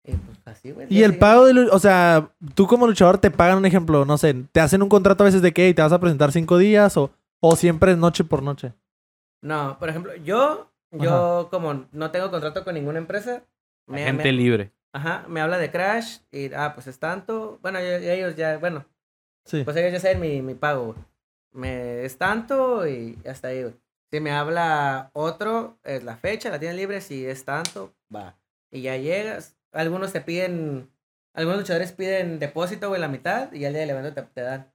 Y 0.08 0.12
pues 0.14 0.38
así, 0.45 0.72
güey. 0.72 0.88
Y 0.89 1.01
el 1.03 1.18
pago 1.18 1.45
de... 1.45 1.68
O 1.72 1.80
sea, 1.80 2.30
tú 2.53 2.68
como 2.68 2.86
luchador 2.88 3.18
te 3.18 3.32
pagan 3.32 3.58
un 3.58 3.66
ejemplo, 3.66 4.06
no 4.06 4.18
sé, 4.18 4.34
te 4.51 4.60
hacen 4.60 4.82
un 4.84 4.89
contrato 4.89 5.24
a 5.24 5.26
veces 5.26 5.41
de 5.41 5.51
que 5.51 5.66
"Hey, 5.66 5.74
te 5.74 5.82
vas 5.82 5.91
a 5.91 5.99
presentar 5.99 6.32
cinco 6.32 6.58
días 6.58 6.95
o, 6.95 7.12
o 7.41 7.56
siempre 7.56 7.91
es 7.91 7.97
noche 7.97 8.24
por 8.24 8.43
noche. 8.43 8.74
No, 9.41 9.78
por 9.80 9.89
ejemplo, 9.89 10.16
yo, 10.18 10.72
yo 10.91 11.47
como 11.51 11.86
no 11.91 12.12
tengo 12.12 12.30
contrato 12.32 12.64
con 12.64 12.76
ninguna 12.76 12.99
empresa, 12.99 13.43
me, 13.88 14.03
gente 14.06 14.24
me- 14.26 14.32
libre. 14.34 14.72
ajá, 14.93 15.26
me 15.28 15.41
habla 15.41 15.58
de 15.58 15.72
Crash 15.72 16.20
y, 16.32 16.53
ah, 16.53 16.72
pues 16.76 16.86
es 16.88 16.99
tanto. 16.99 17.58
Bueno, 17.64 17.80
y- 17.80 17.84
y 18.06 18.10
ellos 18.10 18.36
ya, 18.36 18.58
bueno, 18.60 18.86
Sí. 19.45 19.64
pues 19.64 19.76
ellos 19.78 19.91
ya 19.91 19.99
saben 19.99 20.20
mi, 20.20 20.41
mi 20.43 20.53
pago, 20.53 20.86
güey. 20.93 20.97
Me, 21.51 22.06
es 22.06 22.18
tanto 22.18 22.88
y 22.88 23.18
hasta 23.28 23.47
ahí, 23.49 23.64
güey. 23.64 23.74
Si 24.12 24.20
me 24.20 24.32
habla 24.32 25.10
otro, 25.14 25.78
es 25.84 26.03
la 26.03 26.16
fecha, 26.18 26.49
la 26.49 26.60
tiene 26.60 26.76
libre, 26.76 27.01
si 27.01 27.26
es 27.26 27.43
tanto, 27.45 27.93
va. 28.14 28.36
Y 28.72 28.82
ya 28.82 28.97
llegas. 28.97 29.56
Algunos 29.72 30.14
te 30.14 30.22
piden, 30.22 30.89
algunos 31.34 31.60
luchadores 31.62 31.91
piden 31.91 32.39
depósito, 32.39 32.88
güey, 32.89 33.01
la 33.01 33.08
mitad, 33.08 33.51
y 33.51 33.60
ya 33.60 33.68
el 33.68 33.74
día 33.74 33.82
del 33.82 33.89
evento 33.91 34.14
te, 34.14 34.22
te 34.22 34.41
dan. 34.41 34.72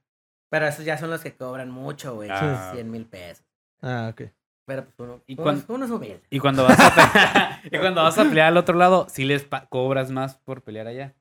Pero 0.49 0.67
esos 0.67 0.83
ya 0.85 0.97
son 0.97 1.09
los 1.09 1.21
que 1.21 1.33
cobran 1.35 1.71
mucho, 1.71 2.15
güey. 2.15 2.29
Ah. 2.31 2.71
100 2.73 2.91
mil 2.91 3.05
pesos. 3.05 3.45
Ah, 3.81 4.09
ok. 4.11 4.29
Pero 4.65 4.83
pues 4.85 4.93
uno, 4.99 5.21
¿Y 5.25 5.33
uno, 5.33 5.43
cuán- 5.43 5.65
uno 5.69 5.85
es 5.85 5.91
humilde. 5.91 6.21
Y 6.29 6.39
cuando 6.39 6.63
vas 6.65 6.77
a, 6.79 7.61
y 7.63 7.77
cuando 7.79 8.03
vas 8.03 8.17
a 8.17 8.23
pelear 8.29 8.47
al 8.49 8.57
otro 8.57 8.75
lado, 8.77 9.07
sí 9.09 9.23
les 9.25 9.43
pa- 9.43 9.65
cobras 9.67 10.11
más 10.11 10.35
por 10.37 10.61
pelear 10.61 10.87
allá. 10.87 11.13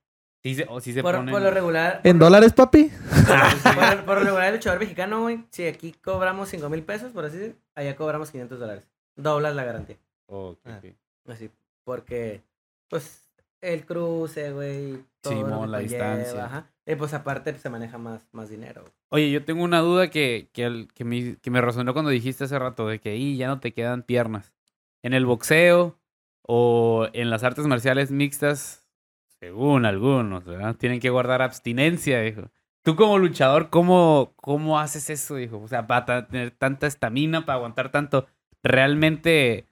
Sí 0.43 0.55
se, 0.55 0.67
o 0.69 0.81
sí 0.81 0.93
se 0.95 1.03
Por, 1.03 1.17
ponen... 1.17 1.33
por 1.33 1.43
lo 1.43 1.51
regular. 1.51 2.01
¿En 2.05 2.19
por 2.19 2.27
dólares, 2.29 2.53
papi? 2.55 2.91
Por, 2.91 4.05
por 4.05 4.19
lo 4.19 4.25
regular, 4.25 4.47
el 4.49 4.55
luchador 4.55 4.81
mexicano, 4.81 5.21
güey, 5.23 5.45
si 5.51 5.67
aquí 5.67 5.93
cobramos 5.93 6.49
5 6.49 6.69
mil 6.71 6.83
pesos, 6.83 7.13
por 7.13 7.25
así 7.27 7.37
decir, 7.37 7.57
allá 7.75 7.95
cobramos 7.97 8.31
500 8.31 8.59
dólares. 8.59 8.85
Doblas 9.17 9.55
la 9.55 9.65
garantía. 9.65 9.97
Ok, 10.27 10.59
Ah. 10.65 10.81
Así, 11.29 11.51
porque, 11.85 12.41
pues, 12.89 13.29
el 13.61 13.85
cruce, 13.85 14.53
güey. 14.53 14.99
todo 15.21 15.35
la 15.67 15.79
conlleva, 15.79 15.79
distancia. 15.81 16.45
Ajá. 16.47 16.67
Y 16.87 16.95
pues, 16.95 17.13
aparte, 17.13 17.53
pues, 17.53 17.63
se 17.63 17.69
maneja 17.69 17.99
más, 17.99 18.23
más 18.33 18.49
dinero. 18.49 18.81
güey. 18.81 18.93
Oye, 19.11 19.31
yo 19.33 19.45
tengo 19.45 19.63
una 19.63 19.81
duda 19.81 20.09
que, 20.09 20.49
que, 20.55 20.65
el- 20.65 20.89
que, 20.95 21.05
me, 21.05 21.37
que 21.37 21.51
me 21.51 21.61
resonó 21.61 21.93
cuando 21.93 22.11
dijiste 22.11 22.45
hace 22.45 22.59
rato 22.59 22.87
de 22.89 23.01
que 23.01 23.17
"Y, 23.17 23.37
ya 23.37 23.49
no 23.49 23.61
te 23.61 23.73
quedan 23.73 24.03
piernas. 24.03 24.53
En 25.03 25.13
el 25.13 25.27
boxeo 25.27 25.99
o 26.43 27.09
en 27.13 27.29
las 27.29 27.43
artes 27.45 27.67
marciales 27.67 28.11
mixtas, 28.11 28.89
según 29.41 29.87
algunos, 29.87 30.45
¿verdad? 30.45 30.75
Tienen 30.77 31.01
que 31.01 31.11
guardar 31.11 31.43
abstinencia, 31.43 32.21
dijo. 32.21 32.43
Tú 32.83 32.97
como 32.97 33.19
luchador, 33.19 33.69
¿cómo, 33.71 34.33
cómo 34.37 34.79
haces 34.79 35.11
eso, 35.11 35.37
dijo? 35.37 35.59
O 35.61 35.69
sea, 35.69 35.87
para 35.87 36.27
tener 36.29 36.51
tanta 36.53 36.87
estamina, 36.87 37.45
para 37.45 37.57
aguantar 37.57 37.91
tanto, 37.91 38.27
¿realmente 38.63 39.67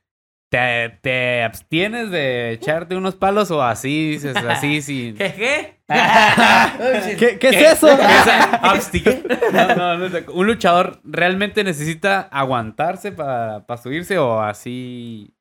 te, 0.51 0.99
te 1.03 1.43
abstienes 1.43 2.11
de 2.11 2.53
echarte 2.53 2.97
unos 2.97 3.15
palos 3.17 3.51
o 3.51 3.63
así 3.63 4.11
dices, 4.13 4.37
así 4.49 4.83
sin... 4.83 5.15
¿Qué? 5.17 5.33
¿Qué? 5.35 5.79
¿Qué, 7.19 7.39
qué 7.39 7.49
es 7.49 7.73
eso? 7.73 7.89
Absti- 7.89 9.75
No, 9.77 9.97
no, 9.97 10.09
no 10.09 10.33
Un 10.33 10.47
luchador 10.47 11.01
realmente 11.05 11.65
necesita 11.65 12.21
aguantarse 12.31 13.13
para 13.13 13.65
subirse 13.83 14.19
o 14.19 14.41
así. 14.41 15.33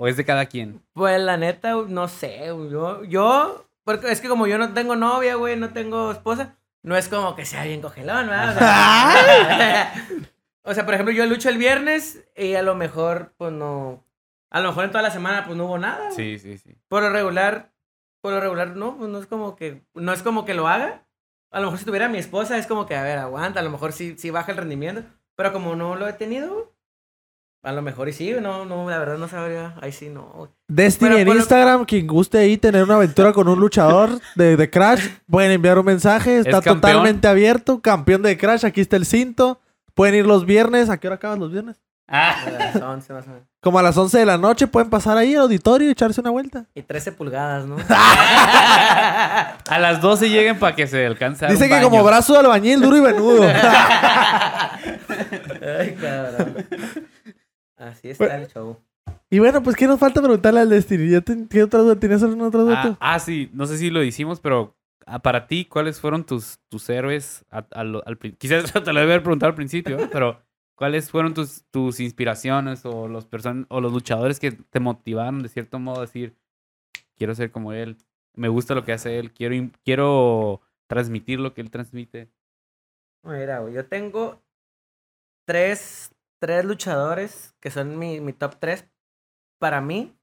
O 0.00 0.06
es 0.06 0.16
de 0.16 0.24
cada 0.24 0.46
quien. 0.46 0.80
Pues, 0.92 1.20
la 1.20 1.36
neta, 1.36 1.74
no 1.74 2.06
sé, 2.06 2.46
yo, 2.46 3.02
yo, 3.02 3.66
porque 3.82 4.12
es 4.12 4.20
que 4.20 4.28
como 4.28 4.46
yo 4.46 4.56
no 4.56 4.72
tengo 4.72 4.94
novia, 4.94 5.34
güey, 5.34 5.56
no 5.56 5.70
tengo 5.72 6.12
esposa, 6.12 6.56
no 6.84 6.96
es 6.96 7.08
como 7.08 7.34
que 7.34 7.44
sea 7.44 7.64
bien 7.64 7.80
cogelón, 7.80 8.28
¿verdad? 8.28 8.54
O 8.54 8.58
sea, 8.58 9.92
o 10.62 10.72
sea, 10.74 10.84
por 10.84 10.94
ejemplo, 10.94 11.12
yo 11.12 11.26
lucho 11.26 11.48
el 11.48 11.58
viernes 11.58 12.24
y 12.36 12.54
a 12.54 12.62
lo 12.62 12.76
mejor, 12.76 13.34
pues 13.36 13.52
no, 13.52 14.04
a 14.50 14.60
lo 14.60 14.68
mejor 14.68 14.84
en 14.84 14.90
toda 14.92 15.02
la 15.02 15.10
semana, 15.10 15.44
pues 15.44 15.56
no 15.56 15.64
hubo 15.66 15.78
nada. 15.78 16.10
güey. 16.10 16.14
Sí, 16.14 16.38
sí, 16.38 16.58
sí. 16.58 16.76
Por 16.86 17.02
lo 17.02 17.10
regular, 17.10 17.72
por 18.20 18.32
lo 18.32 18.40
regular, 18.40 18.76
no, 18.76 18.96
pues 18.96 19.10
no 19.10 19.18
es 19.18 19.26
como 19.26 19.56
que, 19.56 19.82
no 19.94 20.12
es 20.12 20.22
como 20.22 20.44
que 20.44 20.54
lo 20.54 20.68
haga. 20.68 21.06
A 21.50 21.58
lo 21.58 21.66
mejor 21.66 21.78
si 21.80 21.84
tuviera 21.84 22.08
mi 22.08 22.18
esposa 22.18 22.56
es 22.56 22.68
como 22.68 22.86
que, 22.86 22.94
a 22.94 23.02
ver, 23.02 23.18
aguanta, 23.18 23.58
a 23.60 23.64
lo 23.64 23.70
mejor 23.70 23.92
sí, 23.92 24.14
sí 24.16 24.30
baja 24.30 24.52
el 24.52 24.58
rendimiento, 24.58 25.02
pero 25.34 25.52
como 25.52 25.74
no 25.74 25.96
lo 25.96 26.06
he 26.06 26.12
tenido, 26.12 26.72
a 27.68 27.72
lo 27.72 27.82
mejor 27.82 28.08
y 28.08 28.12
sí, 28.14 28.32
no, 28.40 28.64
no, 28.64 28.88
la 28.88 28.98
verdad 28.98 29.18
no 29.18 29.28
sabría, 29.28 29.74
ahí 29.82 29.92
sí 29.92 30.08
no. 30.08 30.48
Destiny 30.68 31.10
Pero 31.10 31.20
en 31.20 31.28
lo- 31.28 31.34
Instagram, 31.36 31.84
quien 31.84 32.06
guste 32.06 32.38
ahí 32.38 32.56
tener 32.56 32.82
una 32.82 32.94
aventura 32.94 33.32
con 33.32 33.46
un 33.48 33.60
luchador 33.60 34.20
de, 34.36 34.56
de 34.56 34.70
Crash, 34.70 35.06
pueden 35.30 35.50
enviar 35.52 35.78
un 35.78 35.84
mensaje, 35.84 36.38
está 36.38 36.58
Es 36.58 36.64
totalmente 36.64 37.28
abierto, 37.28 37.80
campeón 37.80 38.22
de 38.22 38.36
Crash, 38.38 38.64
aquí 38.64 38.80
está 38.80 38.96
el 38.96 39.04
cinto, 39.06 39.60
pueden 39.94 40.14
ir 40.14 40.26
los 40.26 40.46
viernes, 40.46 40.88
¿a 40.88 40.96
qué 40.98 41.08
hora 41.08 41.16
acaban 41.16 41.40
los 41.40 41.52
viernes? 41.52 41.76
Ah. 42.10 42.36
A 42.46 42.50
las 42.50 42.76
11 42.76 43.12
más 43.12 43.26
o 43.26 43.30
menos. 43.32 43.44
Como 43.60 43.78
a 43.78 43.82
las 43.82 43.94
11 43.98 44.16
de 44.18 44.24
la 44.24 44.38
noche 44.38 44.66
pueden 44.66 44.88
pasar 44.88 45.18
ahí 45.18 45.34
al 45.34 45.42
auditorio 45.42 45.88
y 45.88 45.90
echarse 45.90 46.22
una 46.22 46.30
vuelta. 46.30 46.64
Y 46.74 46.80
13 46.80 47.12
pulgadas, 47.12 47.66
¿no? 47.66 47.76
A 47.90 49.78
las 49.78 50.00
12 50.00 50.30
lleguen 50.30 50.58
para 50.58 50.74
que 50.74 50.86
se 50.86 51.04
alcance 51.04 51.44
Dice 51.48 51.64
un 51.64 51.68
que 51.68 51.74
baño. 51.74 51.90
como 51.90 52.02
brazo 52.04 52.32
de 52.32 52.38
albañil 52.38 52.80
duro 52.80 52.96
y 52.96 53.00
venudo. 53.00 53.42
Ay, 55.78 55.96
cabrón. 56.00 56.66
Así 57.78 58.10
está 58.10 58.36
el 58.36 58.48
show. 58.48 58.76
y 59.30 59.38
bueno, 59.38 59.62
pues 59.62 59.76
¿qué 59.76 59.86
nos 59.86 59.98
falta 60.00 60.20
preguntarle 60.20 60.60
al 60.60 60.68
Destiny? 60.70 61.10
¿Ya 61.10 61.20
te- 61.20 61.46
¿Qué 61.48 61.62
otra 61.62 61.80
duda? 61.80 61.96
¿Tienes 61.98 62.22
alguna 62.22 62.48
otra 62.48 62.60
duda 62.62 62.74
Ah, 62.80 62.82
tú? 62.88 62.96
ah, 63.00 63.18
sí, 63.18 63.50
no 63.52 63.66
sé 63.66 63.78
si 63.78 63.90
lo 63.90 64.02
hicimos, 64.02 64.40
pero 64.40 64.76
ah, 65.06 65.20
para 65.20 65.46
ti, 65.46 65.64
¿cuáles 65.64 66.00
fueron 66.00 66.24
tus, 66.24 66.58
tus 66.68 66.88
héroes? 66.90 67.44
a- 67.50 67.66
a 67.72 67.84
lo- 67.84 68.02
al 68.06 68.18
quizás 68.18 68.64
te 68.72 68.92
lo 68.92 69.00
debe 69.00 69.12
haber 69.12 69.22
preguntado 69.22 69.48
al 69.50 69.54
principio, 69.56 69.98
¿eh? 69.98 70.08
pero 70.12 70.40
¿cuáles 70.74 71.10
fueron 71.10 71.34
tus, 71.34 71.62
tus 71.70 72.00
inspiraciones 72.00 72.84
o 72.84 73.06
los, 73.08 73.24
person 73.26 73.66
o 73.70 73.80
los 73.80 73.92
luchadores 73.92 74.40
que 74.40 74.52
te 74.52 74.80
motivaron 74.80 75.42
de 75.42 75.48
cierto 75.48 75.78
modo 75.78 75.98
a 75.98 76.02
decir, 76.06 76.34
quiero 77.16 77.34
ser 77.34 77.50
como 77.52 77.72
él, 77.72 77.96
me 78.34 78.48
gusta 78.48 78.74
lo 78.74 78.84
que 78.84 78.92
hace 78.92 79.18
él, 79.18 79.32
quiero, 79.32 79.54
quiero 79.84 80.60
transmitir 80.88 81.38
lo 81.40 81.54
que 81.54 81.60
él 81.60 81.70
transmite? 81.70 82.28
Mira, 83.24 83.58
güey, 83.60 83.74
yo 83.74 83.84
tengo 83.86 84.40
tres, 85.44 86.12
tres 86.40 86.64
luchadores 86.64 87.54
que 87.60 87.70
son 87.70 87.98
mi, 87.98 88.20
mi 88.20 88.32
top 88.32 88.56
tres 88.58 88.86
para 89.60 89.80
mí. 89.80 90.16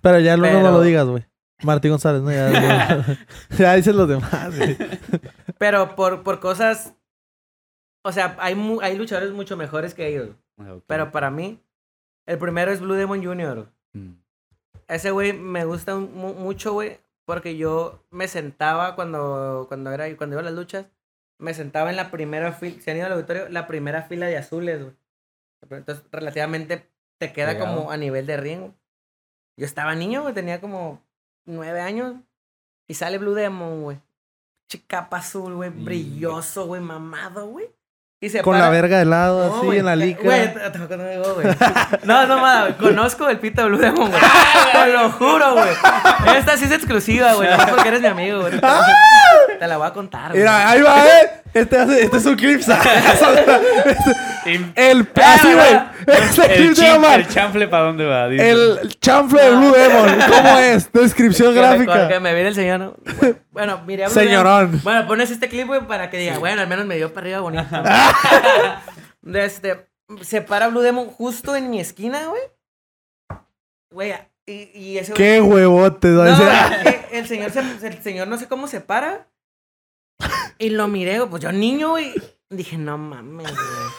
Pero 0.00 0.18
ya 0.20 0.36
no, 0.36 0.44
no 0.44 0.48
pero- 0.48 0.70
lo 0.72 0.80
digas, 0.82 1.06
güey. 1.06 1.26
Martí 1.62 1.90
González, 1.90 2.22
no, 2.22 2.30
ya, 2.32 2.50
ya, 2.50 3.18
ya 3.58 3.74
dicen 3.74 3.96
los 3.96 4.08
demás, 4.08 4.56
güey. 4.56 4.78
Pero 5.58 5.94
por, 5.94 6.22
por 6.22 6.40
cosas. 6.40 6.94
O 8.02 8.12
sea, 8.12 8.34
hay, 8.40 8.54
mu- 8.54 8.80
hay 8.80 8.96
luchadores 8.96 9.30
mucho 9.32 9.58
mejores 9.58 9.92
que 9.92 10.06
ellos. 10.08 10.30
Ah, 10.58 10.72
ok. 10.76 10.84
Pero 10.86 11.10
para 11.12 11.30
mí, 11.30 11.62
el 12.26 12.38
primero 12.38 12.72
es 12.72 12.80
Blue 12.80 12.94
Demon 12.94 13.22
Jr. 13.22 13.70
Mm. 13.92 14.12
Ese 14.88 15.10
güey 15.10 15.34
me 15.34 15.66
gusta 15.66 15.96
mu- 15.96 16.32
mucho, 16.32 16.72
güey, 16.72 16.98
porque 17.26 17.58
yo 17.58 18.02
me 18.10 18.26
sentaba 18.26 18.94
cuando, 18.94 19.66
cuando, 19.68 19.90
era, 19.92 20.16
cuando 20.16 20.34
iba 20.36 20.40
a 20.40 20.44
las 20.44 20.54
luchas, 20.54 20.86
me 21.40 21.54
sentaba 21.54 21.90
en 21.90 21.96
la 21.96 22.10
primera 22.10 22.52
fila, 22.52 22.80
se 22.80 22.90
han 22.90 22.98
ido 22.98 23.06
al 23.06 23.12
auditorio, 23.12 23.48
la 23.48 23.66
primera 23.66 24.02
fila 24.02 24.26
de 24.26 24.36
azules, 24.36 24.82
güey. 24.82 24.94
Entonces, 25.70 26.04
relativamente 26.12 26.88
te 27.18 27.32
queda 27.32 27.58
como 27.58 27.90
a 27.90 27.96
nivel 27.96 28.26
de 28.26 28.36
güey. 28.36 28.72
Yo 29.56 29.66
estaba 29.66 29.94
niño, 29.94 30.22
güey, 30.22 30.32
tenía 30.34 30.60
como 30.60 31.02
nueve 31.46 31.80
años, 31.80 32.14
y 32.88 32.94
sale 32.94 33.18
Blue 33.18 33.34
Demon, 33.34 33.82
güey. 33.82 33.98
Chicapa 34.68 35.18
azul, 35.18 35.54
güey, 35.54 35.70
Y- 35.70 35.84
brilloso, 35.84 36.66
güey, 36.66 36.80
mamado, 36.80 37.46
güey. 37.48 37.66
Y 38.22 38.28
se 38.28 38.42
Con 38.42 38.52
para- 38.52 38.66
la 38.66 38.70
verga 38.70 38.98
de 38.98 39.06
lado, 39.06 39.48
no, 39.48 39.68
así, 39.70 39.78
en 39.78 39.84
la 39.86 39.96
lica. 39.96 40.22
Güey, 40.22 40.52
no. 42.04 42.22
No, 42.22 42.26
mamada, 42.28 42.62
güey. 42.66 42.76
Conozco 42.76 43.28
el 43.28 43.38
pito 43.38 43.62
de 43.62 43.68
Blue 43.68 43.78
Demon, 43.78 44.10
güey. 44.10 44.22
Te 44.72 44.92
lo 44.92 45.10
juro, 45.12 45.54
güey. 45.54 45.70
Esta 46.36 46.56
sí 46.58 46.66
es 46.66 46.72
exclusiva, 46.72 47.32
güey. 47.34 47.48
No 47.50 47.66
porque 47.68 47.88
eres 47.88 48.00
mi 48.02 48.08
amigo, 48.08 48.40
güey. 48.40 48.60
Te, 49.60 49.66
la 49.68 49.76
voy 49.76 49.86
a 49.86 49.92
contar, 49.92 50.30
güey. 50.30 50.40
Mira, 50.40 50.70
ahí 50.70 50.80
va, 50.80 51.06
eh. 51.06 51.42
Este, 51.52 51.78
hace- 51.78 52.02
este 52.04 52.16
es 52.16 52.24
un 52.26 52.34
clip. 52.36 52.60
Im- 54.46 54.72
el, 54.74 55.08
así, 55.22 55.52
güey. 55.52 55.80
Este 56.06 56.46
El, 56.46 56.56
clip 56.62 56.74
se 56.76 56.82
llama 56.86 57.14
el 57.16 57.28
chanfle 57.28 57.68
para 57.68 57.84
dónde 57.84 58.06
va. 58.06 58.28
Dice. 58.28 58.50
El 58.50 58.98
chanfle 59.00 59.42
de 59.42 59.50
Blue 59.50 59.72
Demon. 59.72 60.18
¿Cómo 60.30 60.58
es? 60.58 60.90
Descripción 60.94 61.52
Que 61.54 61.60
me- 61.60 61.66
gráfica. 61.84 62.20
Me 62.20 62.32
viene 62.34 62.48
el 62.48 62.54
señor, 62.54 62.80
¿no? 62.80 62.94
Bueno, 63.50 63.82
mire, 63.86 64.04
Blue 64.06 64.14
Señorón. 64.14 64.66
Demon. 64.70 64.80
Bueno, 64.82 65.06
pones 65.06 65.30
este 65.30 65.48
clip, 65.48 65.66
güey, 65.66 65.86
para 65.86 66.08
que 66.08 66.16
diga, 66.16 66.38
bueno, 66.38 66.62
al 66.62 66.68
menos 66.68 66.86
me 66.86 66.96
dio 66.96 67.12
para 67.12 67.26
arriba 67.26 67.40
bonito. 67.40 67.64
De 69.22 69.44
este, 69.44 69.86
se 70.22 70.40
para 70.40 70.68
Blue 70.68 70.80
Demon 70.80 71.06
justo 71.08 71.54
en 71.54 71.68
mi 71.68 71.80
esquina, 71.80 72.20
güey. 72.28 72.42
Güey, 73.92 74.14
y, 74.46 74.70
y 74.74 74.98
ese 74.98 75.12
güey- 75.12 75.16
Qué 75.16 75.40
huevote. 75.42 76.08
¿no? 76.08 76.24
Eh, 76.26 77.06
el 77.12 77.26
señor, 77.28 77.50
se- 77.50 77.60
el 77.86 78.02
señor 78.02 78.26
no 78.28 78.38
sé 78.38 78.46
cómo 78.48 78.66
se 78.66 78.80
para. 78.80 79.26
Y 80.58 80.70
lo 80.70 80.88
miré, 80.88 81.18
güey, 81.18 81.30
pues 81.30 81.42
yo 81.42 81.52
niño, 81.52 81.90
güey. 81.90 82.12
Dije, 82.50 82.76
no 82.76 82.98
mames, 82.98 83.50
güey. 83.50 83.90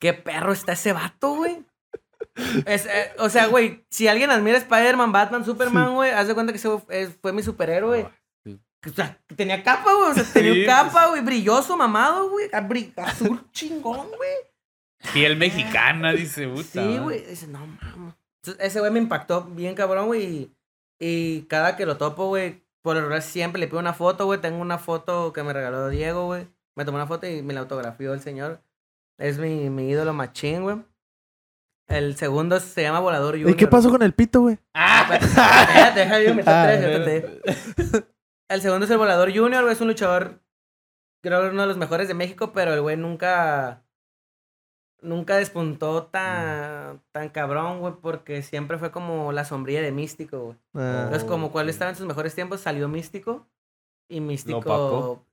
Qué 0.00 0.12
perro 0.14 0.52
está 0.52 0.72
ese 0.72 0.92
vato, 0.92 1.34
güey. 1.34 1.64
Es, 2.66 2.86
eh, 2.86 3.12
o 3.18 3.28
sea, 3.28 3.46
güey, 3.46 3.84
si 3.90 4.08
alguien 4.08 4.30
admira 4.30 4.56
a 4.56 4.60
Spider-Man, 4.60 5.12
Batman, 5.12 5.44
Superman, 5.44 5.94
güey, 5.94 6.10
haz 6.10 6.26
de 6.26 6.34
cuenta 6.34 6.52
que 6.52 6.58
ese 6.58 7.10
fue 7.20 7.32
mi 7.32 7.42
superhéroe. 7.42 8.08
Sí. 8.44 8.60
O 8.88 8.92
sea, 8.92 9.18
tenía 9.36 9.62
capa, 9.62 9.92
güey. 9.94 10.10
O 10.10 10.14
sea, 10.14 10.24
tenía 10.24 10.52
Sí, 10.54 10.64
capa, 10.66 11.08
güey, 11.08 11.22
brilloso, 11.22 11.76
mamado, 11.76 12.30
güey. 12.30 12.50
Azul 12.96 13.44
chingón, 13.52 14.08
güey. 14.16 14.32
Piel 15.12 15.36
mexicana, 15.36 16.12
dice. 16.12 16.48
Puta, 16.48 16.82
Sí, 16.82 16.98
güey. 16.98 17.24
Dice, 17.24 17.46
no 17.46 17.60
mames. 17.66 18.14
Ese 18.58 18.80
güey 18.80 18.90
me 18.90 18.98
impactó 18.98 19.42
bien 19.44 19.74
cabrón, 19.74 20.06
güey. 20.06 20.24
Y, 20.24 20.56
y 20.98 21.42
cada 21.42 21.76
que 21.76 21.86
lo 21.86 21.96
topo, 21.96 22.28
güey, 22.28 22.63
por 22.84 22.96
el 22.96 23.02
regular 23.02 23.22
siempre 23.22 23.58
le 23.58 23.66
pido 23.66 23.78
una 23.78 23.94
foto, 23.94 24.26
güey. 24.26 24.42
Tengo 24.42 24.60
una 24.60 24.76
foto 24.76 25.32
que 25.32 25.42
me 25.42 25.54
regaló 25.54 25.88
Diego, 25.88 26.26
güey. 26.26 26.46
Me 26.76 26.84
tomó 26.84 26.96
una 26.96 27.06
foto 27.06 27.26
y 27.26 27.40
me 27.40 27.54
la 27.54 27.60
autografió 27.60 28.12
el 28.12 28.20
señor. 28.20 28.60
Es 29.16 29.38
mi, 29.38 29.70
mi 29.70 29.88
ídolo 29.88 30.12
machín, 30.12 30.64
güey. 30.64 30.84
El 31.88 32.14
segundo 32.16 32.60
se 32.60 32.82
llama 32.82 33.00
Volador 33.00 33.36
Junior. 33.36 33.50
¿Y 33.50 33.54
qué 33.54 33.66
pasó 33.66 33.88
con 33.88 34.02
el 34.02 34.12
pito, 34.12 34.42
güey? 34.42 34.58
Espérate, 34.74 36.00
deja 36.00 36.20
yo 36.20 36.34
mi 36.34 36.42
top 36.42 36.52
Ah, 36.54 36.64
tres, 36.66 36.84
ahorita 36.84 37.04
te 37.04 37.20
digo. 37.20 38.06
El 38.48 38.60
segundo 38.60 38.84
es 38.84 38.90
el 38.90 38.98
Volador 38.98 39.34
Junior, 39.34 39.62
güey. 39.62 39.72
Es 39.72 39.80
un 39.80 39.88
luchador, 39.88 40.42
creo 41.22 41.40
que 41.42 41.48
uno 41.48 41.62
de 41.62 41.68
los 41.68 41.78
mejores 41.78 42.06
de 42.08 42.14
México, 42.14 42.52
pero 42.52 42.74
el 42.74 42.82
güey 42.82 42.98
nunca. 42.98 43.82
Nunca 45.04 45.36
despuntó 45.36 46.06
tan, 46.06 47.02
tan 47.12 47.28
cabrón, 47.28 47.80
güey, 47.80 47.94
porque 48.00 48.42
siempre 48.42 48.78
fue 48.78 48.90
como 48.90 49.32
la 49.32 49.44
sombrilla 49.44 49.82
de 49.82 49.92
Místico, 49.92 50.38
güey. 50.38 50.56
Ah. 50.74 51.02
Entonces, 51.04 51.28
como 51.28 51.52
cuál 51.52 51.68
estaba 51.68 51.90
en 51.90 51.96
sus 51.96 52.06
mejores 52.06 52.34
tiempos, 52.34 52.60
salió 52.60 52.88
Místico. 52.88 53.46
Y 54.08 54.20
Místico. 54.20 55.24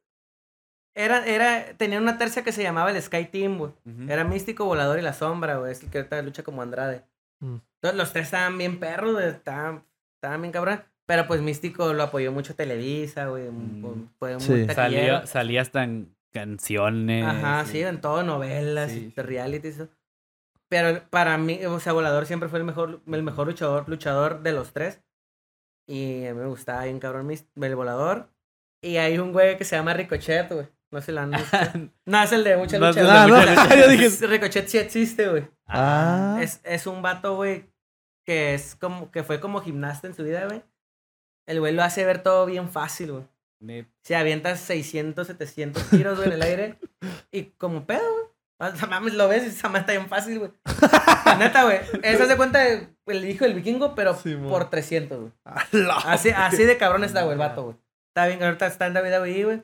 Era, 0.93 1.25
era, 1.25 1.73
tenía 1.77 1.99
una 1.99 2.17
tercia 2.17 2.43
que 2.43 2.51
se 2.51 2.63
llamaba 2.63 2.91
el 2.91 3.01
Sky 3.01 3.25
Team, 3.25 3.57
güey. 3.57 3.71
Era 4.09 4.23
Místico, 4.25 4.65
Volador 4.65 4.99
y 4.99 5.01
la 5.01 5.13
Sombra, 5.13 5.55
güey. 5.57 5.71
Es 5.71 5.81
el 5.83 5.89
que 5.89 5.99
ahorita 5.99 6.21
lucha 6.21 6.43
como 6.43 6.61
Andrade. 6.61 7.03
Mm. 7.39 7.57
Entonces 7.75 7.97
los 7.97 8.11
tres 8.11 8.25
estaban 8.25 8.57
bien 8.57 8.79
perros, 8.79 9.13
güey, 9.13 9.29
estaban, 9.29 9.83
estaban 10.15 10.41
bien 10.41 10.51
cabrón. 10.51 10.83
Pero 11.05 11.27
pues 11.27 11.41
Místico 11.41 11.93
lo 11.93 12.03
apoyó 12.03 12.31
mucho 12.31 12.55
Televisa, 12.55 13.27
güey. 13.27 13.49
Mm. 13.49 14.09
Fue 14.19 14.33
muy 14.33 14.41
Sí. 14.41 14.67
Salía, 14.67 15.25
salía 15.25 15.61
hasta 15.61 15.83
en 15.83 16.13
canciones. 16.31 17.25
Ajá, 17.25 17.65
sí, 17.65 17.81
en 17.81 18.01
todo, 18.01 18.23
novelas, 18.23 18.91
Sí, 18.91 19.07
y 19.07 19.11
sí. 19.11 19.21
realities. 19.21 19.77
¿no? 19.79 19.89
Pero 20.69 21.03
para 21.09 21.37
mí, 21.37 21.65
o 21.65 21.79
sea, 21.79 21.93
Volador 21.93 22.25
siempre 22.25 22.49
fue 22.49 22.59
el 22.59 22.65
mejor, 22.65 23.01
el 23.05 23.23
mejor 23.23 23.47
luchador, 23.47 23.87
luchador 23.89 24.41
de 24.41 24.53
los 24.53 24.71
tres. 24.73 25.01
Y 25.87 26.25
a 26.25 26.33
mí 26.33 26.39
me 26.39 26.47
gustaba 26.47 26.85
bien 26.85 26.99
cabrón 26.99 27.29
el 27.31 27.75
Volador. 27.75 28.29
Y 28.81 28.97
hay 28.97 29.17
un 29.19 29.33
güey 29.33 29.57
que 29.57 29.65
se 29.65 29.75
llama 29.75 29.93
Ricochet, 29.93 30.49
güey. 30.51 30.67
No 30.91 31.01
si 31.01 31.11
lo 31.11 31.21
han 31.21 31.31
visto. 31.31 31.57
no, 32.05 32.23
es 32.23 32.31
el 32.31 32.43
de 32.43 32.57
mucha 32.57 32.79
No 32.79 32.87
lucha. 32.87 33.27
no, 33.27 33.75
yo 33.75 33.87
dije- 33.87 34.27
Ricochet 34.27 34.67
sí 34.67 34.77
existe, 34.77 35.27
güey. 35.29 35.47
Ah. 35.67 36.39
Es, 36.41 36.61
es 36.63 36.87
un 36.87 37.01
vato, 37.01 37.35
güey, 37.35 37.69
que 38.25 38.53
es 38.53 38.75
como, 38.75 39.09
que 39.11 39.23
fue 39.23 39.39
como 39.39 39.61
gimnasta 39.61 40.07
en 40.07 40.13
su 40.13 40.23
vida, 40.23 40.45
güey. 40.47 40.63
El 41.47 41.59
güey 41.59 41.73
lo 41.73 41.83
hace 41.83 42.05
ver 42.05 42.23
todo 42.23 42.45
bien 42.45 42.69
fácil, 42.69 43.11
güey. 43.11 43.23
Se 44.01 44.15
avienta 44.15 44.55
600, 44.55 45.27
700 45.27 45.89
tiros, 45.89 46.17
güey, 46.17 46.27
en 46.29 46.33
el 46.33 46.41
aire. 46.41 46.79
Y 47.31 47.43
como 47.57 47.85
pedo, 47.85 48.01
güey. 48.11 48.25
O 48.73 48.75
sea, 48.75 48.87
mames, 48.87 49.13
lo 49.15 49.27
ves 49.27 49.43
y 49.43 49.47
esa 49.47 49.69
mata 49.69 49.91
bien 49.91 50.07
fácil, 50.07 50.39
güey. 50.39 50.51
Neta, 51.39 51.63
güey. 51.63 51.79
Eso 52.03 52.25
se 52.25 52.37
cuenta 52.37 52.63
el 52.67 53.25
hijo 53.25 53.45
del 53.45 53.55
vikingo, 53.55 53.95
pero 53.95 54.13
Sí, 54.15 54.35
por 54.35 54.69
300, 54.69 55.19
güey. 55.19 55.31
Así, 56.05 56.29
así 56.29 56.63
de 56.63 56.77
cabrón 56.77 57.03
está, 57.03 57.21
güey, 57.23 57.33
el 57.33 57.39
vato, 57.39 57.63
güey. 57.63 57.75
Está 58.09 58.27
bien, 58.27 58.43
ahorita 58.43 58.67
está 58.67 58.87
en 58.87 58.93
David 58.93 59.45
güey. 59.45 59.63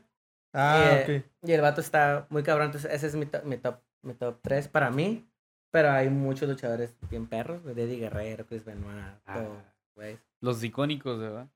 Ah, 0.54 1.02
Eh, 1.08 1.24
Y 1.43 1.52
el 1.52 1.62
vato 1.62 1.82
está 1.82 2.26
muy 2.30 2.41
cabrón. 2.43 2.68
Entonces, 2.68 2.91
ese 2.91 3.08
es 3.08 3.16
mi 3.16 3.26
top, 3.26 3.43
mi 3.43 3.58
top, 3.58 3.80
mi 4.02 4.14
top 4.14 4.39
3 4.41 4.68
para 4.70 4.89
mí. 4.89 5.28
Pero 5.72 5.91
hay 5.91 6.10
muchos 6.10 6.48
luchadores 6.50 6.95
bien 7.10 7.28
perros, 7.28 7.62
güey. 7.62 7.80
Eddie 7.80 8.00
Guerrero, 8.00 8.45
Chris 8.48 8.64
Benoit, 8.64 9.06
Ah. 9.26 9.34
todo, 9.36 9.62
güey. 9.95 10.18
Los 10.41 10.64
icónicos, 10.64 11.20
¿verdad? 11.20 11.48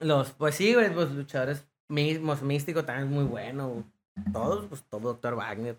Los, 0.00 0.32
pues 0.32 0.56
sí, 0.56 0.74
güey, 0.74 0.92
los 0.92 1.12
luchadores 1.12 1.64
mismos, 1.92 2.42
místicos 2.42 2.84
también 2.86 3.10
muy 3.10 3.24
bueno. 3.24 3.68
güey. 3.68 3.84
Todos, 4.32 4.66
pues 4.68 4.82
todo 4.90 5.00
Doctor 5.12 5.34
Wagner, 5.36 5.78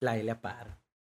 la 0.00 0.16
Ilia 0.16 0.40
Par, 0.40 0.66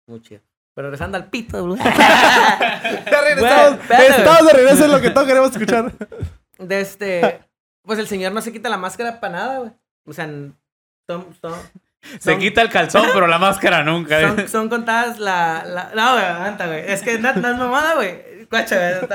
muy 0.06 0.20
chido. 0.22 0.40
Pero 0.74 0.86
regresando 0.88 1.16
al 1.18 1.26
pito, 1.28 1.66
güey. 1.66 1.80
Ya 1.84 3.20
regresamos. 3.22 3.86
Güey. 3.88 4.06
Estamos 4.08 4.46
de 4.46 4.52
regreso 4.52 4.84
en 4.86 4.92
lo 4.92 5.00
que 5.00 5.10
todos 5.10 5.26
queremos 5.26 5.50
escuchar. 5.52 5.92
De 6.58 6.80
este, 6.80 7.40
pues 7.82 7.98
el 7.98 8.06
señor 8.08 8.32
no 8.32 8.40
se 8.40 8.52
quita 8.52 8.68
la 8.68 8.78
máscara 8.78 9.20
para 9.20 9.32
nada, 9.32 9.58
güey. 9.58 9.70
O 10.06 10.12
sea, 10.12 10.26
son, 10.26 10.56
son, 11.40 11.54
Se 12.18 12.30
Son- 12.32 12.38
quita 12.40 12.62
el 12.62 12.70
calzón, 12.70 13.06
pero 13.12 13.26
la 13.26 13.38
máscara 13.38 13.82
nunca. 13.84 14.18
¿eh? 14.20 14.28
son, 14.28 14.48
son 14.48 14.68
contadas 14.68 15.18
la, 15.18 15.64
la... 15.66 15.90
No, 15.94 16.12
güey, 16.14 16.24
aguanta, 16.24 16.66
güey. 16.66 16.90
Es 16.90 17.02
que 17.02 17.18
no, 17.18 17.32
no 17.34 17.48
es 17.50 17.56
mamada, 17.58 17.94
güey. 17.96 18.44
Guacha, 18.50 18.76
güey. 18.76 19.08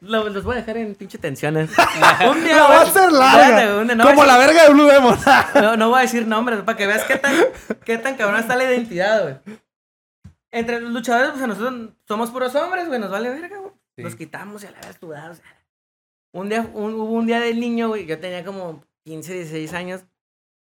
Lo- 0.00 0.28
Los 0.28 0.44
voy 0.44 0.54
a 0.54 0.58
dejar 0.58 0.76
en 0.78 0.94
pinche 0.94 1.18
tensiones. 1.18 1.70
Un 2.30 2.42
día, 2.44 2.56
La 2.56 2.62
va 2.68 2.78
a 2.78 2.82
hacer 2.82 3.12
larga. 3.12 3.84
no 3.94 4.04
Como 4.04 4.24
la 4.24 4.38
verga 4.38 4.64
de 4.64 4.72
Blue 4.72 4.86
Demon. 4.86 5.18
No, 5.54 5.76
no 5.76 5.88
voy 5.90 5.98
a 5.98 6.02
decir 6.02 6.26
nombres, 6.26 6.60
para 6.62 6.76
que 6.78 6.86
veas 6.86 7.04
qué 7.04 7.16
tan, 7.16 7.34
qué 7.84 7.98
tan 7.98 8.16
cabrón 8.16 8.40
está 8.40 8.56
la 8.56 8.64
identidad, 8.64 9.22
güey. 9.22 9.58
Entre 10.52 10.80
los 10.80 10.90
luchadores, 10.92 11.30
pues 11.30 11.42
a 11.42 11.46
nosotros 11.46 11.90
somos 12.08 12.30
puros 12.30 12.54
hombres, 12.56 12.88
güey, 12.88 12.98
nos 12.98 13.10
vale 13.10 13.28
verga, 13.28 13.58
güey. 13.58 13.72
Sí. 13.96 14.02
Nos 14.02 14.16
quitamos 14.16 14.62
y 14.64 14.66
a 14.66 14.70
la 14.72 14.80
vez 14.80 14.96
sudados. 14.98 15.40
Un 16.32 16.48
día, 16.48 16.62
un- 16.72 16.94
hubo 16.94 17.12
un 17.12 17.26
día 17.26 17.40
del 17.40 17.60
niño, 17.60 17.88
güey, 17.88 18.06
yo 18.06 18.18
tenía 18.18 18.44
como 18.44 18.82
15, 19.04 19.32
16 19.34 19.72
años. 19.74 20.02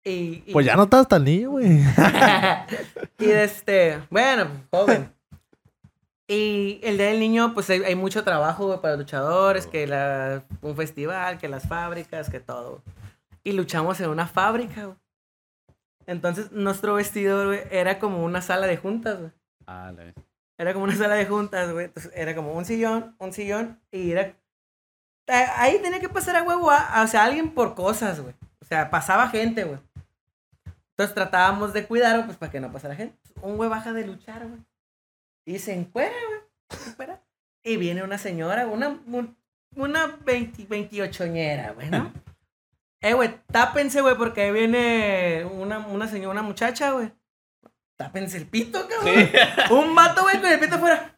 Y, 0.04 0.42
y- 0.46 0.52
Pues 0.52 0.66
ya 0.66 0.76
no 0.76 0.84
estás 0.84 1.08
tan 1.08 1.24
niño, 1.24 1.50
güey. 1.52 1.66
y 3.18 3.30
este, 3.30 4.00
bueno, 4.10 4.46
pues, 4.70 4.82
joven. 4.82 5.14
Y 6.26 6.80
el 6.82 6.96
día 6.96 7.08
del 7.08 7.20
niño, 7.20 7.52
pues 7.52 7.68
hay, 7.70 7.82
hay 7.82 7.94
mucho 7.94 8.24
trabajo, 8.24 8.80
para 8.80 8.96
luchadores, 8.96 9.66
que 9.66 9.86
la, 9.86 10.44
un 10.62 10.74
festival, 10.74 11.36
que 11.38 11.48
las 11.48 11.68
fábricas, 11.68 12.30
que 12.30 12.40
todo. 12.40 12.82
Y 13.42 13.52
luchamos 13.52 14.00
en 14.00 14.08
una 14.08 14.26
fábrica, 14.26 14.84
güey. 14.86 14.96
Entonces, 16.06 16.50
nuestro 16.52 16.94
vestidor, 16.94 17.46
güey, 17.48 17.60
era 17.70 17.98
como 17.98 18.24
una 18.24 18.40
sala 18.40 18.66
de 18.66 18.76
juntas, 18.78 19.18
güey. 19.18 19.30
Ah, 19.66 19.92
la. 19.94 20.12
Era 20.56 20.72
como 20.72 20.84
una 20.84 20.94
sala 20.96 21.14
de 21.16 21.26
juntas, 21.26 21.72
güey. 21.72 21.86
Entonces, 21.86 22.12
era 22.14 22.34
como 22.34 22.52
un 22.54 22.64
sillón, 22.64 23.14
un 23.18 23.32
sillón, 23.32 23.80
y 23.90 24.12
era... 24.12 24.34
a- 25.28 25.62
Ahí 25.62 25.78
tenía 25.82 26.00
que 26.00 26.08
pasar 26.08 26.36
a 26.36 26.42
huevo, 26.42 26.70
a, 26.70 27.02
o 27.02 27.06
sea, 27.06 27.24
alguien 27.24 27.52
por 27.52 27.74
cosas, 27.74 28.20
güey. 28.20 28.34
O 28.60 28.64
sea, 28.64 28.88
pasaba 28.90 29.28
gente, 29.28 29.64
güey. 29.64 29.78
Entonces 30.90 31.14
tratábamos 31.14 31.72
de 31.74 31.86
cuidar, 31.86 32.24
pues, 32.24 32.38
para 32.38 32.52
que 32.52 32.60
no 32.60 32.72
pasara 32.72 32.94
gente. 32.94 33.18
Un 33.42 33.56
güey 33.56 33.68
baja 33.68 33.92
de 33.92 34.06
luchar, 34.06 34.46
güey. 34.46 34.60
Y 35.46 35.58
se 35.58 35.74
encuera, 35.74 36.14
güey. 36.28 37.08
Y 37.62 37.76
viene 37.76 38.02
una 38.02 38.18
señora, 38.18 38.66
una, 38.66 38.88
un- 39.06 39.36
una 39.76 40.16
20, 40.24 40.68
28ñera, 40.68 41.74
güey, 41.74 41.90
¿no? 41.90 42.12
Eh, 43.00 43.12
güey, 43.12 43.34
tápense, 43.52 44.00
güey, 44.00 44.16
porque 44.16 44.40
ahí 44.40 44.50
viene 44.50 45.44
una, 45.44 45.78
una 45.80 46.08
señora, 46.08 46.30
una 46.30 46.40
muchacha, 46.42 46.92
güey. 46.92 47.12
Tápense 47.98 48.38
el 48.38 48.46
pito, 48.46 48.88
cabrón. 48.88 49.28
Un 49.88 49.94
vato, 49.94 50.22
güey, 50.22 50.40
con 50.40 50.50
el 50.50 50.58
pito 50.58 50.76
afuera. 50.76 51.14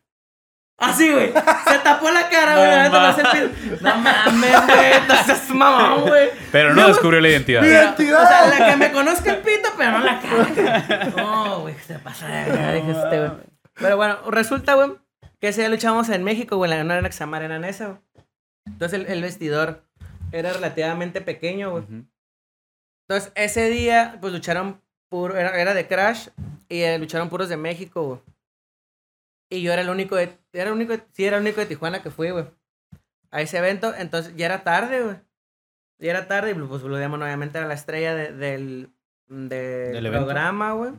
Así, 0.78 1.08
güey. 1.12 1.32
Se 1.32 1.78
tapó 1.84 2.10
la 2.10 2.28
cara, 2.28 2.56
güey. 2.56 2.90
No 2.90 3.40
el 3.40 3.50
pito. 3.50 3.76
No 3.82 3.96
mames, 3.98 4.66
güey. 4.66 5.06
No 5.06 5.14
seas 5.24 5.50
mamón, 5.50 6.08
güey. 6.08 6.30
Pero 6.50 6.74
no 6.74 6.82
Yo, 6.82 6.88
descubrió 6.88 7.20
la 7.20 7.28
identidad. 7.28 7.62
Mira. 7.62 7.82
Identidad. 7.84 8.24
O 8.24 8.26
sea, 8.26 8.46
la 8.48 8.66
que 8.70 8.76
me 8.76 8.90
conozca 8.90 9.30
el 9.30 9.38
pito, 9.38 9.68
pero 9.78 9.92
no 9.92 10.00
la 10.00 10.20
cara. 10.20 11.04
No, 11.16 11.60
güey, 11.60 11.76
se 11.86 12.00
pasa 12.00 12.26
de 12.26 12.50
verga, 12.50 12.72
dije 12.72 12.90
este, 12.90 13.18
güey. 13.20 13.30
Pero 13.76 13.96
bueno, 13.96 14.30
resulta, 14.30 14.74
güey, 14.74 14.92
que 15.40 15.48
ese 15.48 15.60
día 15.62 15.68
luchamos 15.70 16.08
en 16.08 16.24
México, 16.24 16.56
güey, 16.56 16.72
en 16.72 16.88
la 16.88 16.98
era 16.98 17.08
que 17.08 17.12
se 17.12 17.20
llama 17.20 17.36
Arena 17.38 17.58
Nesa, 17.58 17.86
güey. 17.88 17.98
Entonces 18.66 19.00
el, 19.00 19.06
el 19.06 19.22
vestidor 19.22 19.82
era 20.32 20.52
relativamente 20.52 21.20
pequeño, 21.20 21.70
güey. 21.70 21.84
Entonces 23.08 23.32
ese 23.34 23.68
día, 23.70 24.18
pues 24.20 24.32
lucharon 24.32 24.80
puro, 25.08 25.36
era, 25.36 25.60
era 25.60 25.74
de 25.74 25.86
Crash 25.86 26.28
y 26.68 26.80
eh, 26.82 26.98
lucharon 26.98 27.28
puros 27.28 27.48
de 27.48 27.56
México, 27.56 28.02
güey. 28.02 28.20
Y 29.48 29.62
yo 29.62 29.72
era 29.72 29.82
el 29.82 29.88
único 29.90 30.16
de, 30.16 30.36
era 30.52 30.70
el 30.70 30.72
único, 30.74 30.92
de- 30.96 31.04
sí, 31.12 31.24
era 31.24 31.36
el 31.36 31.42
único 31.42 31.60
de 31.60 31.66
Tijuana 31.66 32.02
que 32.02 32.10
fui, 32.10 32.30
güey. 32.30 32.46
A 33.30 33.40
ese 33.40 33.58
evento, 33.58 33.94
entonces 33.96 34.34
ya 34.36 34.46
era 34.46 34.64
tarde, 34.64 35.02
güey. 35.02 35.16
Ya 35.98 36.10
era 36.10 36.26
tarde 36.26 36.50
y 36.50 36.54
pues 36.54 36.82
Blue 36.82 36.96
Demon 36.96 37.22
obviamente 37.22 37.58
era 37.58 37.68
la 37.68 37.74
estrella 37.74 38.14
de- 38.14 38.32
del, 38.32 38.90
del, 39.28 39.92
programa, 40.10 40.72
güey. 40.72 40.92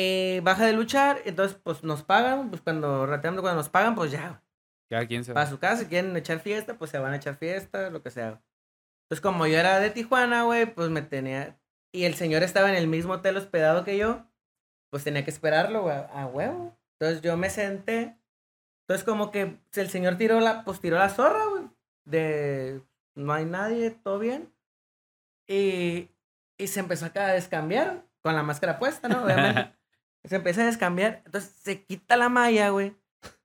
Eh, 0.00 0.40
baja 0.44 0.64
de 0.64 0.74
luchar, 0.74 1.20
entonces 1.24 1.58
pues 1.60 1.82
nos 1.82 2.04
pagan, 2.04 2.50
pues 2.50 2.62
cuando 2.62 3.04
rateando 3.04 3.42
cuando 3.42 3.56
nos 3.56 3.68
pagan, 3.68 3.96
pues 3.96 4.12
ya, 4.12 4.44
Cada 4.88 5.04
quien 5.08 5.24
se 5.24 5.32
va. 5.32 5.40
para 5.40 5.50
su 5.50 5.58
casa, 5.58 5.82
si 5.82 5.86
quieren 5.86 6.16
echar 6.16 6.38
fiesta, 6.38 6.78
pues 6.78 6.92
se 6.92 7.00
van 7.00 7.14
a 7.14 7.16
echar 7.16 7.34
fiesta, 7.34 7.90
lo 7.90 8.00
que 8.00 8.12
sea. 8.12 8.40
Entonces, 9.02 9.20
como 9.20 9.48
yo 9.48 9.58
era 9.58 9.80
de 9.80 9.90
Tijuana, 9.90 10.44
güey, 10.44 10.72
pues 10.72 10.88
me 10.88 11.02
tenía. 11.02 11.58
Y 11.92 12.04
el 12.04 12.14
señor 12.14 12.44
estaba 12.44 12.68
en 12.68 12.76
el 12.76 12.86
mismo 12.86 13.14
hotel 13.14 13.38
hospedado 13.38 13.82
que 13.82 13.98
yo, 13.98 14.24
pues 14.88 15.02
tenía 15.02 15.24
que 15.24 15.32
esperarlo, 15.32 15.82
güey, 15.82 15.96
a 15.96 16.26
huevo. 16.26 16.78
Entonces 16.92 17.20
yo 17.20 17.36
me 17.36 17.50
senté. 17.50 18.16
Entonces, 18.86 19.04
como 19.04 19.32
que 19.32 19.58
el 19.74 19.88
señor 19.88 20.16
tiró 20.16 20.38
la, 20.38 20.62
pues 20.62 20.78
tiró 20.78 20.96
la 20.96 21.08
zorra, 21.08 21.44
güey. 21.46 21.64
De 22.04 22.82
no 23.16 23.32
hay 23.32 23.46
nadie, 23.46 23.90
todo 23.90 24.20
bien. 24.20 24.54
Y, 25.48 26.10
y 26.56 26.66
se 26.68 26.78
empezó 26.78 27.06
a 27.12 27.28
descambiar 27.32 28.04
con 28.22 28.36
la 28.36 28.44
máscara 28.44 28.78
puesta, 28.78 29.08
¿no? 29.08 29.24
Obviamente. 29.24 29.77
Se 30.28 30.36
empieza 30.36 30.62
a 30.62 30.66
descambiar. 30.66 31.22
Entonces 31.26 31.52
se 31.62 31.82
quita 31.82 32.16
la 32.16 32.28
malla, 32.28 32.70
güey. 32.70 32.94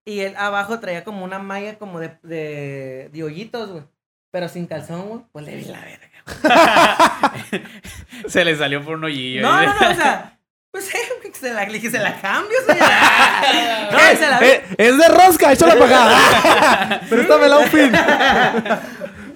Y 0.06 0.20
él 0.20 0.36
abajo 0.38 0.80
traía 0.80 1.04
como 1.04 1.24
una 1.24 1.40
malla 1.40 1.78
como 1.78 2.00
de, 2.00 2.18
de, 2.24 3.10
de 3.12 3.24
hoyitos, 3.24 3.72
güey. 3.72 3.84
Pero 4.32 4.50
sin 4.50 4.68
calzón, 4.68 5.10
güey. 5.10 5.22
Pues 5.32 5.46
le 5.46 5.56
vi 5.56 5.66
la 5.66 5.80
verga. 5.80 6.10
se 8.28 8.44
le 8.44 8.56
salió 8.58 8.84
por 8.84 8.96
un 8.96 9.06
hoyillo. 9.06 9.42
No, 9.42 9.62
no, 9.62 9.80
no, 9.80 9.90
o 9.92 9.96
sea. 9.96 10.40
Pues 10.72 10.92
eh, 10.96 11.32
se 11.40 11.54
la, 11.54 11.66
le 11.66 11.74
dije, 11.74 11.92
se 11.92 12.00
la 12.00 12.20
cambio, 12.20 12.58
señora. 12.66 13.90
No, 13.92 14.00
se 14.00 14.28
la 14.28 14.40
vi. 14.40 14.46
Eh, 14.48 14.64
es 14.78 14.98
de 14.98 15.08
rosca, 15.08 15.52
échala 15.52 15.78
para 15.78 16.96
acá. 16.96 17.02
Préstamela 17.10 17.58
un 17.60 17.70
pin. 17.70 17.92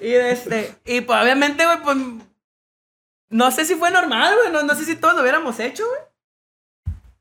Y 0.00 0.12
este, 0.12 0.74
y 0.84 1.00
pues 1.00 1.22
obviamente, 1.22 1.64
güey, 1.64 1.78
pues. 1.82 1.96
No 3.30 3.50
sé 3.50 3.64
si 3.64 3.74
fue 3.74 3.90
normal, 3.90 4.34
güey. 4.40 4.52
No, 4.52 4.62
no 4.62 4.74
sé 4.74 4.84
si 4.84 4.96
todos 4.96 5.14
lo 5.14 5.22
hubiéramos 5.22 5.60
hecho, 5.60 5.86
güey. 5.86 6.00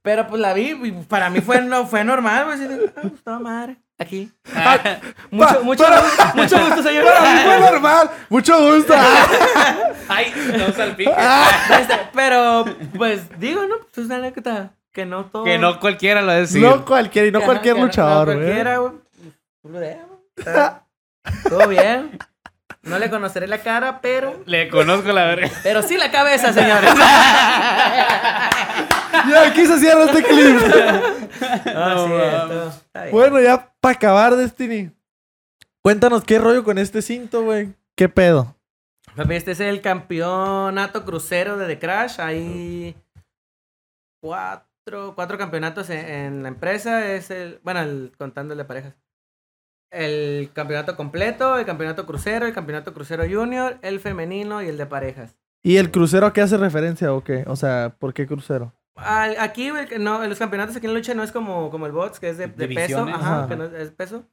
Pero 0.07 0.25
pues 0.25 0.39
la 0.39 0.53
vi, 0.53 0.69
y 0.71 0.91
para 1.09 1.29
mí 1.29 1.41
fue, 1.41 1.61
no, 1.61 1.85
fue 1.85 2.01
normal, 2.05 2.45
güey. 2.45 2.59
Ah, 2.95 3.01
pues 3.01 3.21
toda 3.25 3.39
madre. 3.39 3.75
Aquí. 3.99 4.31
Mucho, 5.31 5.53
Pa- 5.55 5.59
mucho, 5.63 5.83
para- 5.83 6.33
mucho 6.33 6.57
gusto, 6.65 6.81
señor. 6.81 7.03
Para 7.03 7.33
mí 7.33 7.39
fue 7.43 7.59
normal. 7.59 8.09
Mucho 8.29 8.73
gusto. 8.73 8.93
Ay, 10.07 10.31
no 10.57 10.71
salpique. 10.71 11.11
Este, 11.77 11.99
pero, 12.13 12.63
pues, 12.95 13.37
digo, 13.37 13.65
¿no? 13.65 13.79
Pues 13.79 13.97
es 13.97 14.05
una 14.05 14.15
anécdota 14.15 14.69
que 14.93 15.05
no 15.05 15.25
todo. 15.25 15.43
que 15.43 15.57
no 15.57 15.77
cualquiera 15.81 16.21
lo 16.21 16.31
decir. 16.31 16.61
No 16.61 16.85
cualquiera 16.85 17.27
y 17.27 17.31
no 17.31 17.41
cualquier 17.41 17.75
no- 17.75 17.83
luchador, 17.83 18.29
no 18.29 18.33
güey. 18.35 18.45
cualquiera, 18.45 18.77
güey. 18.77 18.93
Está- 20.37 20.83
Todo 21.49 21.67
bien. 21.67 22.17
No 22.83 22.97
le 22.97 23.09
conoceré 23.09 23.47
la 23.47 23.57
cara, 23.57 23.99
pero. 23.99 24.41
Le 24.45 24.69
conozco 24.69 25.11
la 25.11 25.25
verga. 25.25 25.49
Pero 25.63 25.81
sí 25.81 25.97
la 25.97 26.09
cabeza, 26.11 26.53
señores. 26.53 26.93
Ya 29.29 29.47
aquí 29.47 29.65
se 29.65 29.79
cierra 29.79 30.05
este 30.05 30.23
clip. 30.23 30.57
Ah, 31.65 31.93
No 31.95 32.07
sí, 32.07 32.75
está 32.85 33.03
bien. 33.03 33.11
bueno, 33.15 33.39
ya 33.41 33.73
para 33.79 33.95
acabar, 33.95 34.35
Destiny. 34.35 34.91
Cuéntanos 35.81 36.23
qué 36.23 36.39
rollo 36.39 36.63
con 36.63 36.77
este 36.77 37.01
cinto, 37.01 37.43
güey. 37.43 37.73
¿Qué 37.95 38.09
pedo? 38.09 38.55
Papi, 39.15 39.35
este 39.35 39.51
es 39.51 39.59
el 39.59 39.81
campeonato 39.81 41.05
crucero 41.05 41.57
de 41.57 41.67
The 41.67 41.79
Crash. 41.79 42.19
Hay 42.19 42.95
cuatro, 44.21 45.13
cuatro 45.15 45.37
campeonatos 45.37 45.89
en, 45.89 46.05
en 46.07 46.43
la 46.43 46.49
empresa. 46.49 47.11
Es 47.13 47.31
el, 47.31 47.59
bueno, 47.63 47.81
el, 47.81 48.11
contando 48.17 48.53
el 48.53 48.57
de 48.59 48.65
parejas. 48.65 48.93
El 49.91 50.51
campeonato 50.53 50.97
completo, 50.97 51.57
el 51.57 51.65
campeonato 51.65 52.05
crucero, 52.05 52.45
el 52.45 52.53
campeonato 52.53 52.93
crucero 52.93 53.23
junior, 53.29 53.77
el 53.81 53.99
femenino 53.99 54.61
y 54.61 54.67
el 54.67 54.77
de 54.77 54.85
parejas. 54.85 55.35
¿Y 55.63 55.77
el 55.77 55.91
crucero 55.91 56.27
a 56.27 56.33
qué 56.33 56.41
hace 56.41 56.57
referencia 56.57 57.13
o 57.13 57.23
qué? 57.23 57.43
O 57.47 57.55
sea, 57.55 57.95
¿por 57.97 58.13
qué 58.13 58.27
crucero? 58.27 58.73
Al- 58.97 59.37
aquí, 59.39 59.71
no, 59.99 60.25
los 60.27 60.39
campeonatos 60.39 60.75
aquí 60.75 60.85
en 60.87 60.93
la 60.93 60.99
lucha 60.99 61.13
no 61.13 61.23
es 61.23 61.31
como, 61.31 61.69
como 61.69 61.85
el 61.85 61.91
box, 61.91 62.19
que 62.19 62.29
es 62.29 62.37
de, 62.37 62.47
de 62.47 62.67
peso. 62.67 63.03
Ajá, 63.03 63.39
Ajá. 63.39 63.47
que 63.49 63.55
no 63.55 63.65
es, 63.65 63.73
es 63.73 63.91
peso. 63.91 64.25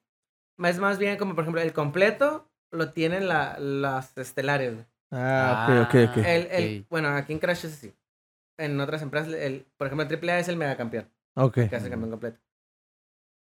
Es 0.63 0.79
más 0.79 0.99
bien 0.99 1.17
como, 1.19 1.35
por 1.35 1.43
ejemplo, 1.45 1.61
el 1.61 1.73
completo 1.73 2.49
lo 2.71 2.91
tienen 2.91 3.29
la, 3.29 3.59
las 3.59 4.17
estelares. 4.19 4.75
güey. 4.75 4.87
Ah, 5.13 5.85
ok, 5.89 5.95
ok, 5.95 6.11
ok. 6.11 6.17
El, 6.27 6.47
el, 6.51 6.81
Ok. 6.83 6.87
Bueno, 6.91 7.09
aquí 7.11 7.33
en 7.33 7.39
Crash 7.39 7.67
es 7.67 7.75
así. 7.75 7.95
En 8.59 8.81
otras 8.81 9.03
empresas, 9.03 9.33
el, 9.35 9.67
por 9.77 9.87
ejemplo, 9.89 10.07
el 10.09 10.29
AAA 10.31 10.39
es 10.41 10.49
el 10.49 10.57
megacampeón, 10.57 11.09
Ok. 11.37 11.55
que 11.55 11.77
hace 11.77 11.85
el 11.87 11.91
campeón 11.91 12.11
completo. 12.11 12.39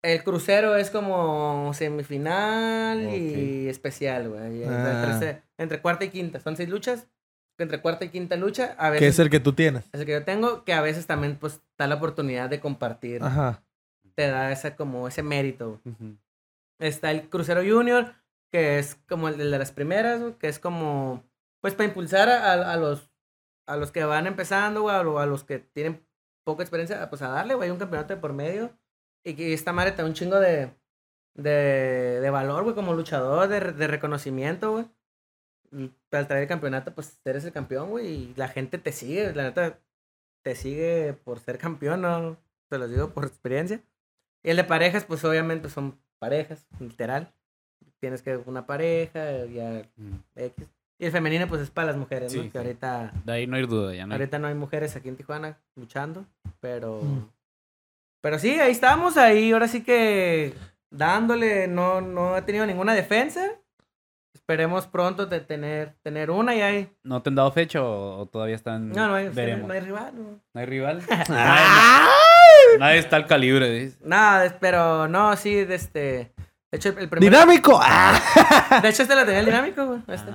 El 0.03 0.23
crucero 0.23 0.75
es 0.77 0.89
como 0.89 1.71
semifinal 1.75 3.13
y 3.13 3.67
especial, 3.69 4.29
güey. 4.29 4.63
Ah. 4.63 5.11
Entre, 5.13 5.43
entre 5.57 5.81
cuarta 5.81 6.05
y 6.05 6.09
quinta. 6.09 6.39
Son 6.39 6.55
seis 6.57 6.69
luchas. 6.69 7.07
Entre 7.63 7.81
cuarta 7.81 8.05
y 8.05 8.09
quinta 8.09 8.35
lucha, 8.35 8.75
a 8.77 8.89
veces 8.89 8.99
Que 8.99 9.07
es 9.07 9.19
el 9.19 9.29
que 9.29 9.39
tú 9.39 9.53
tienes. 9.53 9.85
es 9.91 9.99
el 9.99 10.05
que 10.05 10.11
yo 10.13 10.23
tengo, 10.23 10.63
que 10.63 10.73
a 10.73 10.81
veces 10.81 11.05
también 11.07 11.37
pues 11.37 11.61
da 11.77 11.87
la 11.87 11.95
oportunidad 11.95 12.49
de 12.49 12.59
compartir. 12.59 13.23
Ajá. 13.23 13.63
Te 14.15 14.27
da 14.27 14.51
esa 14.51 14.75
como 14.75 15.07
ese 15.07 15.23
mérito. 15.23 15.79
güey. 15.83 15.95
Ujú. 15.95 16.17
Está 16.79 17.11
el 17.11 17.29
Crucero 17.29 17.61
Junior, 17.63 18.13
que 18.51 18.79
es 18.79 18.95
como 19.07 19.27
el 19.29 19.37
de 19.37 19.45
las 19.59 19.71
primeras, 19.71 20.21
que 20.39 20.47
es 20.47 20.59
como 20.59 21.23
pues 21.61 21.75
para 21.75 21.87
impulsar 21.87 22.27
a, 22.29 22.53
a- 22.71 22.77
los 22.77 23.09
a 23.67 23.77
los 23.77 23.91
que 23.91 24.03
van 24.03 24.25
empezando, 24.27 24.81
güey, 24.81 24.95
a, 24.95 24.99
a 24.99 25.25
los 25.25 25.43
que 25.43 25.59
tienen 25.59 26.05
poca 26.43 26.63
experiencia, 26.63 27.07
pues 27.09 27.21
a 27.21 27.29
darle, 27.29 27.53
güey, 27.53 27.69
un 27.69 27.77
campeonato 27.77 28.13
de 28.15 28.19
por 28.19 28.33
medio. 28.33 28.71
Y 29.23 29.35
que 29.35 29.53
esta 29.53 29.71
madre 29.71 29.91
te 29.91 30.01
da 30.01 30.07
un 30.07 30.15
chingo 30.15 30.39
de, 30.39 30.71
de, 31.35 32.19
de 32.19 32.29
valor, 32.31 32.63
güey, 32.63 32.75
como 32.75 32.93
luchador, 32.93 33.47
de, 33.47 33.59
de 33.71 33.87
reconocimiento, 33.87 34.71
güey. 34.71 34.85
Y 35.71 35.91
al 36.11 36.27
traer 36.27 36.43
el 36.43 36.49
campeonato, 36.49 36.93
pues 36.93 37.19
eres 37.25 37.45
el 37.45 37.51
campeón, 37.53 37.89
güey, 37.89 38.07
y 38.07 38.33
la 38.35 38.47
gente 38.49 38.77
te 38.77 38.91
sigue, 38.91 39.33
la 39.33 39.43
neta, 39.43 39.79
te 40.43 40.55
sigue 40.55 41.13
por 41.13 41.39
ser 41.39 41.57
campeón, 41.57 42.01
no, 42.01 42.37
te 42.69 42.77
lo 42.77 42.87
digo 42.87 43.11
por 43.11 43.25
experiencia. 43.25 43.79
Y 44.43 44.49
el 44.49 44.57
de 44.57 44.63
parejas, 44.65 45.05
pues 45.05 45.23
obviamente 45.23 45.69
son 45.69 45.97
parejas, 46.19 46.65
literal. 46.79 47.31
Tienes 47.99 48.21
que 48.21 48.35
una 48.37 48.65
pareja, 48.65 49.45
ya 49.45 49.83
Ujú. 49.97 50.17
X. 50.35 50.67
Y 50.99 51.05
el 51.05 51.11
femenino, 51.11 51.47
pues 51.47 51.61
es 51.61 51.69
para 51.71 51.87
las 51.87 51.97
mujeres, 51.97 52.33
¿no? 52.35 52.43
Que 52.43 52.51
sí. 52.51 52.57
ahorita, 52.57 53.11
De 53.25 53.31
ahí 53.31 53.47
no 53.47 53.55
hay 53.55 53.65
duda, 53.65 53.93
ya 53.95 54.05
no 54.05 54.13
hay- 54.13 54.19
ahorita 54.19 54.39
no 54.39 54.47
hay 54.47 54.55
mujeres 54.55 54.95
aquí 54.95 55.09
en 55.09 55.15
Tijuana 55.15 55.57
luchando, 55.75 56.25
pero... 56.59 57.01
Mm. 57.01 57.29
Pero 58.21 58.37
sí, 58.37 58.59
ahí 58.59 58.71
estamos, 58.71 59.17
ahí 59.17 59.51
ahora 59.51 59.67
sí 59.67 59.83
que 59.83 60.53
dándole, 60.91 61.67
no, 61.67 62.01
no 62.01 62.37
he 62.37 62.41
tenido 62.43 62.65
ninguna 62.67 62.93
defensa. 62.93 63.51
Esperemos 64.51 64.85
pronto 64.85 65.25
de 65.27 65.39
tener, 65.39 65.93
tener 66.03 66.29
una 66.29 66.53
y 66.53 66.61
ahí. 66.61 66.89
¿No 67.03 67.21
te 67.21 67.29
han 67.29 67.35
dado 67.35 67.53
fecha 67.53 67.81
o, 67.81 68.19
o 68.19 68.25
todavía 68.25 68.55
están...? 68.57 68.89
No, 68.89 69.07
no 69.07 69.15
hay, 69.15 69.29
Veremos. 69.29 69.65
no 69.65 69.73
hay 69.73 69.79
rival. 69.79 70.11
no. 70.13 70.41
¿No 70.53 70.59
hay 70.59 70.65
rival? 70.65 71.01
Nadie 72.79 72.97
está 72.97 73.15
al 73.15 73.27
calibre, 73.27 73.69
dice. 73.69 73.97
Nada, 74.03 74.57
pero 74.59 75.07
no, 75.07 75.37
sí, 75.37 75.63
de 75.63 75.75
este. 75.75 76.33
De 76.69 76.77
hecho, 76.77 76.89
el, 76.89 76.97
el 76.99 77.07
primero. 77.09 77.31
¡Dinámico! 77.31 77.79
¡Ah! 77.81 78.79
De 78.81 78.89
hecho, 78.89 79.03
este 79.03 79.15
lo 79.15 79.23
tenía 79.23 79.39
el 79.39 79.45
dinámico, 79.45 79.85
güey. 79.85 80.01
este. 80.09 80.31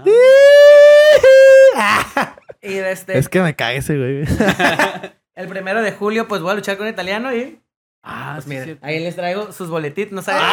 Ah. 1.76 2.36
Y 2.62 2.72
de 2.74 2.92
este. 2.92 3.18
Es 3.18 3.28
que 3.28 3.42
me 3.42 3.54
cae 3.54 3.76
ese, 3.78 3.96
güey. 3.98 4.24
El 5.34 5.48
primero 5.48 5.82
de 5.82 5.92
julio, 5.92 6.26
pues 6.26 6.40
voy 6.40 6.52
a 6.52 6.54
luchar 6.54 6.78
con 6.78 6.88
italiano 6.88 7.34
y. 7.34 7.60
Ah, 8.02 8.32
Pues 8.36 8.44
sí, 8.44 8.50
miren, 8.50 8.78
ahí 8.82 8.98
les 9.00 9.14
traigo 9.14 9.52
sus 9.52 9.68
boletitos. 9.68 10.12
No 10.12 10.22
sabía. 10.22 10.46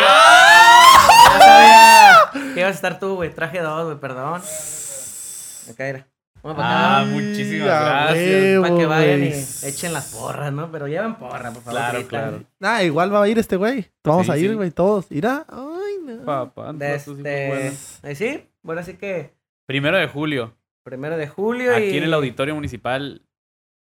No 1.33 1.39
sabía 1.39 2.17
que 2.53 2.59
ibas 2.61 2.71
a 2.71 2.75
estar 2.75 2.99
tú, 2.99 3.15
güey. 3.15 3.33
Traje 3.33 3.59
dos, 3.61 3.85
güey, 3.85 3.97
perdón. 3.99 4.41
Acá 5.71 5.87
era. 5.87 6.07
Bueno, 6.41 6.59
Ah, 6.61 7.05
muchísimas 7.07 7.67
gracias. 7.67 8.61
para 8.61 8.75
que 8.75 8.85
vayan 8.85 9.23
y 9.23 9.27
echen 9.65 9.93
las 9.93 10.13
porras, 10.13 10.51
¿no? 10.51 10.69
Pero 10.71 10.87
lleven 10.89 11.15
porra, 11.15 11.51
por 11.51 11.63
favor. 11.63 11.79
Claro, 11.79 12.07
claro. 12.07 12.43
Ah, 12.61 12.83
igual 12.83 13.13
va 13.13 13.23
a 13.23 13.27
ir 13.29 13.39
este 13.39 13.55
güey. 13.55 13.89
Vamos 14.03 14.25
Sí, 14.25 14.31
a 14.33 14.37
ir, 14.37 14.49
sí. 14.49 14.55
güey, 14.55 14.71
todos. 14.71 15.09
Irá. 15.09 15.45
Ay, 15.47 15.99
no. 16.03 16.25
Papá, 16.25 16.73
De 16.73 16.99
tú 16.99 17.15
sí 17.15 17.21
muy 17.21 17.21
bueno. 17.23 17.53
este. 17.55 18.07
Ahí 18.07 18.15
sí. 18.15 18.49
Bueno, 18.61 18.81
así 18.81 18.95
que. 18.95 19.33
Primero 19.65 19.97
de 19.97 20.07
julio, 20.09 20.53
Primero 20.83 21.15
de 21.15 21.29
julio 21.29 21.71
y. 21.79 21.87
aquí 21.87 21.97
en 21.97 22.03
el 22.03 22.13
auditorio 22.13 22.55
municipal. 22.55 23.21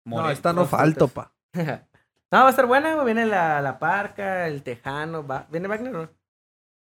No, 0.04 0.18
More- 0.18 0.32
esta 0.32 0.52
no 0.52 0.66
falto, 0.66 1.08
pa. 1.08 1.32
No, 2.32 2.40
va 2.40 2.46
a 2.48 2.50
estar 2.50 2.66
buena, 2.66 2.92
güey. 2.94 3.06
Viene 3.06 3.24
la, 3.26 3.60
la 3.60 3.78
Parca, 3.80 4.46
el 4.48 4.62
Tejano. 4.62 5.24
Va... 5.26 5.46
¿Viene 5.50 5.68
Wagner 5.68 5.92
no? 5.92 6.08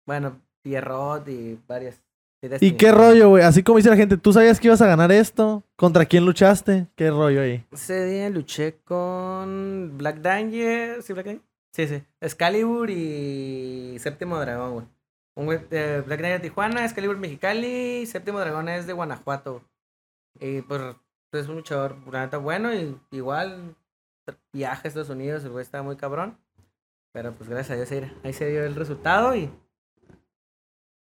Bueno, 0.07 0.41
Pierrot 0.63 1.29
y 1.29 1.59
varias. 1.67 2.03
¿Y 2.61 2.73
qué 2.73 2.91
rollo, 2.91 3.29
güey? 3.29 3.45
Así 3.45 3.63
como 3.63 3.77
dice 3.77 3.89
la 3.89 3.97
gente, 3.97 4.17
¿tú 4.17 4.33
sabías 4.33 4.59
que 4.59 4.67
ibas 4.67 4.83
a 4.83 4.89
ganar 4.89 5.13
esto? 5.13 5.63
¿Contra 5.77 6.07
quién 6.07 6.27
luchaste? 6.27 6.89
¿Qué 6.97 7.11
rollo 7.11 7.41
ahí? 7.41 7.65
Ese 7.71 8.05
día 8.05 8.29
luché 8.31 8.79
con 8.85 9.93
Black 9.97 10.17
Danger. 10.23 11.03
¿Sí, 11.03 11.13
Black 11.13 11.27
Danger? 11.27 11.43
Sí, 11.73 11.87
sí. 11.87 12.03
Excalibur 12.21 12.91
y 12.91 13.97
Séptimo 14.01 14.41
Dragón, 14.41 14.73
güey. 14.73 14.87
Un 15.37 15.47
güey 15.47 15.59
de 15.71 16.01
Black 16.01 16.21
Danger 16.21 16.41
de 16.41 16.49
Tijuana, 16.49 16.85
Excalibur 16.85 17.17
Mexicali, 17.17 18.07
Séptimo 18.07 18.41
Dragón 18.41 18.69
es 18.69 18.89
de 18.89 18.93
Guanajuato. 18.93 19.63
Y 20.41 20.63
pues 20.63 20.83
es 21.33 21.49
un 21.49 21.57
luchador, 21.57 21.97
la 22.11 22.25
neta, 22.25 22.39
bueno. 22.39 22.75
Y 22.75 22.99
igual 23.13 23.77
viaja 24.53 24.83
a 24.85 24.89
Estados 24.89 25.11
Unidos, 25.11 25.45
el 25.45 25.51
güey 25.51 25.63
está 25.63 25.83
muy 25.83 25.97
cabrón. 25.97 26.37
Pero 27.13 27.33
pues 27.33 27.49
gracias 27.49 27.71
a 27.71 27.77
Dios 27.77 27.93
ahí, 27.93 28.13
ahí 28.25 28.33
se 28.33 28.51
dio 28.51 28.65
el 28.65 28.75
resultado 28.75 29.37
y. 29.37 29.49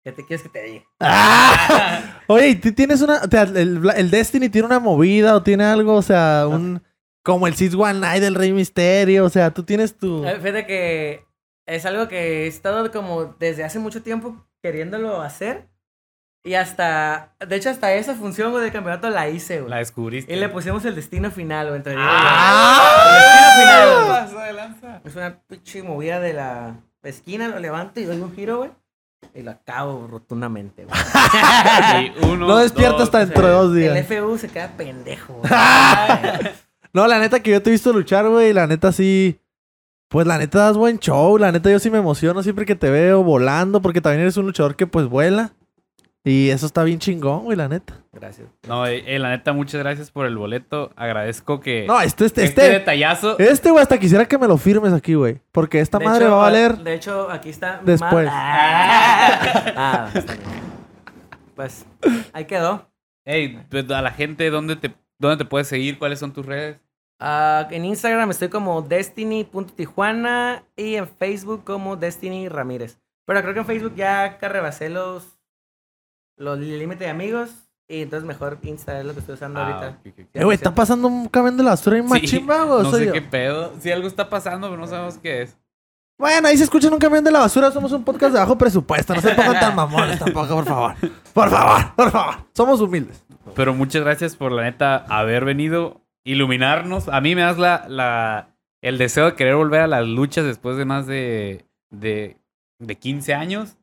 ¿Qué 0.04 0.10
te 0.10 0.26
quieres 0.26 0.42
que 0.42 0.48
te 0.48 0.62
diga? 0.62 0.84
¡Ah! 1.00 2.22
Oye, 2.26 2.48
¿y 2.48 2.54
tú 2.56 2.72
tienes 2.72 3.02
una. 3.02 3.18
o 3.18 3.30
sea, 3.30 3.42
el, 3.42 3.88
el 3.94 4.10
Destiny 4.10 4.48
tiene 4.48 4.66
una 4.66 4.80
movida 4.80 5.36
o 5.36 5.42
tiene 5.42 5.64
algo, 5.64 5.94
o 5.94 6.02
sea, 6.02 6.46
un. 6.48 6.82
Como 7.24 7.46
el 7.46 7.54
Six 7.54 7.74
One 7.76 8.00
Night 8.00 8.20
del 8.20 8.34
Rey 8.34 8.52
Misterio, 8.52 9.24
o 9.24 9.28
sea, 9.28 9.52
tú 9.52 9.62
tienes 9.62 9.96
tu. 9.96 10.26
Eh, 10.26 10.40
Fíjate 10.40 10.66
que 10.66 11.24
es 11.66 11.86
algo 11.86 12.08
que 12.08 12.44
he 12.44 12.46
estado 12.48 12.90
como 12.90 13.36
desde 13.38 13.62
hace 13.62 13.78
mucho 13.78 14.02
tiempo 14.02 14.44
queriéndolo 14.60 15.22
hacer. 15.22 15.68
Y 16.44 16.54
hasta, 16.54 17.36
de 17.46 17.54
hecho, 17.54 17.70
hasta 17.70 17.94
esa 17.94 18.16
función 18.16 18.50
güey, 18.50 18.64
del 18.64 18.72
campeonato 18.72 19.08
la 19.10 19.28
hice, 19.28 19.60
güey. 19.60 19.70
La 19.70 19.76
descubriste. 19.76 20.32
Y 20.32 20.36
le 20.36 20.48
pusimos 20.48 20.84
el 20.84 20.96
destino 20.96 21.30
final, 21.30 21.68
güey, 21.68 21.76
entre 21.76 21.94
¡Ah! 21.96 23.06
El 23.06 23.22
destino 23.22 23.52
final, 23.60 24.28
güey. 24.32 25.00
Es 25.04 25.14
una 25.14 25.40
pinche 25.46 25.84
movida 25.84 26.18
de 26.18 26.32
la 26.32 26.80
esquina, 27.04 27.46
lo 27.46 27.60
levanto 27.60 28.00
y 28.00 28.04
doy 28.04 28.20
un 28.20 28.34
giro, 28.34 28.58
güey. 28.58 28.70
Y 29.34 29.42
lo 29.42 29.52
acabo 29.52 30.06
rotundamente, 30.06 30.84
güey. 30.84 32.12
Uno, 32.32 32.46
No 32.46 32.56
despierta 32.58 32.92
dos, 32.98 33.02
hasta 33.02 33.20
dentro 33.20 33.46
de 33.46 33.52
dos 33.52 33.74
días. 33.74 33.96
El 33.96 34.04
FU 34.04 34.38
se 34.38 34.48
queda 34.48 34.68
pendejo, 34.76 35.34
güey. 35.34 35.52
No, 36.94 37.06
la 37.06 37.18
neta 37.18 37.40
que 37.40 37.50
yo 37.50 37.62
te 37.62 37.70
he 37.70 37.72
visto 37.72 37.90
luchar, 37.90 38.28
güey, 38.28 38.52
la 38.52 38.66
neta 38.66 38.92
sí. 38.92 39.40
Pues 40.08 40.26
la 40.26 40.36
neta 40.36 40.58
das 40.58 40.76
buen 40.76 40.98
show, 40.98 41.38
la 41.38 41.50
neta 41.50 41.70
yo 41.70 41.78
sí 41.78 41.88
me 41.90 41.96
emociono 41.96 42.42
siempre 42.42 42.66
que 42.66 42.74
te 42.74 42.90
veo 42.90 43.22
volando, 43.22 43.80
porque 43.80 44.02
también 44.02 44.20
eres 44.20 44.36
un 44.36 44.44
luchador 44.44 44.76
que 44.76 44.86
pues 44.86 45.06
vuela. 45.06 45.52
Y 46.24 46.50
eso 46.50 46.66
está 46.66 46.84
bien 46.84 47.00
chingón, 47.00 47.42
güey, 47.44 47.56
la 47.56 47.68
neta. 47.68 48.04
Gracias. 48.12 48.48
No, 48.68 48.86
eh, 48.86 49.02
eh, 49.06 49.18
la 49.18 49.30
neta, 49.30 49.52
muchas 49.52 49.80
gracias 49.80 50.12
por 50.12 50.26
el 50.26 50.36
boleto. 50.36 50.92
Agradezco 50.94 51.60
que 51.60 51.84
No, 51.86 52.00
este, 52.00 52.26
este, 52.26 52.44
este, 52.44 52.62
este, 52.62 52.72
detallazo. 52.78 53.38
este, 53.40 53.70
güey, 53.72 53.82
hasta 53.82 53.98
quisiera 53.98 54.26
que 54.26 54.38
me 54.38 54.46
lo 54.46 54.56
firmes 54.56 54.92
aquí, 54.92 55.14
güey. 55.14 55.40
Porque 55.50 55.80
esta 55.80 55.98
De 55.98 56.04
madre 56.04 56.26
hecho, 56.26 56.32
va 56.32 56.38
a 56.38 56.42
valer. 56.42 56.78
De 56.78 56.94
hecho, 56.94 57.28
aquí 57.28 57.50
está. 57.50 57.80
Después. 57.84 58.28
Ah, 58.30 59.40
ah, 59.76 60.10
está 60.14 60.34
bien. 60.34 60.46
Pues 61.56 61.86
ahí 62.32 62.44
quedó. 62.44 62.88
Ey, 63.24 63.60
pues, 63.68 63.90
a 63.90 64.00
la 64.00 64.12
gente, 64.12 64.48
¿dónde 64.50 64.76
te, 64.76 64.94
¿dónde 65.18 65.38
te 65.38 65.44
puedes 65.44 65.66
seguir? 65.66 65.98
¿Cuáles 65.98 66.20
son 66.20 66.32
tus 66.32 66.46
redes? 66.46 66.78
Ah, 67.18 67.68
en 67.70 67.84
Instagram 67.84 68.30
estoy 68.30 68.48
como 68.48 68.82
destiny.tijuana 68.82 70.64
y 70.76 70.96
en 70.96 71.08
Facebook 71.08 71.64
como 71.64 71.96
Destiny 71.96 72.48
Ramírez. 72.48 72.98
Pero 73.26 73.42
creo 73.42 73.54
que 73.54 73.60
en 73.60 73.66
Facebook 73.66 73.94
ya 73.94 74.38
que 74.38 74.48
rebasé 74.48 74.88
los, 74.88 75.38
los 76.42 76.58
límites 76.58 77.00
de 77.00 77.08
amigos 77.08 77.50
y 77.88 78.02
entonces 78.02 78.26
mejor 78.26 78.58
Insta 78.62 78.98
es 79.00 79.04
lo 79.04 79.12
que 79.12 79.20
estoy 79.20 79.34
usando 79.34 79.60
Ah, 79.60 79.66
ahorita. 79.66 79.88
ok, 80.00 80.06
ok, 80.06 80.12
ok. 80.24 80.30
Eh, 80.34 80.44
güey, 80.44 80.54
está 80.54 80.74
pasando 80.74 81.08
un 81.08 81.28
camión 81.28 81.56
de 81.56 81.62
la 81.62 81.70
basura 81.70 81.98
en 81.98 82.04
Sí, 82.04 82.08
machimba, 82.10 82.64
güey. 82.64 82.82
No 82.84 82.90
soy 82.90 83.00
sé 83.00 83.06
yo. 83.06 83.12
qué 83.12 83.22
pedo. 83.22 83.72
Si 83.80 83.90
algo 83.90 84.06
está 84.08 84.28
pasando, 84.28 84.68
pero 84.68 84.80
no 84.80 84.86
sabemos 84.86 85.18
qué 85.18 85.42
es. 85.42 85.56
Bueno, 86.18 86.46
ahí 86.48 86.56
se 86.56 86.64
escuchan 86.64 86.92
un 86.92 86.98
camión 87.00 87.24
de 87.24 87.30
la 87.32 87.40
basura. 87.40 87.70
Somos 87.72 87.90
un 87.92 88.04
podcast 88.04 88.32
de 88.32 88.38
bajo 88.38 88.56
presupuesto. 88.56 89.14
No 89.14 89.20
se 89.20 89.34
pongan 89.34 89.58
tan 89.58 89.74
mamones 89.76 90.18
tampoco, 90.20 90.54
por 90.54 90.64
favor. 90.64 90.94
Por 91.32 91.50
favor, 91.50 91.94
por 91.96 92.10
favor. 92.10 92.34
Somos 92.54 92.80
humildes. 92.80 93.24
Pero 93.56 93.74
muchas 93.74 94.02
gracias 94.02 94.36
por 94.36 94.52
la 94.52 94.62
neta 94.62 95.04
haber 95.08 95.44
venido, 95.44 96.00
iluminarnos. 96.24 97.08
A 97.08 97.20
mí 97.20 97.34
me 97.34 97.42
das 97.42 97.58
la, 97.58 97.86
la, 97.88 98.48
el 98.82 98.98
deseo 98.98 99.26
de 99.26 99.34
querer 99.34 99.56
volver 99.56 99.80
a 99.80 99.86
las 99.88 100.06
luchas 100.06 100.44
después 100.44 100.76
de 100.76 100.84
más 100.84 101.06
de, 101.06 101.66
de, 101.90 102.36
de 102.78 102.96
15 102.96 103.34
años. 103.34 103.76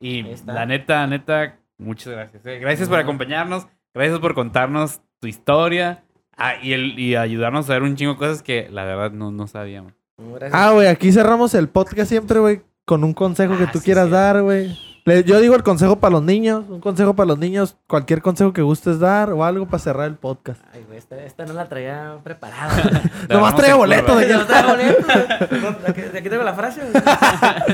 Y 0.00 0.24
la 0.44 0.66
neta, 0.66 1.06
neta, 1.06 1.56
muchas 1.78 2.12
gracias. 2.12 2.44
eh. 2.46 2.58
Gracias 2.58 2.88
por 2.88 2.98
No. 2.98 3.04
acompañarnos. 3.04 3.66
Gracias 3.94 4.18
por 4.18 4.34
contarnos 4.34 5.00
tu 5.20 5.26
historia. 5.28 6.02
ah, 6.36 6.54
y, 6.62 6.72
el, 6.74 6.98
y 6.98 7.16
ayudarnos 7.16 7.68
a 7.70 7.74
ver 7.74 7.82
un 7.82 7.96
chingo 7.96 8.12
de 8.12 8.18
cosas 8.18 8.42
que 8.42 8.68
la 8.70 8.84
verdad 8.84 9.10
no, 9.10 9.30
no 9.30 9.46
sabíamos. 9.46 9.92
Gracias. 10.18 10.52
Ah, 10.54 10.70
güey, 10.72 10.88
aquí 10.88 11.12
cerramos 11.12 11.54
el 11.54 11.68
podcast 11.68 12.08
siempre, 12.08 12.38
güey, 12.40 12.62
con 12.84 13.04
un 13.04 13.12
consejo 13.14 13.56
que 13.56 13.64
Ah, 13.64 13.70
tú 13.72 13.78
sí, 13.78 13.84
quieras 13.86 14.06
sí. 14.06 14.12
dar, 14.12 14.42
güey. 14.42 14.76
Yo 15.24 15.38
digo 15.38 15.54
el 15.54 15.62
consejo 15.62 16.00
para 16.00 16.10
los 16.14 16.22
niños, 16.24 16.64
un 16.68 16.80
consejo 16.80 17.14
para 17.14 17.28
los 17.28 17.38
niños, 17.38 17.76
cualquier 17.86 18.22
consejo 18.22 18.52
que 18.52 18.62
gustes 18.62 18.98
dar 18.98 19.30
o 19.30 19.44
algo 19.44 19.66
para 19.66 19.78
cerrar 19.78 20.06
el 20.08 20.16
podcast. 20.16 20.60
Ay, 20.74 20.82
güey, 20.84 20.98
esta, 20.98 21.22
esta 21.22 21.46
no 21.46 21.52
la 21.52 21.68
traía 21.68 22.16
preparada. 22.24 22.74
Nomás 23.28 23.54
Agarramos 23.54 23.56
trae 23.56 23.70
en 23.70 23.76
boleto 23.76 24.06
curva. 24.06 24.20
de 24.22 24.28
Ya 24.28 24.40
está 24.40 24.66
bonito, 24.66 24.96
güey. 25.06 25.60
No, 25.62 25.68
Aquí 25.88 26.00
aquí 26.18 26.28
tengo 26.28 26.42
la 26.42 26.54
frase. 26.54 26.80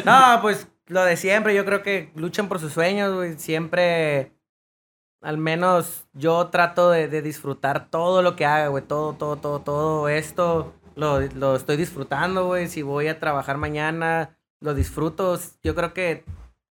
No, 0.05 0.43
pues 0.43 0.69
lo 0.93 1.05
de 1.05 1.17
siempre. 1.17 1.55
Yo 1.55 1.65
creo 1.65 1.83
que 1.83 2.11
luchan 2.15 2.49
por 2.49 2.59
sus 2.61 2.73
sueños, 2.73 3.15
güey. 3.15 3.39
Siempre, 3.39 4.33
al 5.21 5.39
menos 5.39 6.07
yo 6.13 6.49
trato 6.49 6.91
de, 6.91 7.09
de 7.09 7.23
disfrutar 7.23 7.89
todo 7.91 8.23
lo 8.23 8.37
que 8.37 8.45
haga, 8.47 8.69
güey. 8.69 8.85
Todo, 8.85 9.15
todo, 9.15 9.37
todo, 9.37 9.61
todo 9.61 10.09
esto 10.09 10.75
lo, 10.95 11.21
lo 11.21 11.57
estoy 11.57 11.77
disfrutando, 11.77 12.47
güey. 12.47 12.69
Si 12.69 12.83
voy 12.83 13.09
a 13.09 13.19
trabajar 13.19 13.57
mañana, 13.59 14.37
lo 14.61 14.75
disfruto. 14.75 15.39
Yo 15.63 15.75
creo 15.75 15.95
que, 15.95 16.25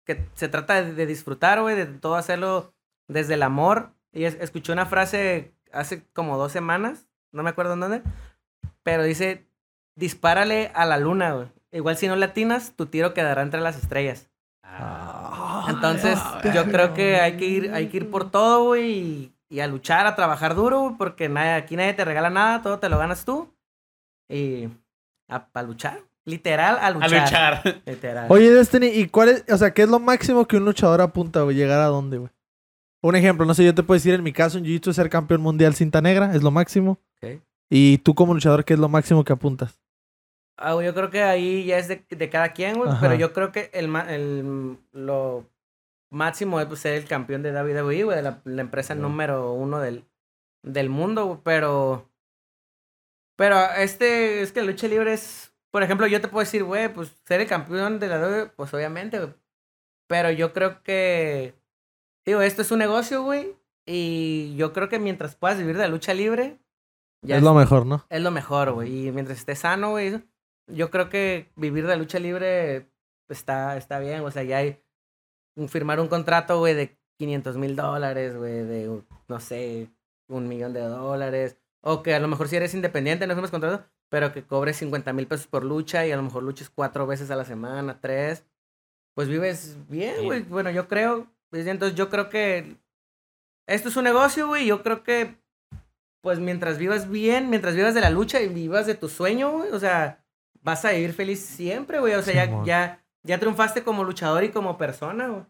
que 0.05 0.27
se 0.33 0.47
trata 0.49 0.81
de, 0.83 1.05
disfrutar, 1.05 1.61
güey, 1.61 1.75
de 1.75 1.85
todo 1.85 2.15
hacerlo 2.15 2.73
desde 3.07 3.35
el 3.35 3.43
amor. 3.43 3.93
Y 4.11 4.23
es- 4.25 4.37
escuché 4.39 4.71
una 4.73 4.85
frase 4.85 5.53
hace 5.71 6.05
como 6.13 6.37
dos 6.37 6.51
semanas, 6.51 7.07
no 7.31 7.43
me 7.43 7.49
acuerdo 7.49 7.73
en 7.73 7.81
dónde, 7.81 8.01
pero 8.83 9.03
dice, 9.03 9.45
dispárale 9.95 10.71
a 10.73 10.85
la 10.85 10.97
luna, 10.97 11.33
güey. 11.33 11.47
Igual 11.71 11.97
si 11.97 12.07
no 12.07 12.15
latinas, 12.15 12.73
tu 12.75 12.85
tiro 12.85 13.13
quedará 13.13 13.41
entre 13.41 13.61
las 13.61 13.77
estrellas. 13.77 14.29
Entonces, 15.69 16.17
yo 16.53 16.65
creo 16.65 16.93
que 16.93 17.17
hay 17.17 17.37
que 17.37 17.45
ir, 17.45 17.71
hay 17.73 17.87
que 17.89 17.97
ir 17.97 18.09
por 18.09 18.31
todo, 18.31 18.63
güey, 18.65 18.91
y, 18.91 19.33
y 19.49 19.59
a 19.59 19.67
luchar, 19.67 20.07
a 20.07 20.15
trabajar 20.15 20.55
duro, 20.55 20.81
güey, 20.81 20.95
porque 20.97 21.29
nadie, 21.29 21.51
aquí 21.53 21.75
nadie 21.75 21.93
te 21.93 22.05
regala 22.05 22.29
nada, 22.29 22.61
todo 22.61 22.79
te 22.79 22.89
lo 22.89 22.97
ganas 22.97 23.25
tú. 23.25 23.53
Y 24.29 24.67
a, 25.29 25.47
a 25.53 25.61
luchar, 25.63 25.99
literal, 26.25 26.77
a 26.77 26.87
A 26.87 26.91
luchar. 26.91 27.21
luchar. 27.21 27.81
Literal. 27.85 28.25
Oye, 28.29 28.51
Destiny, 28.51 28.87
¿y 28.87 29.07
cuál 29.07 29.29
es, 29.29 29.45
o 29.51 29.57
sea, 29.57 29.73
qué 29.73 29.83
es 29.83 29.89
lo 29.89 29.99
máximo 29.99 30.45
que 30.47 30.57
un 30.57 30.65
luchador 30.65 31.01
apunta, 31.01 31.41
güey? 31.41 31.55
¿Llegar 31.55 31.79
a 31.81 31.85
dónde, 31.85 32.17
güey? 32.17 32.31
Un 33.01 33.15
ejemplo, 33.15 33.45
no 33.45 33.53
sé, 33.53 33.63
yo 33.63 33.75
te 33.75 33.83
puedo 33.83 33.97
decir 33.97 34.13
en 34.15 34.23
mi 34.23 34.33
caso, 34.33 34.57
en 34.57 34.65
Jiu-Jitsu 34.65 34.91
ser 34.93 35.09
campeón 35.09 35.41
mundial 35.41 35.75
cinta 35.75 36.01
negra, 36.01 36.33
es 36.33 36.43
lo 36.43 36.51
máximo. 36.51 36.99
Ok. 37.21 37.41
Y 37.69 37.99
tú 37.99 38.15
como 38.15 38.33
luchador, 38.33 38.65
¿qué 38.65 38.73
es 38.73 38.79
lo 38.79 38.89
máximo 38.89 39.23
que 39.23 39.33
apuntas? 39.33 39.79
Ah, 40.57 40.81
yo 40.81 40.93
creo 40.93 41.11
que 41.11 41.21
ahí 41.21 41.65
ya 41.65 41.77
es 41.77 41.87
de, 41.87 42.03
de 42.09 42.29
cada 42.29 42.53
quien, 42.53 42.77
güey. 42.77 42.89
Pero 42.99 43.13
yo 43.13 43.31
creo 43.31 43.51
que 43.51 43.69
el, 43.73 43.95
el 43.95 44.77
lo 44.91 45.45
máximo 46.09 46.59
es 46.59 46.65
pues, 46.65 46.79
ser 46.79 46.95
el 46.95 47.07
campeón 47.07 47.43
de 47.43 47.51
WWE, 47.51 48.03
güey, 48.03 48.17
de 48.17 48.23
la, 48.23 48.41
la 48.43 48.61
empresa 48.61 48.95
número 48.95 49.53
uno 49.53 49.79
del, 49.79 50.05
del 50.63 50.89
mundo, 50.89 51.25
güey. 51.25 51.39
Pero. 51.43 52.09
Pero 53.35 53.59
este, 53.77 54.41
es 54.41 54.51
que 54.51 54.61
la 54.61 54.67
lucha 54.67 54.87
libre 54.87 55.13
es. 55.13 55.53
Por 55.71 55.83
ejemplo, 55.83 56.07
yo 56.07 56.21
te 56.21 56.27
puedo 56.27 56.43
decir, 56.43 56.63
güey, 56.63 56.91
pues 56.91 57.15
ser 57.25 57.41
el 57.41 57.47
campeón 57.47 57.99
de 57.99 58.07
la 58.07 58.19
WWE, 58.19 58.47
pues 58.55 58.73
obviamente, 58.73 59.19
güey. 59.19 59.33
Pero 60.07 60.31
yo 60.31 60.53
creo 60.53 60.81
que. 60.81 61.53
Digo, 62.25 62.41
esto 62.41 62.63
es 62.63 62.71
un 62.71 62.79
negocio, 62.79 63.21
güey. 63.21 63.55
Y 63.85 64.55
yo 64.57 64.73
creo 64.73 64.89
que 64.89 64.97
mientras 64.97 65.35
puedas 65.35 65.59
vivir 65.59 65.77
de 65.77 65.83
la 65.83 65.87
lucha 65.89 66.15
libre. 66.15 66.59
es 67.21 67.43
lo 67.43 67.53
mejor, 67.53 67.85
¿no? 67.85 68.05
Es 68.09 68.21
lo 68.21 68.31
mejor, 68.31 68.71
güey. 68.71 69.07
Y 69.07 69.11
mientras 69.11 69.37
estés 69.37 69.59
sano, 69.59 69.91
güey, 69.91 70.21
yo 70.67 70.89
creo 70.89 71.09
que 71.09 71.49
vivir 71.55 71.83
de 71.83 71.89
la 71.89 71.95
lucha 71.95 72.19
libre 72.19 72.87
está, 73.29 73.77
está 73.77 73.99
bien. 73.99 74.21
O 74.21 74.31
sea, 74.31 74.43
ya 74.43 74.57
hay 74.57 74.81
firmar 75.67 75.99
un 75.99 76.07
contrato, 76.07 76.59
güey, 76.59 76.73
de 76.75 76.97
500 77.19 77.57
mil 77.57 77.75
dólares, 77.75 78.35
güey, 78.35 78.63
de, 78.63 79.01
no 79.27 79.39
sé, 79.39 79.89
un 80.27 80.47
millón 80.47 80.73
de 80.73 80.81
dólares. 80.81 81.57
O 81.81 82.03
que 82.03 82.13
a 82.13 82.19
lo 82.19 82.27
mejor 82.27 82.47
si 82.47 82.55
eres 82.57 82.73
independiente, 82.73 83.25
no 83.27 83.33
firmas 83.33 83.51
contrato, 83.51 83.85
pero 84.09 84.31
que 84.33 84.43
cobres 84.45 84.77
50 84.77 85.13
mil 85.13 85.27
pesos 85.27 85.47
por 85.47 85.63
lucha 85.63 86.05
y 86.05 86.11
a 86.11 86.17
lo 86.17 86.23
mejor 86.23 86.43
luches 86.43 86.69
cuatro 86.69 87.07
veces 87.07 87.31
a 87.31 87.35
la 87.35 87.45
semana, 87.45 87.99
tres. 88.01 88.45
Pues 89.15 89.29
vives 89.29 89.77
bien, 89.89 90.15
Sí. 90.19 90.25
güey. 90.25 90.43
Bueno, 90.43 90.69
yo 90.69 90.87
creo. 90.87 91.27
pues, 91.49 91.65
Entonces 91.65 91.97
yo 91.97 92.09
creo 92.09 92.29
que 92.29 92.77
esto 93.67 93.89
es 93.89 93.95
un 93.97 94.03
negocio, 94.03 94.47
güey. 94.47 94.65
Yo 94.67 94.83
creo 94.83 95.03
que 95.03 95.35
pues 96.21 96.39
mientras 96.39 96.77
vivas 96.77 97.09
bien, 97.09 97.49
mientras 97.49 97.73
vivas 97.75 97.93
de 97.93 98.01
la 98.01 98.09
lucha 98.09 98.41
y 98.41 98.49
vivas 98.49 98.85
de 98.85 98.95
tu 98.95 99.07
sueño, 99.07 99.51
güey, 99.51 99.71
o 99.71 99.79
sea, 99.79 100.25
vas 100.63 100.83
a 100.85 100.91
vivir 100.91 101.13
feliz 101.13 101.39
siempre, 101.39 101.99
güey. 101.99 102.13
O 102.13 102.21
sea, 102.21 102.33
ya, 102.45 102.63
ya, 102.63 103.03
ya 103.23 103.39
triunfaste 103.39 103.83
como 103.83 104.03
luchador 104.03 104.43
y 104.43 104.49
como 104.49 104.77
persona, 104.77 105.27
güey. 105.27 105.43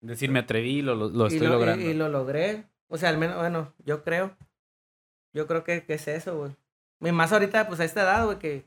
Decir, 0.00 0.30
me 0.30 0.40
atreví, 0.40 0.82
lo, 0.82 0.94
lo, 0.94 1.08
lo 1.08 1.24
y, 1.24 1.34
estoy 1.34 1.46
lo, 1.48 1.54
y- 1.54 1.58
logrando. 1.58 1.84
y 1.90 1.94
lo 1.94 2.08
logré. 2.08 2.64
O 2.88 2.96
sea, 2.98 3.08
al 3.08 3.18
menos, 3.18 3.36
bueno, 3.38 3.72
yo 3.84 4.02
creo. 4.02 4.36
Yo 5.34 5.46
creo 5.46 5.64
que, 5.64 5.84
que 5.84 5.94
es 5.94 6.08
eso, 6.08 6.36
güey. 6.38 6.52
Y 7.00 7.12
más 7.12 7.32
ahorita, 7.32 7.66
pues 7.68 7.80
a 7.80 7.84
esta 7.84 8.02
edad, 8.02 8.24
güey, 8.26 8.38
que 8.38 8.64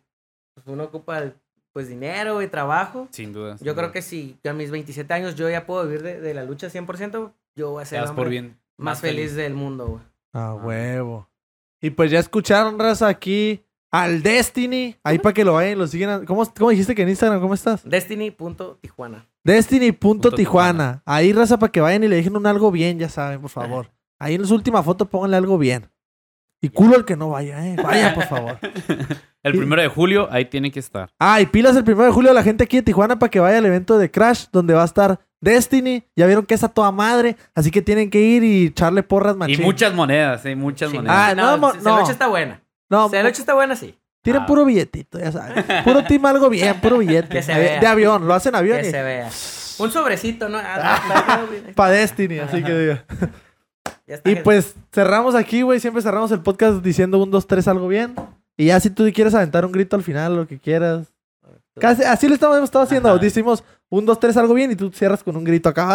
pues, 0.54 0.66
uno 0.68 0.86
ocupa 0.86 1.34
pues 1.74 1.90
dinero 1.90 2.42
y 2.42 2.48
trabajo. 2.48 3.08
Sin 3.12 3.34
duda. 3.34 3.58
Yo 3.60 3.76
creo 3.76 3.92
que 3.92 4.02
si 4.02 4.40
a 4.46 4.54
mis 4.54 4.72
27 4.72 5.14
años 5.14 5.36
yo 5.36 5.50
ya 5.50 5.66
puedo 5.66 5.84
vivir 5.86 6.04
de, 6.04 6.22
de 6.22 6.34
la 6.34 6.46
lucha 6.46 6.68
100%, 6.70 7.34
yo 7.56 7.72
voy 7.72 7.82
a 7.84 7.86
ser 7.86 8.02
el 8.02 8.14
por 8.16 8.30
bien. 8.30 8.58
más 8.78 9.02
feliz, 9.02 9.36
del 9.36 9.54
mundo, 9.54 9.86
güey. 9.88 10.02
A 10.32 10.54
huevo. 10.54 11.30
Y 11.82 11.90
pues 11.90 12.10
ya 12.12 12.20
escucharon, 12.20 12.80
raza, 12.80 13.10
aquí 13.10 13.65
al 13.92 14.22
Destiny. 14.24 14.96
Ahí 15.04 15.20
para 15.20 15.34
que 15.34 15.46
lo 15.46 15.54
vayan 15.54 15.74
y 15.74 15.76
lo 15.76 15.88
sigan. 15.88 16.26
¿Cómo, 16.26 16.46
¿Cómo 16.58 16.70
dijiste 16.70 16.96
que 16.96 17.04
en 17.04 17.10
Instagram? 17.10 17.40
¿Cómo 17.42 17.54
estás? 17.54 17.84
Destiny.tijuana. 17.88 19.28
Destiny.tijuana. 19.44 20.36
Tijuana. 20.36 21.04
Ahí, 21.06 21.34
raza, 21.34 21.58
para 21.60 21.72
que 21.72 21.82
vayan 21.82 22.04
y 22.04 22.08
le 22.08 22.16
dejen 22.18 22.36
un 22.36 22.46
algo 22.48 22.72
bien, 22.72 23.00
ya 23.00 23.10
saben, 23.10 23.42
por 23.42 23.50
favor. 23.50 23.92
Ahí 24.20 24.36
en 24.36 24.46
su 24.46 24.56
última 24.56 24.82
foto 24.84 25.06
pónganle 25.10 25.38
algo 25.38 25.58
bien. 25.58 25.90
Y 26.62 26.70
culo 26.70 26.96
el 26.96 27.06
que 27.06 27.16
no 27.16 27.30
vaya, 27.30 27.66
eh. 27.68 27.76
Vaya, 27.82 28.14
por 28.16 28.24
favor. 28.26 28.58
El 29.44 29.52
Sí. 29.52 29.60
primero 29.60 29.80
de 29.80 29.88
julio, 29.90 30.28
ahí 30.32 30.46
tiene 30.46 30.72
que 30.72 30.80
estar. 30.80 31.12
Ah, 31.20 31.40
y 31.40 31.46
pilas 31.46 31.76
el 31.76 31.84
primero 31.84 32.06
de 32.08 32.12
julio 32.12 32.32
a 32.32 32.34
la 32.34 32.42
gente 32.42 32.64
aquí 32.64 32.78
de 32.78 32.82
Tijuana 32.82 33.20
para 33.20 33.30
que 33.30 33.40
vaya 33.40 33.60
al 33.60 33.66
evento 33.68 34.00
de 34.00 34.10
Crash, 34.10 34.46
donde 34.52 34.74
va 34.74 34.82
a 34.82 34.86
estar 34.86 35.20
Destiny. 35.40 36.04
Ya 36.16 36.26
vieron 36.26 36.48
que 36.48 36.56
es 36.56 36.64
a 36.64 36.70
toda 36.70 36.92
madre, 36.92 37.36
así 37.54 37.70
que 37.70 37.84
tienen 37.84 38.10
que 38.10 38.20
ir 38.20 38.44
y 38.44 38.66
echarle 38.68 39.04
porras 39.04 39.36
Y 39.36 39.38
machín. 39.38 39.62
muchas 39.62 39.94
monedas, 39.94 40.44
eh, 40.48 40.56
muchas 40.56 40.90
Sí. 40.90 40.96
monedas. 40.98 41.16
Ah, 41.16 41.36
no, 41.36 41.58
no. 41.58 41.74
la 41.80 42.00
lucha 42.00 42.12
está 42.12 42.26
buena. 42.28 42.60
No, 42.90 43.10
Si 43.10 43.16
la 43.16 43.24
lucha 43.24 43.42
está 43.42 43.54
buena, 43.54 43.76
sí. 43.76 43.98
tienen 44.22 44.44
Ah. 44.44 44.46
puro 44.46 44.66
billetito, 44.66 45.20
ya 45.20 45.32
saben. 45.32 45.64
Puro 45.84 46.04
team 46.04 46.26
algo 46.26 46.50
bien, 46.50 46.80
puro 46.82 46.98
billete. 47.00 47.30
Que 47.30 47.42
se 47.44 47.54
de, 47.54 47.60
vea. 47.60 47.80
de 47.80 47.88
avión, 47.88 48.28
lo 48.28 48.34
hacen 48.34 48.56
avión 48.56 48.80
Que 48.82 48.88
y 48.88 48.92
se 48.92 49.02
vea. 49.04 49.30
Un 49.78 49.92
sobrecito, 49.92 50.48
¿no? 50.50 50.58
Ah, 50.64 51.46
para 51.76 51.92
Destiny, 51.92 52.40
así 52.40 52.64
que 52.64 52.74
diga. 52.74 53.06
ya 54.08 54.16
está. 54.16 54.30
Y 54.30 54.36
pues 54.38 54.76
cerramos 54.94 55.36
aquí, 55.36 55.62
güey. 55.64 55.80
Siempre 55.80 56.02
cerramos 56.02 56.32
el 56.32 56.42
podcast 56.42 56.82
diciendo 56.84 57.22
un, 57.22 57.30
dos, 57.32 57.46
tres, 57.48 57.68
algo 57.68 57.88
bien. 57.88 58.16
Y 58.58 58.68
ya 58.68 58.80
si 58.80 58.90
tú 58.90 59.04
quieres 59.14 59.34
aventar 59.36 59.66
un 59.66 59.72
grito 59.74 59.96
al 59.98 60.04
final, 60.04 60.36
lo 60.36 60.48
que 60.48 60.58
quieras. 60.60 61.08
Casi, 61.78 62.04
así 62.04 62.30
lo 62.30 62.36
estamos, 62.36 62.56
hemos 62.56 62.68
estado 62.70 62.86
haciendo. 62.86 63.10
Ajá. 63.10 63.18
Decimos 63.18 63.66
un, 63.90 64.06
dos, 64.06 64.18
tres, 64.18 64.38
algo 64.38 64.54
bien 64.54 64.72
y 64.72 64.76
tú 64.78 64.90
cierras 64.92 65.22
con 65.24 65.36
un 65.36 65.44
grito 65.44 65.68
acá. 65.68 65.86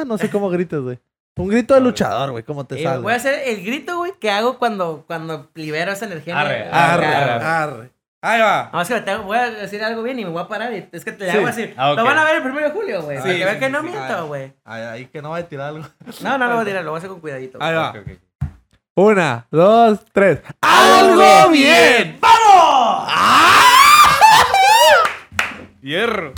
Ah, 0.00 0.04
no 0.04 0.18
sé 0.18 0.28
cómo 0.28 0.48
grites, 0.50 0.80
güey. 0.80 0.98
Un 1.38 1.48
grito 1.48 1.74
de 1.74 1.80
luchador, 1.80 2.32
güey, 2.32 2.42
cómo 2.44 2.66
te 2.66 2.80
Eh, 2.80 2.82
sale. 2.82 2.98
voy 3.00 3.12
a 3.12 3.16
hacer 3.16 3.40
el 3.46 3.64
grito, 3.64 3.96
güey, 3.98 4.12
que 4.20 4.30
hago 4.30 4.58
cuando, 4.58 5.04
cuando 5.06 5.48
libero 5.54 5.92
esa 5.92 6.04
energía. 6.06 6.38
Arre. 6.40 6.68
Arre, 6.70 7.06
arre. 7.06 7.44
arre. 7.44 7.90
Ahí 8.20 8.40
va. 8.40 8.70
No, 8.72 8.80
es 8.80 8.88
que 8.88 9.16
voy 9.18 9.38
a 9.38 9.48
decir 9.50 9.82
algo 9.84 10.02
bien 10.02 10.18
y 10.18 10.24
me 10.24 10.30
voy 10.32 10.42
a 10.42 10.48
parar 10.48 10.72
y 10.74 10.88
es 10.90 11.04
que 11.04 11.12
te 11.12 11.30
Sí. 11.30 11.36
hago 11.36 11.46
así. 11.46 11.72
Ah. 11.76 11.92
Lo 11.96 12.02
van 12.04 12.18
a 12.18 12.24
ver 12.24 12.36
el 12.36 12.42
primero 12.42 12.66
de 12.66 12.72
julio, 12.72 13.02
güey. 13.02 13.18
Sí, 13.18 13.22
para 13.22 13.34
que 13.38 13.44
vean 13.44 13.54
sí, 13.54 13.60
que 13.60 13.68
no 13.70 13.80
sí. 13.80 13.84
miento, 13.86 14.14
Ah. 14.14 14.20
güey. 14.22 14.52
Ahí, 14.64 14.82
ahí 14.82 15.06
que 15.06 15.22
no 15.22 15.30
va 15.30 15.36
a 15.36 15.42
tirar 15.44 15.68
algo. 15.68 15.86
No, 16.22 16.36
no 16.38 16.48
lo 16.48 16.54
voy 16.54 16.62
a 16.62 16.66
tirar, 16.66 16.84
lo 16.84 16.90
voy 16.90 16.96
a 16.96 16.98
hacer 16.98 17.10
con 17.10 17.20
cuidadito. 17.20 17.58
Ahí 17.62 17.74
va. 17.76 17.94
Una, 18.96 19.46
dos, 19.52 20.00
tres. 20.12 20.40
¡Algo 20.60 21.22
¡Algo 21.22 21.50
bien! 21.52 22.18
bien! 22.18 22.18
¡Vamos! 22.20 23.12
Hierro. 25.80 26.32